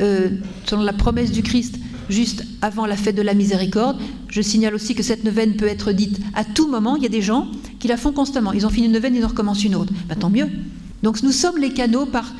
euh, 0.00 0.30
selon 0.64 0.82
la 0.82 0.92
promesse 0.92 1.30
du 1.30 1.44
Christ 1.44 1.76
juste 2.08 2.44
avant 2.62 2.86
la 2.86 2.96
fête 2.96 3.16
de 3.16 3.22
la 3.22 3.34
miséricorde. 3.34 3.98
Je 4.28 4.42
signale 4.42 4.74
aussi 4.74 4.94
que 4.94 5.02
cette 5.02 5.24
neuvaine 5.24 5.56
peut 5.56 5.66
être 5.66 5.92
dite 5.92 6.20
à 6.34 6.44
tout 6.44 6.68
moment. 6.68 6.96
Il 6.96 7.02
y 7.02 7.06
a 7.06 7.10
des 7.10 7.22
gens 7.22 7.48
qui 7.78 7.88
la 7.88 7.96
font 7.96 8.12
constamment. 8.12 8.52
Ils 8.52 8.66
ont 8.66 8.70
fini 8.70 8.86
une 8.86 8.92
neuvaine, 8.92 9.14
ils 9.14 9.24
en 9.24 9.28
recommencent 9.28 9.64
une 9.64 9.74
autre. 9.74 9.92
Ben, 10.08 10.16
tant 10.16 10.30
mieux. 10.30 10.48
Donc 11.02 11.22
nous 11.22 11.32
sommes 11.32 11.58
les 11.58 11.72
canaux 11.72 12.06
par, 12.06 12.32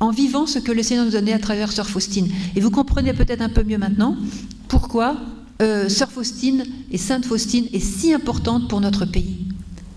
en 0.00 0.10
vivant 0.10 0.46
ce 0.46 0.58
que 0.58 0.72
le 0.72 0.82
Seigneur 0.82 1.04
nous 1.04 1.12
donnait 1.12 1.32
à 1.32 1.38
travers 1.38 1.72
Sœur 1.72 1.88
Faustine. 1.88 2.28
Et 2.56 2.60
vous 2.60 2.70
comprenez 2.70 3.12
peut-être 3.12 3.42
un 3.42 3.48
peu 3.48 3.62
mieux 3.62 3.78
maintenant 3.78 4.16
pourquoi 4.68 5.16
euh, 5.62 5.88
Sœur 5.88 6.10
Faustine 6.10 6.64
et 6.90 6.98
Sainte 6.98 7.24
Faustine 7.24 7.66
est 7.72 7.80
si 7.80 8.12
importante 8.12 8.68
pour 8.68 8.80
notre 8.80 9.04
pays 9.04 9.44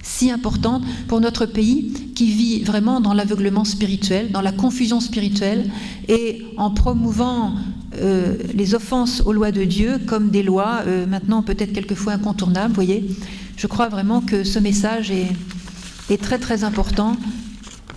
si 0.07 0.31
importante 0.31 0.83
pour 1.07 1.19
notre 1.19 1.45
pays 1.45 1.91
qui 2.15 2.31
vit 2.31 2.63
vraiment 2.63 3.01
dans 3.01 3.13
l'aveuglement 3.13 3.65
spirituel, 3.65 4.31
dans 4.31 4.41
la 4.41 4.53
confusion 4.53 4.99
spirituelle 4.99 5.69
et 6.07 6.45
en 6.55 6.71
promouvant 6.71 7.53
euh, 7.99 8.35
les 8.53 8.75
offenses 8.75 9.21
aux 9.25 9.33
lois 9.33 9.51
de 9.51 9.63
Dieu 9.63 9.99
comme 10.05 10.29
des 10.29 10.43
lois 10.43 10.83
euh, 10.87 11.05
maintenant 11.05 11.41
peut-être 11.41 11.73
quelquefois 11.73 12.13
incontournables, 12.13 12.73
voyez. 12.73 13.05
Je 13.55 13.67
crois 13.67 13.89
vraiment 13.89 14.21
que 14.21 14.43
ce 14.43 14.59
message 14.59 15.11
est, 15.11 15.27
est, 16.09 16.21
très 16.21 16.37
très 16.37 16.63
important 16.63 17.17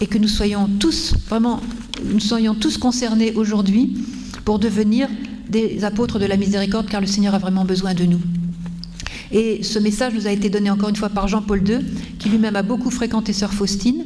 et 0.00 0.06
que 0.06 0.18
nous 0.18 0.28
soyons 0.28 0.68
tous, 0.78 1.14
vraiment, 1.28 1.60
nous 2.04 2.20
soyons 2.20 2.54
tous 2.54 2.78
concernés 2.78 3.32
aujourd'hui 3.34 3.98
pour 4.44 4.58
devenir 4.58 5.08
des 5.48 5.84
apôtres 5.84 6.18
de 6.18 6.26
la 6.26 6.36
miséricorde 6.36 6.86
car 6.88 7.00
le 7.00 7.06
Seigneur 7.06 7.34
a 7.34 7.38
vraiment 7.38 7.64
besoin 7.64 7.94
de 7.94 8.04
nous. 8.04 8.20
Et 9.32 9.62
ce 9.62 9.78
message 9.78 10.14
nous 10.14 10.26
a 10.26 10.32
été 10.32 10.48
donné 10.50 10.70
encore 10.70 10.88
une 10.88 10.96
fois 10.96 11.08
par 11.08 11.28
Jean-Paul 11.28 11.68
II, 11.68 11.78
qui 12.18 12.28
lui-même 12.28 12.56
a 12.56 12.62
beaucoup 12.62 12.90
fréquenté 12.90 13.32
Sœur 13.32 13.52
Faustine, 13.52 14.04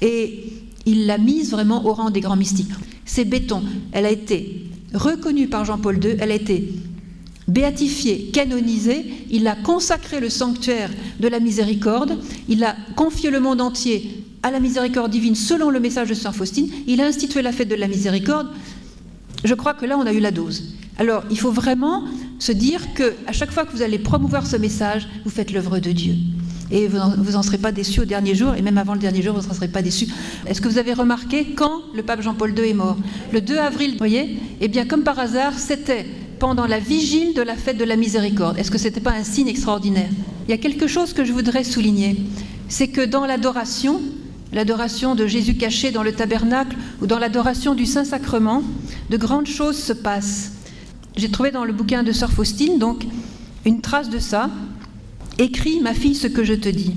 et 0.00 0.52
il 0.86 1.06
l'a 1.06 1.18
mise 1.18 1.50
vraiment 1.50 1.86
au 1.86 1.92
rang 1.92 2.10
des 2.10 2.20
grands 2.20 2.36
mystiques. 2.36 2.70
C'est 3.04 3.24
béton. 3.24 3.62
Elle 3.92 4.06
a 4.06 4.10
été 4.10 4.66
reconnue 4.94 5.48
par 5.48 5.64
Jean-Paul 5.64 6.02
II, 6.02 6.16
elle 6.18 6.30
a 6.30 6.34
été 6.34 6.72
béatifiée, 7.46 8.30
canonisée, 8.32 9.04
il 9.30 9.46
a 9.46 9.54
consacré 9.54 10.20
le 10.20 10.30
sanctuaire 10.30 10.90
de 11.20 11.28
la 11.28 11.40
miséricorde, 11.40 12.18
il 12.48 12.64
a 12.64 12.74
confié 12.96 13.30
le 13.30 13.40
monde 13.40 13.60
entier 13.60 14.24
à 14.42 14.50
la 14.50 14.60
miséricorde 14.60 15.10
divine 15.10 15.34
selon 15.34 15.70
le 15.70 15.80
message 15.80 16.08
de 16.08 16.14
Sœur 16.14 16.34
Faustine, 16.34 16.70
il 16.86 17.00
a 17.00 17.06
institué 17.06 17.42
la 17.42 17.52
fête 17.52 17.68
de 17.68 17.74
la 17.74 17.88
miséricorde. 17.88 18.48
Je 19.42 19.54
crois 19.54 19.74
que 19.74 19.84
là, 19.84 19.98
on 19.98 20.06
a 20.06 20.12
eu 20.12 20.20
la 20.20 20.30
dose. 20.30 20.74
Alors, 20.98 21.24
il 21.30 21.38
faut 21.38 21.50
vraiment 21.50 22.04
se 22.38 22.52
dire 22.52 22.94
que 22.94 23.14
à 23.26 23.32
chaque 23.32 23.50
fois 23.50 23.64
que 23.64 23.72
vous 23.72 23.82
allez 23.82 23.98
promouvoir 23.98 24.46
ce 24.46 24.56
message, 24.56 25.08
vous 25.24 25.30
faites 25.30 25.52
l'œuvre 25.52 25.78
de 25.78 25.92
Dieu. 25.92 26.14
Et 26.74 26.88
vous 26.88 26.98
n'en 26.98 27.42
serez 27.44 27.58
pas 27.58 27.70
déçus 27.70 28.00
au 28.00 28.04
dernier 28.04 28.34
jour, 28.34 28.56
et 28.56 28.60
même 28.60 28.78
avant 28.78 28.94
le 28.94 28.98
dernier 28.98 29.22
jour, 29.22 29.38
vous 29.38 29.46
n'en 29.46 29.54
serez 29.54 29.68
pas 29.68 29.80
déçus. 29.80 30.08
Est-ce 30.44 30.60
que 30.60 30.68
vous 30.68 30.76
avez 30.76 30.92
remarqué 30.92 31.54
quand 31.54 31.82
le 31.94 32.02
pape 32.02 32.20
Jean-Paul 32.20 32.52
II 32.58 32.68
est 32.68 32.74
mort? 32.74 32.96
Le 33.32 33.40
2 33.40 33.56
avril, 33.58 33.92
vous 33.92 33.98
voyez 33.98 34.40
Eh 34.60 34.66
bien, 34.66 34.84
comme 34.84 35.04
par 35.04 35.16
hasard, 35.20 35.56
c'était 35.56 36.04
pendant 36.40 36.66
la 36.66 36.80
vigile 36.80 37.32
de 37.32 37.42
la 37.42 37.54
fête 37.54 37.78
de 37.78 37.84
la 37.84 37.94
miséricorde. 37.94 38.58
Est-ce 38.58 38.72
que 38.72 38.78
ce 38.78 38.84
n'était 38.84 39.00
pas 39.00 39.12
un 39.12 39.22
signe 39.22 39.46
extraordinaire? 39.46 40.08
Il 40.48 40.50
y 40.50 40.54
a 40.54 40.58
quelque 40.58 40.88
chose 40.88 41.12
que 41.12 41.24
je 41.24 41.32
voudrais 41.32 41.62
souligner. 41.62 42.16
C'est 42.68 42.88
que 42.88 43.02
dans 43.02 43.24
l'adoration, 43.24 44.00
l'adoration 44.52 45.14
de 45.14 45.28
Jésus 45.28 45.54
caché 45.54 45.92
dans 45.92 46.02
le 46.02 46.10
tabernacle 46.10 46.76
ou 47.00 47.06
dans 47.06 47.20
l'adoration 47.20 47.76
du 47.76 47.86
Saint-Sacrement, 47.86 48.64
de 49.10 49.16
grandes 49.16 49.46
choses 49.46 49.78
se 49.78 49.92
passent. 49.92 50.50
J'ai 51.16 51.30
trouvé 51.30 51.52
dans 51.52 51.64
le 51.64 51.72
bouquin 51.72 52.02
de 52.02 52.10
Sœur 52.10 52.32
Faustine 52.32 52.80
donc 52.80 53.06
une 53.64 53.80
trace 53.80 54.10
de 54.10 54.18
ça. 54.18 54.50
Écris, 55.38 55.80
ma 55.80 55.94
fille, 55.94 56.14
ce 56.14 56.28
que 56.28 56.44
je 56.44 56.54
te 56.54 56.68
dis. 56.68 56.94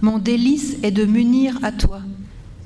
Mon 0.00 0.18
délice 0.18 0.76
est 0.82 0.90
de 0.90 1.04
m'unir 1.04 1.58
à 1.62 1.70
toi. 1.70 2.00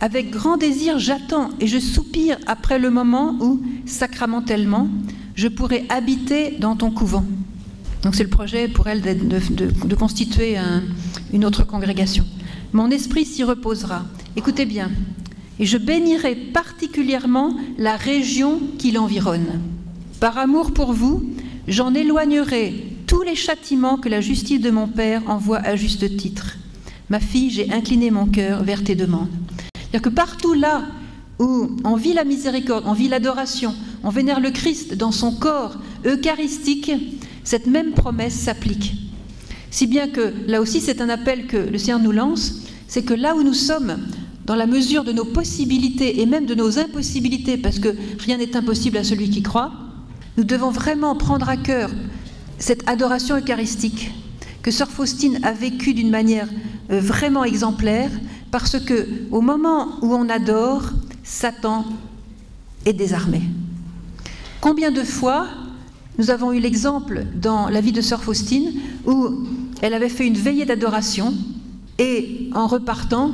Avec 0.01 0.31
grand 0.31 0.57
désir, 0.57 0.99
j'attends 0.99 1.51
et 1.59 1.67
je 1.67 1.79
soupire 1.79 2.39
après 2.47 2.79
le 2.79 2.91
moment 2.91 3.37
où, 3.41 3.63
sacramentellement, 3.85 4.89
je 5.35 5.49
pourrai 5.49 5.85
habiter 5.89 6.53
dans 6.53 6.77
ton 6.77 6.91
couvent. 6.91 7.25
Donc 8.03 8.15
c'est 8.15 8.23
le 8.23 8.31
projet 8.31 8.69
pour 8.69 8.87
elle 8.87 9.03
de, 9.03 9.95
constituer 9.95 10.57
une 11.33 11.45
autre 11.45 11.67
congrégation. 11.67 12.25
Mon 12.73 12.91
esprit 12.91 13.25
s'y 13.25 13.43
reposera 13.43 14.05
Écoutez 14.37 14.67
bien. 14.67 14.91
Et 15.59 15.67
je 15.67 15.79
bénirai 15.79 16.37
particulièrement 16.37 17.57
la 17.79 17.97
région 17.97 18.61
qui 18.79 18.93
l'environne. 18.93 19.61
Par 20.21 20.39
amour 20.39 20.73
pour 20.73 20.93
vous, 20.93 21.25
j'en 21.67 21.95
éloignerai 21.95 22.96
tous 23.07 23.23
les 23.23 23.37
châtiments 23.37 23.97
que 23.97 24.09
la 24.09 24.21
justice 24.21 24.61
de 24.61 24.71
mon 24.71 24.89
Père 24.89 25.23
envoie 25.29 25.59
à 25.59 25.77
juste 25.77 26.17
titre. 26.17 26.57
Ma 27.09 27.21
fille, 27.21 27.51
j'ai 27.51 27.73
incliné 27.73 28.11
mon 28.11 28.27
cœur 28.27 28.65
vers 28.65 28.83
tes 28.83 28.97
demandes. 28.97 29.29
C'est-à-dire 29.75 30.03
que 30.03 30.09
partout 30.09 30.55
là 30.55 30.83
où 31.39 31.77
on 31.85 31.97
vit 31.97 32.15
la 32.15 32.25
miséricorde, 32.25 32.85
on 32.87 32.95
vit 32.95 33.09
l'adoration, 33.09 33.75
on 34.03 34.11
vénère 34.11 34.41
le 34.41 34.51
Christ 34.51 34.95
dans 34.95 35.13
son 35.13 35.33
corps 35.33 35.77
eucharistique, 36.05 36.91
cette 37.45 37.67
même 37.67 37.93
promesse 37.93 38.35
s'applique. 38.35 38.95
Si 39.71 39.87
bien 39.87 40.09
que 40.09 40.33
là 40.49 40.61
aussi 40.61 40.81
c'est 40.81 41.01
un 41.01 41.09
appel 41.09 41.47
que 41.47 41.57
le 41.57 41.79
Seigneur 41.79 42.01
nous 42.01 42.13
lance, 42.13 42.63
c'est 42.89 43.05
que 43.05 43.15
là 43.15 43.37
où 43.37 43.43
nous 43.43 43.55
sommes, 43.55 43.99
dans 44.47 44.57
la 44.57 44.67
mesure 44.67 45.05
de 45.05 45.13
nos 45.13 45.25
possibilités 45.25 46.21
et 46.21 46.27
même 46.27 46.47
de 46.47 46.55
nos 46.55 46.79
impossibilités, 46.79 47.57
parce 47.57 47.79
que 47.79 47.95
rien 48.19 48.39
n'est 48.39 48.57
impossible 48.57 48.97
à 48.97 49.05
celui 49.05 49.29
qui 49.29 49.43
croit, 49.43 49.73
nous 50.37 50.45
devons 50.45 50.71
vraiment 50.71 51.15
prendre 51.17 51.49
à 51.49 51.57
cœur 51.57 51.91
cette 52.59 52.89
adoration 52.89 53.37
eucharistique 53.37 54.11
que 54.63 54.71
Sœur 54.71 54.91
Faustine 54.91 55.39
a 55.45 55.53
vécue 55.53 55.95
d'une 55.95 56.11
manière 56.11 56.49
euh, 56.91 57.01
vraiment 57.01 57.45
exemplaire, 57.45 58.11
parce 58.51 58.79
que 58.81 59.07
au 59.31 59.41
moment 59.41 59.99
où 60.03 60.15
on 60.15 60.29
adore, 60.29 60.91
Satan 61.23 61.85
est 62.85 62.93
désarmé. 62.93 63.43
Combien 64.61 64.91
de 64.91 65.03
fois 65.03 65.47
nous 66.19 66.31
avons 66.31 66.53
eu 66.53 66.61
l'exemple 66.61 67.27
dans 67.35 67.69
la 67.69 67.81
vie 67.81 67.93
de 67.93 68.01
Sœur 68.01 68.23
Faustine 68.23 68.73
où 69.07 69.47
elle 69.83 69.95
avait 69.95 70.09
fait 70.09 70.27
une 70.27 70.35
veillée 70.37 70.65
d'adoration 70.65 71.35
et 71.99 72.51
en 72.55 72.67
repartant, 72.67 73.33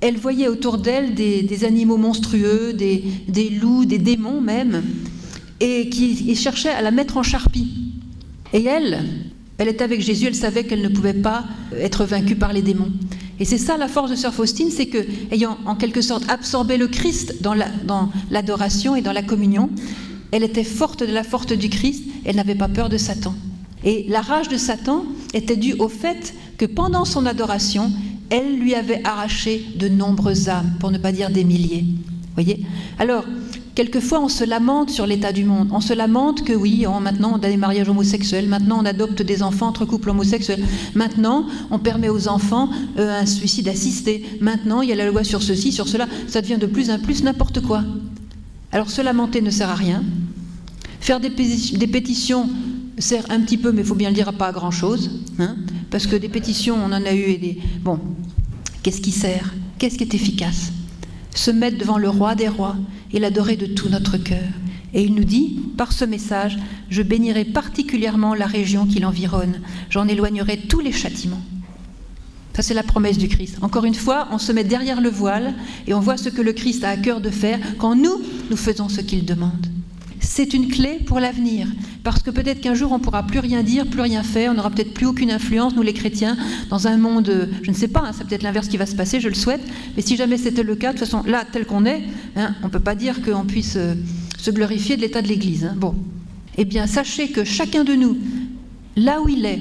elle 0.00 0.16
voyait 0.16 0.48
autour 0.48 0.78
d'elle 0.78 1.14
des, 1.14 1.64
animaux 1.64 1.96
monstrueux, 1.96 2.72
des, 2.72 3.04
des, 3.28 3.50
loups, 3.50 3.84
des 3.84 3.98
démons 3.98 4.40
même, 4.40 4.82
et 5.60 5.88
qui 5.88 6.34
cherchaient 6.34 6.70
à 6.70 6.82
la 6.82 6.90
mettre 6.90 7.16
en 7.16 7.22
charpie. 7.22 7.91
Et 8.52 8.64
elle, 8.64 9.04
elle 9.58 9.68
était 9.68 9.84
avec 9.84 10.00
Jésus, 10.00 10.26
elle 10.26 10.34
savait 10.34 10.64
qu'elle 10.64 10.82
ne 10.82 10.88
pouvait 10.88 11.14
pas 11.14 11.44
être 11.78 12.04
vaincue 12.04 12.36
par 12.36 12.52
les 12.52 12.62
démons. 12.62 12.92
Et 13.40 13.44
c'est 13.44 13.58
ça 13.58 13.76
la 13.76 13.88
force 13.88 14.10
de 14.10 14.16
Sœur 14.16 14.34
Faustine, 14.34 14.70
c'est 14.70 14.86
que, 14.86 15.06
ayant 15.32 15.58
en 15.66 15.74
quelque 15.74 16.02
sorte 16.02 16.28
absorbé 16.28 16.76
le 16.76 16.86
Christ 16.86 17.42
dans 17.42 17.54
l'adoration 18.30 18.94
et 18.94 19.02
dans 19.02 19.12
la 19.12 19.22
communion, 19.22 19.70
elle 20.30 20.44
était 20.44 20.64
forte 20.64 21.00
de 21.02 21.12
la 21.12 21.24
force 21.24 21.46
du 21.46 21.68
Christ, 21.68 22.04
elle 22.24 22.36
n'avait 22.36 22.54
pas 22.54 22.68
peur 22.68 22.88
de 22.88 22.98
Satan. 22.98 23.34
Et 23.84 24.06
la 24.08 24.20
rage 24.20 24.48
de 24.48 24.56
Satan 24.56 25.04
était 25.34 25.56
due 25.56 25.74
au 25.78 25.88
fait 25.88 26.34
que 26.56 26.66
pendant 26.66 27.04
son 27.04 27.26
adoration, 27.26 27.90
elle 28.30 28.58
lui 28.58 28.74
avait 28.74 29.02
arraché 29.04 29.66
de 29.76 29.88
nombreuses 29.88 30.48
âmes, 30.48 30.74
pour 30.78 30.90
ne 30.90 30.98
pas 30.98 31.12
dire 31.12 31.30
des 31.30 31.44
milliers. 31.44 31.84
Voyez? 32.34 32.64
Alors, 32.98 33.24
quelquefois, 33.74 34.20
on 34.20 34.28
se 34.28 34.44
lamente 34.44 34.90
sur 34.90 35.06
l'état 35.06 35.32
du 35.32 35.44
monde. 35.44 35.68
On 35.72 35.80
se 35.80 35.92
lamente 35.92 36.44
que 36.44 36.52
oui, 36.52 36.84
maintenant 37.00 37.32
on 37.34 37.36
a 37.36 37.48
des 37.48 37.56
mariages 37.56 37.88
homosexuels, 37.88 38.48
maintenant 38.48 38.80
on 38.80 38.84
adopte 38.84 39.22
des 39.22 39.42
enfants 39.42 39.68
entre 39.68 39.84
couples 39.84 40.10
homosexuels, 40.10 40.64
maintenant 40.94 41.46
on 41.70 41.78
permet 41.78 42.08
aux 42.08 42.28
enfants 42.28 42.70
euh, 42.98 43.20
un 43.20 43.26
suicide 43.26 43.68
assisté, 43.68 44.24
maintenant 44.40 44.82
il 44.82 44.88
y 44.88 44.92
a 44.92 44.96
la 44.96 45.06
loi 45.06 45.24
sur 45.24 45.42
ceci, 45.42 45.72
sur 45.72 45.88
cela, 45.88 46.06
ça 46.26 46.40
devient 46.40 46.58
de 46.58 46.66
plus 46.66 46.90
en 46.90 46.98
plus 46.98 47.22
n'importe 47.22 47.60
quoi. 47.60 47.82
Alors 48.72 48.90
se 48.90 49.02
lamenter 49.02 49.40
ne 49.40 49.50
sert 49.50 49.68
à 49.68 49.74
rien. 49.74 50.02
Faire 51.00 51.18
des, 51.18 51.30
pétitions 51.30 52.48
sert 52.96 53.24
un 53.30 53.40
petit 53.40 53.58
peu, 53.58 53.72
mais 53.72 53.82
il 53.82 53.86
faut 53.86 53.96
bien 53.96 54.08
le 54.08 54.14
dire, 54.14 54.32
pas 54.32 54.48
à 54.48 54.52
grand-chose. 54.52 55.10
Hein, 55.40 55.56
parce 55.90 56.06
que 56.06 56.14
des 56.14 56.28
pétitions, 56.28 56.76
on 56.76 56.86
en 56.86 57.04
a 57.04 57.12
eu 57.12 57.22
et 57.22 57.38
des... 57.38 57.58
Bon, 57.82 57.98
qu'est-ce 58.82 59.00
qui 59.00 59.10
sert? 59.10 59.52
Qu'est-ce 59.78 59.98
qui 59.98 60.04
est 60.04 60.14
efficace? 60.14 60.72
Se 61.34 61.50
mettre 61.50 61.78
devant 61.78 61.98
le 61.98 62.08
roi 62.08 62.34
des 62.34 62.48
rois 62.48 62.76
et 63.12 63.18
l'adorer 63.18 63.56
de 63.56 63.66
tout 63.66 63.88
notre 63.88 64.18
cœur. 64.18 64.48
Et 64.94 65.02
il 65.02 65.14
nous 65.14 65.24
dit, 65.24 65.60
par 65.76 65.92
ce 65.92 66.04
message, 66.04 66.58
je 66.90 67.02
bénirai 67.02 67.44
particulièrement 67.44 68.34
la 68.34 68.46
région 68.46 68.86
qui 68.86 69.00
l'environne, 69.00 69.60
j'en 69.88 70.06
éloignerai 70.06 70.58
tous 70.68 70.80
les 70.80 70.92
châtiments. 70.92 71.40
Ça, 72.54 72.62
c'est 72.62 72.74
la 72.74 72.82
promesse 72.82 73.16
du 73.16 73.28
Christ. 73.28 73.56
Encore 73.62 73.86
une 73.86 73.94
fois, 73.94 74.28
on 74.30 74.38
se 74.38 74.52
met 74.52 74.64
derrière 74.64 75.00
le 75.00 75.08
voile 75.08 75.54
et 75.86 75.94
on 75.94 76.00
voit 76.00 76.18
ce 76.18 76.28
que 76.28 76.42
le 76.42 76.52
Christ 76.52 76.84
a 76.84 76.90
à 76.90 76.96
cœur 76.98 77.22
de 77.22 77.30
faire 77.30 77.58
quand 77.78 77.96
nous, 77.96 78.20
nous 78.50 78.56
faisons 78.56 78.90
ce 78.90 79.00
qu'il 79.00 79.24
demande. 79.24 79.66
C'est 80.22 80.54
une 80.54 80.68
clé 80.68 81.00
pour 81.04 81.18
l'avenir, 81.20 81.66
parce 82.04 82.22
que 82.22 82.30
peut-être 82.30 82.60
qu'un 82.60 82.74
jour 82.74 82.92
on 82.92 82.98
ne 82.98 83.02
pourra 83.02 83.26
plus 83.26 83.40
rien 83.40 83.62
dire, 83.62 83.86
plus 83.86 84.00
rien 84.00 84.22
faire, 84.22 84.52
on 84.52 84.54
n'aura 84.54 84.70
peut-être 84.70 84.94
plus 84.94 85.04
aucune 85.06 85.30
influence, 85.30 85.74
nous 85.74 85.82
les 85.82 85.92
chrétiens, 85.92 86.36
dans 86.70 86.86
un 86.86 86.96
monde, 86.96 87.50
je 87.62 87.70
ne 87.70 87.74
sais 87.74 87.88
pas, 87.88 88.04
hein, 88.06 88.12
c'est 88.16 88.26
peut-être 88.26 88.44
l'inverse 88.44 88.68
qui 88.68 88.76
va 88.76 88.86
se 88.86 88.94
passer, 88.94 89.20
je 89.20 89.28
le 89.28 89.34
souhaite, 89.34 89.60
mais 89.96 90.02
si 90.02 90.16
jamais 90.16 90.38
c'était 90.38 90.62
le 90.62 90.76
cas, 90.76 90.92
de 90.92 90.98
toute 90.98 91.06
façon, 91.06 91.22
là, 91.26 91.44
tel 91.50 91.66
qu'on 91.66 91.84
est, 91.84 92.02
hein, 92.36 92.54
on 92.62 92.66
ne 92.66 92.70
peut 92.70 92.80
pas 92.80 92.94
dire 92.94 93.20
qu'on 93.20 93.44
puisse 93.44 93.74
euh, 93.76 93.94
se 94.38 94.50
glorifier 94.52 94.96
de 94.96 95.02
l'état 95.02 95.22
de 95.22 95.28
l'Église. 95.28 95.64
Hein. 95.64 95.74
Bon. 95.76 95.94
Eh 96.56 96.64
bien, 96.64 96.86
sachez 96.86 97.28
que 97.28 97.44
chacun 97.44 97.82
de 97.82 97.94
nous, 97.94 98.16
là 98.96 99.20
où 99.20 99.28
il 99.28 99.44
est, 99.44 99.60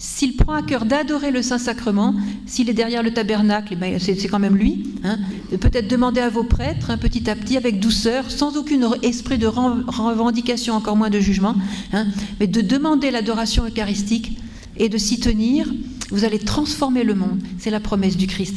s'il 0.00 0.34
prend 0.34 0.54
à 0.54 0.62
cœur 0.62 0.86
d'adorer 0.86 1.30
le 1.30 1.42
Saint-Sacrement, 1.42 2.14
s'il 2.46 2.70
est 2.70 2.74
derrière 2.74 3.02
le 3.02 3.12
tabernacle, 3.12 3.76
eh 3.82 3.98
c'est 3.98 4.28
quand 4.28 4.38
même 4.38 4.56
lui. 4.56 4.84
Hein, 5.04 5.18
peut-être 5.60 5.88
demander 5.88 6.22
à 6.22 6.30
vos 6.30 6.42
prêtres, 6.42 6.88
un 6.88 6.96
petit 6.96 7.28
à 7.28 7.36
petit, 7.36 7.58
avec 7.58 7.80
douceur, 7.80 8.30
sans 8.30 8.56
aucun 8.56 8.92
esprit 9.02 9.36
de 9.36 9.46
revendication, 9.46 10.72
encore 10.72 10.96
moins 10.96 11.10
de 11.10 11.20
jugement, 11.20 11.54
hein, 11.92 12.06
mais 12.40 12.46
de 12.46 12.62
demander 12.62 13.10
l'adoration 13.10 13.66
eucharistique 13.66 14.38
et 14.78 14.88
de 14.88 14.96
s'y 14.96 15.20
tenir, 15.20 15.70
vous 16.08 16.24
allez 16.24 16.38
transformer 16.38 17.04
le 17.04 17.14
monde. 17.14 17.38
C'est 17.58 17.70
la 17.70 17.80
promesse 17.80 18.16
du 18.16 18.26
Christ. 18.26 18.56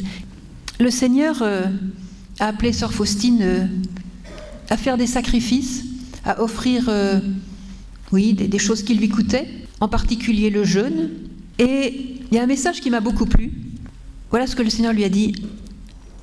Le 0.80 0.90
Seigneur 0.90 1.42
euh, 1.42 1.66
a 2.40 2.46
appelé 2.46 2.72
Sœur 2.72 2.94
Faustine 2.94 3.40
euh, 3.42 3.66
à 4.70 4.78
faire 4.78 4.96
des 4.96 5.06
sacrifices, 5.06 5.84
à 6.24 6.40
offrir 6.42 6.86
euh, 6.88 7.20
oui, 8.12 8.32
des 8.32 8.58
choses 8.58 8.82
qui 8.82 8.94
lui 8.94 9.10
coûtaient, 9.10 9.46
en 9.80 9.88
particulier 9.88 10.48
le 10.48 10.64
jeûne, 10.64 11.10
et 11.58 12.20
il 12.30 12.34
y 12.34 12.38
a 12.38 12.42
un 12.42 12.46
message 12.46 12.80
qui 12.80 12.90
m'a 12.90 13.00
beaucoup 13.00 13.26
plu. 13.26 13.52
Voilà 14.30 14.46
ce 14.46 14.56
que 14.56 14.62
le 14.62 14.70
Seigneur 14.70 14.92
lui 14.92 15.04
a 15.04 15.08
dit 15.08 15.34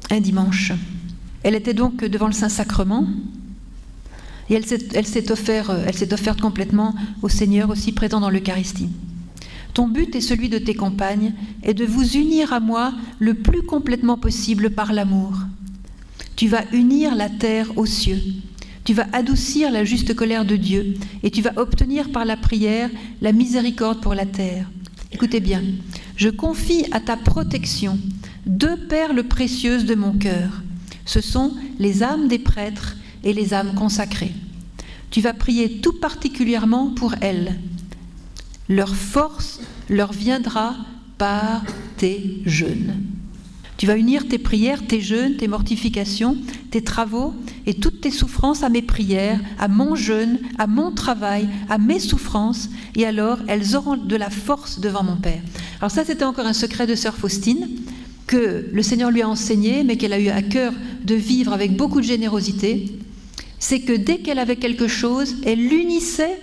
un 0.10 0.20
dimanche. 0.20 0.74
Elle 1.44 1.56
était 1.56 1.74
donc 1.74 2.04
devant 2.04 2.28
le 2.28 2.34
Saint-Sacrement 2.34 3.08
et 4.50 4.56
elle 4.56 4.66
s'est 5.08 5.32
offerte 6.14 6.42
complètement 6.42 6.94
au 7.22 7.30
Seigneur 7.30 7.70
aussi 7.70 7.94
présent 7.94 8.20
dans 8.20 8.30
l'Eucharistie. 8.30 8.90
Ton 9.74 9.88
but 9.88 10.14
et 10.16 10.22
celui 10.22 10.50
de 10.50 10.58
tes 10.58 10.76
compagnes 10.76 11.34
est 11.64 11.74
de 11.74 11.86
vous 11.86 12.18
unir 12.18 12.52
à 12.52 12.60
moi 12.60 12.94
le 13.20 13.36
plus 13.36 13.62
complètement 13.62 14.18
possible 14.18 14.72
par 14.72 14.92
l'amour. 14.92 15.34
Tu 16.36 16.50
vas 16.50 16.66
unir 16.74 17.16
la 17.16 17.30
terre 17.30 17.78
aux 17.78 17.86
cieux. 17.86 18.20
Tu 18.84 18.94
vas 18.94 19.08
adoucir 19.14 19.72
la 19.72 19.86
juste 19.86 20.14
colère 20.14 20.44
de 20.44 20.58
Dieu 20.58 20.96
et 21.24 21.32
tu 21.32 21.42
vas 21.42 21.54
obtenir 21.56 22.12
par 22.12 22.26
la 22.26 22.36
prière 22.36 22.90
la 23.22 23.32
miséricorde 23.32 24.02
pour 24.02 24.14
la 24.14 24.26
terre. 24.26 24.66
Écoutez 25.14 25.42
bien, 25.42 25.62
je 26.16 26.30
confie 26.30 26.86
à 26.92 27.00
ta 27.00 27.18
protection 27.18 28.00
deux 28.46 28.78
perles 28.78 29.24
précieuses 29.24 29.86
de 29.86 29.96
mon 29.96 30.14
cœur. 30.14 30.64
Ce 31.06 31.22
sont 31.22 31.54
les 31.80 32.02
âmes 32.02 32.28
des 32.28 32.40
prêtres 32.40 32.96
et 33.24 33.34
les 33.34 33.54
âmes 33.54 33.76
consacrées. 33.76 34.34
Tu 35.10 35.20
vas 35.22 35.34
prier 35.34 35.82
tout 35.82 36.00
particulièrement 36.00 36.92
pour 36.92 37.16
elles. 37.22 37.60
Leur 38.70 38.96
force 38.96 39.60
leur 39.90 40.14
viendra 40.14 40.76
par 41.18 41.64
tes 41.98 42.42
jeûnes. 42.46 43.04
Tu 43.82 43.88
vas 43.88 43.98
unir 43.98 44.28
tes 44.28 44.38
prières, 44.38 44.86
tes 44.86 45.02
jeûnes, 45.02 45.38
tes 45.38 45.48
mortifications, 45.48 46.38
tes 46.70 46.84
travaux 46.84 47.34
et 47.66 47.74
toutes 47.74 48.00
tes 48.00 48.12
souffrances 48.12 48.62
à 48.62 48.70
mes 48.70 48.84
prières, 48.84 49.40
à 49.58 49.68
mon 49.68 49.96
jeûne, 49.96 50.38
à 50.60 50.68
mon 50.68 50.92
travail, 50.92 51.50
à 51.68 51.80
mes 51.80 52.00
souffrances, 52.00 52.70
et 52.96 53.08
alors 53.08 53.40
elles 53.48 53.76
auront 53.76 53.98
de 53.98 54.16
la 54.16 54.30
force 54.30 54.80
devant 54.80 55.02
mon 55.02 55.16
Père. 55.16 55.42
Alors 55.80 55.90
ça, 55.90 56.06
c'était 56.06 56.26
encore 56.26 56.46
un 56.46 56.54
secret 56.54 56.86
de 56.86 56.94
sœur 56.94 57.16
Faustine 57.16 57.70
que 58.28 58.70
le 58.72 58.84
Seigneur 58.84 59.10
lui 59.10 59.24
a 59.24 59.28
enseigné, 59.28 59.84
mais 59.84 59.98
qu'elle 59.98 60.14
a 60.14 60.20
eu 60.20 60.28
à 60.28 60.44
cœur 60.44 60.74
de 61.04 61.16
vivre 61.16 61.52
avec 61.52 61.76
beaucoup 61.76 62.02
de 62.02 62.06
générosité. 62.06 63.00
C'est 63.58 63.80
que 63.80 63.94
dès 63.94 64.20
qu'elle 64.20 64.38
avait 64.38 64.58
quelque 64.58 64.88
chose, 64.88 65.38
elle 65.44 65.68
l'unissait 65.68 66.40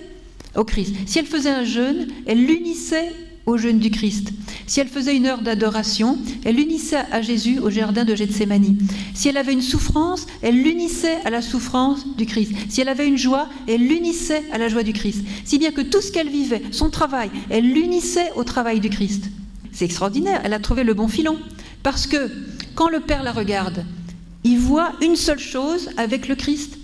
au 0.56 0.64
Christ. 0.64 0.92
Si 1.06 1.20
elle 1.20 1.26
faisait 1.26 1.50
un 1.50 1.62
jeûne, 1.62 2.08
elle 2.26 2.44
l'unissait 2.44 3.12
au 3.48 3.56
jeûne 3.56 3.78
du 3.78 3.90
Christ. 3.90 4.32
Si 4.66 4.78
elle 4.80 4.88
faisait 4.88 5.16
une 5.16 5.26
heure 5.26 5.40
d'adoration, 5.40 6.18
elle 6.44 6.56
l'unissait 6.56 7.02
à 7.10 7.22
Jésus 7.22 7.58
au 7.58 7.70
jardin 7.70 8.04
de 8.04 8.14
Gethsemane. 8.14 8.76
Si 9.14 9.28
elle 9.28 9.38
avait 9.38 9.54
une 9.54 9.62
souffrance, 9.62 10.26
elle 10.42 10.62
l'unissait 10.62 11.18
à 11.24 11.30
la 11.30 11.40
souffrance 11.40 12.04
du 12.16 12.26
Christ. 12.26 12.52
Si 12.68 12.82
elle 12.82 12.88
avait 12.88 13.08
une 13.08 13.16
joie, 13.16 13.48
elle 13.66 13.88
l'unissait 13.88 14.44
à 14.52 14.58
la 14.58 14.68
joie 14.68 14.82
du 14.82 14.92
Christ. 14.92 15.24
Si 15.44 15.58
bien 15.58 15.70
que 15.70 15.80
tout 15.80 16.02
ce 16.02 16.12
qu'elle 16.12 16.28
vivait, 16.28 16.62
son 16.70 16.90
travail, 16.90 17.30
elle 17.48 17.72
l'unissait 17.72 18.30
au 18.36 18.44
travail 18.44 18.80
du 18.80 18.90
Christ. 18.90 19.30
C'est 19.72 19.86
extraordinaire, 19.86 20.42
elle 20.44 20.52
a 20.52 20.60
trouvé 20.60 20.84
le 20.84 20.92
bon 20.92 21.08
filon. 21.08 21.38
Parce 21.82 22.06
que 22.06 22.30
quand 22.74 22.90
le 22.90 23.00
Père 23.00 23.22
la 23.22 23.32
regarde, 23.32 23.84
il 24.44 24.58
voit 24.58 24.92
une 25.00 25.16
seule 25.16 25.38
chose 25.38 25.88
avec 25.96 26.28
le 26.28 26.34
Christ. 26.34 26.78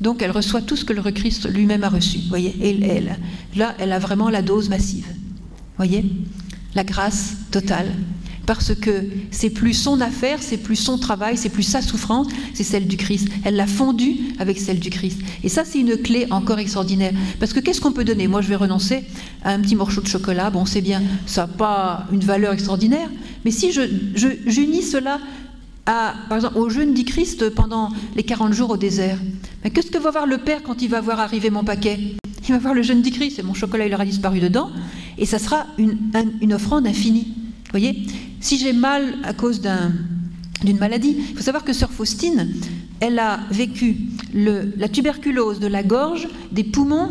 Donc 0.00 0.22
elle 0.22 0.30
reçoit 0.30 0.62
tout 0.62 0.76
ce 0.76 0.84
que 0.84 0.92
le 0.92 1.02
Christ 1.10 1.48
lui-même 1.52 1.82
a 1.82 1.88
reçu. 1.88 2.20
Voyez, 2.28 2.54
et 2.60 2.78
elle, 2.84 3.18
là, 3.56 3.74
elle 3.80 3.92
a 3.92 3.98
vraiment 3.98 4.30
la 4.30 4.42
dose 4.42 4.68
massive. 4.68 5.06
Voyez? 5.78 6.04
La 6.74 6.84
grâce 6.84 7.36
totale. 7.50 7.94
parce 8.48 8.74
que 8.74 9.04
c'est 9.30 9.50
plus 9.50 9.74
son 9.74 10.00
affaire, 10.00 10.38
c'est 10.40 10.56
plus 10.56 10.74
son 10.74 10.96
travail, 10.96 11.36
c'est 11.36 11.50
plus 11.50 11.62
sa 11.62 11.82
souffrance, 11.82 12.28
c'est 12.54 12.64
celle 12.64 12.86
du 12.86 12.96
Christ. 12.96 13.28
Elle 13.44 13.56
l'a 13.56 13.66
fondue 13.66 14.16
avec 14.38 14.58
celle 14.58 14.80
du 14.80 14.88
Christ. 14.88 15.20
Et 15.44 15.50
ça, 15.50 15.66
c'est 15.66 15.80
une 15.80 15.98
clé 15.98 16.26
encore 16.30 16.58
extraordinaire. 16.58 17.12
Parce 17.40 17.52
que 17.52 17.60
qu'est-ce 17.60 17.82
qu'on 17.82 17.92
peut 17.92 18.04
donner? 18.04 18.26
Moi, 18.26 18.40
je 18.40 18.48
vais 18.48 18.56
renoncer 18.56 19.04
à 19.44 19.52
un 19.52 19.60
petit 19.60 19.76
morceau 19.76 20.00
de 20.00 20.06
chocolat. 20.06 20.48
Bon, 20.48 20.64
c'est 20.64 20.80
bien, 20.80 21.02
ça 21.26 21.42
n'a 21.42 21.48
pas 21.48 22.06
une 22.10 22.24
valeur 22.24 22.54
extraordinaire. 22.54 23.10
Mais 23.44 23.50
si 23.50 23.70
j'unis 23.70 24.82
cela 24.82 25.20
au 26.54 26.70
jeûne 26.70 26.94
du 26.94 27.04
Christ 27.04 27.50
pendant 27.50 27.90
les 28.16 28.22
40 28.22 28.54
jours 28.54 28.70
au 28.70 28.76
désert, 28.78 29.18
qu'est-ce 29.74 29.90
que 29.90 29.98
va 29.98 30.10
voir 30.10 30.26
le 30.26 30.38
Père 30.38 30.62
quand 30.62 30.80
il 30.80 30.88
va 30.88 31.02
voir 31.02 31.20
arriver 31.20 31.50
mon 31.50 31.64
paquet? 31.64 32.16
Il 32.48 32.52
va 32.52 32.58
voir 32.58 32.74
le 32.74 32.82
jeûne 32.82 33.02
du 33.02 33.10
Christ 33.10 33.38
et 33.38 33.42
mon 33.42 33.52
chocolat, 33.52 33.86
il 33.86 33.92
aura 33.94 34.06
disparu 34.06 34.40
dedans. 34.40 34.70
Et 35.18 35.26
ça 35.26 35.38
sera 35.38 35.66
une, 35.76 36.52
offrande 36.54 36.86
infinie. 36.86 37.34
Vous 37.66 37.70
voyez? 37.72 38.06
Si 38.40 38.58
j'ai 38.58 38.72
mal 38.72 39.16
à 39.22 39.34
cause 39.34 39.60
d'une 40.64 40.78
maladie, 40.78 41.16
il 41.30 41.36
faut 41.36 41.42
savoir 41.42 41.62
que 41.62 41.74
Sœur 41.74 41.90
Faustine, 41.90 42.54
elle 43.00 43.18
a 43.18 43.40
vécu 43.50 43.96
la 44.32 44.88
tuberculose 44.88 45.60
de 45.60 45.66
la 45.66 45.82
gorge, 45.82 46.26
des 46.50 46.64
poumons 46.64 47.10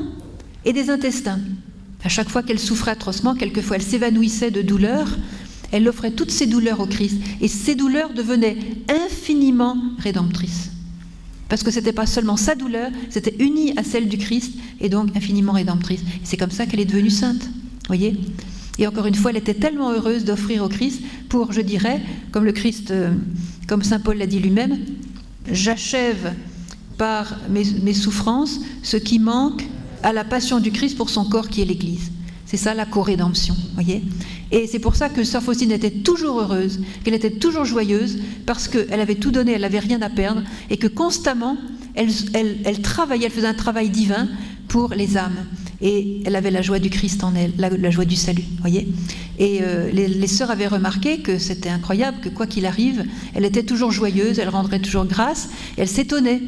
et 0.66 0.74
des 0.74 0.90
intestins. 0.90 1.40
À 2.04 2.10
chaque 2.10 2.30
fois 2.30 2.42
qu'elle 2.42 2.60
souffrait 2.60 2.92
atrocement, 2.92 3.36
quelquefois 3.36 3.76
elle 3.76 3.84
s'évanouissait 3.84 4.52
de 4.52 4.64
douleur, 4.64 5.08
elle 5.72 5.88
offrait 5.88 6.12
toutes 6.12 6.32
ces 6.32 6.48
douleurs 6.48 6.80
au 6.80 6.88
Christ. 6.88 7.18
Et 7.42 7.48
ces 7.48 7.76
douleurs 7.76 8.14
devenaient 8.14 8.58
infiniment 8.90 9.78
rédemptrices. 10.00 10.72
Parce 11.50 11.64
que 11.64 11.72
ce 11.72 11.80
n'était 11.80 11.94
pas 11.94 12.06
seulement 12.06 12.38
sa 12.38 12.56
douleur, 12.56 12.92
c'était 13.10 13.36
uni 13.40 13.74
à 13.78 13.84
celle 13.84 14.10
du 14.10 14.18
Christ 14.18 14.54
et 14.82 14.90
donc 14.90 15.16
infiniment 15.16 15.54
rédemptrice. 15.54 16.02
C'est 16.24 16.38
comme 16.38 16.52
ça 16.52 16.66
qu'elle 16.66 16.80
est 16.80 16.86
devenue 16.86 17.10
sainte. 17.10 17.50
voyez 17.88 18.18
et 18.80 18.86
encore 18.86 19.08
une 19.08 19.16
fois, 19.16 19.32
elle 19.32 19.38
était 19.38 19.56
tellement 19.56 19.92
heureuse 19.92 20.24
d'offrir 20.24 20.64
au 20.64 20.70
Christ 20.70 21.02
pour, 21.30 21.52
je 21.52 21.62
dirais, 21.62 22.02
comme 22.32 22.46
le 22.46 22.52
Christ, 22.52 22.92
euh, 22.92 23.12
comme 23.68 23.82
saint 23.82 24.00
Paul 24.00 24.18
l'a 24.18 24.28
dit 24.28 24.40
lui-même, 24.40 24.78
j'achève 25.52 26.34
par 26.98 27.38
mes, 27.50 27.94
souffrances 27.94 28.60
ce 28.84 28.98
qui 28.98 29.20
manque 29.20 29.64
à 30.04 30.14
la 30.14 30.24
passion 30.24 30.60
du 30.60 30.72
Christ 30.72 30.98
pour 30.98 31.10
son 31.10 31.26
corps 31.26 31.50
qui 31.50 31.62
est 31.62 31.66
l'Église. 31.66 32.12
C'est 32.48 32.58
ça 32.58 32.74
la 32.74 32.86
co-rédemption, 32.86 33.56
voyez 33.74 34.02
Et 34.52 34.68
c'est 34.68 34.80
pour 34.80 34.96
ça 34.96 35.10
que 35.10 35.26
Sœur 35.26 35.44
Faustine 35.44 35.72
était 35.74 35.92
toujours 35.92 36.40
heureuse, 36.40 36.80
qu'elle 37.04 37.14
était 37.14 37.32
toujours 37.32 37.66
joyeuse, 37.66 38.20
parce 38.46 38.70
qu'elle 38.70 39.02
avait 39.02 39.16
tout 39.16 39.32
donné, 39.32 39.52
elle 39.52 39.62
n'avait 39.62 39.80
rien 39.80 40.02
à 40.02 40.10
perdre, 40.10 40.44
et 40.70 40.78
que 40.78 40.88
constamment, 40.88 41.58
elle, 41.94 42.82
travaillait, 42.82 43.26
elle 43.26 43.32
faisait 43.32 43.48
un 43.48 43.54
travail 43.54 43.90
divin 43.90 44.30
pour 44.70 44.94
les 44.94 45.18
âmes 45.18 45.46
et 45.82 46.24
elle 46.26 46.36
avait 46.36 46.52
la 46.52 46.62
joie 46.62 46.80
du 46.80 46.90
Christ 46.90 47.24
en 47.24 47.36
elle, 47.36 47.52
la, 47.58 47.92
joie 47.92 48.06
du 48.06 48.16
salut, 48.16 48.44
voyez. 48.62 48.88
Et 49.38 49.60
euh, 49.62 49.92
les, 49.92 50.28
sœurs 50.28 50.50
avaient 50.50 50.68
remarqué 50.68 51.20
que 51.20 51.38
c'était 51.38 51.70
incroyable, 51.70 52.18
que 52.22 52.30
quoi 52.30 52.48
qu'il 52.48 52.66
arrive, 52.66 53.06
elle 53.36 53.46
était 53.46 53.64
toujours 53.64 53.92
joyeuse, 53.92 54.40
elle 54.40 54.50
rendrait 54.50 54.80
toujours 54.80 55.06
grâce, 55.06 55.50
elle 55.78 55.88
s'étonnait. 55.88 56.42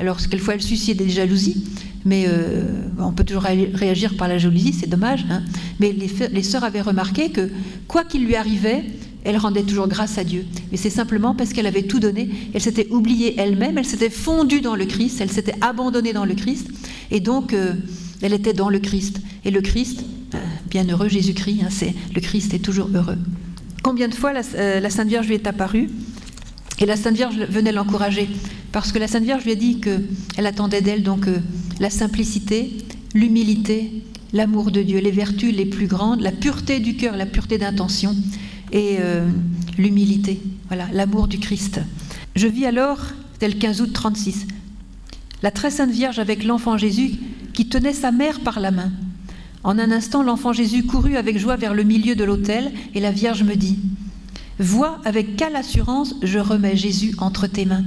Alors, 0.00 0.18
quelquefois, 0.18 0.54
elle 0.54 0.62
suscitait 0.62 1.04
des 1.04 1.10
jalousies, 1.10 1.62
mais 2.04 2.26
euh, 2.26 2.62
on 2.98 3.12
peut 3.12 3.24
toujours 3.24 3.42
réagir 3.42 4.16
par 4.16 4.28
la 4.28 4.38
jalousie, 4.38 4.72
c'est 4.72 4.88
dommage. 4.88 5.24
Hein. 5.30 5.42
Mais 5.80 5.92
les, 5.92 6.42
sœurs 6.42 6.64
avaient 6.64 6.80
remarqué 6.80 7.30
que 7.30 7.50
quoi 7.88 8.04
qu'il 8.04 8.24
lui 8.24 8.36
arrivait, 8.36 8.84
elle 9.24 9.36
rendait 9.36 9.62
toujours 9.62 9.88
grâce 9.88 10.18
à 10.18 10.24
Dieu. 10.24 10.44
Mais 10.70 10.76
c'est 10.76 10.90
simplement 10.90 11.34
parce 11.34 11.52
qu'elle 11.52 11.66
avait 11.66 11.84
tout 11.84 12.00
donné, 12.00 12.28
elle 12.54 12.60
s'était 12.60 12.88
oubliée 12.90 13.34
elle-même, 13.38 13.78
elle 13.78 13.86
s'était 13.86 14.10
fondue 14.10 14.60
dans 14.60 14.74
le 14.74 14.84
Christ, 14.84 15.20
elle 15.20 15.30
s'était 15.30 15.54
abandonnée 15.60 16.12
dans 16.12 16.24
le 16.24 16.34
Christ, 16.34 16.68
et 17.10 17.20
donc... 17.20 17.52
Euh, 17.52 17.74
elle 18.22 18.32
était 18.32 18.54
dans 18.54 18.70
le 18.70 18.78
Christ. 18.78 19.20
Et 19.44 19.50
le 19.50 19.60
Christ, 19.60 20.04
euh, 20.34 20.38
bienheureux 20.70 21.08
Jésus-Christ, 21.08 21.62
hein, 21.64 21.86
le 22.14 22.20
Christ 22.20 22.54
est 22.54 22.60
toujours 22.60 22.88
heureux. 22.94 23.18
Combien 23.82 24.08
de 24.08 24.14
fois 24.14 24.32
la, 24.32 24.42
Sainte 24.90 25.08
Vierge 25.08 25.26
lui 25.26 25.34
est 25.34 25.46
apparue? 25.46 25.90
Et 26.82 26.86
la 26.86 26.96
Sainte 26.96 27.14
Vierge 27.14 27.36
venait 27.36 27.70
l'encourager 27.70 28.28
parce 28.72 28.90
que 28.90 28.98
la 28.98 29.06
Sainte 29.06 29.22
Vierge 29.22 29.44
lui 29.44 29.52
a 29.52 29.54
dit 29.54 29.80
qu'elle 29.80 30.46
attendait 30.46 30.80
d'elle 30.80 31.04
donc 31.04 31.28
euh, 31.28 31.38
la 31.78 31.90
simplicité, 31.90 32.76
l'humilité, 33.14 34.02
l'amour 34.32 34.72
de 34.72 34.82
Dieu, 34.82 34.98
les 34.98 35.12
vertus 35.12 35.54
les 35.54 35.66
plus 35.66 35.86
grandes, 35.86 36.20
la 36.20 36.32
pureté 36.32 36.80
du 36.80 36.96
cœur, 36.96 37.16
la 37.16 37.26
pureté 37.26 37.56
d'intention 37.56 38.16
et 38.72 38.96
l'humilité. 39.76 40.40
Voilà, 40.68 40.88
l'amour 40.92 41.28
du 41.28 41.38
Christ. 41.38 41.80
Je 42.34 42.48
vis 42.48 42.64
alors, 42.64 42.98
tel 43.38 43.58
15 43.58 43.82
août 43.82 43.90
36, 43.92 44.46
la 45.42 45.50
très 45.50 45.70
sainte 45.70 45.90
Vierge 45.90 46.18
avec 46.18 46.44
l'enfant 46.44 46.78
Jésus 46.78 47.12
qui 47.52 47.68
tenait 47.68 47.92
sa 47.92 48.10
mère 48.10 48.40
par 48.40 48.58
la 48.58 48.70
main. 48.70 48.90
En 49.64 49.78
un 49.78 49.92
instant, 49.92 50.22
l'enfant 50.22 50.52
Jésus 50.52 50.84
courut 50.84 51.16
avec 51.16 51.38
joie 51.38 51.56
vers 51.56 51.74
le 51.74 51.82
milieu 51.84 52.16
de 52.16 52.24
l'autel, 52.24 52.72
et 52.94 53.00
la 53.00 53.12
Vierge 53.12 53.44
me 53.44 53.54
dit 53.54 53.78
Vois 54.58 55.00
avec 55.04 55.36
quelle 55.36 55.56
assurance 55.56 56.14
je 56.22 56.38
remets 56.38 56.76
Jésus 56.76 57.14
entre 57.18 57.46
tes 57.46 57.64
mains. 57.64 57.84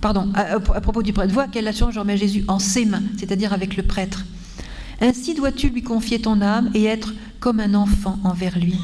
Pardon, 0.00 0.30
à, 0.34 0.60
propos 0.60 1.02
du 1.02 1.12
prêtre, 1.12 1.32
vois 1.32 1.48
quelle 1.48 1.66
assurance 1.66 1.94
je 1.94 2.00
remets 2.00 2.18
Jésus 2.18 2.44
en 2.48 2.58
ses 2.58 2.84
mains, 2.84 3.02
c'est-à-dire 3.16 3.52
avec 3.52 3.76
le 3.76 3.82
prêtre. 3.82 4.24
Ainsi 5.00 5.34
dois-tu 5.34 5.70
lui 5.70 5.82
confier 5.82 6.20
ton 6.20 6.40
âme 6.42 6.70
et 6.74 6.84
être 6.84 7.14
comme 7.40 7.60
un 7.60 7.74
enfant 7.74 8.18
envers 8.24 8.58
lui. 8.58 8.78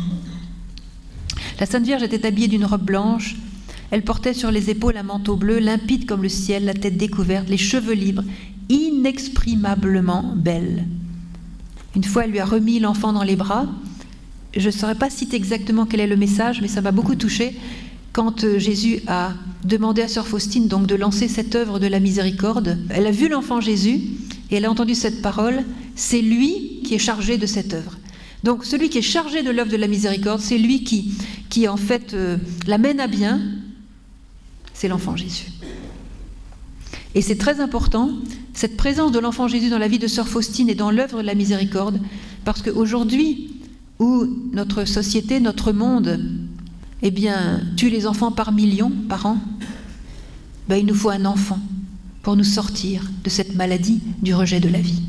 La 1.58 1.66
Sainte 1.66 1.84
Vierge 1.84 2.02
était 2.02 2.26
habillée 2.26 2.48
d'une 2.48 2.64
robe 2.64 2.84
blanche. 2.84 3.36
Elle 3.90 4.02
portait 4.02 4.34
sur 4.34 4.50
les 4.50 4.70
épaules 4.70 4.96
un 4.96 5.02
manteau 5.02 5.36
bleu, 5.36 5.58
limpide 5.58 6.06
comme 6.06 6.22
le 6.22 6.28
ciel, 6.28 6.64
la 6.64 6.74
tête 6.74 6.96
découverte, 6.96 7.48
les 7.48 7.58
cheveux 7.58 7.92
libres 7.92 8.24
inexprimablement 8.70 10.32
belle. 10.36 10.86
Une 11.96 12.04
fois, 12.04 12.24
elle 12.24 12.30
lui 12.30 12.38
a 12.38 12.44
remis 12.44 12.78
l'enfant 12.78 13.12
dans 13.12 13.24
les 13.24 13.36
bras. 13.36 13.66
Je 14.56 14.66
ne 14.66 14.70
saurais 14.70 14.94
pas 14.94 15.10
citer 15.10 15.36
exactement 15.36 15.86
quel 15.86 16.00
est 16.00 16.06
le 16.06 16.16
message, 16.16 16.60
mais 16.60 16.68
ça 16.68 16.80
m'a 16.80 16.92
beaucoup 16.92 17.14
touché 17.14 17.56
quand 18.12 18.44
euh, 18.44 18.58
Jésus 18.58 19.00
a 19.06 19.32
demandé 19.64 20.02
à 20.02 20.08
Sœur 20.08 20.26
Faustine 20.26 20.66
donc 20.66 20.86
de 20.86 20.94
lancer 20.94 21.28
cette 21.28 21.54
œuvre 21.54 21.78
de 21.78 21.86
la 21.86 22.00
miséricorde. 22.00 22.78
Elle 22.90 23.06
a 23.06 23.10
vu 23.10 23.28
l'enfant 23.28 23.60
Jésus 23.60 24.00
et 24.50 24.56
elle 24.56 24.64
a 24.64 24.70
entendu 24.70 24.94
cette 24.94 25.22
parole. 25.22 25.62
C'est 25.94 26.20
lui 26.20 26.80
qui 26.84 26.94
est 26.94 26.98
chargé 26.98 27.38
de 27.38 27.46
cette 27.46 27.74
œuvre. 27.74 27.98
Donc 28.42 28.64
celui 28.64 28.88
qui 28.88 28.98
est 28.98 29.02
chargé 29.02 29.42
de 29.42 29.50
l'œuvre 29.50 29.70
de 29.70 29.76
la 29.76 29.86
miséricorde, 29.86 30.40
c'est 30.40 30.58
lui 30.58 30.82
qui, 30.82 31.12
qui 31.50 31.68
en 31.68 31.76
fait 31.76 32.14
euh, 32.14 32.38
la 32.66 32.78
mène 32.78 33.00
à 33.00 33.06
bien. 33.06 33.40
C'est 34.74 34.88
l'enfant 34.88 35.14
Jésus. 35.14 35.46
Et 37.14 37.22
c'est 37.22 37.36
très 37.36 37.60
important, 37.60 38.10
cette 38.54 38.76
présence 38.76 39.12
de 39.12 39.18
l'enfant 39.18 39.46
Jésus 39.48 39.68
dans 39.68 39.78
la 39.78 39.88
vie 39.88 39.98
de 39.98 40.06
Sœur 40.06 40.28
Faustine 40.28 40.68
et 40.70 40.74
dans 40.74 40.90
l'œuvre 40.90 41.22
de 41.22 41.26
la 41.26 41.34
miséricorde, 41.34 42.00
parce 42.44 42.62
qu'aujourd'hui, 42.62 43.59
où 44.00 44.26
notre 44.52 44.86
société, 44.86 45.38
notre 45.38 45.72
monde, 45.72 46.18
eh 47.02 47.10
bien, 47.10 47.60
tue 47.76 47.90
les 47.90 48.06
enfants 48.06 48.32
par 48.32 48.50
millions 48.50 48.90
par 49.08 49.26
an, 49.26 49.38
ben, 50.68 50.76
il 50.76 50.86
nous 50.86 50.94
faut 50.94 51.10
un 51.10 51.26
enfant 51.26 51.60
pour 52.22 52.34
nous 52.34 52.44
sortir 52.44 53.08
de 53.22 53.30
cette 53.30 53.54
maladie 53.54 54.00
du 54.22 54.34
rejet 54.34 54.58
de 54.58 54.68
la 54.68 54.80
vie. 54.80 55.02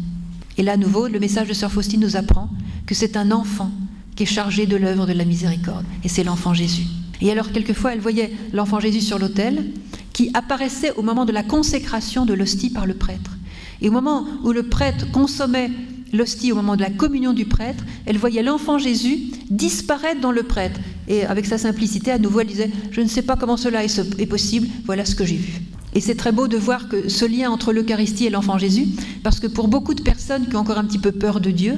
Et 0.58 0.64
là, 0.64 0.74
à 0.74 0.78
nouveau, 0.78 1.08
le 1.08 1.20
message 1.20 1.48
de 1.48 1.54
Sœur 1.54 1.72
Faustine 1.72 2.02
nous 2.02 2.18
apprend 2.18 2.50
que 2.86 2.94
c'est 2.94 3.16
un 3.16 3.32
enfant 3.32 3.72
qui 4.16 4.24
est 4.24 4.28
chargé 4.28 4.66
de 4.66 4.76
l'œuvre 4.76 5.08
de 5.08 5.14
la 5.14 5.26
miséricorde, 5.26 5.86
et 6.04 6.10
c'est 6.10 6.26
l'enfant 6.26 6.54
Jésus. 6.54 6.86
Et 7.22 7.32
alors, 7.32 7.52
quelquefois, 7.52 7.94
elle 7.94 8.00
voyait 8.00 8.34
l'enfant 8.52 8.80
Jésus 8.80 9.02
sur 9.02 9.20
l'autel, 9.20 9.72
qui 10.12 10.32
apparaissait 10.34 10.92
au 10.98 11.02
moment 11.02 11.24
de 11.24 11.32
la 11.32 11.44
consécration 11.44 12.26
de 12.26 12.34
l'hostie 12.34 12.70
par 12.70 12.86
le 12.86 12.94
prêtre. 12.94 13.38
Et 13.82 13.88
au 13.88 13.92
moment 13.92 14.26
où 14.44 14.52
le 14.52 14.64
prêtre 14.64 15.10
consommait 15.12 15.72
l'hostie, 16.14 16.52
au 16.52 16.56
moment 16.56 16.76
de 16.76 16.82
la 16.82 16.90
communion 16.90 17.34
du 17.34 17.46
prêtre, 17.46 17.84
elle 18.06 18.18
voyait 18.18 18.44
l'enfant 18.44 18.78
Jésus 18.78 19.20
disparaître 19.50 20.22
dans 20.22 20.32
le 20.32 20.44
prêtre. 20.44 20.80
Et 21.08 21.26
avec 21.26 21.46
sa 21.46 21.58
simplicité, 21.58 22.12
à 22.12 22.20
nouveau, 22.20 22.42
elle 22.42 22.48
disait, 22.48 22.72
je 22.92 23.02
ne 23.02 23.08
sais 23.08 23.22
pas 23.22 23.36
comment 23.36 23.58
cela 23.58 23.84
est 23.84 24.26
possible, 24.26 24.68
voilà 24.86 25.06
ce 25.06 25.16
que 25.16 25.26
j'ai 25.26 25.38
vu. 25.38 25.62
Et 25.94 26.00
c'est 26.00 26.16
très 26.16 26.32
beau 26.32 26.48
de 26.48 26.58
voir 26.58 26.88
que 26.88 27.10
ce 27.10 27.26
lien 27.26 27.50
entre 27.50 27.74
l'Eucharistie 27.74 28.26
et 28.26 28.30
l'enfant 28.30 28.58
Jésus, 28.58 28.88
parce 29.24 29.40
que 29.40 29.48
pour 29.48 29.68
beaucoup 29.68 29.94
de 29.94 30.02
personnes 30.02 30.48
qui 30.48 30.56
ont 30.56 30.60
encore 30.60 30.78
un 30.78 30.86
petit 30.86 31.00
peu 31.00 31.12
peur 31.12 31.42
de 31.42 31.52
Dieu, 31.52 31.76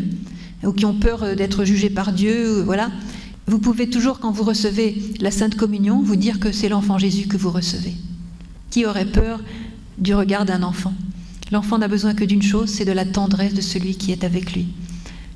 ou 0.64 0.72
qui 0.72 0.86
ont 0.86 0.94
peur 0.94 1.24
euh, 1.24 1.36
d'être 1.36 1.66
jugées 1.66 1.90
par 1.90 2.14
Dieu, 2.14 2.60
euh, 2.60 2.64
voilà, 2.64 2.92
vous 3.48 3.60
pouvez 3.60 3.90
toujours, 3.90 4.20
quand 4.20 4.32
vous 4.32 4.44
recevez 4.44 4.96
la 5.20 5.32
Sainte 5.32 5.56
Communion, 5.56 6.02
vous 6.02 6.16
dire 6.16 6.40
que 6.40 6.52
c'est 6.52 6.70
l'enfant 6.70 6.98
Jésus 6.98 7.28
que 7.28 7.38
vous 7.38 7.52
recevez. 7.52 7.94
Qui 8.70 8.86
aurait 8.86 9.06
peur 9.06 9.42
du 9.98 10.16
regard 10.16 10.46
d'un 10.46 10.64
enfant? 10.64 10.94
L'enfant 11.54 11.78
n'a 11.78 11.88
besoin 11.88 12.16
que 12.16 12.24
d'une 12.24 12.42
chose, 12.42 12.68
c'est 12.68 12.84
de 12.84 12.92
la 12.92 13.06
tendresse 13.06 13.54
de 13.54 13.62
celui 13.62 13.96
qui 13.96 14.12
est 14.12 14.24
avec 14.24 14.54
lui. 14.54 14.66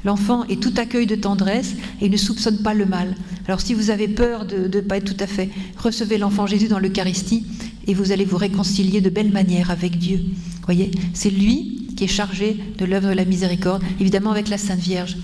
L'enfant 0.03 0.45
est 0.45 0.60
tout 0.60 0.73
accueil 0.76 1.06
de 1.06 1.14
tendresse 1.14 1.76
et 2.02 2.10
ne 2.10 2.18
soupçonne 2.18 2.64
pas 2.64 2.73
le 2.73 2.88
mal. 2.88 3.15
Alors 3.48 3.61
si 3.61 3.76
vous 3.76 3.91
avez 3.91 4.07
peur 4.07 4.48
de 4.48 4.68
ne 4.68 4.81
pas 4.81 4.98
être 4.98 5.14
tout 5.14 5.23
à 5.23 5.27
fait, 5.27 5.52
recevez 5.77 6.18
l'enfant 6.18 6.48
Jésus 6.48 6.69
dans 6.69 6.80
l'Eucharistie 6.80 7.45
et 7.85 7.94
vous 7.94 8.11
allez 8.11 8.26
vous 8.26 8.38
réconcilier 8.38 8.99
de 8.99 9.11
belle 9.11 9.31
manière 9.31 9.69
avec 9.69 9.99
Dieu. 9.99 10.22
Voyez, 10.65 10.89
c'est 11.14 11.30
lui 11.30 11.85
qui 11.95 12.06
est 12.06 12.07
chargé 12.07 12.57
de 12.80 12.85
l'œuvre 12.85 13.10
de 13.10 13.14
la 13.14 13.23
miséricorde, 13.23 13.84
évidemment 13.99 14.31
avec 14.31 14.49
la 14.49 14.57
Sainte 14.57 14.80
Vierge. 14.80 15.18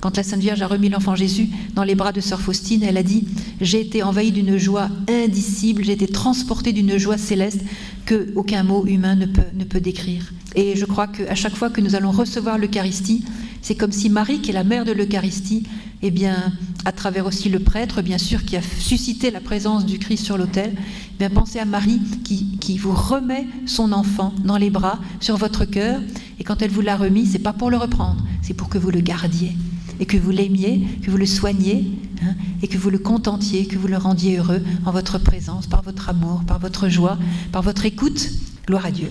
Quand 0.00 0.16
la 0.16 0.22
Sainte 0.22 0.40
Vierge 0.40 0.60
a 0.62 0.66
remis 0.66 0.88
l'enfant 0.88 1.16
Jésus 1.16 1.48
dans 1.74 1.84
les 1.84 1.94
bras 1.94 2.12
de 2.12 2.20
Sœur 2.20 2.40
Faustine, 2.40 2.82
elle 2.82 2.96
a 2.96 3.02
dit 3.02 3.26
J'ai 3.60 3.80
été 3.80 4.02
envahie 4.02 4.32
d'une 4.32 4.58
joie 4.58 4.88
indicible, 5.08 5.84
j'ai 5.84 5.92
été 5.92 6.06
transportée 6.06 6.72
d'une 6.72 6.98
joie 6.98 7.18
céleste 7.18 7.60
que 8.04 8.28
aucun 8.36 8.62
mot 8.62 8.86
humain 8.86 9.16
ne 9.16 9.26
peut, 9.64 9.80
décrire. 9.80 10.32
Et 10.54 10.76
je 10.76 10.84
crois 10.84 11.06
qu'à 11.06 11.34
chaque 11.34 11.56
fois 11.56 11.70
que 11.70 11.80
nous 11.80 11.94
allons 11.94 12.12
recevoir 12.12 12.56
l'Eucharistie, 12.56 13.24
c'est 13.62 13.74
comme 13.74 13.92
si 13.92 14.08
Marie, 14.08 14.40
qui 14.40 14.50
est 14.50 14.54
la 14.54 14.64
mère 14.64 14.84
de 14.84 14.92
l'Eucharistie, 14.92 15.64
eh 16.02 16.10
bien, 16.10 16.52
à 16.84 16.92
travers 16.92 17.26
aussi 17.26 17.48
le 17.48 17.58
prêtre, 17.58 18.00
bien 18.00 18.18
sûr, 18.18 18.44
qui 18.44 18.56
a 18.56 18.62
suscité 18.62 19.30
la 19.30 19.40
présence 19.40 19.86
du 19.86 19.98
Christ 19.98 20.24
sur 20.24 20.38
l'autel, 20.38 20.72
eh 20.76 21.18
bien, 21.18 21.30
pensez 21.30 21.58
à 21.58 21.64
Marie 21.64 22.00
qui, 22.22 22.58
qui, 22.58 22.78
vous 22.78 22.92
remet 22.92 23.46
son 23.66 23.92
enfant 23.92 24.32
dans 24.44 24.56
les 24.56 24.70
bras, 24.70 25.00
sur 25.20 25.36
votre 25.36 25.64
cœur, 25.64 26.00
et 26.38 26.44
quand 26.44 26.62
elle 26.62 26.70
vous 26.70 26.82
l'a 26.82 26.96
remis, 26.96 27.26
c'est 27.26 27.40
pas 27.40 27.52
pour 27.52 27.70
le 27.70 27.76
reprendre, 27.76 28.22
c'est 28.40 28.54
pour 28.54 28.68
que 28.68 28.78
vous 28.78 28.90
le 28.90 29.00
gardiez, 29.00 29.52
et 30.00 30.06
que 30.06 30.16
vous 30.16 30.30
l'aimiez, 30.30 30.86
que 31.02 31.10
vous 31.10 31.16
le 31.16 31.26
soigniez, 31.26 31.84
hein, 32.22 32.34
et 32.62 32.68
que 32.68 32.78
vous 32.78 32.90
le 32.90 32.98
contentiez, 32.98 33.66
que 33.66 33.78
vous 33.78 33.88
le 33.88 33.96
rendiez 33.96 34.38
heureux 34.38 34.62
en 34.84 34.90
votre 34.90 35.18
présence, 35.18 35.66
par 35.66 35.82
votre 35.82 36.08
amour, 36.08 36.42
par 36.46 36.58
votre 36.58 36.88
joie, 36.88 37.18
par 37.52 37.62
votre 37.62 37.86
écoute. 37.86 38.30
Gloire 38.66 38.86
à 38.86 38.90
Dieu. 38.90 39.10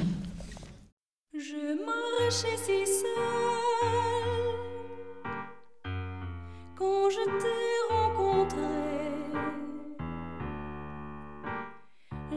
Je 1.34 1.66
si 2.30 3.06
quand 6.76 7.10
je 7.10 7.24
t'ai 7.42 7.94
rencontré. 7.94 8.58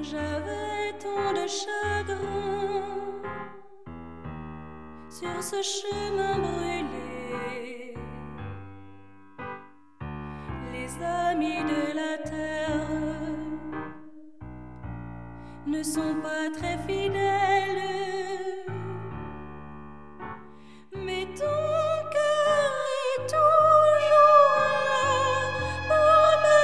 J'avais 0.03 0.93
tant 1.01 1.33
de 1.33 1.47
chagrin 1.47 2.79
sur 5.11 5.43
ce 5.43 5.63
chemin 5.63 6.39
brûlé. 6.39 7.78
Les 10.79 10.95
amis 11.05 11.65
de 11.65 11.83
la 12.01 12.15
terre 12.19 12.87
ne 15.67 15.83
sont 15.83 16.15
pas 16.23 16.51
très 16.57 16.79
fidèles. 16.87 17.83
Mais 20.95 21.27
ton 21.35 21.61
cœur 22.15 22.71
est 23.09 23.23
toujours 23.27 24.55
là 24.59 24.79
pour 25.89 26.21
me 26.45 26.59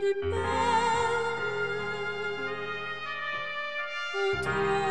du 0.00 0.12
Père. 4.44 4.85